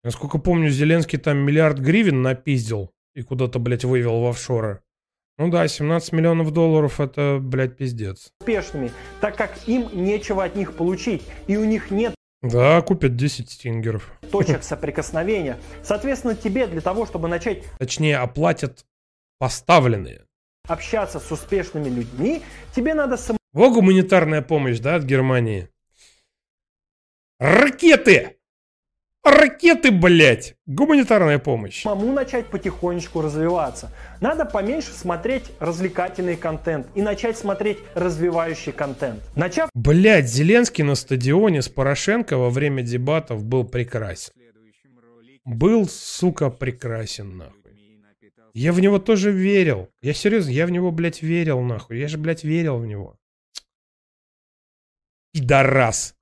Насколько 0.02 0.38
помню, 0.38 0.70
Зеленский 0.70 1.18
там 1.18 1.36
миллиард 1.36 1.78
гривен 1.78 2.22
напиздил 2.22 2.90
и 3.14 3.20
куда-то, 3.20 3.58
блядь, 3.58 3.84
вывел 3.84 4.22
в 4.22 4.28
офшоры. 4.28 4.80
Ну 5.36 5.50
да, 5.50 5.68
17 5.68 6.12
миллионов 6.14 6.54
долларов 6.54 7.00
это, 7.00 7.38
блядь, 7.38 7.76
пиздец. 7.76 8.30
Успешными, 8.40 8.92
так 9.20 9.36
как 9.36 9.58
им 9.66 9.90
нечего 9.92 10.42
от 10.42 10.56
них 10.56 10.72
получить, 10.72 11.22
и 11.46 11.58
у 11.58 11.66
них 11.66 11.90
нет 11.90 12.14
да, 12.42 12.80
купят 12.82 13.16
10 13.16 13.50
стингеров. 13.50 14.12
Точек 14.30 14.62
соприкосновения. 14.62 15.58
Соответственно, 15.82 16.36
тебе 16.36 16.66
для 16.66 16.80
того, 16.80 17.04
чтобы 17.04 17.28
начать... 17.28 17.64
Точнее, 17.78 18.18
оплатят 18.18 18.86
поставленные. 19.38 20.24
Общаться 20.68 21.18
с 21.18 21.32
успешными 21.32 21.88
людьми, 21.88 22.42
тебе 22.74 22.94
надо... 22.94 23.16
Сам... 23.16 23.36
Во 23.52 23.70
гуманитарная 23.70 24.42
помощь, 24.42 24.78
да, 24.78 24.96
от 24.96 25.04
Германии. 25.04 25.68
Ракеты! 27.40 28.37
Ракеты, 29.30 29.90
блядь! 29.90 30.54
Гуманитарная 30.66 31.38
помощь. 31.38 31.82
Самому 31.82 32.12
начать 32.12 32.46
потихонечку 32.46 33.20
развиваться. 33.20 33.92
Надо 34.20 34.44
поменьше 34.44 34.92
смотреть 34.92 35.44
развлекательный 35.60 36.36
контент 36.36 36.86
и 36.94 37.02
начать 37.02 37.36
смотреть 37.36 37.78
развивающий 37.94 38.72
контент. 38.72 39.20
Начав... 39.36 39.70
Блядь, 39.74 40.28
Зеленский 40.28 40.84
на 40.84 40.94
стадионе 40.94 41.62
с 41.62 41.68
Порошенко 41.68 42.36
во 42.36 42.50
время 42.50 42.82
дебатов 42.82 43.44
был 43.44 43.64
прекрасен. 43.64 44.32
Был, 45.44 45.88
сука, 45.88 46.50
прекрасен, 46.50 47.38
нахуй. 47.38 47.54
Я 48.54 48.72
в 48.72 48.80
него 48.80 48.98
тоже 48.98 49.30
верил. 49.30 49.88
Я 50.02 50.12
серьезно, 50.12 50.50
я 50.50 50.66
в 50.66 50.70
него, 50.70 50.90
блядь, 50.90 51.22
верил, 51.22 51.60
нахуй. 51.60 51.98
Я 51.98 52.08
же, 52.08 52.18
блядь, 52.18 52.44
верил 52.44 52.78
в 52.78 52.86
него. 52.86 53.16
Пидорас. 55.32 56.17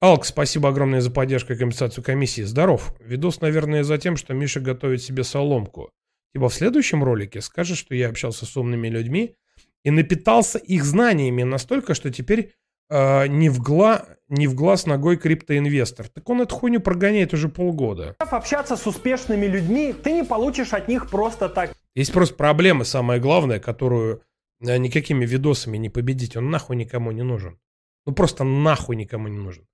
Алк, 0.00 0.24
спасибо 0.24 0.68
огромное 0.68 1.00
за 1.00 1.10
поддержку 1.10 1.52
и 1.52 1.56
компенсацию 1.56 2.04
комиссии. 2.04 2.42
Здоров. 2.42 2.94
Видос, 3.00 3.40
наверное, 3.40 3.82
за 3.82 3.98
тем, 3.98 4.16
что 4.16 4.32
Миша 4.32 4.60
готовит 4.60 5.02
себе 5.02 5.24
соломку. 5.24 5.90
Типа 6.32 6.48
в 6.48 6.54
следующем 6.54 7.02
ролике 7.02 7.40
скажешь, 7.40 7.78
что 7.78 7.96
я 7.96 8.08
общался 8.08 8.46
с 8.46 8.56
умными 8.56 8.88
людьми 8.88 9.34
и 9.82 9.90
напитался 9.90 10.58
их 10.58 10.84
знаниями 10.84 11.42
настолько, 11.42 11.94
что 11.94 12.12
теперь 12.12 12.52
э, 12.90 13.26
не, 13.26 13.48
в 13.48 13.60
гла, 13.60 14.06
не 14.28 14.46
в 14.46 14.54
глаз 14.54 14.86
ногой 14.86 15.16
криптоинвестор. 15.16 16.06
Так 16.06 16.28
он 16.30 16.42
эту 16.42 16.54
хуйню 16.54 16.80
прогоняет 16.80 17.34
уже 17.34 17.48
полгода. 17.48 18.14
Общаться 18.20 18.76
с 18.76 18.86
успешными 18.86 19.46
людьми, 19.46 19.92
ты 19.92 20.12
не 20.12 20.22
получишь 20.22 20.74
от 20.74 20.86
них 20.86 21.10
просто 21.10 21.48
так. 21.48 21.72
Есть 21.96 22.12
просто 22.12 22.36
проблема, 22.36 22.84
самая 22.84 23.18
главная, 23.18 23.58
которую 23.58 24.22
э, 24.60 24.76
никакими 24.76 25.26
видосами 25.26 25.76
не 25.76 25.90
победить. 25.90 26.36
Он 26.36 26.50
нахуй 26.50 26.76
никому 26.76 27.10
не 27.10 27.22
нужен. 27.24 27.58
Ну 28.06 28.12
просто 28.12 28.44
нахуй 28.44 28.94
никому 28.94 29.26
не 29.26 29.38
нужен. 29.38 29.66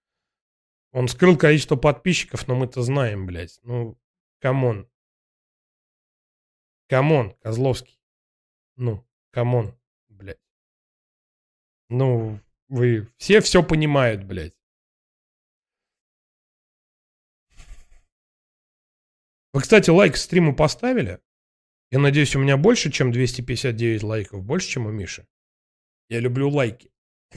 Он 0.95 1.09
скрыл 1.09 1.37
количество 1.37 1.75
подписчиков, 1.75 2.47
но 2.47 2.55
мы-то 2.55 2.81
знаем, 2.83 3.27
блядь. 3.27 3.59
Ну, 3.65 3.99
come 4.39 4.67
on. 4.67 4.89
Come 6.89 7.15
on, 7.15 7.35
Козловский. 7.43 8.01
Ну, 8.77 9.05
come 9.33 9.58
on, 9.58 9.77
блядь. 10.09 10.39
Ну, 11.89 12.39
вы 12.69 13.09
все 13.16 13.41
все 13.41 13.65
понимают, 13.65 14.23
блядь. 14.23 14.55
Вы, 19.53 19.62
кстати, 19.62 19.91
лайк 19.91 20.16
стриму 20.16 20.55
поставили? 20.55 21.21
Я 21.91 21.99
надеюсь, 21.99 22.37
у 22.37 22.39
меня 22.39 22.57
больше, 22.57 22.93
чем 22.93 23.11
259 23.11 24.05
лайков. 24.05 24.45
Больше, 24.45 24.69
чем 24.69 24.87
у 24.87 24.93
Миши. 24.93 25.27
Я 26.09 26.21
люблю 26.21 26.49
лайки. 26.51 26.93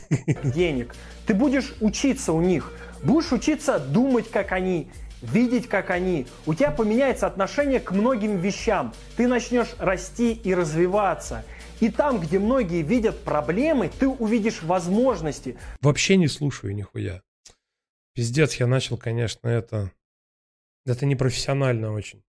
Денег. 0.43 0.95
Ты 1.25 1.33
будешь 1.33 1.73
учиться 1.81 2.33
у 2.33 2.41
них. 2.41 2.71
Будешь 3.03 3.31
учиться 3.31 3.79
думать, 3.79 4.29
как 4.29 4.51
они, 4.51 4.89
видеть, 5.21 5.67
как 5.67 5.89
они. 5.89 6.27
У 6.45 6.53
тебя 6.53 6.71
поменяется 6.71 7.27
отношение 7.27 7.79
к 7.79 7.91
многим 7.91 8.37
вещам. 8.37 8.93
Ты 9.15 9.27
начнешь 9.27 9.75
расти 9.79 10.33
и 10.33 10.53
развиваться. 10.53 11.43
И 11.79 11.89
там, 11.89 12.19
где 12.19 12.39
многие 12.39 12.81
видят 12.81 13.23
проблемы, 13.23 13.89
ты 13.89 14.07
увидишь 14.07 14.63
возможности. 14.63 15.57
Вообще 15.81 16.17
не 16.17 16.27
слушаю 16.27 16.75
нихуя. 16.75 17.21
Пиздец, 18.13 18.55
я 18.55 18.67
начал, 18.67 18.97
конечно, 18.97 19.47
это... 19.47 19.91
Это 20.85 21.05
непрофессионально 21.05 21.91
очень. 21.91 22.23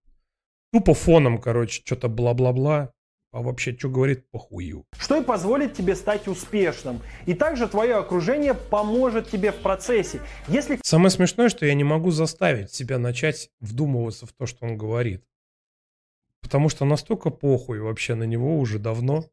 Тупо 0.73 0.93
фоном, 0.93 1.39
короче, 1.39 1.81
что-то 1.85 2.09
бла-бла-бла. 2.09 2.91
А 3.31 3.41
вообще, 3.41 3.77
что 3.77 3.89
говорит, 3.89 4.29
похую. 4.31 4.85
Что 4.97 5.17
и 5.17 5.23
позволит 5.23 5.75
тебе 5.75 5.95
стать 5.95 6.27
успешным. 6.27 7.01
И 7.27 7.35
также 7.35 7.67
твое 7.67 7.95
окружение 7.95 8.55
поможет 8.55 9.29
тебе 9.29 9.51
в 9.51 9.57
процессе. 9.57 10.21
Если... 10.47 10.79
Самое 10.83 11.11
смешное, 11.11 11.49
что 11.49 11.65
я 11.65 11.75
не 11.75 11.83
могу 11.83 12.09
заставить 12.09 12.73
себя 12.73 12.97
начать 12.97 13.51
вдумываться 13.59 14.25
в 14.25 14.33
то, 14.33 14.47
что 14.47 14.65
он 14.65 14.77
говорит. 14.77 15.23
Потому 16.41 16.69
что 16.69 16.85
настолько 16.85 17.29
похуй 17.29 17.79
вообще 17.79 18.15
на 18.15 18.23
него 18.23 18.57
уже 18.57 18.79
давно. 18.79 19.25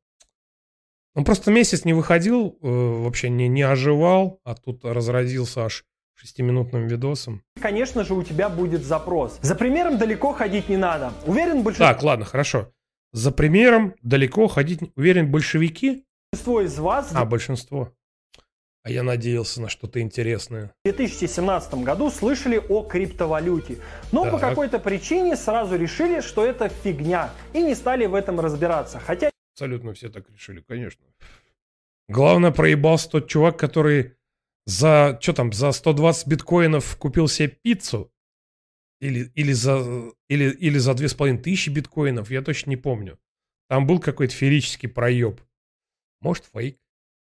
Он 1.15 1.25
просто 1.25 1.51
месяц 1.51 1.87
не 1.87 1.95
выходил, 1.95 2.59
э, 2.61 2.69
вообще 2.69 3.31
не, 3.31 3.49
не 3.49 3.63
оживал, 3.63 4.41
а 4.45 4.55
тут 4.55 4.85
разразился 4.85 5.65
аж 5.65 5.87
шестиминутным 6.17 6.87
видосом. 6.87 7.43
Конечно 7.61 8.05
же, 8.05 8.13
у 8.15 8.23
тебя 8.23 8.51
будет 8.51 8.85
запрос. 8.85 9.39
За 9.41 9.55
примером 9.55 9.97
далеко 9.97 10.33
ходить 10.33 10.69
не 10.69 10.77
надо. 10.77 11.13
Уверен, 11.27 11.63
большинство... 11.63 11.87
Так, 11.87 12.03
ладно, 12.03 12.27
хорошо. 12.27 12.73
За 13.13 13.31
примером 13.33 13.95
далеко 14.03 14.47
ходить, 14.49 14.81
уверен, 14.97 15.31
большевики? 15.31 16.05
Большинство 16.33 16.61
из 16.61 16.79
вас... 16.79 17.11
А, 17.15 17.25
большинство. 17.25 17.93
А 18.83 18.91
я 18.91 19.03
надеялся 19.03 19.61
на 19.61 19.69
что-то 19.69 20.01
интересное. 20.01 20.73
В 20.85 20.89
2017 20.89 21.75
году 21.75 22.11
слышали 22.11 22.57
о 22.69 22.83
криптовалюте, 22.85 23.79
но 24.13 24.23
так. 24.23 24.33
по 24.33 24.39
какой-то 24.39 24.79
причине 24.79 25.37
сразу 25.37 25.77
решили, 25.77 26.21
что 26.21 26.47
это 26.47 26.69
фигня, 26.69 27.31
и 27.53 27.63
не 27.63 27.75
стали 27.75 28.07
в 28.07 28.15
этом 28.15 28.39
разбираться. 28.39 29.01
Хотя... 29.01 29.31
Абсолютно 29.55 29.93
все 29.95 30.09
так 30.09 30.31
решили, 30.31 30.61
конечно. 30.61 31.05
Главное, 32.09 32.53
проебался 32.53 33.11
тот 33.11 33.29
чувак, 33.29 33.59
который 33.59 34.15
за, 34.67 35.19
что 35.21 35.33
там, 35.33 35.53
за 35.53 35.73
120 35.73 36.27
биткоинов 36.27 36.97
купил 36.97 37.27
себе 37.27 37.49
пиццу, 37.49 38.13
или, 39.01 39.31
или, 39.35 39.53
за, 39.53 40.13
или, 40.29 40.51
или 40.51 40.79
за 40.79 40.95
тысячи 40.95 41.71
биткоинов, 41.71 42.31
я 42.31 42.43
точно 42.43 42.71
не 42.71 42.77
помню. 42.77 43.19
Там 43.69 43.87
был 43.87 43.99
какой-то 43.99 44.35
феерический 44.35 44.89
проеб. 44.89 45.41
Может, 46.21 46.45
фейк. 46.53 46.79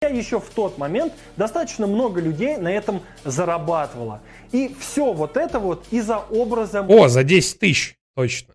Еще 0.00 0.38
в 0.38 0.48
тот 0.50 0.78
момент 0.78 1.12
достаточно 1.36 1.88
много 1.88 2.20
людей 2.20 2.56
на 2.56 2.68
этом 2.68 3.02
зарабатывало. 3.24 4.22
И 4.52 4.74
все 4.78 5.12
вот 5.12 5.36
это 5.36 5.58
вот 5.58 5.86
из-за 5.90 6.18
образа... 6.18 6.82
О, 6.82 7.08
за 7.08 7.24
10 7.24 7.58
тысяч, 7.58 7.98
точно. 8.14 8.54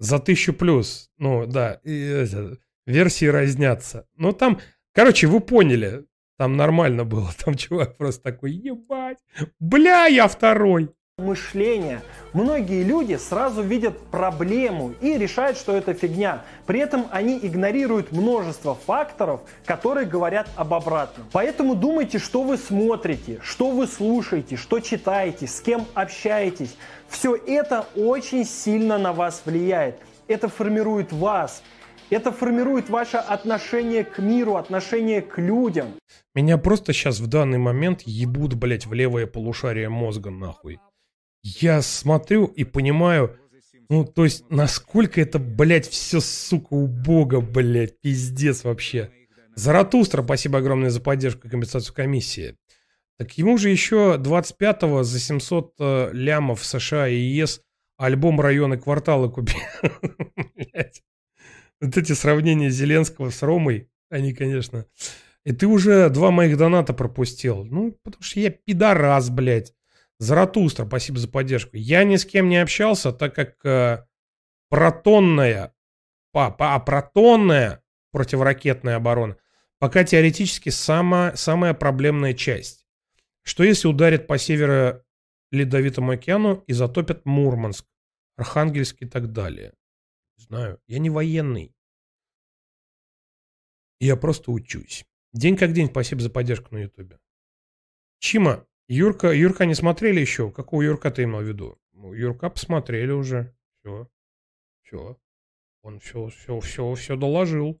За 0.00 0.18
тысячу 0.18 0.52
плюс. 0.52 1.10
Ну, 1.16 1.46
да, 1.46 1.80
и, 1.84 1.96
это, 1.96 2.58
версии 2.86 3.26
разнятся. 3.26 4.08
Ну, 4.16 4.32
там, 4.32 4.60
короче, 4.92 5.28
вы 5.28 5.38
поняли. 5.38 6.06
Там 6.38 6.56
нормально 6.56 7.04
было. 7.04 7.30
Там 7.44 7.54
чувак 7.54 7.96
просто 7.96 8.22
такой, 8.22 8.50
ебать, 8.50 9.18
бля, 9.60 10.06
я 10.06 10.26
второй 10.26 10.92
мышления. 11.22 12.02
Многие 12.32 12.82
люди 12.82 13.14
сразу 13.14 13.62
видят 13.62 13.98
проблему 14.10 14.94
и 15.00 15.16
решают, 15.16 15.56
что 15.56 15.74
это 15.74 15.94
фигня. 15.94 16.42
При 16.66 16.80
этом 16.80 17.06
они 17.10 17.38
игнорируют 17.42 18.12
множество 18.12 18.74
факторов, 18.74 19.40
которые 19.64 20.06
говорят 20.06 20.48
об 20.56 20.74
обратном. 20.74 21.26
Поэтому 21.32 21.74
думайте, 21.74 22.18
что 22.18 22.42
вы 22.42 22.56
смотрите, 22.56 23.40
что 23.42 23.70
вы 23.70 23.86
слушаете, 23.86 24.56
что 24.56 24.80
читаете, 24.80 25.46
с 25.46 25.60
кем 25.60 25.86
общаетесь. 25.94 26.76
Все 27.08 27.34
это 27.34 27.86
очень 27.96 28.44
сильно 28.44 28.98
на 28.98 29.12
вас 29.12 29.42
влияет. 29.44 29.96
Это 30.28 30.48
формирует 30.48 31.12
вас. 31.12 31.62
Это 32.12 32.30
формирует 32.30 32.90
ваше 32.90 33.16
отношение 33.16 34.04
к 34.04 34.18
миру, 34.18 34.56
отношение 34.56 35.22
к 35.22 35.38
людям. 35.38 35.94
Меня 36.34 36.58
просто 36.58 36.92
сейчас 36.92 37.20
в 37.20 37.26
данный 37.26 37.56
момент 37.56 38.02
ебут, 38.02 38.52
блядь, 38.52 38.86
в 38.86 38.92
левое 38.92 39.26
полушарие 39.26 39.88
мозга 39.88 40.30
нахуй. 40.30 40.78
Я 41.42 41.82
смотрю 41.82 42.46
и 42.46 42.64
понимаю, 42.64 43.36
ну, 43.88 44.04
то 44.04 44.24
есть, 44.24 44.44
насколько 44.48 45.20
это, 45.20 45.38
блядь, 45.38 45.88
все, 45.88 46.20
сука, 46.20 46.72
убого, 46.74 47.40
блядь, 47.40 48.00
пиздец 48.00 48.64
вообще. 48.64 49.10
Заратустра, 49.54 50.22
спасибо 50.22 50.58
огромное 50.58 50.90
за 50.90 51.00
поддержку 51.00 51.46
и 51.46 51.50
компенсацию 51.50 51.94
комиссии. 51.94 52.56
Так 53.18 53.36
ему 53.36 53.58
же 53.58 53.68
еще 53.68 54.16
25-го 54.18 55.02
за 55.02 55.20
700 55.20 55.74
э, 55.78 56.10
лямов 56.12 56.64
США 56.64 57.08
и 57.08 57.16
ЕС 57.16 57.60
альбом 57.98 58.40
района 58.40 58.78
квартала 58.78 59.28
купил. 59.28 59.60
вот 61.80 61.96
эти 61.96 62.12
сравнения 62.12 62.70
Зеленского 62.70 63.30
с 63.30 63.42
Ромой, 63.42 63.90
они, 64.10 64.32
конечно... 64.32 64.86
И 65.44 65.52
ты 65.52 65.66
уже 65.66 66.08
два 66.08 66.30
моих 66.30 66.56
доната 66.56 66.92
пропустил. 66.92 67.64
Ну, 67.64 67.98
потому 68.04 68.22
что 68.22 68.38
я 68.38 68.50
пидорас, 68.50 69.28
блядь. 69.28 69.74
Заратустра, 70.22 70.86
спасибо 70.86 71.18
за 71.18 71.28
поддержку. 71.28 71.76
Я 71.76 72.04
ни 72.04 72.14
с 72.14 72.24
кем 72.24 72.48
не 72.48 72.58
общался, 72.58 73.12
так 73.12 73.34
как 73.34 73.56
э, 73.66 74.06
протонная, 74.68 75.74
по, 76.30 76.46
а 76.46 76.78
протонная 76.78 77.82
противоракетная 78.12 78.96
оборона 78.96 79.36
пока 79.80 80.04
теоретически 80.04 80.68
сама, 80.68 81.34
самая 81.34 81.74
проблемная 81.74 82.34
часть. 82.34 82.86
Что 83.42 83.64
если 83.64 83.88
ударит 83.88 84.28
по 84.28 84.38
северо-ледовитому 84.38 86.12
океану 86.12 86.62
и 86.68 86.72
затопят 86.72 87.26
Мурманск, 87.26 87.84
Архангельск 88.36 89.02
и 89.02 89.06
так 89.06 89.32
далее? 89.32 89.74
Не 90.36 90.44
знаю, 90.44 90.80
я 90.86 91.00
не 91.00 91.10
военный. 91.10 91.74
Я 93.98 94.16
просто 94.16 94.52
учусь. 94.52 95.04
День 95.32 95.56
как 95.56 95.72
день, 95.72 95.88
спасибо 95.88 96.20
за 96.20 96.30
поддержку 96.30 96.76
на 96.76 96.78
ютубе. 96.78 97.18
Чима, 98.20 98.64
Юрка, 98.88 99.32
Юрка 99.32 99.64
не 99.66 99.74
смотрели 99.74 100.20
еще? 100.20 100.50
Какого 100.50 100.82
Юрка 100.82 101.10
ты 101.10 101.24
имел 101.24 101.40
в 101.40 101.44
виду? 101.44 101.78
Ну, 101.92 102.12
Юрка 102.12 102.50
посмотрели 102.50 103.12
уже. 103.12 103.54
Все. 103.80 104.08
Все. 104.82 105.16
Он 105.82 105.98
все, 105.98 106.28
все, 106.28 106.60
все, 106.60 106.94
все 106.94 107.16
доложил. 107.16 107.80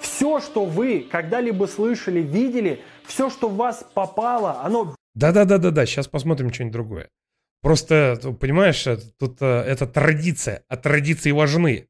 Все, 0.00 0.40
что 0.40 0.64
вы 0.64 1.06
когда-либо 1.10 1.66
слышали, 1.66 2.20
видели, 2.20 2.80
все, 3.06 3.30
что 3.30 3.48
в 3.48 3.56
вас 3.56 3.86
попало, 3.94 4.60
оно... 4.62 4.94
Да-да-да-да-да, 5.14 5.86
сейчас 5.86 6.08
посмотрим 6.08 6.52
что-нибудь 6.52 6.72
другое. 6.72 7.10
Просто, 7.62 8.20
понимаешь, 8.38 8.84
тут 9.18 9.40
э, 9.40 9.46
это 9.46 9.86
традиция, 9.86 10.64
а 10.68 10.76
традиции 10.76 11.30
важны. 11.30 11.88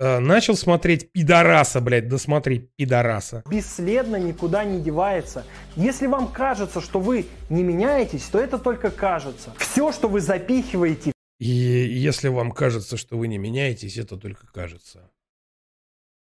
Э, 0.00 0.18
начал 0.18 0.56
смотреть 0.56 1.12
пидораса, 1.12 1.82
блядь, 1.82 2.08
досмотри 2.08 2.70
пидораса. 2.76 3.42
Бесследно 3.50 4.16
никуда 4.16 4.64
не 4.64 4.80
девается. 4.80 5.44
Если 5.76 6.06
вам 6.06 6.32
кажется, 6.32 6.80
что 6.80 7.00
вы 7.00 7.26
не 7.50 7.62
меняетесь, 7.62 8.22
то 8.24 8.40
это 8.40 8.58
только 8.58 8.90
кажется. 8.90 9.54
Все, 9.58 9.92
что 9.92 10.08
вы 10.08 10.22
запихиваете... 10.22 11.12
И 11.38 11.46
если 11.46 12.28
вам 12.28 12.50
кажется, 12.52 12.96
что 12.96 13.18
вы 13.18 13.28
не 13.28 13.36
меняетесь, 13.36 13.98
это 13.98 14.16
только 14.16 14.46
кажется. 14.46 15.10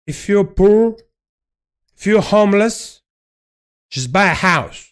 If 0.09 0.29
you're 0.29 0.45
poor, 0.45 0.97
if 1.97 2.07
you're 2.07 2.29
homeless, 2.29 3.03
just 3.89 4.11
buy 4.11 4.33
a 4.33 4.35
house. 4.35 4.90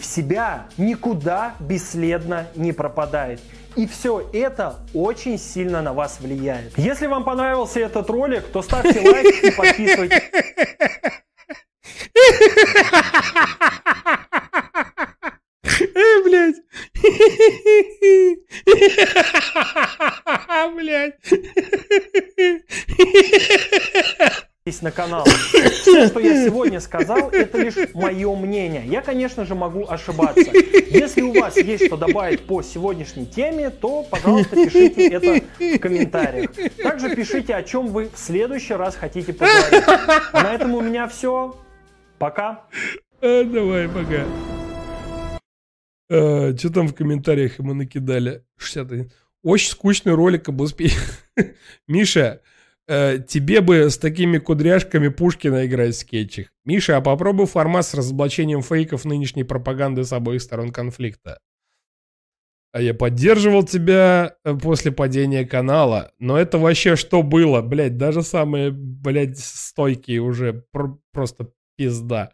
В 0.00 0.04
себя 0.06 0.66
никуда 0.78 1.56
бесследно 1.60 2.46
не 2.54 2.72
пропадает. 2.72 3.38
И 3.76 3.86
все 3.86 4.26
это 4.32 4.76
очень 4.94 5.38
сильно 5.38 5.82
на 5.82 5.92
вас 5.92 6.20
влияет. 6.20 6.76
Если 6.78 7.06
вам 7.06 7.22
понравился 7.22 7.80
этот 7.80 8.08
ролик, 8.08 8.46
то 8.46 8.62
ставьте 8.62 8.98
лайк 9.00 9.44
и 9.44 9.50
подписывайтесь. 9.50 10.22
Эй, 15.94 16.24
блядь. 16.24 16.56
на 24.82 24.90
канал. 24.90 25.24
Все, 25.24 26.06
что 26.06 26.20
я 26.20 26.44
сегодня 26.44 26.80
сказал, 26.80 27.30
это 27.30 27.58
лишь 27.58 27.94
мое 27.94 28.36
мнение. 28.36 28.84
Я, 28.86 29.00
конечно 29.00 29.46
же, 29.46 29.54
могу 29.54 29.86
ошибаться. 29.88 30.52
Если 30.90 31.22
у 31.22 31.32
вас 31.32 31.56
есть 31.56 31.86
что 31.86 31.96
добавить 31.96 32.42
по 32.42 32.62
сегодняшней 32.62 33.24
теме, 33.24 33.70
то, 33.70 34.02
пожалуйста, 34.02 34.56
пишите 34.56 35.08
это 35.08 35.42
в 35.58 35.78
комментариях. 35.78 36.50
Также 36.76 37.16
пишите, 37.16 37.54
о 37.54 37.62
чем 37.62 37.88
вы 37.88 38.10
в 38.14 38.18
следующий 38.18 38.74
раз 38.74 38.96
хотите 38.96 39.32
поговорить. 39.32 39.82
А 40.32 40.42
на 40.42 40.52
этом 40.52 40.74
у 40.74 40.82
меня 40.82 41.08
все. 41.08 41.56
Пока. 42.18 42.64
А, 43.22 43.44
давай, 43.44 43.88
пока. 43.88 44.26
А, 46.10 46.54
что 46.56 46.70
там 46.70 46.88
в 46.88 46.94
комментариях 46.94 47.58
ему 47.58 47.72
накидали? 47.72 48.44
61. 48.58 49.10
Очень 49.42 49.70
скучный 49.70 50.12
ролик 50.12 50.50
об 50.50 50.60
успехе. 50.60 51.00
Миша, 51.88 52.42
э, 52.90 53.18
тебе 53.26 53.60
бы 53.60 53.88
с 53.88 53.96
такими 53.96 54.38
кудряшками 54.38 55.08
Пушкина 55.08 55.64
играть 55.66 55.94
в 55.94 55.98
скетчах. 55.98 56.48
Миша, 56.64 56.96
а 56.96 57.00
попробуй 57.00 57.46
формат 57.46 57.86
с 57.86 57.94
разоблачением 57.94 58.62
фейков 58.62 59.04
нынешней 59.04 59.44
пропаганды 59.44 60.04
с 60.04 60.12
обоих 60.12 60.42
сторон 60.42 60.72
конфликта. 60.72 61.38
А 62.72 62.80
я 62.80 62.92
поддерживал 62.94 63.64
тебя 63.64 64.34
э, 64.44 64.54
после 64.54 64.92
падения 64.92 65.44
канала. 65.44 66.12
Но 66.18 66.36
это 66.36 66.58
вообще 66.58 66.96
что 66.96 67.22
было? 67.22 67.62
Блять, 67.62 67.96
даже 67.96 68.22
самые, 68.22 68.70
блядь, 68.72 69.38
стойкие 69.38 70.20
уже 70.20 70.64
пр- 70.72 70.98
просто 71.12 71.48
пизда. 71.76 72.30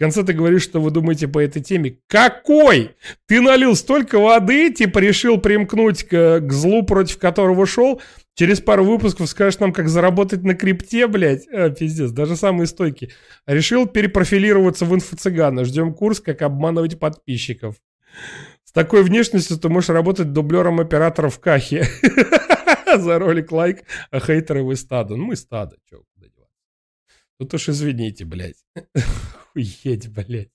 В 0.00 0.02
конце 0.02 0.24
ты 0.24 0.32
говоришь, 0.32 0.62
что 0.62 0.80
вы 0.80 0.90
думаете 0.90 1.28
по 1.28 1.38
этой 1.38 1.62
теме. 1.62 1.98
Какой? 2.06 2.96
Ты 3.26 3.42
налил 3.42 3.76
столько 3.76 4.18
воды, 4.18 4.72
типа 4.72 4.98
решил 4.98 5.36
примкнуть 5.38 6.04
к, 6.04 6.40
к 6.40 6.52
злу, 6.52 6.84
против 6.84 7.18
которого 7.18 7.66
шел. 7.66 8.00
Через 8.40 8.62
пару 8.62 8.86
выпусков 8.86 9.28
скажешь 9.28 9.60
нам, 9.60 9.70
как 9.70 9.90
заработать 9.90 10.44
на 10.44 10.54
крипте, 10.54 11.06
блядь. 11.08 11.46
А, 11.52 11.68
пиздец, 11.68 12.10
даже 12.10 12.36
самые 12.36 12.68
стойкие. 12.68 13.10
Решил 13.44 13.86
перепрофилироваться 13.86 14.86
в 14.86 14.94
инфо-цыгана. 14.94 15.66
Ждем 15.66 15.92
курс, 15.92 16.20
как 16.20 16.40
обманывать 16.40 16.98
подписчиков. 16.98 17.76
С 18.64 18.72
такой 18.72 19.02
внешностью 19.02 19.58
ты 19.58 19.68
можешь 19.68 19.90
работать 19.90 20.32
дублером 20.32 20.80
оператора 20.80 21.28
в 21.28 21.38
Кахе. 21.38 21.86
За 22.96 23.18
ролик 23.18 23.52
лайк, 23.52 23.82
а 24.10 24.20
хейтеры 24.20 24.62
вы 24.62 24.76
стадо. 24.76 25.16
Ну 25.16 25.26
мы 25.26 25.36
стадо, 25.36 25.76
чё, 25.84 26.02
куда 26.14 26.28
деваться. 26.28 26.56
Тут 27.38 27.52
уж 27.52 27.68
извините, 27.68 28.24
блядь. 28.24 28.64
Охуеть, 29.54 30.08
блядь. 30.08 30.48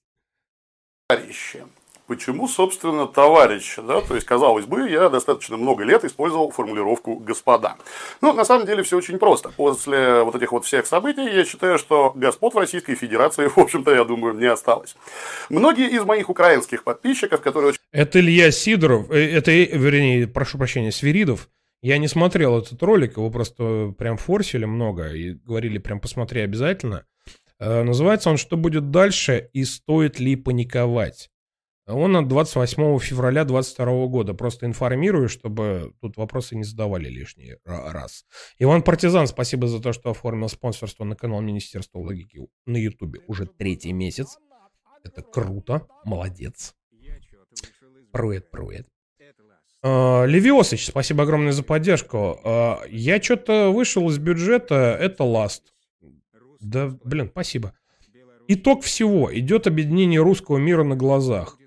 Товарищи. 1.07 1.62
Почему, 2.07 2.48
собственно, 2.48 3.07
товарищи, 3.07 3.82
да? 3.82 3.99
То 4.02 4.14
есть, 4.14 4.27
казалось 4.27 4.65
бы, 4.65 4.88
я 4.88 5.10
достаточно 5.10 5.57
много 5.57 5.84
лет 5.84 6.03
использовал 6.03 6.52
формулировку 6.52 7.15
«господа». 7.15 7.77
Ну, 8.22 8.32
на 8.34 8.45
самом 8.45 8.68
деле, 8.68 8.84
все 8.84 8.98
очень 8.98 9.18
просто. 9.18 9.49
После 9.49 10.22
вот 10.22 10.36
этих 10.36 10.52
вот 10.52 10.65
всех 10.65 10.86
событий, 10.86 11.23
я 11.23 11.44
считаю, 11.45 11.80
что 11.80 12.11
господ 12.14 12.53
в 12.53 12.57
Российской 12.57 12.94
Федерации, 12.94 13.48
в 13.56 13.57
общем-то, 13.57 13.91
я 13.91 14.03
думаю, 14.03 14.36
не 14.36 14.45
осталось. 14.45 14.95
Многие 15.49 15.90
из 15.90 16.03
моих 16.03 16.30
украинских 16.30 16.84
подписчиков, 16.84 17.41
которые... 17.41 17.73
Это 17.91 18.19
Илья 18.19 18.52
Сидоров, 18.52 19.10
э, 19.10 19.38
это, 19.38 19.52
вернее, 19.52 20.27
прошу 20.27 20.60
прощения, 20.60 20.91
Свиридов. 20.91 21.49
Я 21.82 21.98
не 21.98 22.07
смотрел 22.07 22.60
этот 22.60 22.82
ролик, 22.84 23.18
его 23.18 23.32
просто 23.32 23.94
прям 23.98 24.18
форсили 24.18 24.65
много 24.65 25.10
и 25.10 25.34
говорили 25.34 25.80
прям 25.80 25.99
посмотри 25.99 26.41
обязательно. 26.41 27.06
Э, 27.60 27.82
называется 27.82 28.30
он 28.30 28.38
«Что 28.38 28.57
будет 28.57 28.91
дальше 28.91 29.49
и 29.53 29.64
стоит 29.64 30.19
ли 30.19 30.36
паниковать?». 30.36 31.32
Он 31.88 32.16
от 32.18 32.28
28 32.28 32.99
февраля 32.99 33.45
2022 33.45 34.07
года. 34.07 34.34
Просто 34.34 34.66
информирую, 34.66 35.30
чтобы 35.30 35.94
тут 36.02 36.18
вопросы 36.18 36.56
не 36.56 36.64
задавали 36.64 37.10
лишний 37.10 37.56
раз. 37.64 38.26
Иван 38.57 38.82
Партизан, 38.82 39.28
спасибо 39.28 39.68
за 39.68 39.80
то, 39.80 39.94
что 39.94 40.10
оформил 40.10 40.49
спонсорство 40.49 41.03
на 41.03 41.16
канал 41.16 41.41
Министерства 41.41 41.99
логики 41.99 42.40
на 42.66 42.78
Ютубе 42.78 43.22
уже 43.28 43.45
третий 43.45 43.94
месяц. 43.94 44.40
Это 45.03 45.22
круто. 45.22 45.86
Молодец. 46.03 46.74
Привет, 48.12 48.49
привет. 48.49 48.88
Uh, 49.84 50.26
Левиосыч, 50.26 50.88
спасибо 50.88 51.24
огромное 51.24 51.52
за 51.52 51.62
поддержку. 51.62 52.40
Uh, 52.44 52.80
я 52.90 53.22
что-то 53.22 53.70
вышел 53.70 54.10
из 54.10 54.18
бюджета, 54.18 54.98
это 54.99 55.24
ласт. 55.24 55.76
Да, 56.60 56.98
блин, 57.03 57.30
спасибо. 57.32 57.74
Итог 58.48 58.82
всего. 58.84 59.30
Идет 59.32 59.68
объединение 59.68 60.22
русского 60.22 60.57
мира 60.57 60.84
на 60.84 60.95
глазах. 60.95 61.60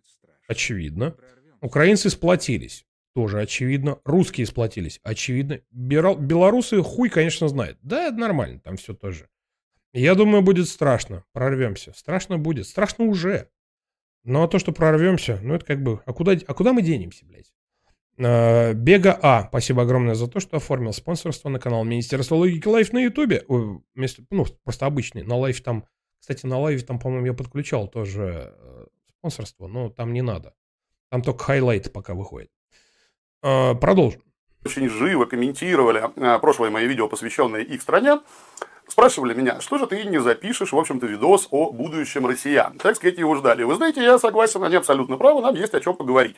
Очевидно. 0.49 1.17
Украинцы 1.61 2.11
сплотились. 2.11 2.85
Тоже 3.15 3.41
очевидно. 3.41 3.99
Русские 4.05 4.47
сплотились. 4.47 5.01
Очевидно. 5.05 5.61
Белорусы 5.71 6.83
хуй, 6.83 7.11
конечно, 7.11 7.49
знает. 7.49 7.79
Да, 7.83 8.11
нормально. 8.11 8.61
Там 8.61 8.77
все 8.77 8.95
тоже. 8.95 9.29
Я 9.93 10.15
думаю, 10.15 10.43
будет 10.43 10.69
страшно. 10.69 11.25
Прорвемся. 11.33 11.93
Страшно 11.95 12.39
будет. 12.39 12.67
Страшно 12.67 13.05
уже. 13.05 13.49
Ну, 14.25 14.43
а 14.43 14.49
то, 14.49 14.59
что 14.59 14.73
прорвемся, 14.73 15.39
ну, 15.43 15.55
это 15.55 15.65
как 15.65 15.83
бы... 15.83 16.01
А 16.05 16.13
куда, 16.13 16.33
а 16.33 16.55
куда 16.55 16.73
мы 16.73 16.83
денемся, 16.83 17.25
блядь? 17.25 17.53
Э, 18.19 18.75
Бега 18.75 19.19
А, 19.23 19.47
спасибо 19.49 19.83
огромное 19.83 20.15
за 20.15 20.27
то, 20.27 20.41
что 20.41 20.57
оформил 20.57 20.93
спонсорство 20.93 21.49
на 21.49 21.59
канал 21.59 21.85
Министерства 21.85 22.35
логики 22.35 22.67
Live 22.67 22.93
на 22.93 22.99
Ютубе. 22.99 23.45
Ну, 23.49 24.47
просто 24.65 24.87
обычный. 24.87 25.23
На 25.23 25.37
Live 25.37 25.63
там, 25.63 25.87
кстати, 26.21 26.47
на 26.47 26.59
лайве 26.59 26.83
там, 26.83 26.99
по-моему, 26.99 27.27
я 27.27 27.33
подключал 27.33 27.89
тоже 27.89 28.55
э, 28.55 28.87
спонсорство, 29.19 29.67
но 29.67 29.91
там 29.91 30.13
не 30.13 30.23
надо. 30.23 30.55
Там 31.11 31.23
только 31.23 31.45
highlight 31.45 31.93
пока 31.93 32.15
выходит. 32.15 32.51
Э, 33.43 33.75
Продолжим. 33.75 34.23
очень 34.65 34.89
живо 34.89 35.25
комментировали 35.25 36.11
а, 36.17 36.39
прошлые 36.39 36.71
мои 36.71 36.87
видео, 36.87 37.09
посвященные 37.09 37.65
их 37.65 37.81
стране, 37.83 38.21
спрашивали 38.89 39.35
меня, 39.35 39.61
что 39.61 39.79
же 39.79 39.87
ты 39.87 40.05
не 40.05 40.21
запишешь, 40.21 40.73
в 40.73 40.79
общем-то, 40.79 41.07
видос 41.07 41.49
о 41.51 41.71
будущем 41.73 42.27
россиян. 42.27 42.77
Так 42.79 42.97
сказать, 42.97 43.19
его 43.19 43.35
ждали. 43.37 43.63
Вы 43.63 43.75
знаете, 43.77 44.03
я 44.03 44.19
согласен, 44.19 44.63
они 44.65 44.77
абсолютно 44.77 45.17
правы, 45.17 45.41
нам 45.41 45.55
есть 45.55 45.75
о 45.75 45.81
чем 45.81 45.97
поговорить. 45.97 46.37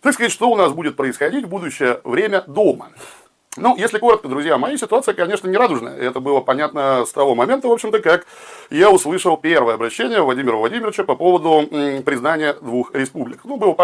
Так 0.00 0.14
сказать, 0.14 0.32
что 0.32 0.50
у 0.50 0.56
нас 0.56 0.72
будет 0.72 0.96
происходить 0.96 1.46
в 1.46 1.48
будущее 1.48 2.00
время 2.04 2.42
дома. 2.42 2.90
Ну, 3.56 3.76
если 3.76 3.98
коротко, 3.98 4.28
друзья, 4.28 4.58
моя 4.58 4.76
ситуация, 4.76 5.14
конечно, 5.14 5.48
не 5.48 5.56
радужная. 5.56 5.96
Это 5.96 6.20
было 6.20 6.40
понятно 6.40 7.04
с 7.06 7.12
того 7.12 7.34
момента, 7.34 7.68
в 7.68 7.72
общем-то, 7.72 8.00
как 8.00 8.26
я 8.70 8.90
услышал 8.90 9.36
первое 9.36 9.74
обращение 9.74 10.22
Владимира 10.22 10.56
Владимировича 10.56 11.04
по 11.04 11.14
поводу 11.14 11.68
признания 12.04 12.54
двух 12.54 12.94
республик. 12.94 13.40
Ну, 13.44 13.56
было 13.56 13.76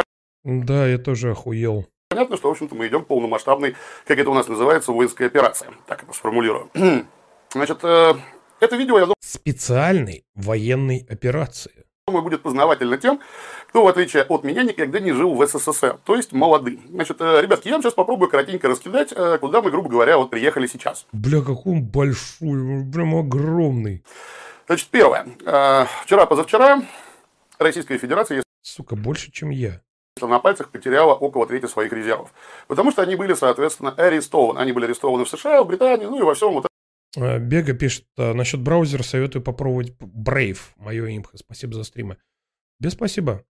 Да, 0.44 0.86
я 0.86 0.98
тоже 0.98 1.30
охуел. 1.30 1.86
Понятно, 2.08 2.36
что, 2.36 2.48
в 2.48 2.52
общем-то, 2.52 2.74
мы 2.74 2.88
идем 2.88 3.04
к 3.04 3.06
полномасштабной, 3.06 3.76
как 4.04 4.18
это 4.18 4.30
у 4.30 4.34
нас 4.34 4.48
называется, 4.48 4.90
воинской 4.90 5.28
операции. 5.28 5.68
Так 5.86 6.02
это 6.02 6.12
сформулирую. 6.12 6.68
Значит, 7.52 7.78
э, 7.84 8.14
это 8.58 8.76
видео, 8.76 8.98
я 8.98 9.06
Специальной 9.20 10.24
военной 10.34 11.06
операции. 11.08 11.79
Думаю, 12.10 12.22
будет 12.24 12.42
познавательно 12.42 12.98
тем, 12.98 13.20
кто, 13.68 13.84
в 13.84 13.88
отличие 13.88 14.24
от 14.24 14.42
меня, 14.42 14.64
никогда 14.64 14.98
не 14.98 15.12
жил 15.12 15.34
в 15.34 15.46
СССР, 15.46 15.98
то 16.04 16.16
есть 16.16 16.32
молодым. 16.32 16.80
Значит, 16.90 17.20
э, 17.20 17.40
ребятки, 17.40 17.68
я 17.68 17.74
вам 17.74 17.82
сейчас 17.82 17.94
попробую 17.94 18.28
коротенько 18.28 18.68
раскидать, 18.68 19.12
э, 19.14 19.38
куда 19.38 19.62
мы, 19.62 19.70
грубо 19.70 19.88
говоря, 19.88 20.18
вот 20.18 20.30
приехали 20.30 20.66
сейчас. 20.66 21.06
Бля, 21.12 21.40
какой 21.40 21.74
он 21.74 21.82
большой, 21.84 22.48
он 22.48 22.90
прям 22.92 23.14
огромный. 23.14 24.02
Значит, 24.66 24.88
первое. 24.88 25.26
Э, 25.46 25.86
Вчера-позавчера 26.04 26.82
Российская 27.58 27.98
Федерация, 27.98 28.42
Сука, 28.62 28.96
больше, 28.96 29.30
чем 29.30 29.50
я. 29.50 29.80
на 30.20 30.38
пальцах, 30.38 30.70
потеряла 30.70 31.14
около 31.14 31.46
трети 31.46 31.66
своих 31.66 31.92
резервов. 31.92 32.30
Потому 32.66 32.90
что 32.90 33.02
они 33.02 33.16
были, 33.16 33.34
соответственно, 33.34 33.92
арестованы. 33.92 34.58
Они 34.58 34.72
были 34.72 34.84
арестованы 34.84 35.24
в 35.24 35.28
США, 35.30 35.62
в 35.62 35.66
Британии, 35.66 36.04
ну 36.06 36.18
и 36.18 36.22
во 36.22 36.34
всем 36.34 36.52
вот 36.52 36.69
Бега 37.16 37.74
пишет, 37.74 38.06
э, 38.16 38.32
насчет 38.32 38.60
браузера 38.60 39.02
советую 39.02 39.42
попробовать 39.42 39.92
Brave, 39.98 40.60
мое 40.76 41.06
имхо. 41.16 41.36
Спасибо 41.36 41.74
за 41.74 41.84
стримы. 41.84 42.18
Без 42.78 42.92
спасибо 42.92 43.44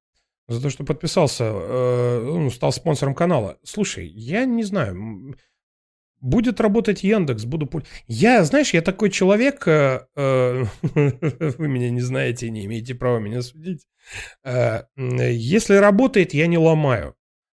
за 0.48 0.60
то, 0.60 0.70
что 0.70 0.84
подписался, 0.84 1.44
э, 1.44 2.22
ну, 2.24 2.50
стал 2.50 2.72
спонсором 2.72 3.14
канала. 3.14 3.58
Слушай, 3.62 4.06
я 4.08 4.44
не 4.44 4.64
знаю, 4.64 5.36
будет 6.20 6.60
работать 6.60 7.02
Яндекс, 7.02 7.44
буду... 7.44 7.68
Я, 8.06 8.44
знаешь, 8.44 8.74
я 8.74 8.82
такой 8.82 9.10
человек, 9.10 9.66
э, 9.66 10.06
э, 10.14 10.64
вы 10.82 11.68
меня 11.68 11.90
не 11.90 12.00
знаете 12.00 12.50
не 12.50 12.66
имеете 12.66 12.94
права 12.94 13.18
меня 13.18 13.42
судить. 13.42 13.86
Э, 14.44 14.82
Если 14.96 15.74
работает, 15.74 16.34
я 16.34 16.46
не 16.46 16.58
ломаю. 16.58 17.14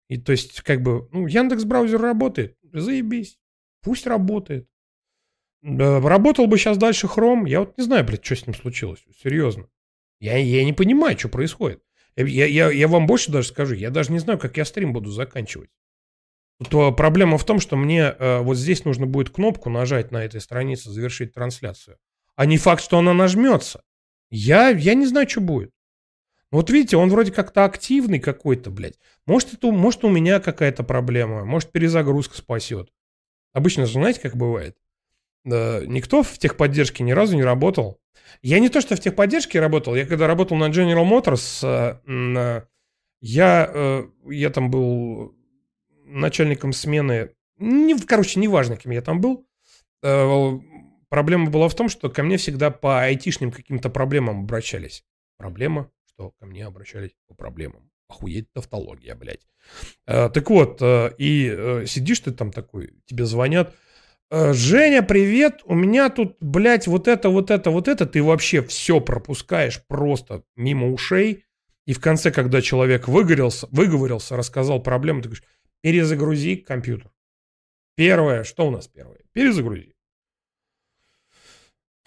И 0.08 0.18
то 0.18 0.32
есть, 0.32 0.60
как 0.60 0.82
бы, 0.82 1.08
ну, 1.12 1.26
Яндекс 1.26 1.64
браузер 1.64 2.00
работает, 2.00 2.56
заебись, 2.72 3.38
пусть 3.82 4.06
работает. 4.06 4.68
Да, 5.62 6.00
Работал 6.00 6.46
бы 6.46 6.58
сейчас 6.58 6.76
дальше 6.76 7.06
Chrome, 7.06 7.48
я 7.48 7.60
вот 7.60 7.78
не 7.78 7.84
знаю, 7.84 8.04
блядь, 8.04 8.24
что 8.24 8.34
с 8.34 8.46
ним 8.46 8.54
случилось, 8.54 9.04
серьезно. 9.22 9.68
Я, 10.20 10.36
я 10.36 10.64
не 10.64 10.72
понимаю, 10.72 11.18
что 11.18 11.28
происходит. 11.28 11.82
Я, 12.16 12.46
я, 12.46 12.70
я 12.70 12.88
вам 12.88 13.06
больше 13.06 13.32
даже 13.32 13.48
скажу, 13.48 13.74
я 13.74 13.90
даже 13.90 14.12
не 14.12 14.18
знаю, 14.18 14.38
как 14.38 14.56
я 14.56 14.64
стрим 14.64 14.92
буду 14.92 15.10
заканчивать. 15.10 15.70
То 16.70 16.92
проблема 16.92 17.38
в 17.38 17.44
том, 17.44 17.58
что 17.60 17.76
мне 17.76 18.02
э, 18.02 18.40
вот 18.40 18.56
здесь 18.56 18.84
нужно 18.84 19.06
будет 19.06 19.30
кнопку 19.30 19.70
нажать 19.70 20.12
на 20.12 20.24
этой 20.24 20.40
странице 20.40 20.90
«Завершить 20.90 21.32
трансляцию». 21.32 21.96
А 22.36 22.46
не 22.46 22.58
факт, 22.58 22.82
что 22.82 22.98
она 22.98 23.14
нажмется. 23.14 23.82
Я, 24.30 24.68
я 24.68 24.94
не 24.94 25.06
знаю, 25.06 25.28
что 25.28 25.40
будет. 25.40 25.72
Вот 26.50 26.70
видите, 26.70 26.96
он 26.96 27.08
вроде 27.08 27.32
как-то 27.32 27.64
активный 27.64 28.20
какой-то, 28.20 28.70
блядь. 28.70 28.98
Может, 29.26 29.54
это, 29.54 29.70
может, 29.72 30.04
у 30.04 30.08
меня 30.08 30.38
какая-то 30.38 30.84
проблема. 30.84 31.44
Может, 31.44 31.72
перезагрузка 31.72 32.36
спасет. 32.36 32.90
Обычно 33.52 33.86
знаете, 33.86 34.20
как 34.20 34.36
бывает? 34.36 34.76
Да, 35.44 35.80
никто 35.86 36.22
в 36.22 36.38
техподдержке 36.38 37.02
ни 37.02 37.12
разу 37.12 37.36
не 37.36 37.42
работал. 37.42 38.00
Я 38.42 38.58
не 38.58 38.68
то, 38.68 38.80
что 38.80 38.96
в 38.96 39.00
техподдержке 39.00 39.60
работал, 39.60 39.94
я 39.94 40.06
когда 40.06 40.26
работал 40.26 40.56
на 40.56 40.68
General 40.68 41.08
Motors, 41.08 41.60
э, 41.62 41.98
э, 42.06 42.62
я, 43.20 43.70
э, 43.72 44.04
я 44.30 44.50
там 44.50 44.70
был 44.70 45.34
начальником 46.04 46.72
смены, 46.72 47.30
не, 47.58 47.98
короче, 47.98 48.40
неважно, 48.40 48.76
кем 48.76 48.92
я 48.92 49.02
там 49.02 49.20
был. 49.20 49.46
Э, 50.02 50.50
Проблема 51.08 51.50
была 51.50 51.68
в 51.68 51.74
том, 51.74 51.90
что 51.90 52.08
ко 52.08 52.22
мне 52.22 52.38
всегда 52.38 52.70
по 52.70 53.02
айтишным 53.02 53.52
каким-то 53.52 53.90
проблемам 53.90 54.44
обращались. 54.44 55.04
Проблема, 55.36 55.90
что 56.06 56.30
ко 56.40 56.46
мне 56.46 56.64
обращались 56.64 57.10
по 57.28 57.34
проблемам. 57.34 57.90
Охуеть 58.08 58.50
тавтология, 58.54 59.14
блядь. 59.14 59.46
Э, 60.06 60.30
Так 60.30 60.48
вот, 60.48 60.80
э, 60.80 61.12
и 61.18 61.52
э, 61.54 61.84
сидишь 61.86 62.20
ты 62.20 62.32
там 62.32 62.50
такой, 62.50 62.94
тебе 63.04 63.26
звонят, 63.26 63.74
«Э, 63.74 63.76
Женя, 64.32 65.02
привет, 65.02 65.60
у 65.66 65.74
меня 65.74 66.08
тут, 66.08 66.38
блядь, 66.40 66.86
вот 66.86 67.06
это, 67.06 67.28
вот 67.28 67.50
это, 67.50 67.70
вот 67.70 67.86
это, 67.86 68.06
ты 68.06 68.22
вообще 68.22 68.62
все 68.62 68.98
пропускаешь 68.98 69.84
просто 69.86 70.42
мимо 70.56 70.90
ушей, 70.90 71.44
и 71.84 71.92
в 71.92 72.00
конце, 72.00 72.30
когда 72.30 72.62
человек 72.62 73.08
выгорелся, 73.08 73.68
выговорился, 73.70 74.34
рассказал 74.34 74.82
проблему, 74.82 75.20
ты 75.20 75.28
говоришь, 75.28 75.44
перезагрузи 75.82 76.56
компьютер. 76.56 77.10
Первое, 77.94 78.44
что 78.44 78.66
у 78.66 78.70
нас 78.70 78.88
первое? 78.88 79.18
Перезагрузи. 79.34 79.94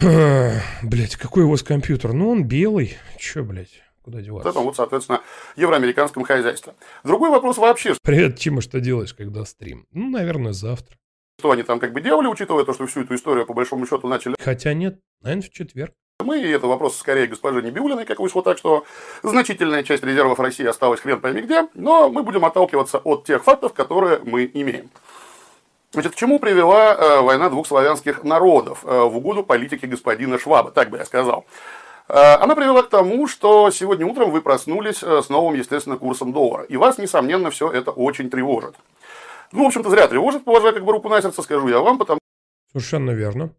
Блять, 0.82 1.14
какой 1.14 1.44
у 1.44 1.50
вас 1.50 1.62
компьютер? 1.62 2.12
Ну, 2.12 2.30
он 2.30 2.42
белый. 2.42 2.98
Че, 3.20 3.44
блядь, 3.44 3.82
куда 4.02 4.20
деваться? 4.20 4.50
этом 4.50 4.64
вот, 4.64 4.74
соответственно, 4.74 5.22
евроамериканском 5.54 6.24
хозяйстве. 6.24 6.74
Другой 7.04 7.30
вопрос 7.30 7.56
вообще, 7.58 7.94
Привет, 8.02 8.36
Тима, 8.36 8.62
что 8.62 8.80
делаешь, 8.80 9.14
когда 9.14 9.44
стрим? 9.44 9.86
Ну, 9.92 10.10
наверное, 10.10 10.52
завтра. 10.52 10.98
Что 11.38 11.50
они 11.50 11.62
там 11.62 11.80
как 11.80 11.92
бы 11.92 12.00
делали, 12.00 12.26
учитывая 12.26 12.64
то, 12.64 12.72
что 12.72 12.86
всю 12.86 13.02
эту 13.02 13.14
историю 13.14 13.46
по 13.46 13.52
большому 13.52 13.86
счету 13.86 14.08
начали 14.08 14.34
Хотя 14.40 14.72
нет, 14.72 14.98
наверное, 15.22 15.42
в 15.42 15.50
четверг. 15.50 15.92
мы, 16.24 16.40
и 16.40 16.48
это 16.48 16.66
вопрос 16.66 16.96
скорее 16.96 17.26
госпожи 17.26 17.60
Небиулиной, 17.62 18.06
как 18.06 18.20
вышло 18.20 18.42
так, 18.42 18.56
что 18.56 18.84
значительная 19.22 19.82
часть 19.82 20.02
резервов 20.02 20.40
России 20.40 20.66
осталась 20.66 21.00
хрен 21.00 21.20
пойми 21.20 21.42
где, 21.42 21.68
но 21.74 22.08
мы 22.08 22.22
будем 22.22 22.44
отталкиваться 22.44 22.98
от 22.98 23.24
тех 23.24 23.44
фактов, 23.44 23.74
которые 23.74 24.20
мы 24.24 24.50
имеем. 24.54 24.88
Значит, 25.92 26.12
к 26.12 26.16
чему 26.16 26.38
привела 26.38 26.94
э, 26.94 27.20
война 27.20 27.48
двух 27.48 27.66
славянских 27.66 28.24
народов 28.24 28.84
э, 28.84 29.02
в 29.02 29.16
угоду 29.16 29.42
политики 29.42 29.86
господина 29.86 30.38
Шваба, 30.38 30.70
так 30.70 30.90
бы 30.90 30.98
я 30.98 31.04
сказал. 31.04 31.44
Э, 32.08 32.34
она 32.34 32.54
привела 32.54 32.82
к 32.82 32.88
тому, 32.88 33.28
что 33.28 33.70
сегодня 33.70 34.06
утром 34.06 34.30
вы 34.30 34.40
проснулись 34.40 35.02
э, 35.02 35.22
с 35.22 35.28
новым, 35.28 35.54
естественно, 35.54 35.96
курсом 35.96 36.32
доллара. 36.32 36.64
И 36.64 36.76
вас, 36.76 36.98
несомненно, 36.98 37.50
все 37.50 37.70
это 37.70 37.90
очень 37.90 38.30
тревожит. 38.30 38.74
Ну, 39.52 39.64
в 39.64 39.66
общем-то, 39.66 39.90
зря 39.90 40.08
тревожит, 40.08 40.44
положа 40.44 40.72
как 40.72 40.84
бы 40.84 40.92
руку 40.92 41.08
на 41.08 41.20
сердце, 41.22 41.42
скажу 41.42 41.68
я 41.68 41.80
вам, 41.80 41.98
потому 41.98 42.20
Совершенно 42.72 43.12
верно. 43.12 43.54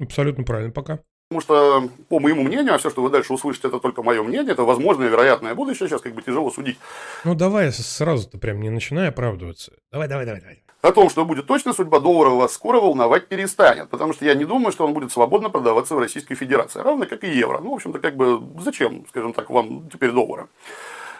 Абсолютно 0.00 0.44
правильно 0.44 0.70
пока. 0.70 1.00
Потому 1.30 1.42
что, 1.42 1.88
по 2.08 2.20
моему 2.20 2.42
мнению, 2.42 2.74
а 2.74 2.78
все, 2.78 2.88
что 2.88 3.02
вы 3.02 3.10
дальше 3.10 3.34
услышите, 3.34 3.68
это 3.68 3.80
только 3.80 4.02
мое 4.02 4.22
мнение, 4.22 4.52
это 4.52 4.62
возможное 4.62 5.08
вероятное 5.08 5.54
будущее, 5.54 5.88
сейчас 5.88 6.00
как 6.00 6.14
бы 6.14 6.22
тяжело 6.22 6.50
судить 6.50 6.78
Ну, 7.24 7.34
давай 7.34 7.70
сразу-то 7.70 8.38
прям 8.38 8.62
не 8.62 8.70
начинай 8.70 9.08
оправдываться. 9.08 9.72
Давай, 9.92 10.08
давай, 10.08 10.24
давай, 10.24 10.40
давай. 10.40 10.62
о 10.80 10.92
том, 10.92 11.10
что 11.10 11.26
будет 11.26 11.46
точно, 11.46 11.74
судьба 11.74 12.00
доллара 12.00 12.30
вас 12.30 12.54
скоро 12.54 12.80
волновать 12.80 13.28
перестанет, 13.28 13.90
потому 13.90 14.14
что 14.14 14.24
я 14.24 14.34
не 14.34 14.46
думаю, 14.46 14.72
что 14.72 14.86
он 14.86 14.94
будет 14.94 15.12
свободно 15.12 15.50
продаваться 15.50 15.96
в 15.96 15.98
Российской 15.98 16.34
Федерации, 16.34 16.80
равно 16.80 17.04
как 17.04 17.24
и 17.24 17.36
евро. 17.36 17.58
Ну, 17.58 17.72
в 17.72 17.74
общем-то, 17.74 17.98
как 17.98 18.16
бы, 18.16 18.40
зачем, 18.60 19.04
скажем 19.08 19.34
так, 19.34 19.50
вам 19.50 19.90
теперь 19.90 20.12
доллара? 20.12 20.48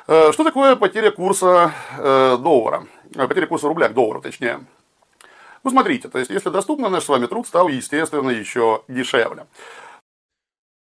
Э, 0.08 0.32
Что 0.32 0.42
такое 0.42 0.74
потеря 0.76 1.10
курса 1.10 1.72
э, 1.98 2.36
доллара? 2.38 2.86
Э, 3.14 3.28
Потеря 3.28 3.46
курса 3.46 3.68
рубля 3.68 3.88
к 3.88 3.94
доллару, 3.94 4.20
точнее. 4.22 4.66
Ну, 5.64 5.70
смотрите, 5.70 6.08
то 6.08 6.18
есть, 6.18 6.30
если 6.30 6.50
доступно, 6.50 6.88
наш 6.88 7.04
с 7.04 7.08
вами 7.08 7.26
труд 7.26 7.46
стал, 7.46 7.68
естественно, 7.68 8.30
еще 8.30 8.84
дешевле. 8.88 9.46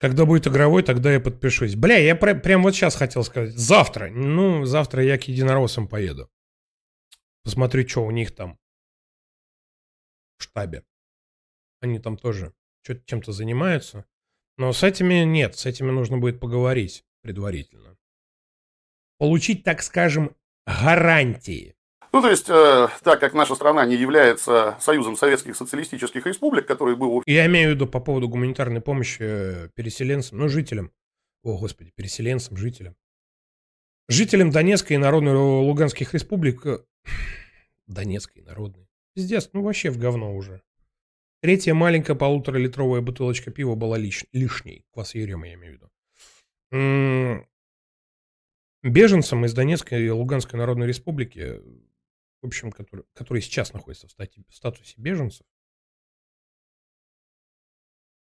Когда 0.01 0.25
будет 0.25 0.47
игровой, 0.49 0.83
тогда 0.83 1.13
я 1.13 1.21
подпишусь. 1.21 1.77
Бля, 1.77 1.99
я 1.99 2.17
пр- 2.17 2.41
прям 2.41 2.63
вот 2.63 2.75
сейчас 2.75 2.97
хотел 2.97 3.23
сказать. 3.23 3.57
Завтра. 3.57 4.09
Ну, 4.11 4.65
завтра 4.65 5.05
я 5.05 5.19
к 5.19 5.25
единороссам 5.29 5.87
поеду. 5.87 6.29
Посмотрю, 7.45 7.87
что 7.87 8.05
у 8.05 8.11
них 8.11 8.35
там 8.35 8.59
в 10.39 10.45
штабе. 10.45 10.85
Они 11.81 11.99
там 11.99 12.17
тоже 12.17 12.53
что-то 12.83 13.03
чем-то 13.05 13.33
занимаются. 13.33 14.05
Но 14.57 14.73
с 14.73 14.83
этими 14.83 15.25
нет, 15.25 15.57
с 15.57 15.67
этими 15.67 15.91
нужно 15.91 16.19
будет 16.19 16.41
поговорить 16.41 17.05
предварительно. 17.23 17.97
Получить, 19.23 19.63
так 19.63 19.85
скажем, 19.85 20.35
гарантии. 20.67 21.77
Ну, 22.13 22.23
то 22.23 22.29
есть, 22.29 22.51
э, 22.51 22.89
так 23.05 23.21
как 23.21 23.35
наша 23.35 23.55
страна 23.55 23.87
не 23.87 23.95
является 23.95 24.77
союзом 24.81 25.15
советских 25.15 25.55
социалистических 25.55 26.27
республик, 26.27 26.67
который 26.67 26.97
был 26.97 27.23
Я 27.27 27.47
имею 27.47 27.71
в 27.71 27.75
виду 27.75 27.87
по 27.87 28.01
поводу 28.01 28.29
гуманитарной 28.29 28.81
помощи 28.81 29.23
э, 29.23 29.69
переселенцам, 29.77 30.39
ну, 30.39 30.49
жителям. 30.49 30.91
О, 31.45 31.57
господи, 31.57 31.93
переселенцам, 31.95 32.57
жителям. 32.57 32.97
Жителям 34.09 34.51
Донецкой 34.51 34.97
и 34.97 34.99
Народной 34.99 35.35
Луганских 35.35 36.15
республик, 36.15 36.67
э, 36.67 36.81
Донецкой, 37.87 38.43
народной. 38.43 38.89
Пиздец, 39.15 39.51
ну 39.53 39.63
вообще 39.63 39.91
в 39.91 39.99
говно 39.99 40.35
уже. 40.35 40.63
Третья 41.43 41.75
маленькая 41.75 42.17
полуторалитровая 42.17 43.03
бутылочка 43.03 43.53
пива 43.53 43.77
была 43.77 43.99
лиш... 43.99 44.25
лишней. 44.33 44.85
Квас 44.93 45.15
Ерема, 45.15 45.47
я 45.47 45.55
имею 45.55 45.75
в 45.75 45.77
виду. 45.77 47.47
Беженцам 48.83 49.45
из 49.45 49.55
Донецкой 49.55 50.05
и 50.05 50.11
Луганской 50.11 50.59
Народной 50.59 50.87
Республики, 50.87 51.61
в 52.41 52.47
общем, 52.47 52.73
которые, 52.73 53.05
которые 53.15 53.43
сейчас 53.43 53.73
находятся 53.73 54.09
в 54.09 54.55
статусе 54.55 54.95
беженцев, 54.97 55.47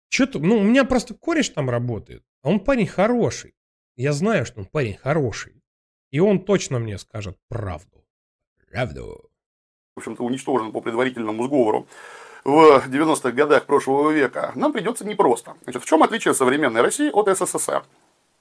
что-то, 0.10 0.38
ну, 0.38 0.60
у 0.60 0.64
меня 0.64 0.86
просто 0.86 1.16
кореш 1.16 1.50
там 1.50 1.72
работает, 1.72 2.24
а 2.44 2.50
он 2.50 2.60
парень 2.60 2.86
хороший. 2.86 3.56
Я 3.96 4.14
знаю, 4.14 4.46
что 4.46 4.60
он 4.60 4.68
парень 4.68 4.96
хороший. 4.96 5.64
И 6.12 6.20
он 6.20 6.46
точно 6.46 6.78
мне 6.78 7.00
скажет 7.00 7.40
правду. 7.48 8.06
Правду. 8.70 9.32
В 9.96 10.00
общем-то, 10.00 10.24
уничтожен 10.24 10.72
по 10.72 10.82
предварительному 10.82 11.44
сговору 11.46 11.88
в 12.44 12.88
90-х 12.88 13.32
годах 13.32 13.66
прошлого 13.66 14.12
века, 14.12 14.52
нам 14.54 14.74
придется 14.74 15.04
непросто. 15.06 15.56
Значит, 15.64 15.82
в 15.82 15.86
чем 15.86 16.04
отличие 16.04 16.36
современной 16.36 16.82
России 16.82 17.10
от 17.12 17.36
СССР? 17.36 17.84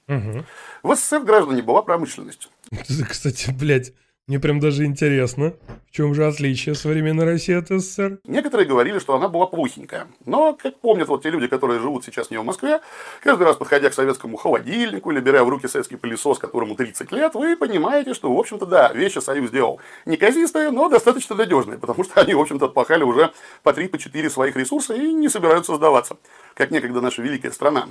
Угу. 0.07 0.45
В 0.83 0.95
СССР 0.95 1.21
граждане 1.21 1.61
была 1.61 1.81
промышленность. 1.81 2.49
Кстати, 3.09 3.51
блядь, 3.51 3.93
мне 4.25 4.39
прям 4.39 4.61
даже 4.61 4.85
интересно, 4.85 5.53
в 5.85 5.91
чем 5.91 6.13
же 6.13 6.25
отличие 6.25 6.75
современной 6.75 7.25
России 7.25 7.53
от 7.53 7.67
СССР? 7.67 8.19
Некоторые 8.23 8.65
говорили, 8.65 8.97
что 8.99 9.15
она 9.15 9.27
была 9.27 9.47
плохенькая. 9.47 10.07
Но, 10.25 10.53
как 10.53 10.79
помнят 10.79 11.09
вот 11.09 11.23
те 11.23 11.29
люди, 11.29 11.47
которые 11.47 11.81
живут 11.81 12.05
сейчас 12.05 12.31
не 12.31 12.37
в 12.37 12.45
Москве, 12.45 12.79
каждый 13.21 13.43
раз 13.43 13.57
подходя 13.57 13.89
к 13.89 13.93
советскому 13.93 14.37
холодильнику 14.37 15.11
или 15.11 15.19
беря 15.19 15.43
в 15.43 15.49
руки 15.49 15.67
советский 15.67 15.97
пылесос, 15.97 16.39
которому 16.39 16.75
30 16.75 17.11
лет, 17.11 17.33
вы 17.35 17.57
понимаете, 17.57 18.13
что, 18.13 18.33
в 18.33 18.39
общем-то, 18.39 18.65
да, 18.65 18.93
вещи 18.93 19.19
Союз 19.19 19.49
сделал. 19.49 19.81
Неказистые, 20.05 20.71
но 20.71 20.87
достаточно 20.87 21.35
надежные, 21.35 21.77
потому 21.77 22.05
что 22.05 22.21
они, 22.21 22.33
в 22.33 22.39
общем-то, 22.39 22.67
отпахали 22.67 23.03
уже 23.03 23.33
по 23.61 23.73
3 23.73 23.89
по 23.89 23.97
4 23.97 24.29
своих 24.29 24.55
ресурса 24.55 24.93
и 24.93 25.11
не 25.11 25.27
собираются 25.27 25.75
сдаваться, 25.75 26.15
как 26.53 26.71
некогда 26.71 27.01
наша 27.01 27.21
великая 27.21 27.51
страна. 27.51 27.89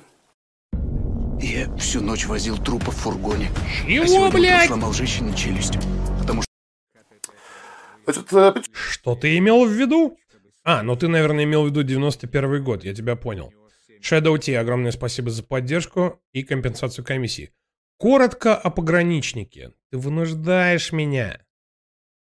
Я 1.43 1.75
всю 1.77 2.01
ночь 2.01 2.25
возил 2.27 2.57
трупы 2.57 2.93
в 2.93 2.95
фургоне. 2.95 3.51
Чего, 3.85 4.27
а 4.27 4.31
блядь? 4.31 4.69
сломал 4.69 4.93
женщине 4.93 5.37
челюсть. 5.37 5.75
Потому 6.21 6.43
что... 6.43 8.55
Э, 8.57 8.63
Что 8.73 9.17
ты 9.17 9.37
имел 9.39 9.67
в 9.67 9.71
виду? 9.71 10.17
А, 10.63 10.85
ну 10.85 10.95
ты, 10.95 11.09
наверное, 11.09 11.43
имел 11.43 11.65
в 11.65 11.67
виду 11.67 11.83
91 11.83 12.63
год, 12.63 12.85
я 12.85 12.95
тебя 12.95 13.17
понял. 13.17 13.53
Shadow 14.01 14.39
T, 14.39 14.57
огромное 14.57 14.93
спасибо 14.93 15.31
за 15.31 15.43
поддержку 15.43 16.23
и 16.33 16.45
компенсацию 16.45 17.05
комиссии. 17.05 17.51
Коротко 17.99 18.57
о 18.57 18.71
пограничнике. 18.71 19.73
Ты 19.91 19.99
вынуждаешь 19.99 20.93
меня. 20.93 21.41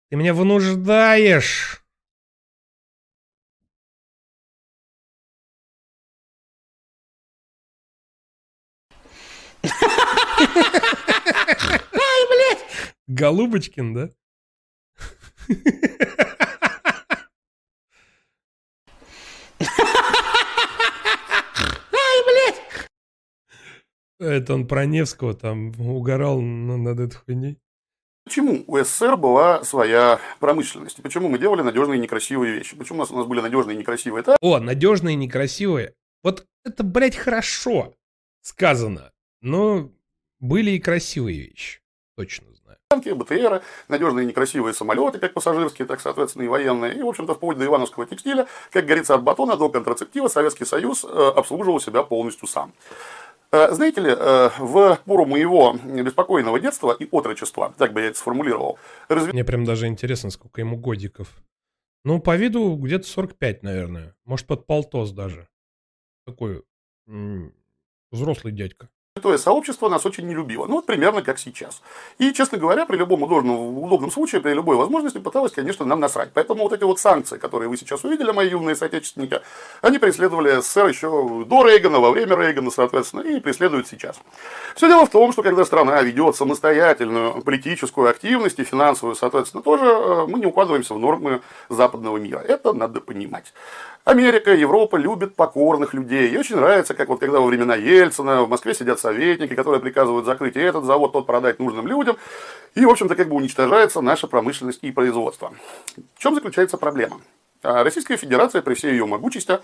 Ты 0.10 0.16
меня 0.16 0.34
вынуждаешь. 0.34 1.84
Ай, 10.56 12.22
блядь! 12.30 12.66
Голубочкин, 13.08 13.94
да? 13.94 14.10
Ай, 21.92 22.24
блядь! 22.26 22.62
Это 24.20 24.54
он 24.54 24.68
про 24.68 24.86
Невского 24.86 25.34
там 25.34 25.72
угорал 25.80 26.42
над 26.42 27.00
этой 27.00 27.16
хуйней. 27.16 27.58
Почему 28.26 28.64
у 28.68 28.78
СССР 28.78 29.18
была 29.18 29.64
своя 29.64 30.20
промышленность? 30.40 31.02
Почему 31.02 31.30
мы 31.30 31.40
делали 31.40 31.64
надежные 31.64 31.98
и 31.98 32.02
некрасивые 32.02 32.54
вещи? 32.54 32.76
Почему 32.76 33.00
у 33.00 33.02
нас, 33.02 33.10
у 33.10 33.18
нас 33.18 33.26
были 33.26 33.42
надежные 33.42 33.76
и 33.76 33.80
некрасивые? 33.80 34.22
Это... 34.22 34.38
О, 34.40 34.60
надежные 34.60 35.14
и 35.14 35.18
некрасивые. 35.18 35.96
Вот 36.22 36.46
это, 36.64 36.84
блядь, 36.84 37.16
хорошо 37.16 37.96
сказано. 38.42 39.12
Но 39.42 39.92
были 40.40 40.72
и 40.72 40.80
красивые 40.80 41.40
вещи. 41.40 41.80
Точно 42.18 42.48
знаю. 42.54 42.78
Танки, 42.90 43.10
БТРы, 43.10 43.62
надежные 43.88 44.26
некрасивые 44.26 44.74
самолеты, 44.74 45.20
как 45.20 45.34
пассажирские, 45.34 45.88
так, 45.88 46.02
соответственно, 46.02 46.44
и 46.44 46.48
военные. 46.48 46.96
И, 46.98 47.02
в 47.02 47.08
общем-то, 47.08 47.36
вплоть 47.36 47.58
до 47.58 47.66
ивановского 47.66 48.06
текстиля, 48.06 48.48
как 48.72 48.86
говорится, 48.86 49.16
от 49.16 49.24
батона 49.24 49.56
до 49.56 49.70
контрацептива 49.70 50.28
Советский 50.28 50.66
Союз 50.66 51.06
э, 51.06 51.08
обслуживал 51.08 51.80
себя 51.80 52.04
полностью 52.04 52.48
сам. 52.48 52.74
Э, 53.52 53.72
Знаете 53.74 54.02
ли, 54.02 54.12
э, 54.12 54.50
в 54.60 55.00
пору 55.06 55.26
моего 55.26 55.74
беспокойного 55.74 56.60
детства 56.60 56.96
и 57.00 57.08
отрочества, 57.10 57.74
так 57.78 57.94
бы 57.94 58.02
я 58.02 58.08
это 58.08 58.18
сформулировал, 58.18 58.78
разве... 59.08 59.34
Мне 59.34 59.44
прям 59.46 59.66
даже 59.66 59.88
интересно, 59.88 60.30
сколько 60.30 60.62
ему 60.62 60.78
годиков. 60.78 61.30
Ну, 62.06 62.20
по 62.20 62.36
виду 62.36 62.76
где-то 62.76 63.08
45, 63.08 63.64
наверное. 63.64 64.16
Может, 64.26 64.48
под 64.48 64.66
полтос 64.66 65.12
даже. 65.12 65.48
Такой 66.26 66.64
м- 67.08 67.54
взрослый 68.12 68.54
дядька. 68.54 68.90
Святое 69.20 69.38
сообщество 69.38 69.90
нас 69.90 70.06
очень 70.06 70.28
не 70.28 70.34
любило. 70.34 70.66
Ну, 70.66 70.76
вот 70.76 70.86
примерно 70.86 71.22
как 71.22 71.40
сейчас. 71.40 71.82
И, 72.20 72.32
честно 72.32 72.58
говоря, 72.58 72.86
при 72.86 72.96
любом 72.96 73.22
удобном, 73.24 73.78
удобном 73.84 74.12
случае, 74.12 74.40
при 74.40 74.54
любой 74.54 74.78
возможности 74.78 75.18
пыталась, 75.18 75.52
конечно, 75.52 75.86
нам 75.86 76.00
насрать. 76.00 76.30
Поэтому 76.34 76.64
вот 76.64 76.72
эти 76.72 76.86
вот 76.86 77.02
санкции, 77.02 77.38
которые 77.38 77.68
вы 77.68 77.76
сейчас 77.76 78.06
увидели, 78.06 78.32
мои 78.32 78.50
юные 78.50 78.78
соотечественники, 78.78 79.42
они 79.82 79.98
преследовали 79.98 80.62
СССР 80.62 80.88
еще 80.88 81.44
до 81.46 81.68
Рейгана, 81.68 82.00
во 82.00 82.12
время 82.12 82.38
Рейгана, 82.38 82.72
соответственно, 82.72 83.22
и 83.24 83.42
преследуют 83.42 83.90
сейчас. 83.90 84.16
Все 84.76 84.88
дело 84.88 85.06
в 85.06 85.10
том, 85.10 85.34
что 85.34 85.44
когда 85.44 85.66
страна 85.66 86.02
ведет 86.02 86.38
самостоятельную 86.38 87.42
политическую 87.42 88.10
активность 88.10 88.60
и 88.60 88.64
финансовую, 88.64 89.16
соответственно, 89.16 89.64
тоже 89.64 89.84
э, 89.84 90.28
мы 90.28 90.40
не 90.40 90.46
укладываемся 90.46 90.94
в 90.94 91.00
нормы 91.00 91.42
западного 91.68 92.16
мира. 92.16 92.40
Это 92.40 92.72
надо 92.72 93.02
понимать. 93.02 93.54
Америка, 94.10 94.52
Европа 94.56 94.96
любит 94.96 95.36
покорных 95.36 95.94
людей. 95.94 96.30
Ей 96.30 96.40
очень 96.40 96.56
нравится, 96.56 96.96
как 96.96 97.10
вот 97.10 97.20
когда 97.20 97.40
во 97.40 97.46
времена 97.46 97.76
Ельцина 97.76 98.44
в 98.44 98.50
Москве 98.50 98.74
сидят 98.74 99.00
советники, 99.00 99.54
которые 99.54 99.80
приказывают 99.80 100.26
закрыть 100.26 100.56
и 100.56 100.60
этот 100.60 100.84
завод, 100.84 101.14
тот 101.14 101.28
продать 101.28 101.60
нужным 101.60 101.86
людям. 101.86 102.18
И, 102.74 102.84
в 102.84 102.90
общем-то, 102.90 103.16
как 103.16 103.30
бы 103.30 103.36
уничтожается 103.36 104.02
наша 104.02 104.26
промышленность 104.26 104.80
и 104.82 104.92
производство. 104.92 105.54
В 106.16 106.20
чем 106.20 106.34
заключается 106.34 106.78
проблема? 106.78 107.22
А 107.62 107.84
Российская 107.84 108.18
Федерация, 108.18 108.64
при 108.64 108.74
всей 108.74 108.94
ее 108.94 109.06
могучести, 109.06 109.60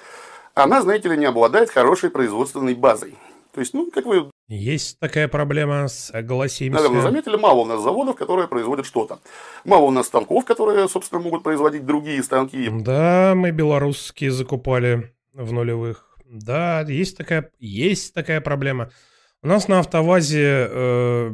она, 0.53 0.83
знаете 0.83 1.09
ли, 1.09 1.17
не 1.17 1.25
обладает 1.25 1.71
хорошей 1.71 2.11
производственной 2.11 2.75
базой. 2.75 3.15
То 3.51 3.61
есть, 3.61 3.73
ну, 3.73 3.89
как 3.89 4.05
вы 4.05 4.29
Есть 4.47 4.99
такая 4.99 5.27
проблема, 5.27 5.87
согласимся. 5.87 6.79
Наверное, 6.79 7.01
заметили, 7.01 7.35
мало 7.35 7.61
у 7.61 7.65
нас 7.65 7.81
заводов, 7.81 8.15
которые 8.15 8.47
производят 8.47 8.85
что-то. 8.85 9.19
Мало 9.63 9.85
у 9.85 9.91
нас 9.91 10.05
станков, 10.05 10.45
которые, 10.45 10.87
собственно, 10.87 11.19
могут 11.19 11.41
производить 11.41 11.85
другие 11.85 12.21
станки. 12.21 12.69
Да, 12.69 13.33
мы 13.35 13.49
белорусские 13.49 14.29
закупали 14.29 15.15
в 15.33 15.51
нулевых. 15.51 16.15
Да, 16.25 16.81
есть 16.81 17.17
такая, 17.17 17.51
есть 17.59 18.13
такая 18.13 18.39
проблема. 18.39 18.91
У 19.41 19.47
нас 19.47 19.67
на 19.67 19.79
автовазе... 19.79 20.67
э, 20.69 21.31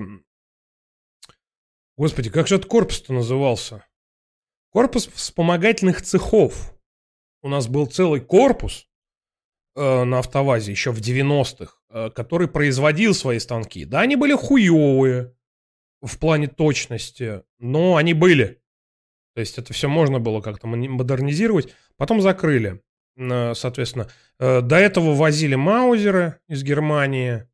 Господи, 1.97 2.29
как 2.29 2.47
же 2.47 2.55
этот 2.55 2.69
корпус-то 2.69 3.13
назывался? 3.13 3.85
Корпус 4.69 5.07
вспомогательных 5.07 6.01
цехов. 6.01 6.73
У 7.41 7.49
нас 7.49 7.67
был 7.67 7.87
целый 7.87 8.21
корпус 8.21 8.87
э, 9.75 10.03
на 10.03 10.19
автовазе 10.19 10.71
еще 10.71 10.91
в 10.91 10.99
90-х, 10.99 11.73
э, 11.73 11.80
который 12.15 12.47
производил 12.47 13.13
свои 13.13 13.39
станки. 13.39 13.85
Да, 13.85 14.01
они 14.01 14.15
были 14.15 14.33
хуевые 14.33 15.33
в 16.01 16.17
плане 16.17 16.47
точности, 16.47 17.43
но 17.59 17.95
они 17.97 18.13
были. 18.13 18.61
То 19.35 19.41
есть 19.41 19.57
это 19.57 19.73
все 19.73 19.87
можно 19.87 20.19
было 20.19 20.41
как-то 20.41 20.67
модернизировать. 20.67 21.73
Потом 21.97 22.21
закрыли. 22.21 22.81
Э, 23.17 23.53
Соответственно, 23.53 24.09
Э, 24.41 24.61
до 24.61 24.77
этого 24.77 25.13
возили 25.13 25.53
маузеры 25.53 26.39
из 26.47 26.63
Германии. 26.63 27.47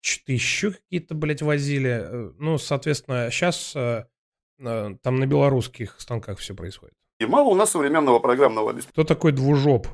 Что-то 0.00 0.32
еще 0.32 0.72
какие-то, 0.72 1.14
блядь, 1.14 1.42
возили. 1.42 1.90
Э, 1.90 2.32
Ну, 2.38 2.58
соответственно, 2.58 3.30
сейчас 3.30 3.72
там 3.72 5.16
на 5.16 5.26
белорусских 5.26 6.00
станках 6.00 6.38
все 6.38 6.54
происходит. 6.54 6.94
И 7.18 7.26
мало 7.26 7.48
у 7.48 7.54
нас 7.54 7.70
современного 7.70 8.18
программного 8.20 8.70
обеспечения. 8.70 8.92
Кто 8.92 9.04
такой 9.04 9.32
двужоп? 9.32 9.88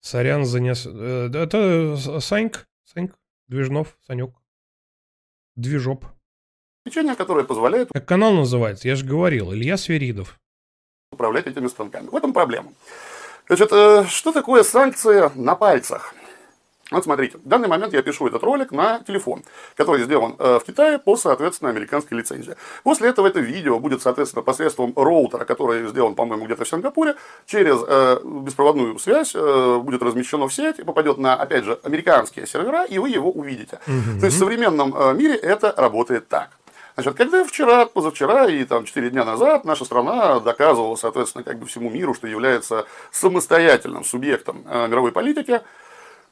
Сорян 0.00 0.44
за 0.44 0.58
э, 0.58 1.30
Это 1.32 2.20
Саньк, 2.20 2.66
Саньк, 2.92 3.14
Движнов, 3.48 3.96
Санек. 4.06 4.30
Движоп. 5.56 6.04
которое 7.16 7.44
позволяет 7.44 7.88
Как 7.92 8.06
канал 8.06 8.32
называется? 8.32 8.88
Я 8.88 8.96
же 8.96 9.04
говорил, 9.06 9.52
Илья 9.52 9.76
Сверидов. 9.76 10.38
управлять 11.12 11.46
этими 11.46 11.68
станками. 11.68 12.08
В 12.08 12.16
этом 12.16 12.32
проблема. 12.32 12.72
Значит, 13.46 13.70
э, 13.72 14.04
что 14.08 14.32
такое 14.32 14.62
санкции 14.62 15.30
на 15.34 15.54
пальцах? 15.54 16.14
Вот 16.92 17.04
смотрите, 17.04 17.38
в 17.38 17.48
данный 17.48 17.68
момент 17.68 17.92
я 17.94 18.02
пишу 18.02 18.26
этот 18.26 18.42
ролик 18.42 18.70
на 18.70 19.00
телефон, 19.00 19.42
который 19.76 20.02
сделан 20.02 20.36
э, 20.38 20.58
в 20.58 20.64
Китае 20.64 20.98
по, 20.98 21.16
соответственно, 21.16 21.70
американской 21.70 22.18
лицензии. 22.18 22.54
После 22.82 23.08
этого 23.08 23.26
это 23.26 23.40
видео 23.40 23.78
будет, 23.78 24.02
соответственно, 24.02 24.42
посредством 24.42 24.92
роутера, 24.94 25.44
который 25.44 25.88
сделан, 25.88 26.14
по-моему, 26.14 26.44
где-то 26.44 26.64
в 26.64 26.68
Сингапуре, 26.68 27.16
через 27.46 27.78
э, 27.86 28.20
беспроводную 28.24 28.98
связь 28.98 29.32
э, 29.34 29.78
будет 29.82 30.02
размещено 30.02 30.48
в 30.48 30.54
сеть, 30.54 30.84
попадет 30.84 31.18
на, 31.18 31.34
опять 31.34 31.64
же, 31.64 31.78
американские 31.82 32.46
сервера, 32.46 32.84
и 32.84 32.98
вы 32.98 33.08
его 33.08 33.30
увидите. 33.30 33.78
Мгм. 33.86 34.20
То 34.20 34.26
есть 34.26 34.36
в 34.36 34.38
современном 34.38 35.16
мире 35.16 35.34
это 35.34 35.74
работает 35.76 36.28
так. 36.28 36.50
Значит, 36.94 37.14
когда 37.14 37.42
вчера, 37.44 37.86
позавчера 37.86 38.46
и 38.46 38.64
там 38.64 38.84
4 38.84 39.10
дня 39.10 39.24
назад 39.24 39.64
наша 39.64 39.86
страна 39.86 40.40
доказывала, 40.40 40.96
соответственно, 40.96 41.42
как 41.42 41.58
бы 41.58 41.66
всему 41.66 41.88
миру, 41.88 42.12
что 42.12 42.26
является 42.26 42.84
самостоятельным 43.10 44.04
субъектом 44.04 44.62
мировой 44.66 45.10
политики, 45.10 45.62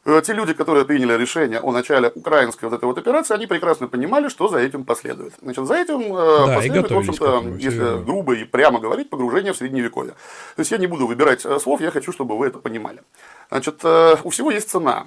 те 0.05 0.33
люди, 0.33 0.55
которые 0.55 0.87
приняли 0.87 1.13
решение 1.15 1.61
о 1.61 1.73
начале 1.73 2.11
украинской 2.15 2.65
вот 2.65 2.75
этой 2.75 2.87
вот 2.87 2.97
операции, 2.97 3.35
они 3.35 3.47
прекрасно 3.47 3.87
понимали, 3.87 4.29
что 4.29 4.49
за 4.49 4.59
этим 4.59 4.85
последует. 4.85 5.35
Значит, 5.43 5.67
за 5.67 5.75
этим 5.75 6.17
э, 6.17 6.47
да, 6.47 6.55
последует, 6.55 6.91
в 6.91 6.99
общем-то, 6.99 7.45
если 7.59 8.03
грубо 8.03 8.35
и 8.35 8.45
прямо 8.45 8.81
говорить, 8.81 9.11
погружение 9.11 9.53
в 9.53 9.57
средневековье. 9.59 10.13
То 10.57 10.61
есть 10.61 10.71
я 10.71 10.79
не 10.79 10.87
буду 10.87 11.07
выбирать 11.07 11.45
э, 11.45 11.59
слов, 11.59 11.83
я 11.83 11.91
хочу, 11.91 12.13
чтобы 12.13 12.39
вы 12.39 12.47
это 12.47 12.59
понимали. 12.59 13.03
Значит, 13.51 13.81
э, 13.85 14.17
у 14.25 14.31
всего 14.31 14.51
есть 14.51 14.71
цена. 14.71 15.07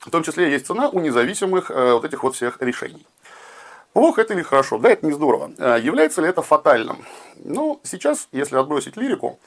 В 0.00 0.10
том 0.10 0.22
числе 0.22 0.50
есть 0.50 0.66
цена 0.66 0.90
у 0.90 1.00
независимых 1.00 1.70
э, 1.70 1.94
вот 1.94 2.04
этих 2.04 2.22
вот 2.22 2.34
всех 2.34 2.60
решений. 2.60 3.06
Плохо 3.94 4.20
это 4.20 4.34
или 4.34 4.42
хорошо? 4.42 4.76
Да, 4.76 4.90
это 4.90 5.06
не 5.06 5.12
здорово. 5.12 5.52
Является 5.78 6.20
ли 6.20 6.28
это 6.28 6.42
фатальным? 6.42 7.06
Ну, 7.36 7.80
сейчас, 7.84 8.28
если 8.32 8.56
отбросить 8.56 8.96
лирику, 8.96 9.38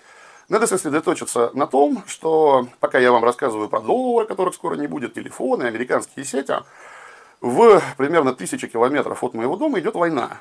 надо 0.50 0.68
сосредоточиться 0.68 1.52
на 1.54 1.68
том, 1.68 2.04
что 2.08 2.68
пока 2.80 3.00
я 3.00 3.12
вам 3.12 3.24
рассказываю 3.24 3.70
про 3.70 3.82
доллары, 3.82 4.28
которых 4.28 4.54
скоро 4.54 4.76
не 4.76 4.88
будет, 4.88 5.14
телефоны, 5.14 5.64
американские 5.64 6.26
сети, 6.26 6.56
в 7.42 7.82
примерно 7.98 8.34
тысячи 8.34 8.68
километров 8.68 9.24
от 9.24 9.34
моего 9.34 9.56
дома 9.58 9.80
идет 9.80 9.96
война. 9.96 10.40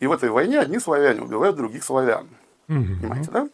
И 0.00 0.06
в 0.06 0.12
этой 0.12 0.28
войне 0.28 0.58
одни 0.58 0.78
славяне 0.78 1.22
убивают 1.22 1.56
других 1.56 1.84
славян. 1.84 2.28
Угу. 2.68 2.84
Понимаете, 3.00 3.30
да? 3.30 3.48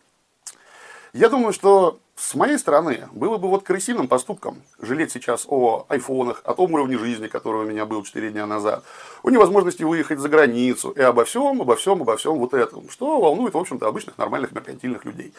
Я 1.13 1.29
думаю, 1.29 1.53
что 1.53 2.00
с 2.21 2.35
моей 2.35 2.59
стороны 2.59 3.09
было 3.13 3.39
бы 3.39 3.49
вот 3.49 3.65
крысиным 3.65 4.07
поступком 4.07 4.61
жалеть 4.79 5.11
сейчас 5.11 5.47
о 5.49 5.87
айфонах, 5.89 6.43
о 6.45 6.53
том 6.53 6.75
уровне 6.75 6.99
жизни, 6.99 7.29
который 7.29 7.63
у 7.63 7.65
меня 7.65 7.87
был 7.87 8.03
4 8.03 8.31
дня 8.31 8.47
назад, 8.47 8.85
о 9.23 9.31
невозможности 9.31 9.85
выехать 9.85 10.19
за 10.19 10.29
границу 10.29 10.91
и 10.91 11.01
обо 11.01 11.25
всем, 11.25 11.63
обо 11.63 11.77
всем, 11.77 12.03
обо 12.03 12.17
всем 12.19 12.35
вот 12.35 12.53
этом, 12.53 12.91
что 12.91 13.21
волнует, 13.21 13.55
в 13.55 13.59
общем-то, 13.59 13.87
обычных 13.87 14.19
нормальных 14.19 14.53
меркантильных 14.53 15.07
людей. 15.07 15.33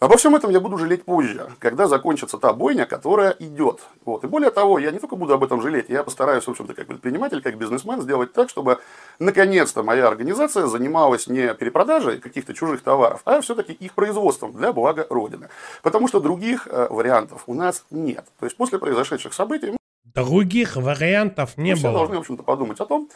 Обо 0.00 0.16
всем 0.16 0.36
этом 0.36 0.52
я 0.52 0.60
буду 0.60 0.78
жалеть 0.78 1.04
позже, 1.04 1.50
когда 1.58 1.88
закончится 1.88 2.38
та 2.38 2.52
бойня, 2.52 2.86
которая 2.86 3.34
идет. 3.40 3.80
Вот. 4.04 4.22
И 4.22 4.28
более 4.28 4.52
того, 4.52 4.78
я 4.78 4.92
не 4.92 5.00
только 5.00 5.16
буду 5.16 5.34
об 5.34 5.42
этом 5.42 5.60
жалеть, 5.60 5.86
я 5.88 6.04
постараюсь, 6.04 6.44
в 6.44 6.48
общем-то, 6.48 6.72
как 6.72 6.86
предприниматель, 6.86 7.42
как 7.42 7.58
бизнесмен, 7.58 8.00
сделать 8.00 8.32
так, 8.32 8.48
чтобы 8.48 8.78
наконец-то 9.18 9.82
моя 9.82 10.06
организация 10.06 10.68
занималась 10.68 11.26
не 11.26 11.52
перепродажей 11.52 12.18
каких-то 12.18 12.54
чужих 12.54 12.82
товаров, 12.82 13.22
а 13.24 13.40
все-таки 13.40 13.72
их 13.72 13.94
производством 13.94 14.52
для 14.52 14.72
блага 14.72 15.04
Родины. 15.10 15.48
Потому 15.82 16.06
что 16.06 16.20
других 16.20 16.68
э, 16.70 16.86
вариантов 16.90 17.42
у 17.48 17.54
нас 17.54 17.84
нет. 17.90 18.24
То 18.38 18.46
есть 18.46 18.56
после 18.56 18.78
произошедших 18.78 19.34
событий... 19.34 19.76
Других 20.14 20.76
вариантов 20.76 21.56
не 21.56 21.74
мы 21.74 21.80
было. 21.80 21.90
все 21.90 21.92
должны, 21.92 22.16
в 22.16 22.20
общем-то, 22.20 22.42
подумать 22.44 22.78
о 22.78 22.86
том, 22.86 23.08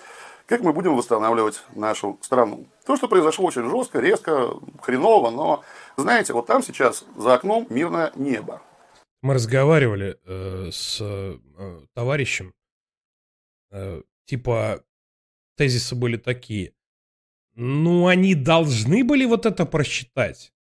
как 0.46 0.62
мы 0.62 0.72
будем 0.72 0.96
восстанавливать 0.96 1.62
нашу 1.74 2.18
страну. 2.20 2.66
То, 2.84 2.96
что 2.96 3.08
произошло 3.08 3.46
очень 3.46 3.68
жестко, 3.68 4.00
резко, 4.00 4.50
хреново, 4.80 5.30
но, 5.30 5.62
знаете, 5.96 6.32
вот 6.32 6.46
там 6.46 6.62
сейчас 6.62 7.04
за 7.16 7.34
окном 7.34 7.66
мирное 7.70 8.12
небо. 8.16 8.62
Мы 9.22 9.34
разговаривали 9.34 10.18
э, 10.24 10.70
с 10.72 10.98
э, 11.00 11.38
товарищем, 11.94 12.54
э, 13.70 14.02
типа, 14.24 14.84
тезисы 15.56 15.94
были 15.94 16.16
такие. 16.16 16.72
Ну, 17.54 18.06
они 18.06 18.34
должны 18.34 19.04
были 19.04 19.24
вот 19.24 19.46
это 19.46 19.66
просчитать. 19.66 20.52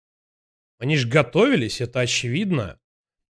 Они 0.78 0.98
же 0.98 1.08
готовились, 1.08 1.82
это 1.82 2.02
очевидно. 2.02 2.80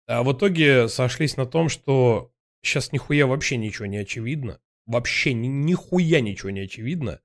А 0.07 0.23
в 0.23 0.33
итоге 0.33 0.87
сошлись 0.89 1.37
на 1.37 1.45
том, 1.45 1.69
что 1.69 2.31
сейчас 2.61 2.91
нихуя 2.91 3.25
вообще 3.25 3.57
ничего 3.57 3.85
не 3.85 3.97
очевидно 3.97 4.59
вообще 4.85 5.33
ни, 5.33 5.47
нихуя 5.47 6.21
ничего 6.21 6.49
не 6.49 6.61
очевидно. 6.61 7.21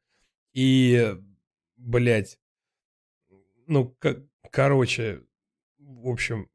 И, 0.52 1.14
блядь, 1.76 2.38
ну, 3.66 3.96
короче, 4.50 5.22
в 5.78 6.08
общем, 6.08 6.48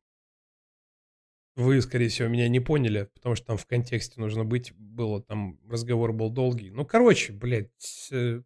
вы, 1.56 1.82
скорее 1.82 2.10
всего, 2.10 2.28
меня 2.28 2.50
не 2.50 2.60
поняли, 2.60 3.10
потому 3.14 3.36
что 3.36 3.48
там 3.48 3.58
в 3.58 3.66
контексте 3.66 4.20
нужно 4.20 4.44
быть, 4.44 4.74
было 4.76 5.22
там, 5.22 5.58
разговор 5.70 6.12
был 6.12 6.30
долгий. 6.30 6.70
Ну, 6.70 6.86
короче, 6.86 7.32
блядь, 7.32 7.72
все, 7.78 8.44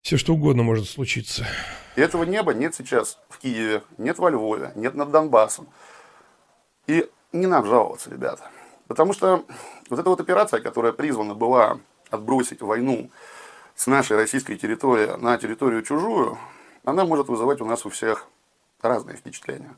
все 0.00 0.16
что 0.16 0.34
угодно 0.34 0.64
может 0.64 0.88
случиться. 0.88 1.46
И 1.96 2.00
этого 2.00 2.24
неба 2.24 2.54
нет 2.54 2.74
сейчас 2.74 3.20
в 3.28 3.38
Киеве, 3.38 3.82
нет 3.98 4.18
во 4.18 4.30
Львове, 4.30 4.72
нет 4.74 4.94
над 4.94 5.10
Донбассом. 5.10 5.68
И 6.86 7.08
не 7.32 7.46
нам 7.46 7.66
жаловаться, 7.66 8.10
ребята. 8.10 8.50
Потому 8.88 9.12
что 9.12 9.44
вот 9.90 9.98
эта 9.98 10.08
вот 10.08 10.20
операция, 10.20 10.60
которая 10.60 10.92
призвана 10.92 11.34
была 11.34 11.78
отбросить 12.10 12.62
войну 12.62 13.10
с 13.74 13.86
нашей 13.86 14.16
российской 14.16 14.56
территории 14.56 15.16
на 15.20 15.36
территорию 15.38 15.82
чужую, 15.82 16.38
она 16.88 17.04
может 17.04 17.28
вызывать 17.28 17.60
у 17.60 17.64
нас 17.64 17.84
у 17.84 17.90
всех 17.90 18.26
разные 18.80 19.16
впечатления. 19.16 19.74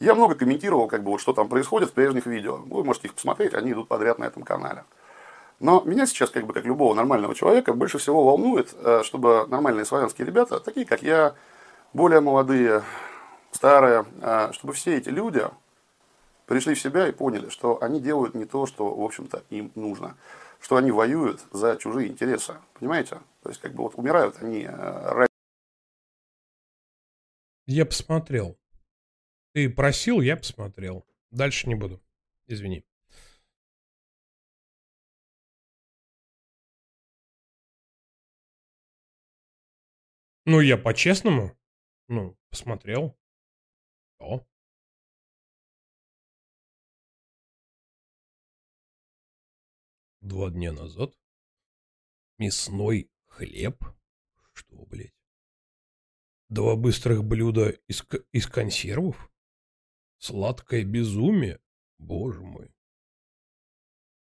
Я 0.00 0.14
много 0.14 0.34
комментировал, 0.34 0.86
как 0.86 1.02
бы, 1.02 1.10
вот, 1.10 1.20
что 1.20 1.32
там 1.32 1.48
происходит 1.48 1.90
в 1.90 1.92
прежних 1.92 2.26
видео. 2.26 2.56
Вы 2.56 2.84
можете 2.84 3.08
их 3.08 3.14
посмотреть, 3.14 3.52
они 3.52 3.72
идут 3.72 3.88
подряд 3.88 4.18
на 4.18 4.24
этом 4.24 4.44
канале. 4.44 4.84
Но 5.60 5.82
меня 5.84 6.06
сейчас, 6.06 6.30
как 6.30 6.46
бы, 6.46 6.54
как 6.54 6.64
любого 6.64 6.94
нормального 6.94 7.34
человека, 7.34 7.74
больше 7.74 7.98
всего 7.98 8.24
волнует, 8.24 8.72
э, 8.74 9.02
чтобы 9.04 9.46
нормальные 9.48 9.84
славянские 9.84 10.26
ребята, 10.26 10.60
такие 10.60 10.86
как 10.86 11.02
я, 11.02 11.34
более 11.92 12.20
молодые, 12.20 12.82
старые, 13.50 14.06
э, 14.22 14.52
чтобы 14.52 14.72
все 14.72 14.96
эти 14.96 15.08
люди 15.08 15.44
пришли 16.46 16.74
в 16.74 16.80
себя 16.80 17.08
и 17.08 17.12
поняли, 17.12 17.50
что 17.50 17.82
они 17.82 18.00
делают 18.00 18.34
не 18.34 18.44
то, 18.44 18.66
что, 18.66 18.94
в 18.94 19.04
общем-то, 19.04 19.42
им 19.50 19.72
нужно. 19.74 20.16
Что 20.60 20.76
они 20.76 20.92
воюют 20.92 21.40
за 21.50 21.76
чужие 21.76 22.08
интересы. 22.08 22.54
Понимаете? 22.78 23.18
То 23.42 23.50
есть, 23.50 23.60
как 23.60 23.72
бы 23.72 23.82
вот 23.82 23.94
умирают 23.96 24.36
они 24.40 24.62
э, 24.62 25.12
ради... 25.12 25.27
Я 27.70 27.84
посмотрел. 27.84 28.58
Ты 29.52 29.68
просил, 29.68 30.22
я 30.22 30.38
посмотрел. 30.38 31.06
Дальше 31.30 31.68
не 31.68 31.74
буду. 31.74 32.02
Извини. 32.46 32.82
Ну, 40.46 40.60
я 40.60 40.78
по-честному. 40.78 41.54
Ну, 42.08 42.38
посмотрел. 42.48 43.18
О. 44.18 44.46
два 50.22 50.48
дня 50.50 50.72
назад? 50.72 51.14
Мясной 52.38 53.10
хлеб? 53.26 53.84
Что, 54.54 54.86
блядь? 54.86 55.17
Два 56.48 56.76
быстрых 56.76 57.24
блюда 57.24 57.70
из, 57.88 58.04
из 58.32 58.46
консервов? 58.46 59.30
Сладкое 60.18 60.82
безумие? 60.84 61.60
Боже 61.98 62.40
мой. 62.40 62.70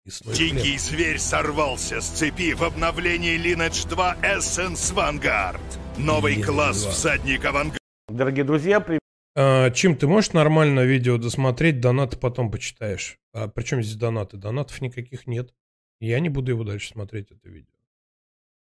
Мясной 0.04 0.34
Дикий 0.34 0.58
хлеб. 0.58 0.80
зверь 0.80 1.18
сорвался 1.18 2.00
с 2.00 2.08
цепи 2.08 2.52
в 2.52 2.62
обновлении 2.62 3.38
Lineage 3.38 3.88
2 3.88 4.16
Essence 4.22 4.94
Vanguard. 4.94 5.60
Новый 5.98 6.36
Lineage 6.36 6.44
класс 6.44 6.82
2. 6.82 6.90
всадник 6.92 7.44
авангарда. 7.44 7.78
Дорогие 8.08 8.44
друзья, 8.44 8.80
привет. 8.80 9.00
А, 9.34 9.70
Чим, 9.70 9.96
ты 9.96 10.06
можешь 10.06 10.32
нормально 10.32 10.80
видео 10.80 11.16
досмотреть, 11.16 11.80
донаты 11.80 12.18
потом 12.18 12.50
почитаешь? 12.50 13.18
А 13.32 13.48
при 13.48 13.62
чем 13.62 13.82
здесь 13.82 13.96
донаты? 13.96 14.36
Донатов 14.36 14.80
никаких 14.82 15.26
нет. 15.26 15.54
Я 16.00 16.20
не 16.20 16.28
буду 16.28 16.50
его 16.50 16.64
дальше 16.64 16.88
смотреть, 16.88 17.30
это 17.30 17.48
видео. 17.48 17.72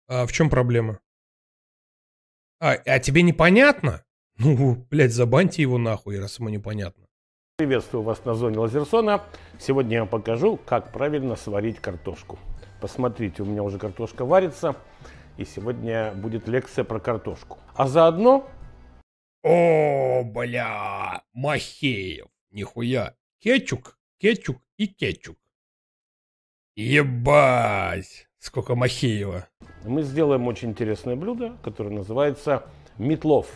А 0.06 0.26
в 0.26 0.32
чем 0.32 0.48
проблема? 0.48 1.00
А, 2.62 2.78
а 2.86 3.00
тебе 3.00 3.22
непонятно? 3.22 4.04
Ну, 4.38 4.86
блядь, 4.88 5.10
забаньте 5.10 5.62
его 5.62 5.78
нахуй, 5.78 6.20
раз 6.20 6.38
ему 6.38 6.48
непонятно. 6.48 7.08
Приветствую 7.56 8.04
вас 8.04 8.24
на 8.24 8.34
зоне 8.34 8.56
Лазерсона. 8.58 9.24
Сегодня 9.58 9.94
я 9.94 10.00
вам 10.02 10.08
покажу, 10.08 10.60
как 10.64 10.92
правильно 10.92 11.34
сварить 11.34 11.80
картошку. 11.80 12.38
Посмотрите, 12.80 13.42
у 13.42 13.46
меня 13.46 13.64
уже 13.64 13.80
картошка 13.80 14.24
варится. 14.24 14.76
И 15.38 15.44
сегодня 15.44 16.12
будет 16.12 16.46
лекция 16.46 16.84
про 16.84 17.00
картошку. 17.00 17.58
А 17.74 17.88
заодно... 17.88 18.48
О, 19.42 20.22
бля, 20.22 21.24
Махеев, 21.32 22.28
нихуя. 22.52 23.16
Кетчук, 23.40 23.98
кетчук 24.18 24.62
и 24.76 24.86
кетчук. 24.86 25.36
Ебать! 26.76 28.28
Сколько 28.42 28.74
Махеева. 28.74 29.46
Мы 29.84 30.02
сделаем 30.02 30.48
очень 30.48 30.70
интересное 30.70 31.14
блюдо, 31.14 31.56
которое 31.62 31.90
называется 31.90 32.64
метлов. 32.98 33.46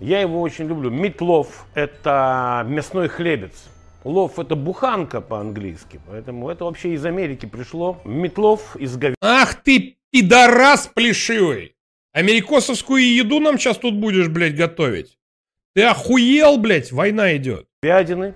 Я 0.00 0.22
его 0.22 0.40
очень 0.40 0.64
люблю. 0.64 0.88
Метлов– 0.88 1.66
это 1.74 2.64
мясной 2.66 3.08
хлебец. 3.08 3.68
Лов– 4.02 4.38
это 4.40 4.56
буханка 4.56 5.20
по-английски, 5.20 6.00
поэтому 6.06 6.48
это 6.48 6.64
вообще 6.64 6.94
из 6.94 7.04
Америки 7.04 7.44
пришло. 7.44 8.00
Метлов 8.06 8.76
из 8.76 8.96
говядины. 8.96 9.18
Ах 9.20 9.56
ты 9.56 9.98
пидорас 10.10 10.86
плешивый! 10.86 11.76
Америкосовскую 12.12 13.04
еду 13.04 13.40
нам 13.40 13.58
сейчас 13.58 13.76
тут 13.76 13.94
будешь, 13.94 14.28
блядь, 14.28 14.56
готовить? 14.56 15.18
Ты 15.74 15.82
охуел, 15.82 16.56
блядь? 16.56 16.92
Война 16.92 17.36
идет. 17.36 17.66
Говядины. 17.82 18.34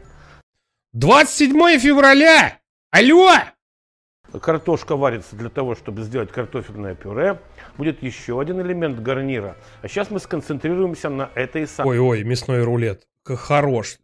27 0.92 1.78
февраля! 1.78 2.60
Алло! 2.90 3.30
Картошка 4.32 4.96
варится 4.96 5.36
для 5.36 5.48
того, 5.48 5.74
чтобы 5.74 6.02
сделать 6.02 6.30
картофельное 6.30 6.94
пюре. 6.94 7.40
Будет 7.78 8.02
еще 8.02 8.40
один 8.40 8.60
элемент 8.60 9.00
гарнира. 9.00 9.56
А 9.82 9.88
сейчас 9.88 10.10
мы 10.10 10.20
сконцентрируемся 10.20 11.08
на 11.08 11.30
этой 11.34 11.66
самой... 11.66 11.98
Ой-ой, 11.98 12.24
мясной 12.24 12.62
рулет. 12.62 13.06
Хорош. 13.24 13.98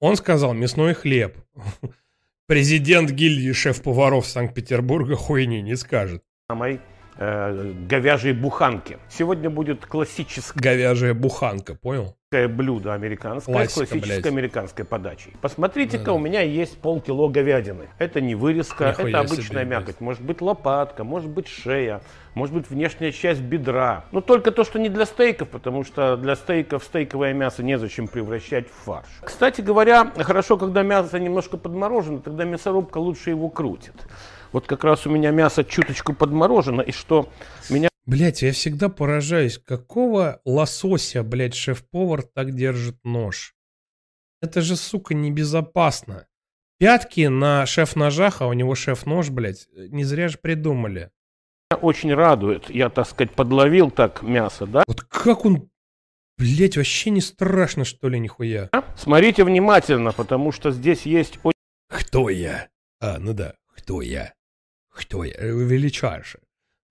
Он 0.00 0.16
сказал 0.16 0.52
мясной 0.52 0.94
хлеб. 0.94 1.38
Президент 2.46 3.10
гильдии 3.10 3.52
шеф-поваров 3.52 4.26
Санкт-Петербурга 4.26 5.16
хуйни 5.16 5.62
не 5.62 5.74
скажет. 5.74 6.22
Самой 6.50 6.80
э, 7.16 7.72
говяжьей 7.88 8.34
буханки. 8.34 8.98
Сегодня 9.08 9.48
будет 9.48 9.86
классическая... 9.86 10.60
Говяжья 10.60 11.14
буханка, 11.14 11.74
понял? 11.74 12.18
Блюдо 12.48 12.94
американское 12.94 13.54
Классика, 13.54 13.72
с 13.86 13.88
классической 13.90 14.20
блядь. 14.20 14.26
американской 14.26 14.84
подачей. 14.84 15.34
Посмотрите-ка, 15.40 16.04
Да-да. 16.04 16.12
у 16.14 16.18
меня 16.18 16.40
есть 16.42 16.78
полкило 16.78 17.28
говядины. 17.28 17.88
Это 17.98 18.20
не 18.20 18.34
вырезка, 18.34 18.90
Нихуя 18.90 19.08
это 19.08 19.20
обычная 19.20 19.64
себе, 19.64 19.64
мякоть. 19.64 20.00
Может 20.00 20.22
быть 20.22 20.40
лопатка, 20.40 21.04
может 21.04 21.30
быть 21.30 21.48
шея, 21.48 22.00
может 22.34 22.54
быть 22.54 22.68
внешняя 22.70 23.12
часть 23.12 23.40
бедра. 23.40 24.04
Но 24.12 24.20
только 24.20 24.50
то, 24.50 24.64
что 24.64 24.78
не 24.78 24.88
для 24.88 25.06
стейков, 25.06 25.48
потому 25.48 25.84
что 25.84 26.16
для 26.16 26.34
стейков 26.36 26.84
стейковое 26.84 27.32
мясо 27.34 27.62
незачем 27.62 28.08
превращать 28.08 28.68
в 28.68 28.84
фарш. 28.84 29.06
Кстати 29.22 29.60
говоря, 29.60 30.10
хорошо, 30.16 30.56
когда 30.56 30.82
мясо 30.82 31.18
немножко 31.18 31.56
подморожено, 31.56 32.20
тогда 32.20 32.44
мясорубка 32.44 32.98
лучше 32.98 33.30
его 33.30 33.48
крутит. 33.48 33.94
Вот 34.52 34.66
как 34.66 34.84
раз 34.84 35.06
у 35.06 35.10
меня 35.10 35.30
мясо 35.30 35.64
чуточку 35.64 36.12
подморожено, 36.12 36.82
и 36.82 36.92
что 36.92 37.28
меня 37.70 37.88
Блять, 38.04 38.42
я 38.42 38.52
всегда 38.52 38.88
поражаюсь, 38.88 39.58
какого 39.58 40.40
лосося, 40.44 41.22
блядь, 41.22 41.54
шеф-повар 41.54 42.22
так 42.22 42.54
держит 42.54 42.96
нож? 43.04 43.54
Это 44.40 44.60
же, 44.60 44.74
сука, 44.76 45.14
небезопасно. 45.14 46.26
Пятки 46.78 47.28
на 47.28 47.64
шеф-ножах, 47.64 48.42
а 48.42 48.48
у 48.48 48.54
него 48.54 48.74
шеф-нож, 48.74 49.30
блядь, 49.30 49.68
не 49.72 50.02
зря 50.02 50.26
же 50.26 50.38
придумали. 50.38 51.10
очень 51.80 52.12
радует. 52.12 52.68
Я, 52.70 52.90
так 52.90 53.06
сказать, 53.06 53.32
подловил 53.34 53.90
так 53.92 54.22
мясо, 54.22 54.66
да? 54.66 54.82
Вот 54.88 55.02
как 55.02 55.44
он, 55.44 55.70
блядь, 56.38 56.76
вообще 56.76 57.10
не 57.10 57.20
страшно, 57.20 57.84
что 57.84 58.08
ли, 58.08 58.18
нихуя? 58.18 58.68
Смотрите 58.96 59.44
внимательно, 59.44 60.10
потому 60.12 60.50
что 60.50 60.72
здесь 60.72 61.02
есть. 61.06 61.38
Кто 61.88 62.28
я? 62.30 62.68
А, 63.00 63.18
ну 63.20 63.32
да, 63.32 63.54
кто 63.76 64.02
я? 64.02 64.34
Кто 64.90 65.22
я? 65.22 65.34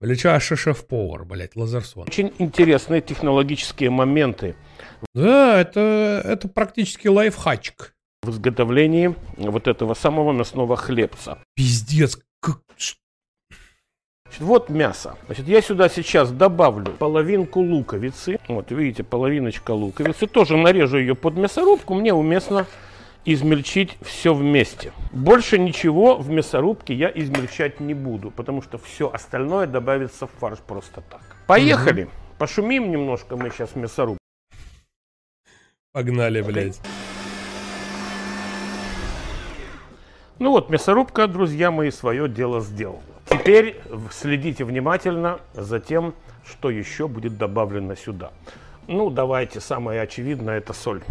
Э, 0.02 0.06
Величайший. 0.06 0.08
Величайший 0.08 0.58
шеф-повар, 0.58 1.26
блядь, 1.26 1.56
Лазерсон. 1.56 2.04
Очень 2.08 2.34
интересные 2.40 3.02
технологические 3.02 3.90
моменты 3.90 4.56
Да, 5.14 5.60
это, 5.60 6.22
это 6.26 6.48
практически 6.48 7.08
лайфхачик. 7.08 7.94
в 8.24 8.30
изготовлении 8.30 9.16
вот 9.38 9.68
этого 9.68 9.94
самого 9.96 10.32
мясного 10.32 10.76
хлебца. 10.76 11.38
Пиздец, 11.56 12.20
как... 12.40 12.60
Значит, 14.26 14.42
вот 14.42 14.70
мясо. 14.70 15.18
Значит, 15.26 15.48
я 15.48 15.62
сюда 15.62 15.90
сейчас 15.90 16.32
добавлю 16.32 16.86
половинку 16.94 17.60
луковицы. 17.60 18.40
Вот, 18.48 18.72
видите, 18.72 19.04
половиночка 19.04 19.72
луковицы. 19.72 20.26
Тоже 20.28 20.56
нарежу 20.56 20.98
ее 21.00 21.16
под 21.16 21.36
мясорубку. 21.36 21.96
Мне 21.96 22.14
уместно 22.14 22.66
измельчить 23.26 23.98
все 24.02 24.34
вместе. 24.34 24.92
Больше 25.12 25.60
ничего 25.60 26.18
в 26.18 26.30
мясорубке 26.30 26.94
я 26.94 27.12
измельчать 27.14 27.80
не 27.80 27.94
буду, 27.94 28.32
потому 28.32 28.62
что 28.62 28.78
все 28.78 29.12
остальное 29.12 29.68
добавится 29.68 30.28
в 30.28 30.32
фарш 30.40 30.60
просто 30.60 31.02
так. 31.02 31.22
Поехали. 31.48 32.10
Пошумим 32.38 32.92
немножко 32.92 33.36
мы 33.36 33.52
сейчас 33.52 33.72
в 33.72 33.76
мясорубке. 33.76 34.20
Погнали, 35.94 36.42
блядь. 36.42 36.80
Ну 40.40 40.52
вот, 40.52 40.70
мясорубка, 40.70 41.28
друзья 41.28 41.70
мои, 41.70 41.92
свое 41.92 42.28
дело 42.28 42.62
сделала. 42.62 43.04
Теперь 43.30 43.80
следите 44.12 44.64
внимательно 44.64 45.40
за 45.54 45.80
тем, 45.80 46.16
что 46.46 46.72
еще 46.72 47.08
будет 47.08 47.38
добавлено 47.38 47.96
сюда. 47.96 48.32
Ну, 48.88 49.10
давайте, 49.10 49.60
самое 49.60 50.02
очевидное, 50.02 50.58
это 50.58 50.74
соль. 50.74 51.04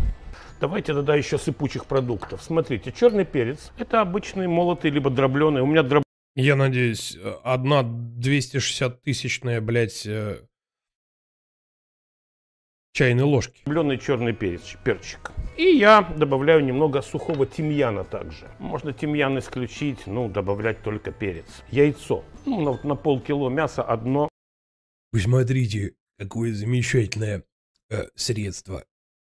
Давайте 0.61 0.93
тогда 0.93 1.17
еще 1.17 1.39
сыпучих 1.39 1.87
продуктов. 1.87 2.43
Смотрите, 2.43 2.93
черный 2.93 3.25
перец, 3.25 3.73
это 3.79 4.03
обычный 4.03 4.47
молотый, 4.47 4.91
либо 4.91 5.09
дробленый. 5.09 5.63
У 5.63 5.67
меня 5.67 5.83
дроб... 5.83 6.03
Я 6.37 6.55
надеюсь, 6.55 7.17
одна 7.43 7.83
260 7.83 9.01
тысячная, 9.01 9.63
блядь, 9.63 10.05
э, 10.07 10.43
чайной 12.93 13.25
ложки. 13.25 13.63
Дробленый 13.65 13.97
черный 13.97 14.35
перец, 14.35 14.77
перчик. 14.85 15.33
И 15.57 15.65
я 15.65 16.03
добавляю 16.03 16.63
немного 16.63 17.01
сухого 17.01 17.47
тимьяна 17.47 18.05
также. 18.05 18.51
Можно 18.59 18.93
тимьян 18.93 19.39
исключить, 19.39 20.07
ну, 20.07 20.29
добавлять 20.29 20.83
только 20.83 21.11
перец. 21.11 21.63
Яйцо. 21.71 22.23
Ну, 22.45 22.61
на, 22.61 22.87
на 22.87 22.97
полкило 22.97 23.49
мяса 23.49 23.83
одно 23.83 24.29
Вы 25.13 25.21
смотрите, 25.21 25.95
какое 26.19 26.53
замечательное 26.53 27.45
э, 27.89 28.09
средство. 28.15 28.85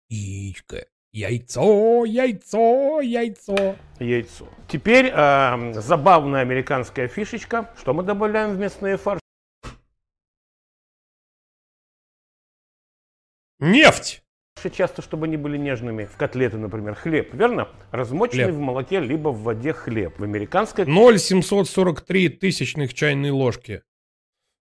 Яичко. 0.09 0.87
Яйцо, 1.13 2.05
яйцо, 2.05 3.01
яйцо. 3.01 3.77
яйцо. 3.99 4.49
Теперь 4.69 5.07
э, 5.13 5.73
забавная 5.75 6.43
американская 6.43 7.09
фишечка. 7.09 7.69
Что 7.77 7.93
мы 7.93 8.05
добавляем 8.05 8.51
в 8.53 8.59
мясные 8.59 8.97
фарши? 8.97 9.21
Нефть! 13.59 14.23
Часто, 14.73 15.03
чтобы 15.03 15.27
они 15.27 15.37
были 15.37 15.57
нежными. 15.57 16.05
В 16.05 16.17
котлеты, 16.17 16.59
например, 16.59 16.95
хлеб, 16.95 17.33
верно? 17.35 17.69
Размоченный 17.91 18.45
Хлеб. 18.45 18.57
в 18.57 18.59
молоке, 18.59 19.01
либо 19.01 19.31
в 19.31 19.43
воде 19.43 19.73
хлеб. 19.73 20.19
В 20.19 20.23
американской 20.23 20.85
0,743 20.85 22.29
тысячных 22.29 22.95
чайной 22.95 23.31
ложки. 23.31 23.83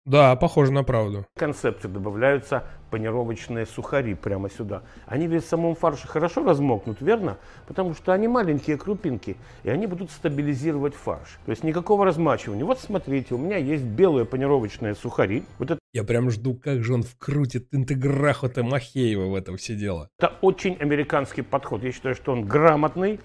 Да, 0.07 0.37
похоже 0.37 0.71
на 0.73 0.85
правду. 0.85 1.27
концепции 1.37 1.89
добавляются 1.89 2.63
панировочные 2.93 3.67
сухари 3.67 4.15
прямо 4.15 4.49
сюда. 4.49 4.83
Они 5.05 5.27
ведь 5.27 5.45
в 5.45 5.49
самом 5.49 5.75
фарше 5.75 6.07
хорошо 6.07 6.45
размокнут, 6.45 7.01
верно? 7.01 7.39
Потому 7.67 7.93
что 7.93 8.13
они 8.13 8.29
маленькие 8.29 8.77
крупинки, 8.77 9.37
и 9.65 9.69
они 9.69 9.89
будут 9.89 10.13
стабилизировать 10.13 10.95
фарш. 10.95 11.41
То 11.45 11.51
есть 11.51 11.65
никакого 11.65 12.05
размачивания. 12.05 12.65
Вот 12.65 12.79
смотрите, 12.79 13.35
у 13.35 13.39
меня 13.39 13.57
есть 13.57 13.83
белые 13.83 14.25
панировочные 14.25 14.95
сухари. 14.95 15.43
Вот 15.59 15.73
это 15.73 15.81
Я 15.93 16.05
прям 16.05 16.31
жду, 16.31 16.55
как 16.55 16.85
же 16.85 16.95
он 16.95 17.03
вкрутит 17.03 17.67
интеграху-то 17.73 18.63
Махеева 18.63 19.27
в 19.27 19.35
это 19.35 19.57
все 19.57 19.75
дело. 19.75 20.09
Это 20.21 20.35
очень 20.41 20.77
американский 20.77 21.43
подход. 21.43 21.83
Я 21.83 21.91
считаю, 21.91 22.15
что 22.15 22.31
он 22.31 22.45
грамотный 22.45 23.19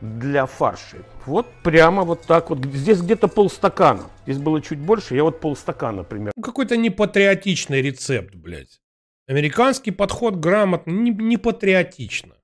для 0.00 0.46
фарши. 0.46 1.04
Вот 1.26 1.46
прямо 1.62 2.02
вот 2.02 2.22
так 2.22 2.50
вот. 2.50 2.64
Здесь 2.64 3.00
где-то 3.00 3.28
полстакана. 3.28 4.10
Здесь 4.24 4.38
было 4.38 4.60
чуть 4.60 4.78
больше, 4.78 5.14
я 5.14 5.22
вот 5.24 5.40
полстакана 5.40 6.04
примерно. 6.04 6.32
Ну, 6.36 6.42
Какой-то 6.42 6.76
непатриотичный 6.76 7.82
рецепт, 7.82 8.34
блядь. 8.34 8.80
Американский 9.28 9.90
подход 9.90 10.36
грамотно, 10.36 10.90
не, 10.90 11.10
не 11.10 11.36
патриотично. 11.36 12.36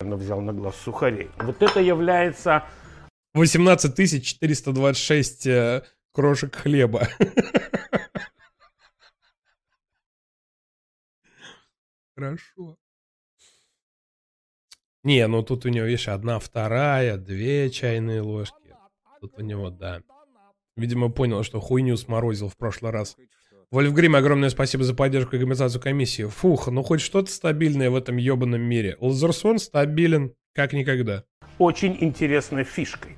взял 0.00 0.40
на 0.40 0.52
глаз 0.52 0.76
сухарей. 0.76 1.30
Вот 1.38 1.62
это 1.62 1.80
является 1.80 2.64
18 3.34 4.24
426 4.24 5.46
э, 5.46 5.82
крошек 6.12 6.54
хлеба. 6.54 7.08
Хорошо. 12.16 12.76
Не, 15.04 15.26
ну 15.26 15.42
тут 15.42 15.66
у 15.66 15.68
него, 15.68 15.86
видишь, 15.86 16.08
одна, 16.08 16.38
вторая, 16.38 17.16
две 17.18 17.70
чайные 17.70 18.22
ложки. 18.22 18.74
Тут 19.20 19.38
у 19.38 19.42
него, 19.42 19.70
да. 19.70 20.00
Видимо, 20.76 21.10
понял, 21.10 21.42
что 21.42 21.60
хуйню 21.60 21.96
сморозил 21.96 22.48
в 22.48 22.56
прошлый 22.56 22.90
раз. 22.90 23.16
Вольфгрим, 23.70 24.16
огромное 24.16 24.48
спасибо 24.48 24.82
за 24.84 24.94
поддержку 24.94 25.36
и 25.36 25.38
компенсацию 25.38 25.82
комиссии. 25.82 26.24
Фух, 26.24 26.68
ну 26.68 26.82
хоть 26.82 27.00
что-то 27.00 27.30
стабильное 27.30 27.90
в 27.90 27.96
этом 27.96 28.16
ебаном 28.16 28.62
мире. 28.62 28.96
Лазерсон 29.00 29.58
стабилен, 29.58 30.34
как 30.54 30.72
никогда. 30.72 31.24
очень 31.58 31.96
интересной 32.00 32.64
фишкой. 32.64 33.16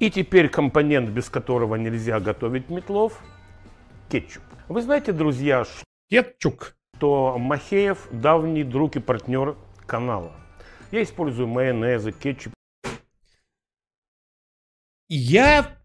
И 0.00 0.10
теперь 0.10 0.48
компонент, 0.48 1.10
без 1.10 1.28
которого 1.28 1.76
нельзя 1.76 2.20
готовить 2.20 2.68
метлов– 2.70 3.22
кетчуп. 4.10 4.42
Вы 4.68 4.82
знаете, 4.82 5.12
друзья, 5.12 5.64
кетчуп. 6.08 6.64
что 6.96 7.36
Махеев– 7.38 8.08
давний 8.10 8.64
друг 8.64 8.96
и 8.96 9.00
партнер 9.00 9.56
канала. 9.86 10.32
Я 10.92 11.02
использую 11.02 11.46
майонезы, 11.46 12.12
кетчуп. 12.12 12.52
Я 15.08 15.80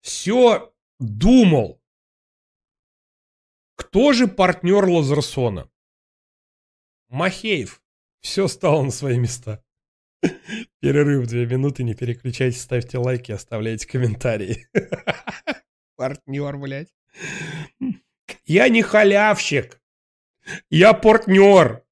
все 0.00 0.72
думал, 0.98 1.80
кто 3.76 4.12
же 4.12 4.26
партнер 4.26 4.84
Лазерсона? 4.84 5.70
Махеев. 7.08 7.82
Все 8.20 8.48
стало 8.48 8.82
на 8.82 8.90
свои 8.90 9.18
места. 9.18 9.62
Перерыв 10.80 11.26
две 11.26 11.46
минуты, 11.46 11.82
не 11.82 11.94
переключайтесь, 11.94 12.62
ставьте 12.62 12.98
лайки, 12.98 13.32
оставляйте 13.32 13.86
комментарии. 13.86 14.68
Партнер, 15.96 16.56
блядь. 16.56 16.94
Я 18.44 18.68
не 18.68 18.82
халявщик. 18.82 19.80
Я 20.70 20.94
партнер. 20.94 21.84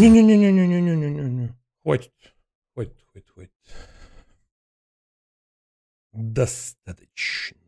Не-не-не-не-не-не-не-не. 0.00 1.54
Хватит. 1.82 2.12
Хватит, 2.72 3.04
хватит, 3.12 3.30
хватит. 3.30 3.52
Достаточно. 6.12 7.58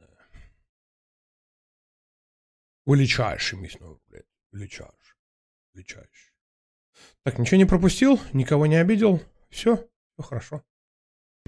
Величайший 2.87 3.59
мясной 3.59 3.99
блядь. 4.09 4.25
Величайший. 4.51 5.17
Величайший. 5.75 6.33
Так, 7.23 7.39
ничего 7.39 7.59
не 7.59 7.67
пропустил, 7.67 8.19
никого 8.33 8.67
не 8.67 8.77
обидел. 8.77 9.21
Все, 9.51 9.77
все 9.77 10.23
хорошо. 10.23 10.63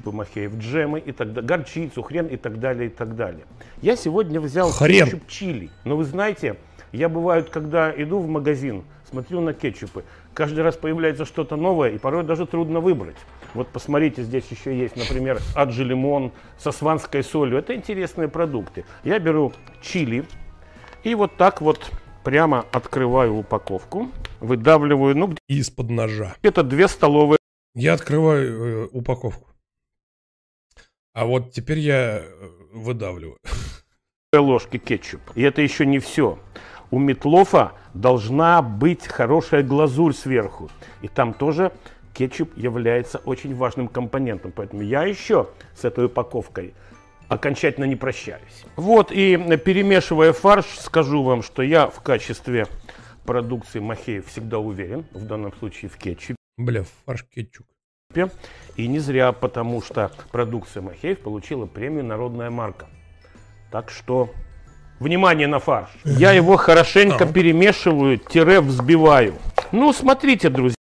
Махеев, 0.05 0.57
джемы 0.57 1.01
и 1.01 1.13
так 1.13 1.33
далее, 1.33 1.49
горчицу, 1.49 2.03
хрен 2.03 2.27
и 2.27 2.37
так 2.37 2.61
далее, 2.61 2.89
и 2.89 2.93
так 2.93 3.17
далее. 3.17 3.47
Я 3.81 3.97
сегодня 3.97 4.41
взял 4.41 4.71
Хрен. 4.71 5.05
кетчуп 5.07 5.27
чили. 5.29 5.71
Но 5.85 5.97
вы 5.97 6.05
знаете, 6.05 6.59
я 6.93 7.09
бывает, 7.09 7.49
когда 7.51 7.91
иду 7.91 8.19
в 8.19 8.29
магазин, 8.29 8.85
смотрю 9.15 9.41
на 9.41 9.55
кетчупы, 9.55 10.03
каждый 10.35 10.65
раз 10.65 10.77
появляется 10.77 11.25
что-то 11.25 11.55
новое, 11.55 11.91
и 11.91 11.99
порой 11.99 12.25
даже 12.25 12.47
трудно 12.47 12.81
выбрать. 12.81 13.17
Вот 13.55 13.69
посмотрите, 13.69 14.25
здесь 14.25 14.45
еще 14.51 14.77
есть, 14.77 14.97
например, 14.97 15.39
аджи 15.55 15.85
лимон 15.85 16.33
со 16.59 16.73
сванской 16.73 17.23
солью. 17.23 17.59
Это 17.59 17.77
интересные 17.77 18.27
продукты. 18.27 18.85
Я 19.05 19.21
беру 19.21 19.53
чили 19.81 20.25
и 21.05 21.15
вот 21.15 21.37
так 21.37 21.61
вот 21.61 21.93
прямо 22.25 22.67
открываю 22.73 23.37
упаковку, 23.37 24.11
выдавливаю, 24.41 25.17
ну, 25.17 25.35
Из-под 25.47 25.91
ножа. 25.91 26.35
где-то 26.41 26.65
две 26.65 26.89
столовые 26.89 27.39
Я 27.77 27.95
открываю 27.95 28.87
э, 28.87 28.89
упаковку. 28.91 29.49
А 31.13 31.25
вот 31.25 31.53
теперь 31.53 31.79
я 31.79 32.19
э, 32.19 32.25
выдавливаю. 32.73 33.39
ложки 34.33 34.79
кетчупа. 34.79 35.33
И 35.37 35.43
это 35.43 35.63
еще 35.63 35.87
не 35.87 36.01
все. 36.01 36.41
У 36.95 36.99
метлофа 37.01 37.73
должна 37.93 38.63
быть 38.63 39.09
хорошая 39.09 39.65
глазурь 39.65 40.15
сверху. 40.15 40.71
И 41.03 41.09
там 41.09 41.35
тоже 41.35 41.73
кетчуп 42.13 42.57
является 42.57 43.19
очень 43.19 43.53
важным 43.57 43.89
компонентом. 43.89 44.53
Поэтому 44.55 44.83
я 44.83 45.03
еще 45.03 45.49
с 45.75 45.85
этой 45.85 46.05
упаковкой 46.05 46.73
окончательно 47.27 47.87
не 47.87 47.97
прощаюсь. 47.97 48.65
Вот 48.77 49.11
и 49.11 49.35
э, 49.37 49.57
перемешивая 49.57 50.33
фарш, 50.33 50.67
скажу 50.79 51.25
вам, 51.25 51.43
что 51.43 51.63
я 51.63 51.89
в 51.89 52.01
качестве 52.01 52.69
продукции 53.25 53.81
Махеев 53.81 54.29
всегда 54.29 54.61
уверен, 54.61 55.05
в 55.11 55.27
данном 55.27 55.53
случае 55.55 55.91
в 55.91 55.97
кетчупе. 55.97 56.37
Бля, 56.57 56.85
фарш 57.07 57.25
кетчуп. 57.25 57.67
И 58.77 58.87
не 58.87 59.01
зря, 59.01 59.33
потому 59.33 59.83
что 59.83 60.13
продукция 60.31 60.81
Махеев 60.81 61.19
получила 61.19 61.67
премию 61.67 62.05
«Народная 62.05 62.51
марка». 62.51 62.87
Так 63.73 63.91
что, 63.91 64.31
внимание 65.01 65.47
на 65.47 65.59
фарш. 65.59 65.91
Я 66.05 66.33
его 66.33 66.57
хорошенько 66.57 67.27
перемешиваю, 67.27 68.19
тире 68.19 68.61
взбиваю. 68.61 69.35
Ну, 69.73 69.93
смотрите, 69.93 70.49
друзья. 70.51 70.77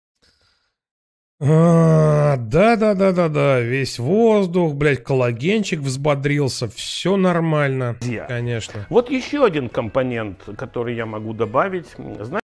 Да-да-да-да-да, 2.36 3.60
весь 3.60 3.98
воздух, 3.98 4.74
блядь, 4.74 5.02
коллагенчик 5.02 5.80
взбодрился, 5.80 6.68
все 6.68 7.16
нормально, 7.16 7.96
конечно. 8.28 8.86
Вот 8.90 9.10
еще 9.10 9.44
один 9.44 9.68
компонент, 9.68 10.38
который 10.58 10.94
я 10.96 11.06
могу 11.06 11.32
добавить. 11.32 11.86
Знаете, 11.96 12.40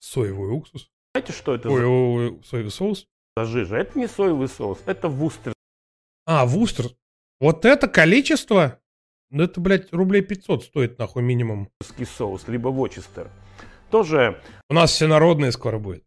Соевый 0.00 0.50
уксус. 0.50 0.88
что 1.30 1.54
это 1.54 1.68
Ой, 1.68 1.80
за- 1.80 1.86
ой, 1.86 2.28
ой, 2.30 2.40
соевый 2.44 2.70
соус. 2.70 3.06
за 3.36 3.44
жижа? 3.44 3.76
Это 3.76 3.98
не 3.98 4.06
соевый 4.08 4.48
соус, 4.48 4.78
это 4.86 5.08
вустер. 5.08 5.52
А, 6.24 6.46
вустер. 6.46 6.86
Вот 7.40 7.64
это 7.64 7.86
количество? 7.88 8.78
Ну 9.30 9.42
это, 9.42 9.60
блядь, 9.60 9.92
рублей 9.92 10.22
500 10.22 10.64
стоит, 10.64 10.98
нахуй, 10.98 11.22
минимум. 11.22 11.68
соус, 12.04 12.48
либо 12.48 12.68
вочестер. 12.68 13.30
Тоже 13.90 14.40
У 14.70 14.74
нас 14.74 14.90
все 14.90 15.06
народные 15.06 15.52
скоро 15.52 15.78
будет. 15.78 16.04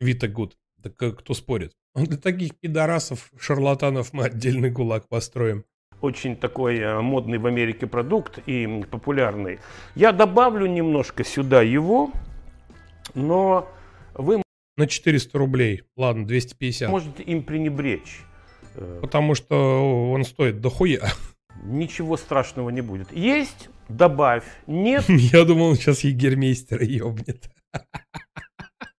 Вита 0.00 0.28
Гуд. 0.28 0.56
Так 0.82 0.96
кто 0.96 1.34
спорит? 1.34 1.72
Для 1.94 2.16
таких 2.18 2.58
пидорасов, 2.58 3.30
шарлатанов 3.38 4.12
мы 4.12 4.24
отдельный 4.24 4.70
гулаг 4.70 5.08
построим. 5.08 5.64
очень 6.02 6.36
такой 6.36 6.78
э, 6.78 7.00
модный 7.00 7.38
в 7.38 7.46
Америке 7.46 7.86
продукт 7.86 8.38
и 8.46 8.84
популярный. 8.90 9.58
Я 9.94 10.12
добавлю 10.12 10.66
немножко 10.66 11.24
сюда 11.24 11.62
его, 11.62 12.12
но 13.14 13.66
вы 14.14 14.42
На 14.76 14.86
400 14.86 15.38
рублей. 15.38 15.82
Ладно, 15.96 16.26
250. 16.26 16.90
можете 16.90 17.22
им 17.22 17.42
пренебречь. 17.42 18.25
Э, 18.76 18.98
Потому 19.00 19.34
что 19.34 20.10
он 20.12 20.24
стоит 20.24 20.60
дохуя. 20.60 21.08
Ничего 21.64 22.16
страшного 22.16 22.70
не 22.70 22.82
будет. 22.82 23.12
Есть, 23.12 23.68
добавь. 23.88 24.44
Нет, 24.66 25.04
Я 25.08 25.44
думал, 25.44 25.70
он 25.70 25.76
сейчас 25.76 26.04
егермейстера 26.04 26.84
ебнет. 26.84 27.50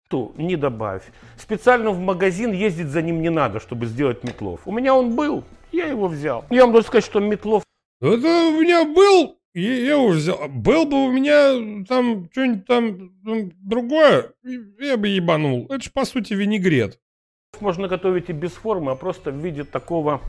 то 0.08 0.32
не 0.36 0.56
добавь. 0.56 1.02
Специально 1.36 1.90
в 1.90 1.98
магазин 2.00 2.52
ездить 2.52 2.88
за 2.88 3.02
ним 3.02 3.20
не 3.20 3.30
надо, 3.30 3.60
чтобы 3.60 3.86
сделать 3.86 4.24
метлов. 4.24 4.60
У 4.64 4.72
меня 4.72 4.94
он 4.94 5.14
был, 5.14 5.44
я 5.72 5.86
его 5.86 6.08
взял. 6.08 6.44
Я 6.50 6.62
вам 6.62 6.72
должен 6.72 6.88
сказать, 6.88 7.04
что 7.04 7.20
метлов 7.20 7.62
Это 8.00 8.48
у 8.48 8.60
меня 8.60 8.84
был, 8.84 9.38
я, 9.54 9.74
я 9.74 9.92
его 9.92 10.08
взял. 10.08 10.48
Был 10.48 10.86
бы 10.86 11.06
у 11.06 11.12
меня 11.12 11.84
там 11.86 12.28
что-нибудь 12.32 12.66
там, 12.66 13.10
там 13.24 13.50
другое, 13.62 14.32
я 14.80 14.96
бы 14.96 15.08
ебанул. 15.08 15.66
Это 15.68 15.82
ж 15.82 15.92
по 15.92 16.04
сути 16.04 16.34
винегрет. 16.34 16.98
Можно 17.60 17.88
готовить 17.88 18.30
и 18.30 18.32
без 18.32 18.52
формы, 18.52 18.92
а 18.92 18.94
просто 18.94 19.30
в 19.30 19.36
виде 19.36 19.64
такого 19.64 20.20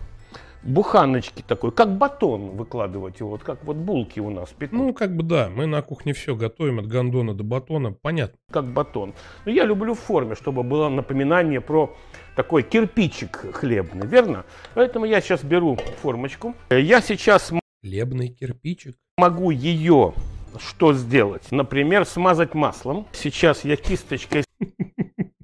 буханочки 0.64 1.44
такой, 1.48 1.72
как 1.72 1.98
батон 1.98 2.50
выкладывать 2.52 3.20
его, 3.20 3.30
вот 3.32 3.44
как 3.44 3.64
вот 3.64 3.78
булки 3.78 4.20
у 4.20 4.30
нас 4.30 4.50
пекут. 4.50 4.78
Ну, 4.78 4.94
как 4.94 5.16
бы 5.16 5.24
да, 5.24 5.50
мы 5.50 5.66
на 5.66 5.82
кухне 5.82 6.14
все 6.14 6.36
готовим 6.36 6.80
от 6.80 6.88
гондона 6.88 7.34
до 7.34 7.44
батона, 7.44 7.94
понятно. 7.94 8.38
как 8.52 8.66
батон. 8.66 9.14
Но 9.46 9.52
я 9.52 9.66
люблю 9.66 9.94
в 9.94 10.00
форме, 10.00 10.36
чтобы 10.36 10.64
было 10.64 10.90
напоминание 10.90 11.62
про 11.62 11.96
такой 12.36 12.64
кирпичик 12.64 13.54
хлебный, 13.54 14.08
верно? 14.08 14.46
Поэтому 14.74 15.06
я 15.06 15.22
сейчас 15.22 15.44
беру 15.44 15.78
формочку. 16.02 16.56
Я 16.70 17.02
сейчас 17.02 17.52
Хлебный 17.84 18.30
кирпичик. 18.30 18.98
могу 19.18 19.52
ее 19.52 20.14
что 20.60 20.94
сделать? 20.94 21.52
Например, 21.52 22.06
смазать 22.06 22.54
маслом. 22.54 23.06
Сейчас 23.14 23.64
я 23.64 23.76
кисточкой 23.76 24.44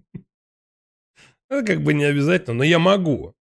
Это 1.53 1.63
как 1.67 1.83
бы 1.83 1.93
не 1.93 2.05
обязательно, 2.05 2.55
но 2.55 2.63
я 2.63 2.79
могу. 2.79 3.35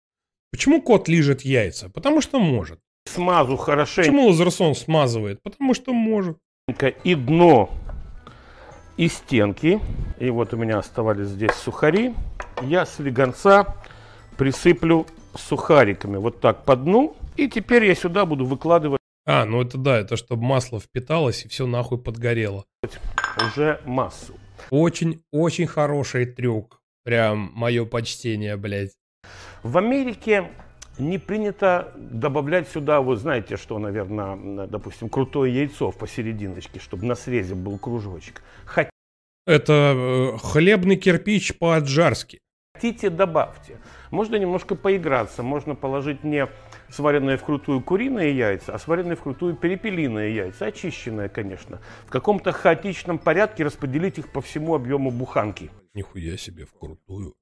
Почему 0.51 0.83
кот 0.83 1.09
лижет 1.09 1.43
яйца? 1.43 1.89
Потому 1.89 2.21
что 2.21 2.41
может. 2.41 2.81
смазу 3.05 3.57
хорошенько 3.57 4.11
Почему 4.11 4.27
лазерсон 4.27 4.75
смазывает? 4.75 5.41
Потому 5.43 5.75
что 5.75 5.93
может. 5.93 6.37
и 7.05 7.15
дно, 7.15 7.71
и 8.97 9.07
стенки. 9.07 9.79
И 10.19 10.29
вот 10.29 10.53
у 10.53 10.57
меня 10.57 10.79
оставались 10.79 11.29
здесь 11.29 11.53
сухари. 11.53 12.13
Я 12.63 12.85
с 12.85 12.99
легонца 12.99 13.77
присыплю 14.37 15.07
сухариками 15.37 16.17
вот 16.17 16.41
так 16.41 16.65
по 16.65 16.75
дну. 16.75 17.17
И 17.37 17.49
теперь 17.49 17.85
я 17.85 17.95
сюда 17.95 18.27
буду 18.27 18.45
выкладывать 18.45 19.01
А, 19.25 19.45
ну 19.45 19.63
это 19.63 19.79
да, 19.79 19.99
это 19.99 20.17
чтобы 20.17 20.43
масло 20.43 20.81
впиталось 20.81 21.45
и 21.45 21.49
все 21.49 21.65
нахуй 21.65 21.99
подгорело. 21.99 22.65
уже 23.37 23.81
массу. 23.85 24.35
Очень-очень 24.71 25.69
хороший 25.69 26.27
трюк. 26.27 26.80
Прям 27.11 27.51
мое 27.57 27.85
почтение, 27.87 28.57
блядь. 28.57 28.93
В 29.65 29.79
Америке 29.79 30.53
не 30.97 31.19
принято 31.19 31.93
добавлять 31.97 32.69
сюда, 32.69 33.01
вот 33.01 33.19
знаете, 33.19 33.57
что, 33.57 33.81
наверное, 33.81 34.69
допустим, 34.69 35.09
крутое 35.09 35.53
яйцо 35.53 35.91
в 35.91 35.99
посерединочке, 35.99 36.79
чтобы 36.79 37.07
на 37.07 37.17
срезе 37.17 37.57
был 37.57 37.79
кружочек. 37.79 38.45
Это 39.45 39.73
э, 39.73 40.39
хлебный 40.39 40.95
кирпич 40.95 41.59
по-аджарски. 41.59 42.39
Хотите, 42.75 43.11
добавьте. 43.11 43.79
Можно 44.13 44.37
немножко 44.37 44.77
поиграться. 44.77 45.43
Можно 45.43 45.75
положить 45.75 46.23
не 46.23 46.47
сваренные 46.93 47.37
вкрутую 47.37 47.81
куриные 47.81 48.37
яйца, 48.37 48.75
а 48.75 48.79
сваренные 48.79 49.17
вкрутую 49.17 49.57
перепелиные 49.57 50.35
яйца, 50.35 50.67
очищенные, 50.67 51.29
конечно. 51.29 51.81
В 52.07 52.11
каком-то 52.11 52.53
хаотичном 52.53 53.19
порядке 53.19 53.65
распределить 53.65 54.19
их 54.19 54.33
по 54.33 54.41
всему 54.41 54.75
объему 54.75 55.11
буханки. 55.11 55.71
Нихуя 55.95 56.37
себе, 56.37 56.65
вкрутую. 56.67 57.35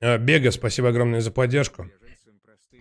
А, 0.00 0.18
Бега, 0.18 0.50
спасибо 0.50 0.88
огромное 0.88 1.20
за 1.20 1.30
поддержку. 1.30 1.90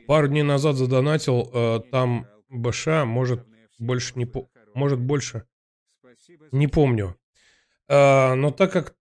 Пару 0.07 0.27
дней 0.27 0.43
назад 0.43 0.75
задонатил, 0.75 1.49
э, 1.53 1.79
там 1.91 2.25
БШ, 2.49 2.87
может 3.05 3.45
больше 3.77 4.13
не 4.15 4.25
по... 4.25 4.49
может 4.73 4.99
больше, 4.99 5.45
не 6.51 6.67
помню. 6.67 7.15
А, 7.87 8.35
но 8.35 8.51
так 8.51 8.71
как 8.71 8.95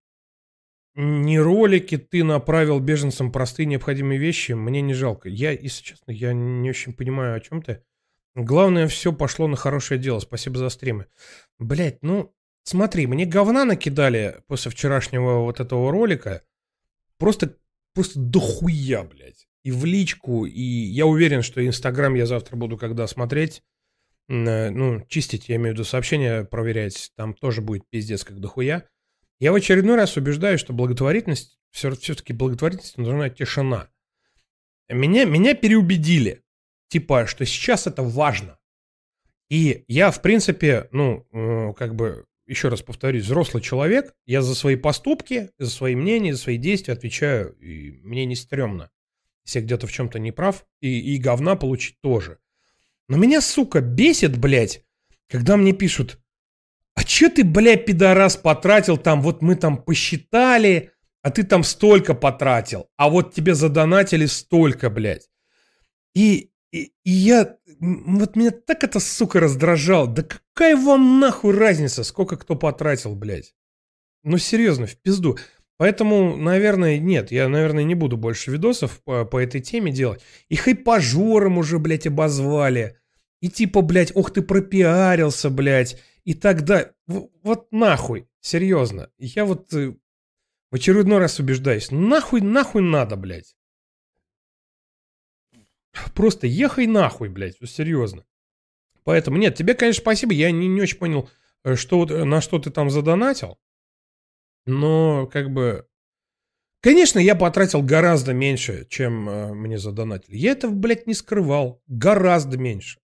не 0.95 1.39
ролики 1.39 1.97
ты 1.97 2.23
направил 2.23 2.79
беженцам 2.79 3.31
простые 3.31 3.65
необходимые 3.65 4.19
вещи, 4.19 4.53
мне 4.53 4.81
не 4.81 4.93
жалко. 4.93 5.29
Я, 5.29 5.51
если 5.51 5.83
честно, 5.83 6.11
я 6.11 6.33
не 6.33 6.69
очень 6.69 6.93
понимаю, 6.93 7.35
о 7.35 7.39
чем 7.39 7.61
ты. 7.61 7.83
Главное, 8.35 8.87
все 8.87 9.13
пошло 9.13 9.47
на 9.47 9.55
хорошее 9.55 9.99
дело. 9.99 10.19
Спасибо 10.19 10.57
за 10.57 10.69
стримы. 10.69 11.07
Блять, 11.57 11.99
ну, 12.01 12.33
смотри, 12.63 13.07
мне 13.07 13.25
говна 13.25 13.65
накидали 13.65 14.41
после 14.47 14.71
вчерашнего 14.71 15.39
вот 15.39 15.59
этого 15.59 15.91
ролика. 15.91 16.43
Просто, 17.17 17.55
просто 17.93 18.19
дохуя, 18.19 19.03
блядь. 19.03 19.47
И 19.63 19.71
в 19.71 19.85
личку, 19.85 20.45
и 20.45 20.61
я 20.61 21.05
уверен, 21.05 21.41
что 21.41 21.65
Инстаграм 21.65 22.13
я 22.15 22.25
завтра 22.25 22.55
буду 22.55 22.77
когда 22.77 23.07
смотреть. 23.07 23.61
э, 24.29 24.69
Ну, 24.69 25.05
чистить, 25.07 25.49
я 25.49 25.57
имею 25.57 25.71
в 25.71 25.73
виду 25.73 25.83
сообщения 25.83 26.43
проверять. 26.45 27.11
Там 27.15 27.33
тоже 27.33 27.61
будет 27.61 27.83
пиздец 27.89 28.23
как 28.23 28.39
дохуя. 28.39 28.87
Я 29.39 29.53
в 29.53 29.55
очередной 29.55 29.95
раз 29.95 30.17
убеждаюсь, 30.17 30.59
что 30.59 30.73
благотворительность, 30.73 31.57
все, 31.71 31.95
все-таки 31.95 32.33
благотворительности 32.33 32.99
нужна 32.99 33.29
тишина. 33.29 33.89
Меня, 34.89 35.25
меня 35.25 35.53
переубедили. 35.53 36.43
Типа, 36.89 37.25
что 37.27 37.45
сейчас 37.45 37.87
это 37.87 38.03
важно. 38.03 38.59
И 39.49 39.85
я, 39.87 40.11
в 40.11 40.21
принципе, 40.21 40.89
ну, 40.91 41.25
э, 41.31 41.73
как 41.73 41.95
бы, 41.95 42.25
еще 42.47 42.67
раз 42.69 42.81
повторюсь, 42.81 43.23
взрослый 43.23 43.63
человек, 43.63 44.13
я 44.25 44.41
за 44.41 44.55
свои 44.55 44.75
поступки, 44.75 45.51
за 45.57 45.69
свои 45.69 45.95
мнения, 45.95 46.33
за 46.33 46.41
свои 46.41 46.57
действия 46.57 46.93
отвечаю, 46.93 47.53
и 47.59 47.91
мне 48.03 48.25
не 48.25 48.35
стрёмно. 48.35 48.91
Если 49.45 49.61
где-то 49.61 49.87
в 49.87 49.91
чем-то 49.91 50.19
не 50.19 50.31
прав, 50.31 50.65
и, 50.81 51.15
и 51.15 51.17
говна 51.17 51.55
получить 51.55 52.01
тоже. 52.01 52.39
Но 53.07 53.17
меня, 53.17 53.41
сука, 53.41 53.81
бесит, 53.81 54.37
блядь, 54.37 54.83
когда 55.27 55.57
мне 55.57 55.73
пишут, 55.73 56.19
а 56.95 57.03
че 57.03 57.29
ты, 57.29 57.43
блядь, 57.43 57.85
пидорас, 57.85 58.37
потратил 58.37 58.97
там, 58.97 59.21
вот 59.21 59.41
мы 59.41 59.55
там 59.55 59.77
посчитали, 59.77 60.91
а 61.21 61.31
ты 61.31 61.43
там 61.43 61.63
столько 61.63 62.13
потратил, 62.13 62.87
а 62.97 63.09
вот 63.09 63.33
тебе 63.33 63.55
задонатили 63.55 64.25
столько, 64.25 64.89
блядь. 64.89 65.29
И, 66.15 66.51
и, 66.71 66.91
и 67.03 67.11
я, 67.11 67.57
вот 67.79 68.35
меня 68.35 68.51
так 68.51 68.83
это, 68.83 68.99
сука, 68.99 69.39
раздражал. 69.39 70.07
Да 70.07 70.23
какая 70.23 70.75
вам 70.75 71.19
нахуй 71.19 71.57
разница, 71.57 72.03
сколько 72.03 72.37
кто 72.37 72.55
потратил, 72.55 73.15
блядь. 73.15 73.53
Ну, 74.23 74.37
серьезно, 74.37 74.85
в 74.85 74.95
пизду. 74.97 75.37
Поэтому, 75.77 76.35
наверное, 76.35 76.99
нет, 76.99 77.31
я, 77.31 77.47
наверное, 77.47 77.85
не 77.85 77.95
буду 77.95 78.17
больше 78.17 78.51
видосов 78.51 79.01
по, 79.03 79.23
по 79.23 79.37
этой 79.37 79.61
теме 79.61 79.93
делать. 79.93 80.21
И 80.49 80.57
хайпажором 80.57 81.57
уже, 81.57 81.79
блядь, 81.79 82.07
обозвали. 82.07 82.97
И 83.41 83.47
типа, 83.47 83.81
блядь, 83.81 84.11
ох 84.13 84.31
ты 84.31 84.41
пропиарился, 84.41 85.49
блядь. 85.49 85.97
И 86.29 86.35
тогда, 86.35 86.91
вот 87.07 87.71
нахуй, 87.71 88.29
серьезно. 88.39 89.09
Я 89.17 89.45
вот 89.45 89.73
э, 89.73 89.95
в 90.69 90.75
очередной 90.75 91.17
раз 91.17 91.39
убеждаюсь, 91.39 91.89
нахуй, 91.89 92.41
нахуй 92.41 92.83
надо, 92.83 93.15
блядь. 93.15 93.55
Просто 96.13 96.45
ехай 96.45 96.85
нахуй, 96.85 97.29
блядь, 97.29 97.57
серьезно. 97.67 98.27
Поэтому, 99.05 99.37
нет, 99.37 99.55
тебе, 99.55 99.73
конечно, 99.73 100.01
спасибо, 100.01 100.33
я 100.33 100.51
не, 100.51 100.67
не 100.67 100.83
очень 100.83 100.99
понял, 100.99 101.27
э, 101.63 101.73
что, 101.73 102.05
на 102.05 102.41
что 102.41 102.59
ты 102.59 102.69
там 102.69 102.91
задонатил. 102.91 103.57
Но, 104.67 105.25
как 105.25 105.49
бы, 105.49 105.87
конечно, 106.81 107.17
я 107.17 107.33
потратил 107.33 107.81
гораздо 107.81 108.33
меньше, 108.33 108.85
чем 108.87 109.27
э, 109.27 109.53
мне 109.55 109.79
задонатили. 109.79 110.37
Я 110.37 110.51
это, 110.51 110.69
блядь, 110.69 111.07
не 111.07 111.15
скрывал. 111.15 111.81
Гораздо 111.87 112.59
меньше. 112.59 112.99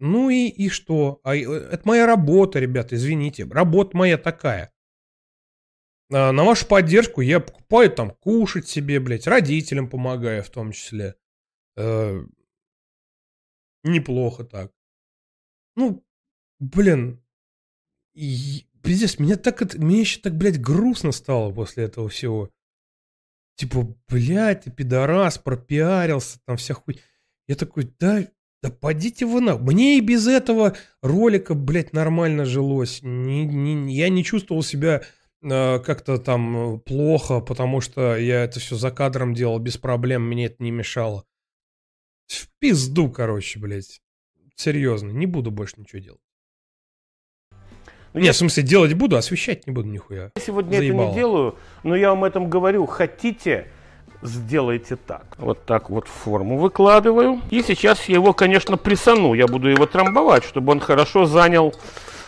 Ну 0.00 0.30
и, 0.30 0.48
и 0.48 0.68
что? 0.68 1.20
А, 1.24 1.34
э, 1.34 1.42
это 1.42 1.82
моя 1.84 2.06
работа, 2.06 2.58
ребята, 2.60 2.94
извините. 2.94 3.44
Работа 3.44 3.96
моя 3.96 4.16
такая. 4.16 4.72
А, 6.12 6.32
на 6.32 6.44
вашу 6.44 6.66
поддержку 6.66 7.20
я 7.20 7.40
покупаю 7.40 7.90
там 7.90 8.10
кушать 8.10 8.68
себе, 8.68 9.00
блядь, 9.00 9.26
родителям 9.26 9.88
помогаю 9.88 10.42
в 10.42 10.50
том 10.50 10.72
числе. 10.72 11.16
Э, 11.76 12.20
неплохо 13.82 14.44
так. 14.44 14.72
Ну, 15.74 16.04
блин, 16.60 17.22
и, 18.14 18.66
пиздец, 18.82 19.18
меня 19.18 19.36
так 19.36 19.62
это, 19.62 19.80
мне 19.80 20.00
еще 20.00 20.20
так, 20.20 20.36
блядь, 20.36 20.60
грустно 20.60 21.12
стало 21.12 21.52
после 21.52 21.84
этого 21.84 22.08
всего. 22.08 22.50
Типа, 23.56 23.96
блядь, 24.08 24.64
ты 24.64 24.70
пидорас, 24.70 25.38
пропиарился, 25.38 26.40
там 26.44 26.56
вся 26.56 26.74
хуй. 26.74 27.00
Я 27.48 27.56
такой, 27.56 27.92
да, 27.98 28.26
да 28.62 28.70
подите 28.70 29.24
вы 29.24 29.40
на... 29.40 29.56
Мне 29.56 29.98
и 29.98 30.00
без 30.00 30.26
этого 30.26 30.76
ролика, 31.00 31.54
блядь, 31.54 31.92
нормально 31.92 32.44
жилось. 32.44 33.00
Не, 33.02 33.44
не, 33.44 33.94
я 33.94 34.08
не 34.08 34.24
чувствовал 34.24 34.62
себя 34.62 35.02
э, 35.42 35.78
как-то 35.78 36.18
там 36.18 36.80
плохо, 36.80 37.40
потому 37.40 37.80
что 37.80 38.16
я 38.16 38.44
это 38.44 38.58
все 38.58 38.76
за 38.76 38.90
кадром 38.90 39.34
делал 39.34 39.58
без 39.58 39.78
проблем, 39.78 40.26
мне 40.26 40.46
это 40.46 40.62
не 40.62 40.72
мешало. 40.72 41.24
В 42.26 42.48
пизду, 42.58 43.10
короче, 43.10 43.60
блядь. 43.60 44.00
Серьезно, 44.56 45.10
не 45.10 45.26
буду 45.26 45.52
больше 45.52 45.74
ничего 45.78 46.00
делать. 46.00 46.20
Ну, 48.12 48.20
Нет, 48.20 48.34
в 48.34 48.38
смысле, 48.38 48.62
делать 48.64 48.94
буду, 48.94 49.16
освещать 49.16 49.66
не 49.68 49.72
буду 49.72 49.88
нихуя. 49.88 50.32
Я 50.34 50.42
сегодня 50.42 50.78
Заебало. 50.78 51.02
это 51.02 51.10
не 51.10 51.14
делаю, 51.14 51.58
но 51.84 51.94
я 51.94 52.10
вам 52.10 52.24
этом 52.24 52.50
говорю. 52.50 52.86
Хотите, 52.86 53.68
сделайте 54.22 54.96
так. 54.96 55.24
Вот 55.38 55.64
так 55.64 55.90
вот 55.90 56.08
форму 56.08 56.58
выкладываю. 56.58 57.40
И 57.50 57.62
сейчас 57.62 58.04
я 58.08 58.16
его, 58.16 58.32
конечно, 58.32 58.76
прессану. 58.76 59.34
Я 59.34 59.46
буду 59.46 59.68
его 59.68 59.86
трамбовать, 59.86 60.44
чтобы 60.44 60.72
он 60.72 60.80
хорошо 60.80 61.24
занял 61.24 61.74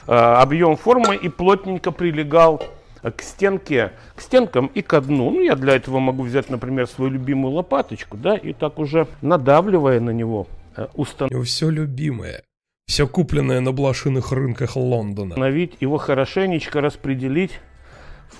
э, 0.06 0.12
объем 0.12 0.76
формы 0.76 1.16
и 1.16 1.28
плотненько 1.28 1.90
прилегал 1.90 2.62
к 3.02 3.22
стенке, 3.22 3.92
к 4.14 4.20
стенкам 4.20 4.66
и 4.74 4.82
к 4.82 5.00
дну. 5.00 5.30
Ну, 5.30 5.40
я 5.40 5.56
для 5.56 5.74
этого 5.76 5.98
могу 5.98 6.24
взять, 6.24 6.50
например, 6.50 6.86
свою 6.86 7.10
любимую 7.12 7.54
лопаточку, 7.54 8.16
да, 8.16 8.36
и 8.36 8.52
так 8.52 8.78
уже 8.78 9.06
надавливая 9.22 10.00
на 10.00 10.10
него, 10.10 10.46
э, 10.76 10.86
установить. 10.94 11.48
Все 11.48 11.70
любимое. 11.70 12.42
Все 12.86 13.06
купленное 13.06 13.60
на 13.60 13.72
блошиных 13.72 14.32
рынках 14.32 14.76
Лондона. 14.76 15.30
Установить 15.30 15.76
его 15.80 15.96
хорошенечко 15.96 16.80
распределить 16.80 17.60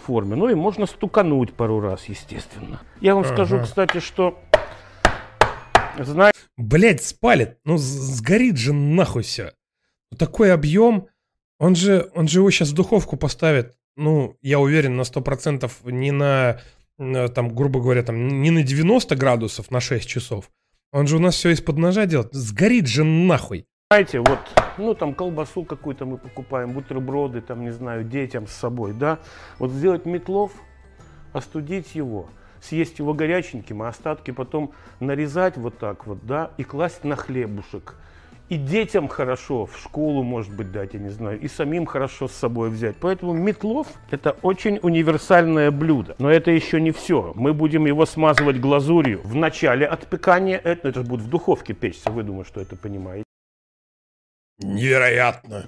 форме. 0.01 0.37
Ну 0.37 0.49
и 0.49 0.55
можно 0.55 0.87
стукануть 0.87 1.53
пару 1.53 1.81
раз, 1.81 2.07
естественно. 2.07 2.81
Я 3.01 3.15
вам 3.15 3.25
ага. 3.25 3.35
скажу, 3.35 3.61
кстати, 3.61 4.01
что... 4.01 4.39
Знаете... 5.99 6.39
Блять, 6.57 7.03
спалит. 7.05 7.59
Ну, 7.65 7.77
сгорит 7.77 8.57
же 8.57 8.73
нахуй 8.73 9.23
все. 9.23 9.53
Такой 10.19 10.53
объем. 10.53 11.09
Он 11.59 11.77
же, 11.77 12.11
он 12.15 12.27
же 12.27 12.41
его 12.41 12.51
сейчас 12.51 12.71
в 12.71 12.75
духовку 12.75 13.17
поставит 13.17 13.77
ну, 14.01 14.37
я 14.43 14.59
уверен 14.59 14.97
на 14.97 15.03
100% 15.03 15.71
не 15.91 16.11
на, 16.11 16.61
там, 16.99 17.55
грубо 17.55 17.81
говоря, 17.81 18.03
там, 18.03 18.43
не 18.43 18.51
на 18.51 18.63
90 18.63 19.15
градусов 19.17 19.71
на 19.71 19.81
6 19.81 20.09
часов. 20.09 20.51
Он 20.93 21.07
же 21.07 21.17
у 21.17 21.21
нас 21.21 21.37
все 21.37 21.51
из-под 21.51 21.79
ножа 21.79 22.07
делает. 22.07 22.33
Сгорит 22.33 22.87
же 22.87 23.05
нахуй. 23.05 23.67
Знаете, 23.93 24.21
вот, 24.21 24.39
ну, 24.79 24.95
там, 24.95 25.15
колбасу 25.15 25.65
какую-то 25.65 26.07
мы 26.07 26.17
покупаем, 26.17 26.71
бутерброды, 26.71 27.41
там, 27.41 27.63
не 27.63 27.73
знаю, 27.73 28.05
детям 28.05 28.47
с 28.47 28.53
собой, 28.53 28.93
да. 28.93 29.19
Вот 29.59 29.73
сделать 29.73 30.07
метлов, 30.07 30.53
остудить 31.33 31.97
его, 31.97 32.29
съесть 32.61 33.01
его 33.01 33.15
горяченьким, 33.15 33.83
а 33.83 33.89
остатки 33.89 34.31
потом 34.31 34.71
нарезать 35.01 35.57
вот 35.57 35.79
так 35.79 36.07
вот, 36.07 36.25
да, 36.25 36.53
и 36.57 36.63
класть 36.63 37.03
на 37.03 37.17
хлебушек– 37.17 37.97
и 38.49 38.57
детям 38.57 39.07
хорошо, 39.09 39.67
в 39.67 39.77
школу, 39.79 40.25
может 40.25 40.53
быть, 40.55 40.73
дать, 40.73 40.95
я 40.95 41.01
не 41.01 41.11
знаю, 41.11 41.41
и 41.41 41.47
самим 41.47 41.87
хорошо 41.87 42.27
с 42.27 42.33
собой 42.33 42.71
взять. 42.71 42.97
Поэтому 43.01 43.33
метлов– 43.33 43.87
это 44.11 44.37
очень 44.43 44.81
универсальное 44.83 45.71
блюдо. 45.71 46.17
Но 46.19 46.29
это 46.29 46.51
еще 46.51 46.81
не 46.81 46.91
все. 46.91 47.33
Мы 47.37 47.55
будем 47.55 47.87
его 47.87 48.07
смазывать 48.07 48.59
глазурью 48.59 49.21
в 49.23 49.37
начале 49.37 49.87
отпекания. 49.87 50.59
Это, 50.59 50.89
это 50.89 51.01
же 51.01 51.07
будет 51.07 51.21
в 51.21 51.29
духовке 51.29 51.75
печься, 51.75 52.11
вы 52.11 52.25
думаете, 52.25 52.49
что 52.49 52.61
это 52.61 52.75
понимаете. 52.75 53.25
Невероятно. 54.61 55.65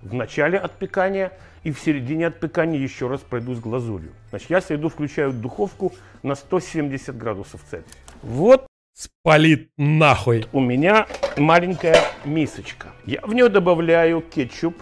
В 0.00 0.14
начале 0.14 0.58
отпекания 0.58 1.32
и 1.62 1.70
в 1.70 1.78
середине 1.78 2.26
отпекания 2.26 2.78
еще 2.78 3.08
раз 3.08 3.20
пройду 3.20 3.54
с 3.54 3.60
глазурью. 3.60 4.12
Значит, 4.30 4.50
я 4.50 4.60
среду 4.60 4.88
включаю 4.88 5.32
духовку 5.32 5.92
на 6.22 6.34
170 6.34 7.16
градусов 7.16 7.60
Цельсия. 7.70 7.86
Вот 8.22 8.66
Спалит 8.94 9.70
нахуй. 9.78 10.44
У 10.52 10.60
меня 10.60 11.06
маленькая 11.38 11.98
мисочка. 12.26 12.88
Я 13.06 13.22
в 13.22 13.32
нее 13.32 13.48
добавляю 13.48 14.20
кетчуп. 14.20 14.76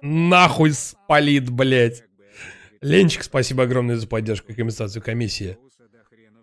Нахуй 0.00 0.72
спалит, 0.72 1.50
блядь. 1.50 2.04
Ленчик, 2.80 3.24
спасибо 3.24 3.64
огромное 3.64 3.96
за 3.96 4.06
поддержку 4.06 4.52
и 4.52 4.54
компенсацию 4.54 5.02
комиссии. 5.02 5.58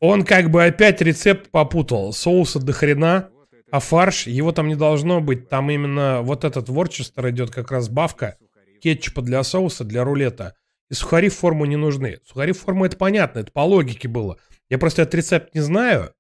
Он 0.02 0.24
как 0.24 0.50
бы 0.50 0.64
опять 0.66 1.02
рецепт 1.02 1.50
попутал. 1.50 2.14
Соуса 2.14 2.60
до 2.60 2.74
хрена, 2.74 3.30
а 3.72 3.80
фарш, 3.80 4.28
его 4.28 4.52
там 4.52 4.68
не 4.68 4.76
должно 4.76 5.22
быть. 5.22 5.50
Там 5.50 5.70
именно 5.70 6.22
вот 6.22 6.44
этот 6.44 6.70
ворчестер 6.70 7.30
идет 7.30 7.52
как 7.52 7.72
раз 7.72 7.90
бавка. 7.90 8.38
Кетчупа 8.82 9.22
для 9.22 9.44
соуса, 9.44 9.84
для 9.84 10.04
рулета. 10.04 10.56
И 10.90 10.94
сухари 10.94 11.30
в 11.30 11.36
форму 11.36 11.66
не 11.66 11.76
нужны. 11.76 12.20
Сухари 12.26 12.52
в 12.52 12.60
форму 12.60 12.86
это 12.86 12.98
понятно, 12.98 13.40
это 13.40 13.52
по 13.52 13.62
логике 13.62 14.08
было. 14.08 14.38
Я 14.70 14.78
просто 14.78 15.04
этот 15.04 15.16
рецепт 15.16 15.54
не 15.54 15.62
знаю. 15.62 16.14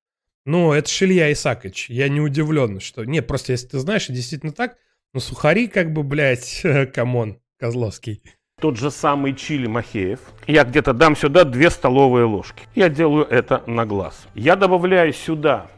Ну, 0.46 0.74
это 0.74 0.90
Шилья 0.90 1.32
Исакович. 1.32 1.90
Я 1.90 2.10
не 2.10 2.22
удивлен, 2.22 2.80
что... 2.80 3.04
Нет, 3.04 3.28
просто 3.28 3.52
если 3.52 3.68
ты 3.68 3.80
знаешь, 3.80 4.08
действительно 4.08 4.52
так. 4.52 4.78
Ну, 5.14 5.20
сухари 5.20 5.68
как 5.68 5.92
бы, 5.92 6.04
блядь, 6.04 6.64
камон, 6.94 7.40
Козловский. 7.60 8.22
Тот 8.60 8.78
же 8.78 8.92
самый 8.92 9.36
чили 9.36 9.68
Махеев. 9.68 10.20
Я 10.46 10.66
где-то 10.66 10.94
дам 10.94 11.16
сюда 11.16 11.46
две 11.46 11.70
столовые 11.70 12.26
ложки. 12.26 12.64
Я 12.76 12.90
делаю 12.90 13.26
это 13.26 13.64
на 13.68 13.86
глаз. 13.86 14.28
Я 14.36 14.56
добавляю 14.56 15.14
сюда 15.14 15.70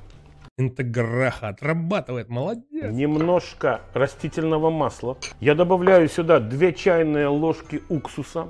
Интеграха 0.57 1.49
отрабатывает, 1.49 2.30
молодец. 2.30 2.65
Немножко 2.91 3.82
растительного 3.94 4.69
масла. 4.69 5.18
Я 5.40 5.56
добавляю 5.56 6.07
сюда 6.10 6.40
2 6.40 6.72
чайные 6.73 7.28
ложки 7.28 7.82
уксуса. 7.90 8.48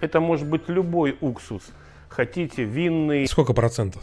Это 0.00 0.20
может 0.20 0.48
быть 0.48 0.68
любой 0.68 1.16
уксус. 1.20 1.62
Хотите 2.08 2.64
винный. 2.64 3.26
Сколько 3.26 3.54
процентов? 3.54 4.02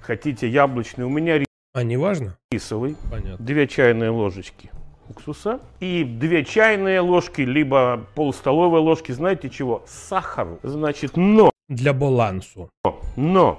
хотите 0.00 0.48
яблочный, 0.48 1.04
у 1.04 1.08
меня 1.08 1.44
а 1.74 1.82
не 1.82 1.96
важно? 1.96 2.38
рисовый, 2.52 2.96
Понятно. 3.10 3.44
две 3.44 3.66
чайные 3.66 4.10
ложечки. 4.10 4.70
уксуса 5.08 5.60
и 5.80 6.04
две 6.04 6.44
чайные 6.44 7.00
ложки, 7.00 7.40
либо 7.42 8.06
полстоловой 8.14 8.80
ложки, 8.80 9.10
знаете 9.12 9.50
чего? 9.50 9.84
Сахару. 9.86 10.58
Значит, 10.62 11.16
но... 11.16 11.50
Для 11.68 11.92
балансу. 11.92 12.70
Но 13.16 13.58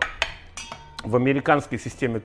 в 1.03 1.15
американской 1.15 1.77
системе... 1.77 2.21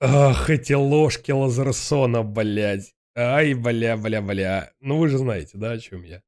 Ах, 0.00 0.48
эти 0.48 0.74
ложки 0.74 1.32
Лазерсона, 1.32 2.22
блядь. 2.22 2.94
Ай, 3.16 3.54
бля, 3.54 3.96
бля, 3.96 4.22
бля. 4.22 4.72
Ну 4.80 4.98
вы 4.98 5.08
же 5.08 5.18
знаете, 5.18 5.58
да, 5.58 5.72
о 5.72 5.78
чем 5.78 6.04
я. 6.04 6.22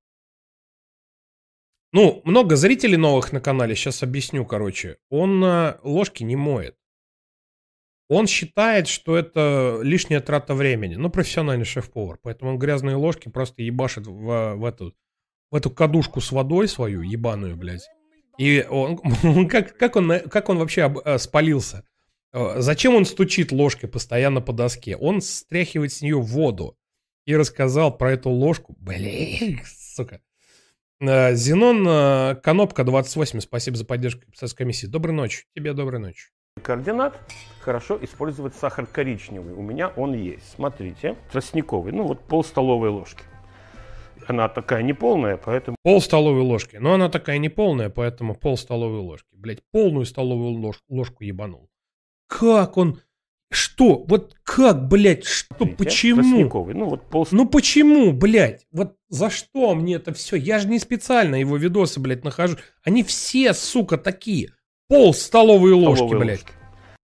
Ну, 1.93 2.21
много 2.25 2.57
зрителей 2.57 2.97
новых 2.97 3.33
на 3.33 3.41
канале, 3.41 3.77
сейчас 3.77 4.03
объясню, 4.03 4.45
короче. 4.45 4.99
Он 5.09 5.43
э, 5.45 5.79
ложки 5.83 6.25
не 6.25 6.37
моет. 6.37 6.77
Он 8.09 8.27
считает, 8.27 8.89
что 8.89 9.17
это 9.17 9.79
лишняя 9.83 10.21
трата 10.21 10.55
времени. 10.55 10.97
Ну, 10.97 11.11
профессиональный 11.11 11.65
шеф-повар. 11.65 12.19
Поэтому 12.23 12.53
он 12.53 12.59
грязные 12.59 12.97
ложки 12.97 13.29
просто 13.29 13.63
ебашит 13.63 14.07
в, 14.07 14.55
в, 14.57 14.65
эту, 14.65 14.95
в 15.53 15.55
эту 15.55 15.71
кадушку 15.71 16.21
с 16.21 16.33
водой 16.33 16.67
свою, 16.67 17.03
ебаную, 17.03 17.57
блядь. 17.57 17.89
И 18.37 18.67
он, 18.69 18.99
как, 19.49 19.77
как, 19.77 19.95
он, 19.95 20.29
как 20.29 20.49
он 20.49 20.59
вообще 20.59 20.83
об, 20.83 20.99
э, 20.99 21.19
спалился? 21.19 21.85
Э, 22.33 22.61
зачем 22.61 22.95
он 22.95 23.05
стучит 23.05 23.53
ложкой 23.53 23.89
постоянно 23.89 24.41
по 24.41 24.53
доске? 24.53 24.97
Он 24.97 25.21
стряхивает 25.21 25.93
с 25.93 26.03
нее 26.03 26.21
воду. 26.21 26.77
И 27.27 27.37
рассказал 27.37 27.97
про 27.97 28.13
эту 28.13 28.31
ложку. 28.31 28.75
Блин, 28.79 29.61
сука. 29.67 30.21
Э, 31.01 31.35
Зенон 31.35 31.87
э, 31.87 32.37
Конопка 32.43 32.85
28, 32.85 33.41
спасибо 33.41 33.77
за 33.77 33.85
поддержку 33.85 34.23
писательской 34.31 34.65
комиссии. 34.65 34.87
Доброй 34.87 35.13
ночи. 35.15 35.45
Тебе 35.55 35.73
доброй 35.73 36.01
ночи. 36.01 36.29
Координат 36.63 37.19
хорошо 37.61 37.99
использовать 38.03 38.55
сахар 38.55 38.87
коричневый. 38.87 39.55
У 39.55 39.63
меня 39.63 39.89
он 39.89 40.15
есть. 40.15 40.53
Смотрите, 40.55 41.17
тростниковый. 41.33 41.93
Ну 41.93 42.05
вот 42.05 42.21
пол 42.21 42.45
столовой 42.45 42.91
ложки. 42.91 43.23
Она 44.27 44.49
такая 44.49 44.83
неполная, 44.83 45.37
поэтому... 45.37 45.77
Пол 45.83 46.01
столовой 46.01 46.43
ложки. 46.43 46.77
Но 46.77 46.95
она 46.95 47.09
такая 47.09 47.39
неполная, 47.39 47.89
поэтому 47.89 48.35
пол 48.35 48.57
столовой 48.57 49.01
ложки. 49.01 49.29
Блять, 49.33 49.61
полную 49.73 50.05
столовую 50.05 50.53
ложку, 50.53 50.85
ложку 50.89 51.25
ебанул. 51.25 51.70
Как 52.31 52.77
он... 52.77 53.01
Что? 53.53 54.05
Вот 54.07 54.37
как, 54.45 54.87
блядь, 54.87 55.25
что? 55.25 55.57
Смотрите, 55.57 55.77
почему? 55.77 56.73
Ну, 56.73 56.89
вот 56.89 57.03
пол... 57.11 57.27
ну 57.33 57.49
почему, 57.49 58.13
блядь? 58.13 58.69
Вот 58.71 58.95
за 59.09 59.29
что 59.29 59.75
мне 59.75 59.97
это 59.97 60.15
все? 60.15 60.37
Я 60.37 60.61
же 60.61 60.69
не 60.69 60.79
специально 60.79 61.35
его 61.35 61.57
видосы, 61.57 61.99
блядь, 61.99 62.23
нахожу. 62.23 62.57
Они 62.85 63.03
все, 63.03 63.53
сука, 63.53 63.99
такие. 63.99 64.53
Пол 64.89 65.13
столовой 65.13 65.73
ложки, 65.73 66.05
столовой 66.05 66.19
блядь. 66.21 66.41
Ложки. 66.43 66.53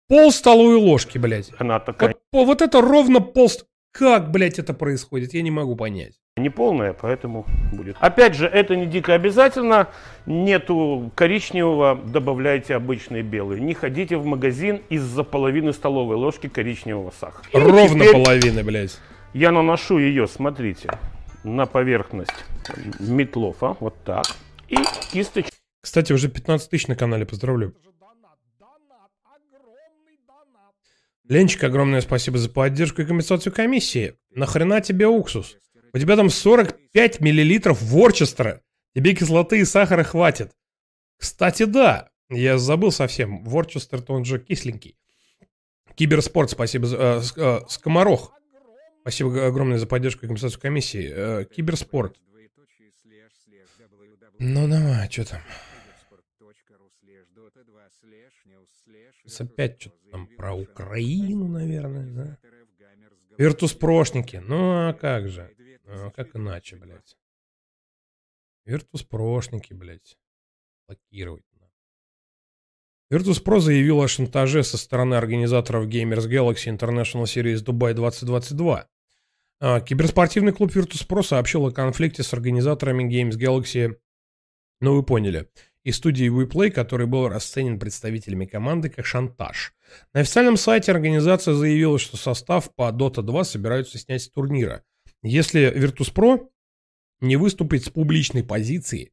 Пол 0.08 0.32
столовой 0.32 0.76
ложки, 0.76 1.16
блядь. 1.16 1.50
Она 1.58 1.80
такая... 1.80 2.14
Вот, 2.30 2.44
вот 2.44 2.60
это 2.60 2.82
ровно 2.82 3.20
пол... 3.20 3.50
Как, 3.94 4.32
блядь, 4.32 4.58
это 4.58 4.74
происходит? 4.74 5.34
Я 5.34 5.42
не 5.42 5.52
могу 5.52 5.76
понять. 5.76 6.14
Не 6.36 6.50
полная, 6.50 6.94
поэтому 6.94 7.46
будет. 7.72 7.96
Опять 8.00 8.34
же, 8.34 8.46
это 8.48 8.74
не 8.74 8.86
дико 8.86 9.14
обязательно. 9.14 9.86
Нету 10.26 11.12
коричневого, 11.14 11.94
добавляйте 11.94 12.74
обычный 12.74 13.22
белый. 13.22 13.60
Не 13.60 13.72
ходите 13.72 14.16
в 14.16 14.26
магазин 14.26 14.80
из-за 14.88 15.22
половины 15.22 15.72
столовой 15.72 16.16
ложки 16.16 16.48
коричневого 16.48 17.12
сахара. 17.12 17.46
Ровно 17.52 18.04
половины, 18.12 18.64
блядь. 18.64 18.98
Я 19.32 19.52
наношу 19.52 19.98
ее, 19.98 20.26
смотрите, 20.26 20.90
на 21.44 21.66
поверхность 21.66 22.44
метлофа, 22.98 23.76
вот 23.78 23.94
так. 24.04 24.24
И 24.68 24.76
кисточкой. 25.12 25.52
Кстати, 25.80 26.12
уже 26.12 26.28
15 26.28 26.68
тысяч 26.68 26.88
на 26.88 26.96
канале, 26.96 27.26
поздравляю. 27.26 27.76
Ленчик, 31.26 31.64
огромное 31.64 32.02
спасибо 32.02 32.36
за 32.36 32.50
поддержку 32.50 33.00
и 33.00 33.06
компенсацию 33.06 33.52
комиссии. 33.52 34.14
Нахрена 34.30 34.80
тебе 34.82 35.06
уксус? 35.06 35.56
У 35.94 35.98
тебя 35.98 36.16
там 36.16 36.28
45 36.28 37.20
миллилитров 37.20 37.80
ворчестера. 37.80 38.60
Тебе 38.94 39.14
кислоты 39.14 39.60
и 39.60 39.64
сахара 39.64 40.04
хватит. 40.04 40.52
Кстати, 41.18 41.64
да. 41.64 42.10
Я 42.30 42.58
забыл 42.58 42.90
совсем. 42.92 43.42
Ворчестер-то 43.44 44.12
он 44.12 44.24
же 44.24 44.38
кисленький. 44.38 44.96
Киберспорт, 45.94 46.50
спасибо 46.50 46.86
за... 46.86 46.96
Э, 46.96 47.22
э, 47.36 47.60
скоморох. 47.68 48.32
Спасибо 49.00 49.46
огромное 49.46 49.78
за 49.78 49.86
поддержку 49.86 50.26
и 50.26 50.28
компенсацию 50.28 50.60
комиссии. 50.60 51.10
Э, 51.14 51.44
киберспорт. 51.44 52.16
Ну 54.38 54.68
давай, 54.68 55.10
что 55.10 55.24
там? 55.24 55.40
Опять 59.38 59.80
что-то 59.80 60.03
там 60.14 60.28
про 60.28 60.54
Украину, 60.54 61.48
наверное, 61.48 62.06
да? 62.06 62.38
Виртус-прошники. 63.36 64.36
Ну 64.36 64.88
а 64.88 64.92
как 64.92 65.28
же? 65.28 65.52
А 65.86 66.10
как 66.10 66.36
иначе, 66.36 66.76
блядь? 66.76 67.16
Virtus.прошники, 68.64 69.72
блядь. 69.72 70.16
Блокировать 70.86 71.44
надо. 71.54 71.72
Virtus.pro 73.10 73.58
заявил 73.58 74.00
о 74.02 74.06
шантаже 74.06 74.62
со 74.62 74.78
стороны 74.78 75.16
организаторов 75.16 75.88
Gamers 75.88 76.28
Galaxy 76.30 76.72
International 76.72 77.24
Series 77.24 77.64
Dubai 77.64 77.92
2022. 77.92 78.88
А, 79.58 79.80
киберспортивный 79.80 80.52
клуб 80.52 80.70
Virtus.pro 80.70 81.24
сообщил 81.24 81.66
о 81.66 81.72
конфликте 81.72 82.22
с 82.22 82.32
организаторами 82.32 83.02
Games 83.02 83.36
Galaxy, 83.36 83.98
ну 84.80 84.94
вы 84.94 85.02
поняли, 85.02 85.50
и 85.84 85.92
студией 85.92 86.30
WePlay, 86.30 86.70
который 86.70 87.06
был 87.06 87.28
расценен 87.28 87.78
представителями 87.78 88.46
команды 88.46 88.88
как 88.88 89.06
шантаж. 89.06 89.74
На 90.12 90.20
официальном 90.20 90.56
сайте 90.56 90.90
организация 90.90 91.54
заявила, 91.54 91.98
что 91.98 92.16
состав 92.16 92.74
по 92.74 92.90
Dota 92.90 93.22
2 93.22 93.44
собираются 93.44 93.98
снять 93.98 94.22
с 94.22 94.28
турнира– 94.28 94.82
если 95.26 95.72
Virtus.pro 95.74 96.50
не 97.20 97.36
выступит 97.36 97.84
с 97.84 97.88
публичной 97.88 98.44
позиции 98.44 99.10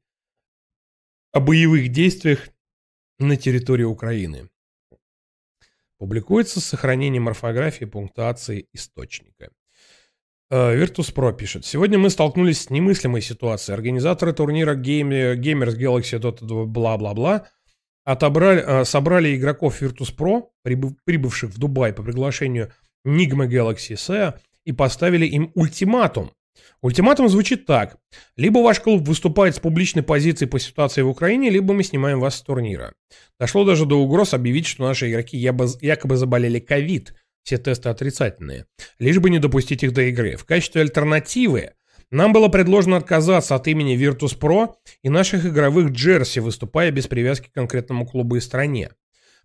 о 1.32 1.40
боевых 1.40 1.88
действиях 1.88 2.50
на 3.18 3.38
территории 3.38 3.86
Украины. 3.86 4.50
Публикуется 5.98 6.60
с 6.60 6.66
сохранением 6.66 7.30
орфографии, 7.30 7.86
пунктуации 7.86 8.68
источника. 8.74 9.52
Э, 10.52 10.76
Virtus.pro 10.76 11.34
пишет. 11.34 11.66
Сегодня 11.66 11.98
мы 11.98 12.10
столкнулись 12.10 12.64
с 12.64 12.70
немыслимой 12.70 13.22
ситуацией. 13.22 13.74
Организаторы 13.74 14.34
турнира 14.34 14.76
Game, 14.76 15.36
Gamers 15.38 15.78
Galaxy 15.78 16.20
Dota 16.20 16.46
2 16.46 16.66
бла-бла-бла 16.66 17.48
отобрали, 18.04 18.62
э, 18.62 18.84
собрали 18.84 19.36
игроков 19.36 19.82
Virtus.pro, 19.82 20.48
прибывших 21.06 21.52
в 21.52 21.58
Дубай 21.58 21.94
по 21.94 22.04
приглашению 22.04 22.74
Nigma 23.08 23.48
Galaxy 23.48 23.96
SEA, 23.96 24.34
и 24.66 24.74
поставили 24.74 25.26
им 25.26 25.52
ультиматум. 25.56 26.32
Ультиматум 26.82 27.30
звучит 27.30 27.66
так. 27.66 27.98
Либо 28.36 28.60
ваш 28.60 28.82
клуб 28.82 29.08
выступает 29.08 29.56
с 29.56 29.60
публичной 29.60 30.04
позицией 30.04 30.50
по 30.50 30.60
ситуации 30.60 31.02
в 31.02 31.08
Украине, 31.08 31.50
либо 31.50 31.74
мы 31.74 31.84
снимаем 31.84 32.20
вас 32.20 32.36
с 32.36 32.42
турнира. 32.42 32.94
Дошло 33.40 33.64
даже 33.64 33.86
до 33.86 33.96
угроз 33.96 34.34
объявить, 34.34 34.68
что 34.68 34.84
наши 34.84 35.10
игроки 35.10 35.38
якобы 35.38 36.18
заболели 36.18 36.60
ковид, 36.60 37.16
все 37.44 37.58
тесты 37.58 37.90
отрицательные, 37.90 38.66
лишь 39.00 39.20
бы 39.20 39.30
не 39.30 39.40
допустить 39.40 39.84
их 39.84 39.94
до 39.94 40.04
игры. 40.04 40.36
В 40.36 40.46
качестве 40.46 40.82
альтернативы 40.82 41.72
нам 42.12 42.34
было 42.34 42.50
предложено 42.50 42.98
отказаться 42.98 43.56
от 43.56 43.68
имени 43.68 43.98
Virtus.pro 43.98 44.74
и 45.02 45.10
наших 45.10 45.46
игровых 45.46 45.92
джерси, 45.92 46.40
выступая 46.40 46.92
без 46.92 47.08
привязки 47.08 47.48
к 47.48 47.54
конкретному 47.54 48.06
клубу 48.06 48.36
и 48.36 48.42
стране. 48.42 48.92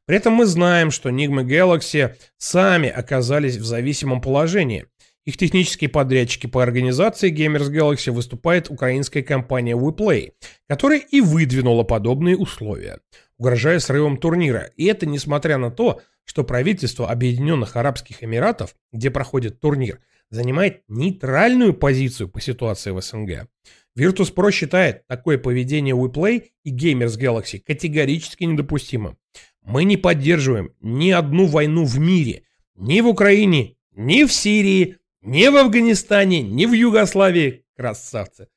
При 0.04 0.16
этом 0.16 0.34
мы 0.34 0.46
знаем, 0.46 0.90
что 0.90 1.10
Nigma 1.10 1.44
Galaxy 1.44 2.14
сами 2.38 2.88
оказались 2.88 3.56
в 3.56 3.64
зависимом 3.64 4.20
положении. 4.20 4.86
Их 5.24 5.36
технические 5.36 5.90
подрядчики 5.90 6.46
по 6.46 6.62
организации 6.62 7.32
Gamers 7.32 7.72
Galaxy 7.72 8.12
выступает 8.12 8.70
украинская 8.70 9.24
компания 9.24 9.76
WePlay, 9.76 10.32
которая 10.68 11.00
и 11.00 11.20
выдвинула 11.20 11.82
подобные 11.82 12.36
условия, 12.36 13.00
угрожая 13.36 13.80
срывом 13.80 14.18
турнира. 14.18 14.70
И 14.76 14.84
это 14.84 15.04
несмотря 15.06 15.58
на 15.58 15.72
то, 15.72 16.00
что 16.26 16.44
правительство 16.44 17.08
Объединенных 17.08 17.76
Арабских 17.76 18.22
Эмиратов, 18.22 18.76
где 18.92 19.10
проходит 19.10 19.60
турнир, 19.60 20.00
занимает 20.28 20.82
нейтральную 20.88 21.72
позицию 21.72 22.28
по 22.28 22.40
ситуации 22.40 22.90
в 22.90 23.00
СНГ. 23.00 23.48
Virtus.pro 23.96 24.50
считает 24.50 25.06
такое 25.06 25.38
поведение 25.38 25.94
WePlay 25.94 26.50
и 26.64 26.76
Gamers 26.76 27.18
Galaxy 27.18 27.60
категорически 27.60 28.44
недопустимым. 28.44 29.16
Мы 29.62 29.84
не 29.84 29.96
поддерживаем 29.96 30.72
ни 30.80 31.10
одну 31.10 31.46
войну 31.46 31.84
в 31.84 31.98
мире, 31.98 32.42
ни 32.74 33.00
в 33.00 33.06
Украине, 33.06 33.76
ни 33.92 34.24
в 34.24 34.32
Сирии, 34.32 34.96
ни 35.22 35.48
в 35.48 35.56
Афганистане, 35.56 36.42
ни 36.42 36.66
в 36.66 36.72
Югославии. 36.72 37.64
Красавцы. 37.76 38.48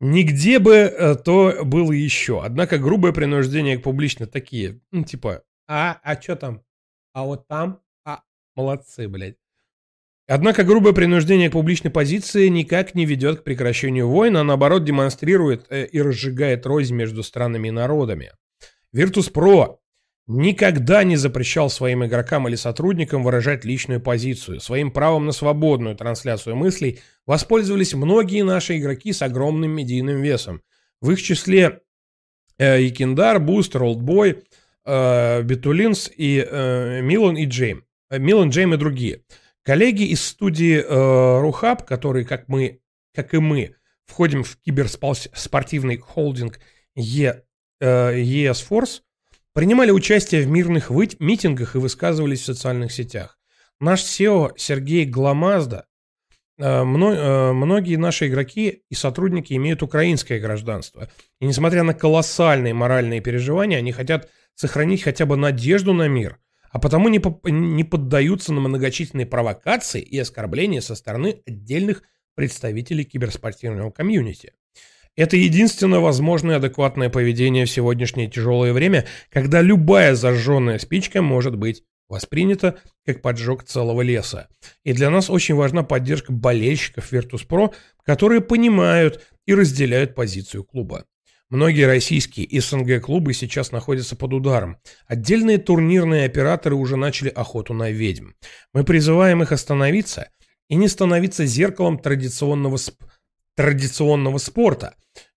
Нигде 0.00 0.58
бы 0.58 0.74
э, 0.74 1.14
то 1.16 1.60
было 1.64 1.92
еще. 1.92 2.42
Однако 2.42 2.78
грубое 2.78 3.12
принуждение 3.12 3.78
к 3.78 3.82
публично 3.82 4.26
такие, 4.26 4.80
ну, 4.90 5.04
типа, 5.04 5.42
а, 5.68 6.00
а 6.02 6.20
что 6.20 6.34
там? 6.36 6.62
А 7.12 7.24
вот 7.24 7.46
там? 7.46 7.80
А, 8.04 8.22
молодцы, 8.56 9.08
блядь. 9.08 9.36
Однако 10.28 10.64
грубое 10.64 10.92
принуждение 10.92 11.50
к 11.50 11.52
публичной 11.52 11.90
позиции 11.90 12.48
никак 12.48 12.94
не 12.94 13.04
ведет 13.04 13.40
к 13.40 13.44
прекращению 13.44 14.08
войн, 14.08 14.36
а 14.36 14.44
наоборот 14.44 14.84
демонстрирует 14.84 15.66
э, 15.68 15.84
и 15.86 16.00
разжигает 16.00 16.64
рознь 16.64 16.94
между 16.94 17.22
странами 17.22 17.68
и 17.68 17.72
народами. 17.72 18.32
Virtus.pro 18.94 19.78
никогда 20.26 21.04
не 21.04 21.16
запрещал 21.16 21.68
своим 21.68 22.04
игрокам 22.04 22.48
или 22.48 22.54
сотрудникам 22.54 23.22
выражать 23.22 23.64
личную 23.64 24.00
позицию. 24.00 24.60
Своим 24.60 24.90
правом 24.90 25.26
на 25.26 25.32
свободную 25.32 25.96
трансляцию 25.96 26.56
мыслей 26.56 27.00
воспользовались 27.26 27.94
многие 27.94 28.42
наши 28.42 28.78
игроки 28.78 29.12
с 29.12 29.22
огромным 29.22 29.72
медийным 29.72 30.22
весом. 30.22 30.62
В 31.00 31.10
их 31.10 31.20
числе 31.20 31.80
э, 32.58 32.82
Якиндар, 32.82 33.40
Бустер, 33.40 33.82
Олдбой, 33.82 34.44
э, 34.84 35.42
Бетулинс 35.42 36.10
и 36.16 36.46
э, 36.46 37.00
Милан 37.02 37.36
и 37.36 37.46
Джейм. 37.46 37.84
Э, 38.10 38.18
Милан, 38.18 38.50
Джейм 38.50 38.74
и 38.74 38.76
другие. 38.76 39.22
Коллеги 39.62 40.04
из 40.04 40.24
студии 40.24 40.78
э, 40.78 41.40
Рухаб, 41.40 41.84
которые, 41.84 42.24
как 42.24 42.48
мы, 42.48 42.80
как 43.14 43.32
и 43.34 43.38
мы, 43.38 43.76
входим 44.06 44.42
в 44.42 44.56
киберспортивный 44.56 45.98
холдинг 45.98 46.58
Е, 46.94 47.44
э, 47.80 48.16
ES 48.18 48.68
Force, 48.68 49.00
принимали 49.54 49.90
участие 49.90 50.42
в 50.42 50.48
мирных 50.48 50.90
митингах 50.90 51.74
и 51.74 51.78
высказывались 51.78 52.40
в 52.40 52.44
социальных 52.44 52.92
сетях. 52.92 53.38
Наш 53.80 54.02
SEO 54.02 54.52
Сергей 54.56 55.04
Гламазда, 55.04 55.86
э, 56.58 56.82
многие 56.84 57.96
наши 57.96 58.28
игроки 58.28 58.82
и 58.88 58.94
сотрудники 58.94 59.54
имеют 59.54 59.82
украинское 59.82 60.40
гражданство. 60.40 61.08
И 61.40 61.46
несмотря 61.46 61.82
на 61.82 61.94
колоссальные 61.94 62.74
моральные 62.74 63.20
переживания, 63.20 63.78
они 63.78 63.92
хотят 63.92 64.28
сохранить 64.54 65.02
хотя 65.02 65.26
бы 65.26 65.36
надежду 65.36 65.92
на 65.92 66.08
мир, 66.08 66.38
а 66.70 66.78
потому 66.78 67.08
не, 67.08 67.18
по 67.18 67.48
не 67.48 67.84
поддаются 67.84 68.52
на 68.52 68.60
многочисленные 68.60 69.26
провокации 69.26 70.00
и 70.00 70.18
оскорбления 70.18 70.80
со 70.80 70.94
стороны 70.94 71.42
отдельных 71.46 72.02
представителей 72.34 73.04
киберспортивного 73.04 73.90
комьюнити. 73.90 74.52
Это 75.14 75.36
единственное 75.36 75.98
возможное 75.98 76.56
адекватное 76.56 77.10
поведение 77.10 77.66
в 77.66 77.70
сегодняшнее 77.70 78.30
тяжелое 78.30 78.72
время, 78.72 79.06
когда 79.30 79.60
любая 79.60 80.14
зажженная 80.14 80.78
спичка 80.78 81.20
может 81.20 81.56
быть 81.56 81.84
воспринята 82.08 82.78
как 83.04 83.20
поджог 83.20 83.64
целого 83.64 84.00
леса. 84.00 84.48
И 84.84 84.92
для 84.92 85.10
нас 85.10 85.28
очень 85.28 85.54
важна 85.54 85.82
поддержка 85.82 86.32
болельщиков 86.32 87.12
Virtus.pro, 87.12 87.74
которые 88.04 88.40
понимают 88.40 89.22
и 89.46 89.54
разделяют 89.54 90.14
позицию 90.14 90.64
клуба. 90.64 91.04
Многие 91.52 91.84
российские 91.84 92.46
и 92.46 92.60
СНГ 92.60 93.02
клубы 93.02 93.34
сейчас 93.34 93.72
находятся 93.72 94.16
под 94.16 94.32
ударом. 94.32 94.78
Отдельные 95.06 95.58
турнирные 95.58 96.24
операторы 96.24 96.76
уже 96.76 96.96
начали 96.96 97.28
охоту 97.28 97.74
на 97.74 97.90
ведьм. 97.90 98.30
Мы 98.72 98.84
призываем 98.84 99.42
их 99.42 99.52
остановиться 99.52 100.30
и 100.70 100.76
не 100.76 100.88
становиться 100.88 101.44
зеркалом 101.44 101.98
традиционного, 101.98 102.78
сп... 102.78 103.04
традиционного 103.54 104.38
спорта, 104.38 104.94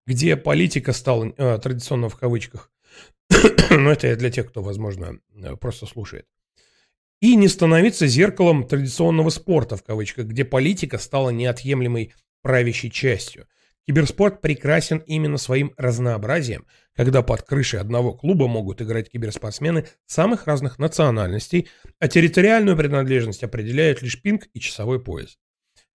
где 0.07 0.37
политика 0.37 0.93
стала 0.93 1.33
э, 1.35 1.59
традиционно 1.61 2.07
в 2.07 2.15
кавычках. 2.15 2.71
Но 3.69 3.91
это 3.91 4.15
для 4.15 4.31
тех, 4.31 4.47
кто, 4.47 4.61
возможно, 4.61 5.19
э, 5.35 5.57
просто 5.57 5.85
слушает. 5.85 6.27
И 7.19 7.35
не 7.35 7.49
становиться 7.49 8.07
зеркалом 8.07 8.65
традиционного 8.65 9.31
спорта 9.31 9.75
в 9.75 9.83
кавычках, 9.83 10.27
где 10.27 10.45
политика 10.45 10.97
стала 10.97 11.31
неотъемлемой 11.31 12.13
правящей 12.41 12.89
частью. 12.89 13.47
Киберспорт 13.87 14.41
прекрасен 14.41 14.97
именно 15.05 15.37
своим 15.37 15.73
разнообразием, 15.77 16.65
когда 16.95 17.21
под 17.21 17.43
крышей 17.43 17.79
одного 17.79 18.13
клуба 18.13 18.47
могут 18.47 18.81
играть 18.81 19.11
киберспортсмены 19.11 19.85
самых 20.07 20.47
разных 20.47 20.79
национальностей, 20.79 21.69
а 21.99 22.07
территориальную 22.07 22.75
принадлежность 22.75 23.43
определяют 23.43 24.01
лишь 24.01 24.19
пинг 24.21 24.47
и 24.53 24.59
часовой 24.59 24.99
пояс. 24.99 25.37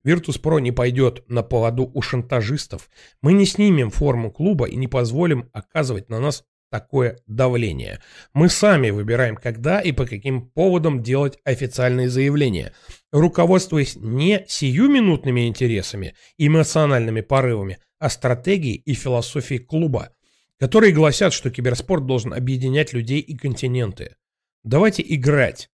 Virtus.pro 0.04 0.60
не 0.60 0.72
пойдет 0.72 1.28
на 1.28 1.42
поводу 1.42 1.90
у 1.92 2.00
шантажистов. 2.00 2.88
Мы 3.22 3.32
не 3.32 3.44
снимем 3.44 3.90
форму 3.90 4.30
клуба 4.30 4.66
и 4.66 4.76
не 4.76 4.86
позволим 4.86 5.50
оказывать 5.52 6.08
на 6.08 6.20
нас 6.20 6.44
такое 6.70 7.18
давление. 7.26 8.00
Мы 8.32 8.48
сами 8.48 8.90
выбираем, 8.90 9.36
когда 9.36 9.80
и 9.80 9.92
по 9.92 10.06
каким 10.06 10.48
поводам 10.48 11.02
делать 11.02 11.38
официальные 11.44 12.08
заявления, 12.08 12.72
руководствуясь 13.12 13.96
не 13.96 14.44
сиюминутными 14.48 15.48
интересами, 15.48 16.14
эмоциональными 16.38 17.20
порывами, 17.20 17.78
а 17.98 18.08
стратегией 18.08 18.76
и 18.76 18.94
философией 18.94 19.60
клуба, 19.60 20.14
которые 20.58 20.92
гласят, 20.92 21.32
что 21.32 21.50
киберспорт 21.50 22.06
должен 22.06 22.32
объединять 22.32 22.92
людей 22.92 23.20
и 23.20 23.36
континенты. 23.36 24.16
Давайте 24.62 25.02
играть, 25.06 25.70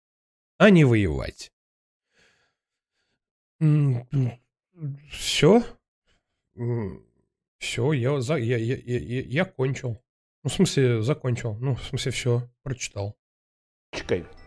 а 0.57 0.69
не 0.69 0.84
воевать. 0.85 1.51
Все? 5.10 5.64
Все, 7.57 7.93
я, 7.93 8.18
я, 8.18 8.38
я, 8.38 8.77
я, 8.77 9.22
я 9.22 9.45
кончил. 9.45 10.01
Ну, 10.43 10.49
в 10.49 10.53
смысле, 10.53 11.01
закончил. 11.01 11.55
Ну, 11.60 11.76
в 11.76 11.84
смысле, 11.84 12.11
все, 12.11 12.49
прочитал. 12.61 13.18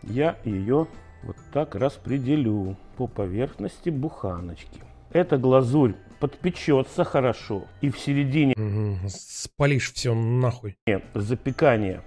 Я 0.03 0.39
ее 0.45 0.87
вот 1.23 1.37
так 1.51 1.75
распределю 1.75 2.77
по 2.97 3.07
поверхности 3.07 3.89
буханочки. 3.89 4.81
Эта 5.11 5.37
глазурь 5.37 5.95
подпечется 6.19 7.03
хорошо. 7.03 7.65
И 7.81 7.89
в 7.89 7.99
середине... 7.99 8.53
Угу, 8.55 9.09
спалишь 9.09 9.93
все 9.93 10.13
нахуй. 10.13 10.77
Запекания 11.13 12.03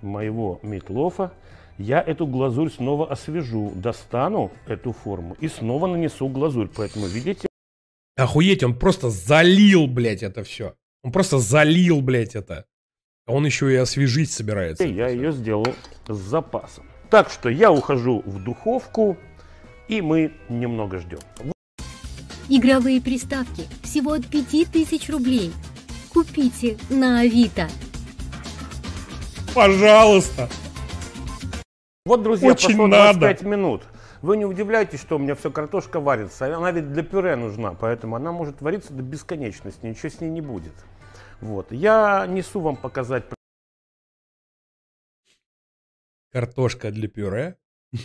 моего 0.00 0.60
метлофа 0.62 1.32
я 1.78 2.00
эту 2.00 2.26
глазурь 2.26 2.70
снова 2.70 3.10
освежу, 3.10 3.72
достану 3.74 4.52
эту 4.66 4.92
форму 4.92 5.36
и 5.40 5.48
снова 5.48 5.86
нанесу 5.86 6.28
глазурь. 6.28 6.68
Поэтому, 6.74 7.06
видите... 7.06 7.48
Охуеть, 8.16 8.62
он 8.62 8.78
просто 8.78 9.10
залил, 9.10 9.86
блядь, 9.86 10.22
это 10.22 10.44
все. 10.44 10.74
Он 11.02 11.12
просто 11.12 11.38
залил, 11.38 12.02
блядь, 12.02 12.36
это. 12.36 12.66
А 13.26 13.32
он 13.32 13.46
еще 13.46 13.72
и 13.72 13.76
освежить 13.76 14.30
собирается. 14.30 14.84
Я 14.84 15.08
ее 15.08 15.32
сделал 15.32 15.74
с 16.06 16.16
запасом. 16.16 16.91
Так 17.12 17.28
что 17.28 17.50
я 17.50 17.70
ухожу 17.70 18.22
в 18.24 18.42
духовку, 18.42 19.18
и 19.86 20.00
мы 20.00 20.32
немного 20.48 20.96
ждем. 20.96 21.18
Игровые 22.48 23.02
приставки 23.02 23.64
всего 23.82 24.12
от 24.12 24.26
5000 24.26 25.10
рублей. 25.10 25.52
Купите 26.10 26.78
на 26.88 27.20
Авито. 27.20 27.68
Пожалуйста. 29.54 30.48
Вот, 32.06 32.22
друзья, 32.22 32.52
Очень 32.52 32.68
прошло 32.68 32.86
надо. 32.86 33.18
25 33.18 33.42
минут. 33.42 33.82
Вы 34.22 34.38
не 34.38 34.46
удивляйтесь, 34.46 35.02
что 35.02 35.16
у 35.16 35.18
меня 35.18 35.34
все 35.34 35.50
картошка 35.50 36.00
варится. 36.00 36.56
Она 36.56 36.70
ведь 36.70 36.94
для 36.94 37.02
пюре 37.02 37.36
нужна, 37.36 37.74
поэтому 37.78 38.16
она 38.16 38.32
может 38.32 38.62
вариться 38.62 38.94
до 38.94 39.02
бесконечности. 39.02 39.84
Ничего 39.84 40.08
с 40.08 40.18
ней 40.22 40.30
не 40.30 40.40
будет. 40.40 40.72
Вот. 41.42 41.72
Я 41.72 42.24
несу 42.26 42.60
вам 42.60 42.76
показать... 42.76 43.24
Картошка 46.32 46.90
для 46.90 47.08
пюре? 47.08 47.58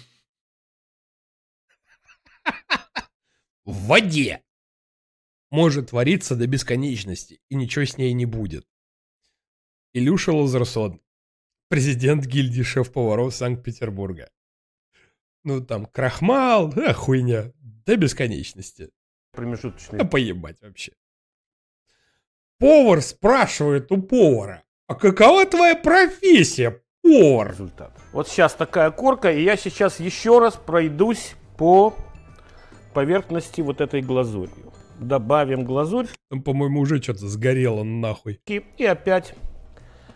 В 3.63 3.87
воде! 3.87 4.43
Может 5.49 5.91
твориться 5.91 6.35
до 6.35 6.45
бесконечности, 6.45 7.39
и 7.47 7.55
ничего 7.55 7.85
с 7.85 7.97
ней 7.97 8.11
не 8.11 8.25
будет. 8.25 8.67
Илюша 9.93 10.33
Лазерсон, 10.33 11.01
президент 11.69 12.25
гильдии 12.25 12.63
шеф-поваров 12.63 13.33
Санкт-Петербурга. 13.33 14.29
Ну, 15.45 15.65
там, 15.65 15.85
крахмал, 15.85 16.73
а, 16.75 16.93
хуйня, 16.93 17.53
до 17.55 17.95
бесконечности. 17.95 18.89
Промежуточный. 19.31 19.99
А 19.99 20.05
поебать 20.05 20.61
вообще. 20.61 20.91
Повар 22.57 23.01
спрашивает 23.01 23.89
у 23.93 24.01
повара, 24.01 24.65
а 24.87 24.95
какова 24.95 25.45
твоя 25.45 25.77
профессия, 25.77 26.83
повар? 27.01 27.51
Результат. 27.51 27.97
Вот 28.17 28.27
сейчас 28.27 28.55
такая 28.55 28.89
корка, 28.89 29.31
и 29.31 29.43
я 29.43 29.55
сейчас 29.55 29.99
еще 29.99 30.39
раз 30.39 30.55
пройдусь 30.55 31.35
по 31.55 31.93
поверхности 32.95 33.61
вот 33.61 33.79
этой 33.79 34.01
глазурью. 34.01 34.73
Добавим 34.97 35.63
глазурь. 35.63 36.07
Там, 36.31 36.41
по-моему, 36.41 36.79
уже 36.79 36.99
что-то 36.99 37.27
сгорело 37.27 37.83
нахуй. 37.83 38.41
И, 38.47 38.65
и 38.79 38.85
опять 38.85 39.35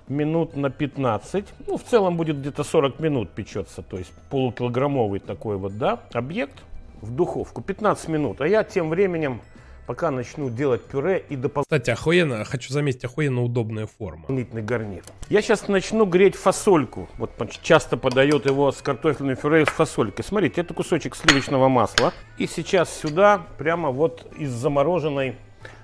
минут 0.07 0.55
на 0.55 0.71
15. 0.71 1.45
Ну, 1.67 1.77
в 1.77 1.83
целом 1.83 2.17
будет 2.17 2.39
где-то 2.39 2.63
40 2.63 2.99
минут 2.99 3.29
печется. 3.35 3.83
То 3.83 3.99
есть 3.99 4.11
полукилограммовый 4.31 5.19
такой 5.19 5.57
вот, 5.57 5.77
да, 5.77 5.99
объект 6.11 6.63
в 7.01 7.15
духовку. 7.15 7.61
15 7.61 8.07
минут. 8.07 8.41
А 8.41 8.47
я 8.47 8.63
тем 8.63 8.89
временем 8.89 9.41
пока 9.85 10.11
начну 10.11 10.49
делать 10.49 10.83
пюре 10.83 11.23
и 11.29 11.35
дополнительный 11.35 11.79
Кстати, 11.79 11.89
охуенно, 11.91 12.43
хочу 12.45 12.71
заметить, 12.73 13.03
охуенно 13.03 13.43
удобная 13.43 13.87
форма. 13.87 14.25
гарнир. 14.61 15.03
Я 15.29 15.41
сейчас 15.41 15.67
начну 15.67 16.05
греть 16.05 16.35
фасольку. 16.35 17.09
Вот 17.17 17.31
часто 17.61 17.97
подает 17.97 18.45
его 18.45 18.71
с 18.71 18.81
картофельным 18.81 19.35
пюре 19.35 19.63
и 19.63 19.65
с 19.65 19.69
фасолькой. 19.69 20.23
Смотрите, 20.23 20.61
это 20.61 20.73
кусочек 20.73 21.15
сливочного 21.15 21.67
масла. 21.67 22.13
И 22.37 22.47
сейчас 22.47 22.93
сюда 22.93 23.45
прямо 23.57 23.89
вот 23.91 24.31
из 24.37 24.51
замороженной 24.51 25.35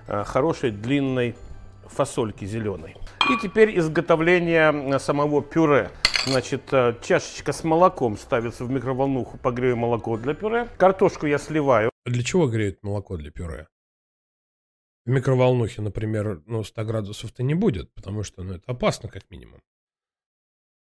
э, 0.08 0.24
хорошей 0.26 0.72
длинной 0.72 1.36
фасольки 1.86 2.46
зеленой. 2.46 2.96
И 3.30 3.38
теперь 3.42 3.78
изготовление 3.78 5.00
самого 5.00 5.42
пюре. 5.42 5.90
Значит, 6.26 6.64
э, 6.72 6.96
чашечка 7.02 7.54
с 7.54 7.64
молоком 7.64 8.18
ставится 8.18 8.66
в 8.66 8.70
микроволнуху, 8.72 9.38
погрею 9.38 9.78
молоко 9.78 10.18
для 10.18 10.34
пюре. 10.34 10.68
Картошку 10.78 11.26
я 11.26 11.38
сливаю. 11.38 11.90
А 12.06 12.10
для 12.10 12.24
чего 12.24 12.48
греют 12.48 12.84
молоко 12.84 13.18
для 13.18 13.32
пюре? 13.32 13.68
В 15.08 15.10
микроволнухе, 15.10 15.82
например, 15.82 16.42
ну, 16.48 16.66
100 16.66 16.84
градусов-то 16.84 17.42
не 17.42 17.56
будет, 17.56 17.94
потому 17.94 18.24
что 18.24 18.44
ну, 18.44 18.56
это 18.56 18.74
опасно 18.74 19.08
как 19.08 19.32
минимум. 19.32 19.62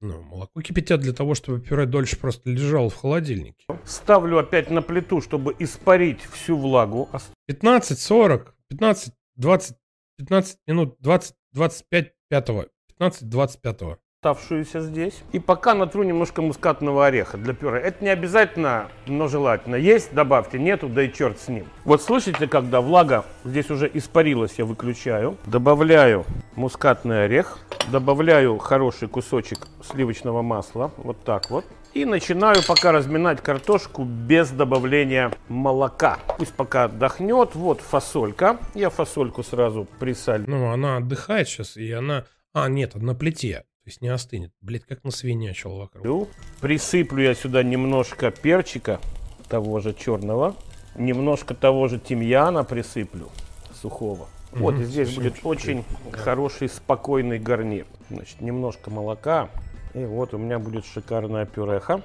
Ну, 0.00 0.22
молоко 0.22 0.62
кипятят 0.62 1.00
для 1.00 1.12
того, 1.12 1.34
чтобы 1.34 1.60
пюре 1.60 1.86
дольше 1.86 2.16
просто 2.16 2.48
лежало 2.48 2.88
в 2.88 2.94
холодильнике. 2.94 3.66
Ставлю 3.84 4.38
опять 4.38 4.70
на 4.70 4.80
плиту, 4.80 5.20
чтобы 5.20 5.56
испарить 5.58 6.20
всю 6.20 6.56
влагу. 6.56 7.08
15, 7.46 7.98
40, 7.98 8.54
15, 8.68 9.12
20, 9.34 9.76
15 10.18 10.58
минут, 10.68 10.96
20, 11.00 11.34
25, 11.52 12.14
5, 12.28 12.46
15, 12.86 13.28
25. 13.28 13.80
Оставшуюся 14.22 14.80
здесь. 14.80 15.24
И 15.32 15.40
пока 15.40 15.74
натру 15.74 16.04
немножко 16.04 16.42
мускатного 16.42 17.06
ореха 17.06 17.36
для 17.38 17.54
пюре. 17.54 17.80
Это 17.80 18.04
не 18.04 18.10
обязательно, 18.10 18.88
но 19.06 19.26
желательно. 19.26 19.74
Есть, 19.74 20.14
добавьте, 20.14 20.60
нету, 20.60 20.88
да 20.88 21.02
и 21.02 21.12
черт 21.12 21.40
с 21.40 21.48
ним. 21.48 21.66
Вот 21.84 22.02
слышите, 22.02 22.46
когда 22.46 22.80
влага 22.80 23.24
здесь 23.44 23.68
уже 23.68 23.90
испарилась, 23.92 24.54
я 24.58 24.64
выключаю. 24.64 25.38
Добавляю 25.46 26.24
мускатный 26.54 27.24
орех. 27.24 27.58
Добавляю 27.90 28.58
хороший 28.58 29.08
кусочек 29.08 29.66
сливочного 29.82 30.42
масла. 30.42 30.92
Вот 30.98 31.24
так 31.24 31.50
вот. 31.50 31.64
И 31.92 32.04
начинаю 32.04 32.64
пока 32.64 32.92
разминать 32.92 33.40
картошку 33.40 34.04
без 34.04 34.50
добавления 34.50 35.32
молока. 35.48 36.20
Пусть 36.38 36.54
пока 36.54 36.84
отдохнет. 36.84 37.56
Вот 37.56 37.80
фасолька. 37.80 38.58
Я 38.74 38.88
фасольку 38.88 39.42
сразу 39.42 39.88
присолю. 39.98 40.44
Ну, 40.46 40.70
она 40.70 40.98
отдыхает 40.98 41.48
сейчас, 41.48 41.76
и 41.76 41.90
она... 41.90 42.24
А, 42.54 42.68
нет, 42.68 42.94
на 42.94 43.16
плите. 43.16 43.64
То 43.84 43.88
есть 43.88 44.00
не 44.00 44.08
остынет. 44.08 44.52
Блять, 44.60 44.84
как 44.84 45.02
насвинячил 45.02 45.76
вокруг. 45.76 46.28
Присыплю 46.60 47.24
я 47.24 47.34
сюда 47.34 47.64
немножко 47.64 48.30
перчика, 48.30 49.00
того 49.48 49.80
же 49.80 49.92
черного. 49.92 50.54
Немножко 50.94 51.54
того 51.54 51.88
же 51.88 51.98
тимьяна 51.98 52.62
присыплю, 52.62 53.28
сухого. 53.74 54.28
Вот 54.52 54.74
Мгм, 54.74 54.82
и 54.82 54.84
здесь 54.84 55.08
совсем 55.08 55.22
будет 55.22 55.32
чуть-чуть, 55.34 55.46
очень 55.46 55.84
хороший, 56.12 56.68
спокойный 56.68 57.38
гарнир. 57.38 57.86
Значит, 58.08 58.40
немножко 58.40 58.90
молока. 58.90 59.48
И 59.94 60.04
вот 60.04 60.32
у 60.32 60.38
меня 60.38 60.58
будет 60.58 60.84
шикарная 60.84 61.46
пюреха, 61.46 62.02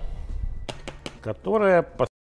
которая 1.21 1.85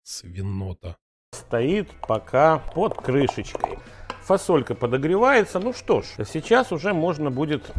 Свинота. 0.02 0.96
стоит 1.32 1.88
пока 2.06 2.58
под 2.58 2.94
крышечкой. 2.94 3.78
Фасолька 4.24 4.74
подогревается. 4.74 5.58
Ну 5.58 5.72
что 5.72 6.02
ж, 6.02 6.06
сейчас 6.24 6.72
уже 6.72 6.94
можно 6.94 7.30
будет 7.30 7.70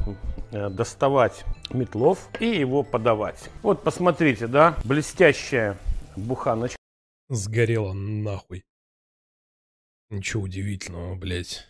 э, 0.52 0.70
доставать 0.70 1.46
метлов 1.70 2.30
и 2.40 2.48
его 2.48 2.84
подавать. 2.84 3.50
Вот 3.62 3.84
посмотрите, 3.84 4.48
да, 4.48 4.76
блестящая 4.84 5.78
буханочка. 6.16 6.78
Сгорела 7.30 7.94
нахуй. 7.94 8.64
Ничего 10.10 10.44
удивительного, 10.44 11.16
блядь. 11.16 11.66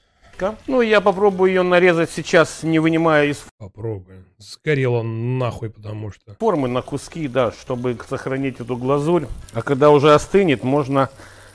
Ну, 0.67 0.81
я 0.81 0.99
попробую 0.99 1.51
ее 1.51 1.61
нарезать 1.61 2.09
сейчас, 2.09 2.63
не 2.63 2.79
вынимая 2.79 3.27
из 3.27 3.45
Попробуем. 3.57 4.25
Сгорела 4.39 5.03
нахуй, 5.03 5.69
потому 5.69 6.11
что... 6.11 6.35
формы 6.39 6.67
на 6.67 6.81
куски, 6.81 7.27
да, 7.27 7.51
чтобы 7.51 7.97
сохранить 8.09 8.59
эту 8.59 8.75
глазурь. 8.75 9.27
А 9.53 9.61
когда 9.61 9.91
уже 9.91 10.13
остынет, 10.13 10.63
можно 10.63 11.09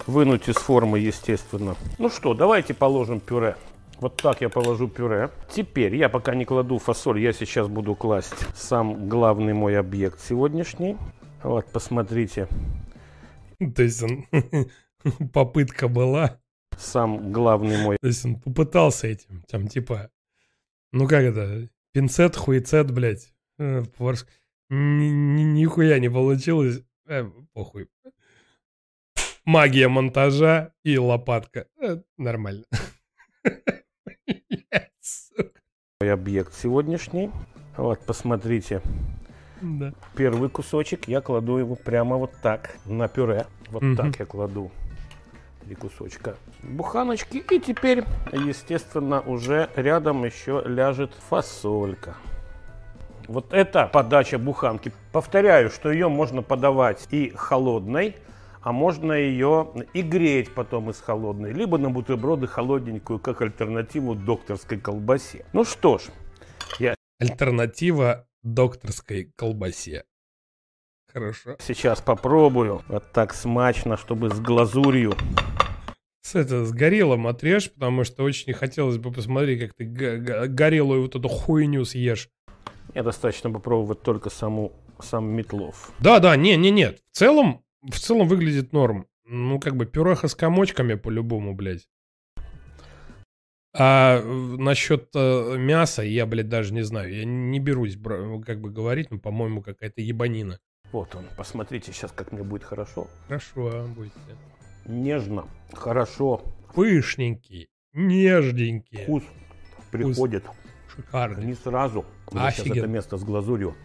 вынуть 0.06 0.48
из 0.48 0.56
формы, 0.56 0.98
естественно. 0.98 1.76
Ну 1.98 2.08
что, 2.10 2.34
давайте 2.34 2.74
положим 2.74 3.20
пюре. 3.20 3.56
Вот 4.00 4.16
так 4.16 4.40
я 4.40 4.48
положу 4.48 4.86
пюре. 4.88 5.30
Теперь 5.50 5.96
я 5.96 6.08
пока 6.08 6.34
не 6.34 6.44
кладу 6.44 6.78
фасоль, 6.78 7.20
я 7.20 7.32
сейчас 7.32 7.68
буду 7.68 7.94
класть 7.94 8.34
сам 8.54 9.08
главный 9.08 9.54
мой 9.54 9.76
объект 9.78 10.20
сегодняшний. 10.20 10.96
Вот, 11.42 11.66
посмотрите. 11.72 12.48
То 13.74 13.82
есть 13.82 14.02
он... 14.02 14.24
Попытка 15.32 15.88
была. 15.88 16.40
Сам 16.76 17.32
главный 17.32 17.78
мой. 17.82 17.96
То 18.00 18.06
есть 18.08 18.24
он 18.24 18.36
попытался 18.36 19.08
этим, 19.08 19.42
там 19.48 19.66
типа... 19.68 20.10
Ну 20.92 21.06
как 21.08 21.22
это? 21.22 21.68
Пинцет, 21.92 22.36
хуйцет, 22.36 22.90
блядь. 22.92 23.32
Э, 23.58 23.82
поварс- 23.98 24.26
Ни- 24.70 25.08
ни- 25.08 25.42
Нихуя 25.60 25.98
не 25.98 26.08
получилось. 26.08 26.82
Э, 27.06 27.28
похуй. 27.52 27.88
Магия 29.48 29.88
монтажа 29.88 30.72
и 30.84 30.98
лопатка. 30.98 31.64
Э, 31.80 31.96
Нормально. 32.18 32.64
Объект 36.02 36.52
сегодняшний. 36.52 37.30
Вот, 37.78 37.98
посмотрите. 38.00 38.82
Да. 39.62 39.94
Первый 40.14 40.50
кусочек 40.50 41.08
я 41.08 41.22
кладу 41.22 41.56
его 41.56 41.76
прямо 41.76 42.16
вот 42.16 42.32
так 42.42 42.76
на 42.84 43.08
пюре. 43.08 43.46
Вот 43.70 43.82
Мгм. 43.82 43.96
так 43.96 44.18
я 44.18 44.26
кладу 44.26 44.70
три 45.64 45.74
кусочка 45.76 46.36
буханочки. 46.62 47.38
И 47.38 47.58
теперь, 47.58 48.04
естественно, 48.32 49.22
уже 49.22 49.70
рядом 49.76 50.26
еще 50.26 50.62
ляжет 50.66 51.14
фасолька. 51.30 52.16
Вот 53.28 53.54
это 53.54 53.86
подача 53.86 54.38
буханки. 54.38 54.92
Повторяю, 55.10 55.70
что 55.70 55.90
ее 55.90 56.10
можно 56.10 56.42
подавать 56.42 57.08
и 57.10 57.32
холодной, 57.34 58.14
а 58.68 58.72
можно 58.72 59.14
ее 59.14 59.72
и 59.94 60.02
греть 60.02 60.52
потом 60.52 60.90
из 60.90 61.00
холодной, 61.00 61.54
либо 61.54 61.78
на 61.78 61.88
бутерброды 61.88 62.46
холодненькую, 62.46 63.18
как 63.18 63.40
альтернативу 63.40 64.14
докторской 64.14 64.78
колбасе. 64.78 65.46
Ну 65.54 65.64
что 65.64 65.96
ж, 65.96 66.02
я 66.78 66.94
Альтернатива 67.18 68.28
докторской 68.42 69.32
колбасе. 69.36 70.04
Хорошо. 71.10 71.56
сейчас 71.60 72.02
попробую 72.02 72.82
вот 72.88 73.10
так 73.12 73.32
смачно, 73.32 73.96
чтобы 73.96 74.28
с 74.28 74.38
глазурью. 74.38 75.14
С 76.20 76.34
это, 76.34 76.66
с 76.66 76.70
горелым 76.70 77.26
отрежь, 77.26 77.72
потому 77.72 78.04
что 78.04 78.22
очень 78.22 78.52
хотелось 78.52 78.98
бы 78.98 79.10
посмотреть, 79.10 79.60
как 79.60 79.72
ты 79.72 79.86
горелую 79.86 81.00
вот 81.00 81.16
эту 81.16 81.26
хуйню 81.26 81.86
съешь. 81.86 82.28
Мне 82.92 83.02
достаточно 83.02 83.50
попробовать 83.50 84.02
только 84.02 84.28
саму, 84.28 84.74
сам 85.00 85.24
метлов. 85.30 85.90
Да, 86.00 86.18
да, 86.18 86.36
не, 86.36 86.54
не, 86.58 86.70
нет. 86.70 87.00
В 87.12 87.16
целом, 87.16 87.62
в 87.82 87.98
целом 87.98 88.28
выглядит 88.28 88.72
норм. 88.72 89.06
Ну, 89.24 89.60
как 89.60 89.76
бы 89.76 89.86
пюреха 89.86 90.28
с 90.28 90.34
комочками 90.34 90.94
по-любому, 90.94 91.54
блядь. 91.54 91.88
А 93.74 94.22
насчет 94.22 95.10
э, 95.14 95.56
мяса 95.58 96.02
я, 96.02 96.24
блядь, 96.26 96.48
даже 96.48 96.72
не 96.72 96.82
знаю. 96.82 97.14
Я 97.14 97.24
не 97.24 97.60
берусь 97.60 97.96
бра- 97.96 98.40
как 98.44 98.60
бы 98.60 98.70
говорить, 98.70 99.10
но, 99.10 99.18
по-моему, 99.18 99.62
какая-то 99.62 100.00
ебанина. 100.00 100.58
Вот 100.90 101.14
он, 101.14 101.26
посмотрите 101.36 101.92
сейчас, 101.92 102.10
как 102.12 102.32
мне 102.32 102.42
будет 102.42 102.64
хорошо. 102.64 103.08
Хорошо, 103.26 103.70
а, 103.72 103.86
будет. 103.86 104.12
Нежно, 104.86 105.46
хорошо. 105.74 106.42
Пышненький, 106.74 107.68
нежненький. 107.92 109.02
Вкус 109.02 109.22
приходит. 109.90 110.44
Шикарно. 110.96 111.44
Не 111.44 111.54
сразу. 111.54 112.06
Вот 112.30 112.40
сейчас 112.40 112.60
Офигенно. 112.60 112.78
это 112.78 112.88
место 112.88 113.16
с 113.18 113.24
глазурью. 113.24 113.76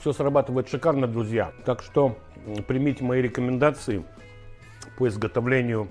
Все 0.00 0.12
срабатывает 0.14 0.68
шикарно, 0.68 1.06
друзья. 1.06 1.52
Так 1.66 1.82
что 1.82 2.16
примите 2.66 3.04
мои 3.04 3.20
рекомендации 3.20 4.02
по 4.96 5.06
изготовлению 5.08 5.88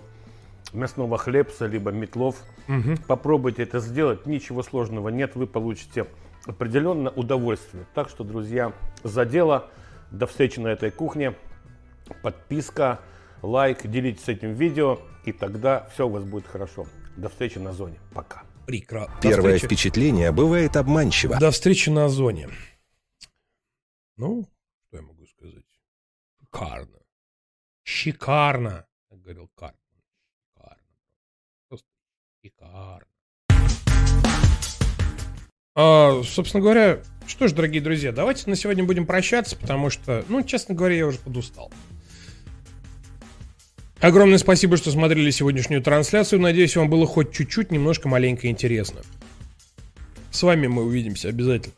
мясного 0.74 1.18
хлебца, 1.18 1.68
либо 1.68 1.92
метлов. 1.92 2.36
Мгм. 2.68 2.98
Попробуйте 3.08 3.64
это 3.64 3.80
сделать. 3.80 4.26
Ничего 4.26 4.64
сложного 4.64 5.10
нет. 5.10 5.36
Вы 5.36 5.46
получите 5.46 6.08
определенное 6.46 7.12
удовольствие. 7.12 7.86
Так 7.94 8.10
что, 8.10 8.24
друзья, 8.24 8.74
за 9.04 9.26
дело. 9.26 9.68
До 10.10 10.26
встречи 10.26 10.60
на 10.60 10.70
этой 10.70 10.90
кухне. 10.90 11.36
Подписка, 12.24 13.00
лайк, 13.44 13.86
делитесь 13.86 14.28
этим 14.28 14.54
видео. 14.54 15.00
И 15.26 15.32
тогда 15.32 15.88
все 15.94 16.08
у 16.08 16.10
вас 16.10 16.24
будет 16.24 16.48
хорошо. 16.48 16.88
До 17.16 17.30
встречи 17.30 17.60
на 17.60 17.74
зоне. 17.74 18.00
Пока. 18.14 18.42
Прекрасно. 18.66 19.14
Первое 19.22 19.56
встречи. 19.56 19.66
впечатление 19.66 20.32
бывает 20.32 20.78
обманчиво. 20.78 21.38
До 21.40 21.52
встречи 21.52 21.90
на 21.90 22.10
зоне. 22.10 22.50
Ну, 24.20 24.46
что 24.86 24.98
я 24.98 25.04
могу 25.04 25.26
сказать? 25.28 25.64
Шикарно. 26.38 27.00
Шикарно, 27.84 28.86
как 29.10 29.22
говорил 29.22 29.50
Карпман. 29.56 30.04
Шикарно. 30.44 30.84
Просто 31.70 31.88
шикарно. 32.42 33.08
А, 35.74 36.22
собственно 36.26 36.62
говоря, 36.62 37.02
что 37.28 37.48
ж, 37.48 37.54
дорогие 37.54 37.82
друзья, 37.82 38.12
давайте 38.12 38.50
на 38.50 38.58
сегодня 38.58 38.84
будем 38.84 39.06
прощаться, 39.06 39.56
потому 39.56 39.90
что, 39.90 40.26
ну, 40.28 40.44
честно 40.44 40.76
говоря, 40.76 40.96
я 40.96 41.08
уже 41.08 41.20
подустал. 41.20 41.72
Огромное 44.02 44.38
спасибо, 44.38 44.76
что 44.76 44.92
смотрели 44.92 45.32
сегодняшнюю 45.32 45.82
трансляцию. 45.82 46.42
Надеюсь, 46.42 46.76
вам 46.76 46.90
было 46.90 47.08
хоть 47.08 47.32
чуть-чуть, 47.32 47.72
немножко 47.72 48.10
маленько 48.10 48.50
интересно. 48.50 49.00
С 50.30 50.44
вами 50.44 50.68
мы 50.68 50.84
увидимся 50.84 51.30
обязательно 51.30 51.74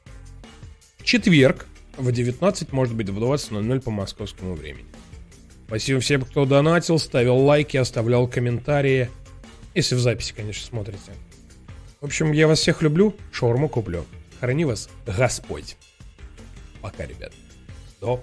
в 0.98 1.04
четверг 1.04 1.68
в 2.02 2.12
19, 2.12 2.72
может 2.74 2.96
быть 2.96 3.10
в 3.10 3.18
20.00 3.18 3.82
по 3.82 3.92
московскому 3.92 4.56
времени. 4.56 4.88
Спасибо 5.68 6.00
всем, 6.02 6.24
кто 6.24 6.46
донатил, 6.46 7.00
ставил 7.00 7.38
лайки, 7.38 7.78
оставлял 7.78 8.28
комментарии. 8.28 9.10
Если 9.74 9.96
в 9.96 10.00
записи, 10.00 10.34
конечно, 10.36 10.66
смотрите. 10.66 11.14
В 12.02 12.06
общем, 12.06 12.32
я 12.34 12.48
вас 12.48 12.60
всех 12.60 12.82
люблю, 12.82 13.16
шаурму 13.32 13.70
куплю. 13.70 14.06
Храни 14.40 14.66
вас 14.66 14.90
Господь. 15.06 15.78
Пока, 16.82 17.06
ребят. 17.06 17.32
До 18.02 18.22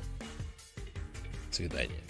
свидания. 1.51 2.03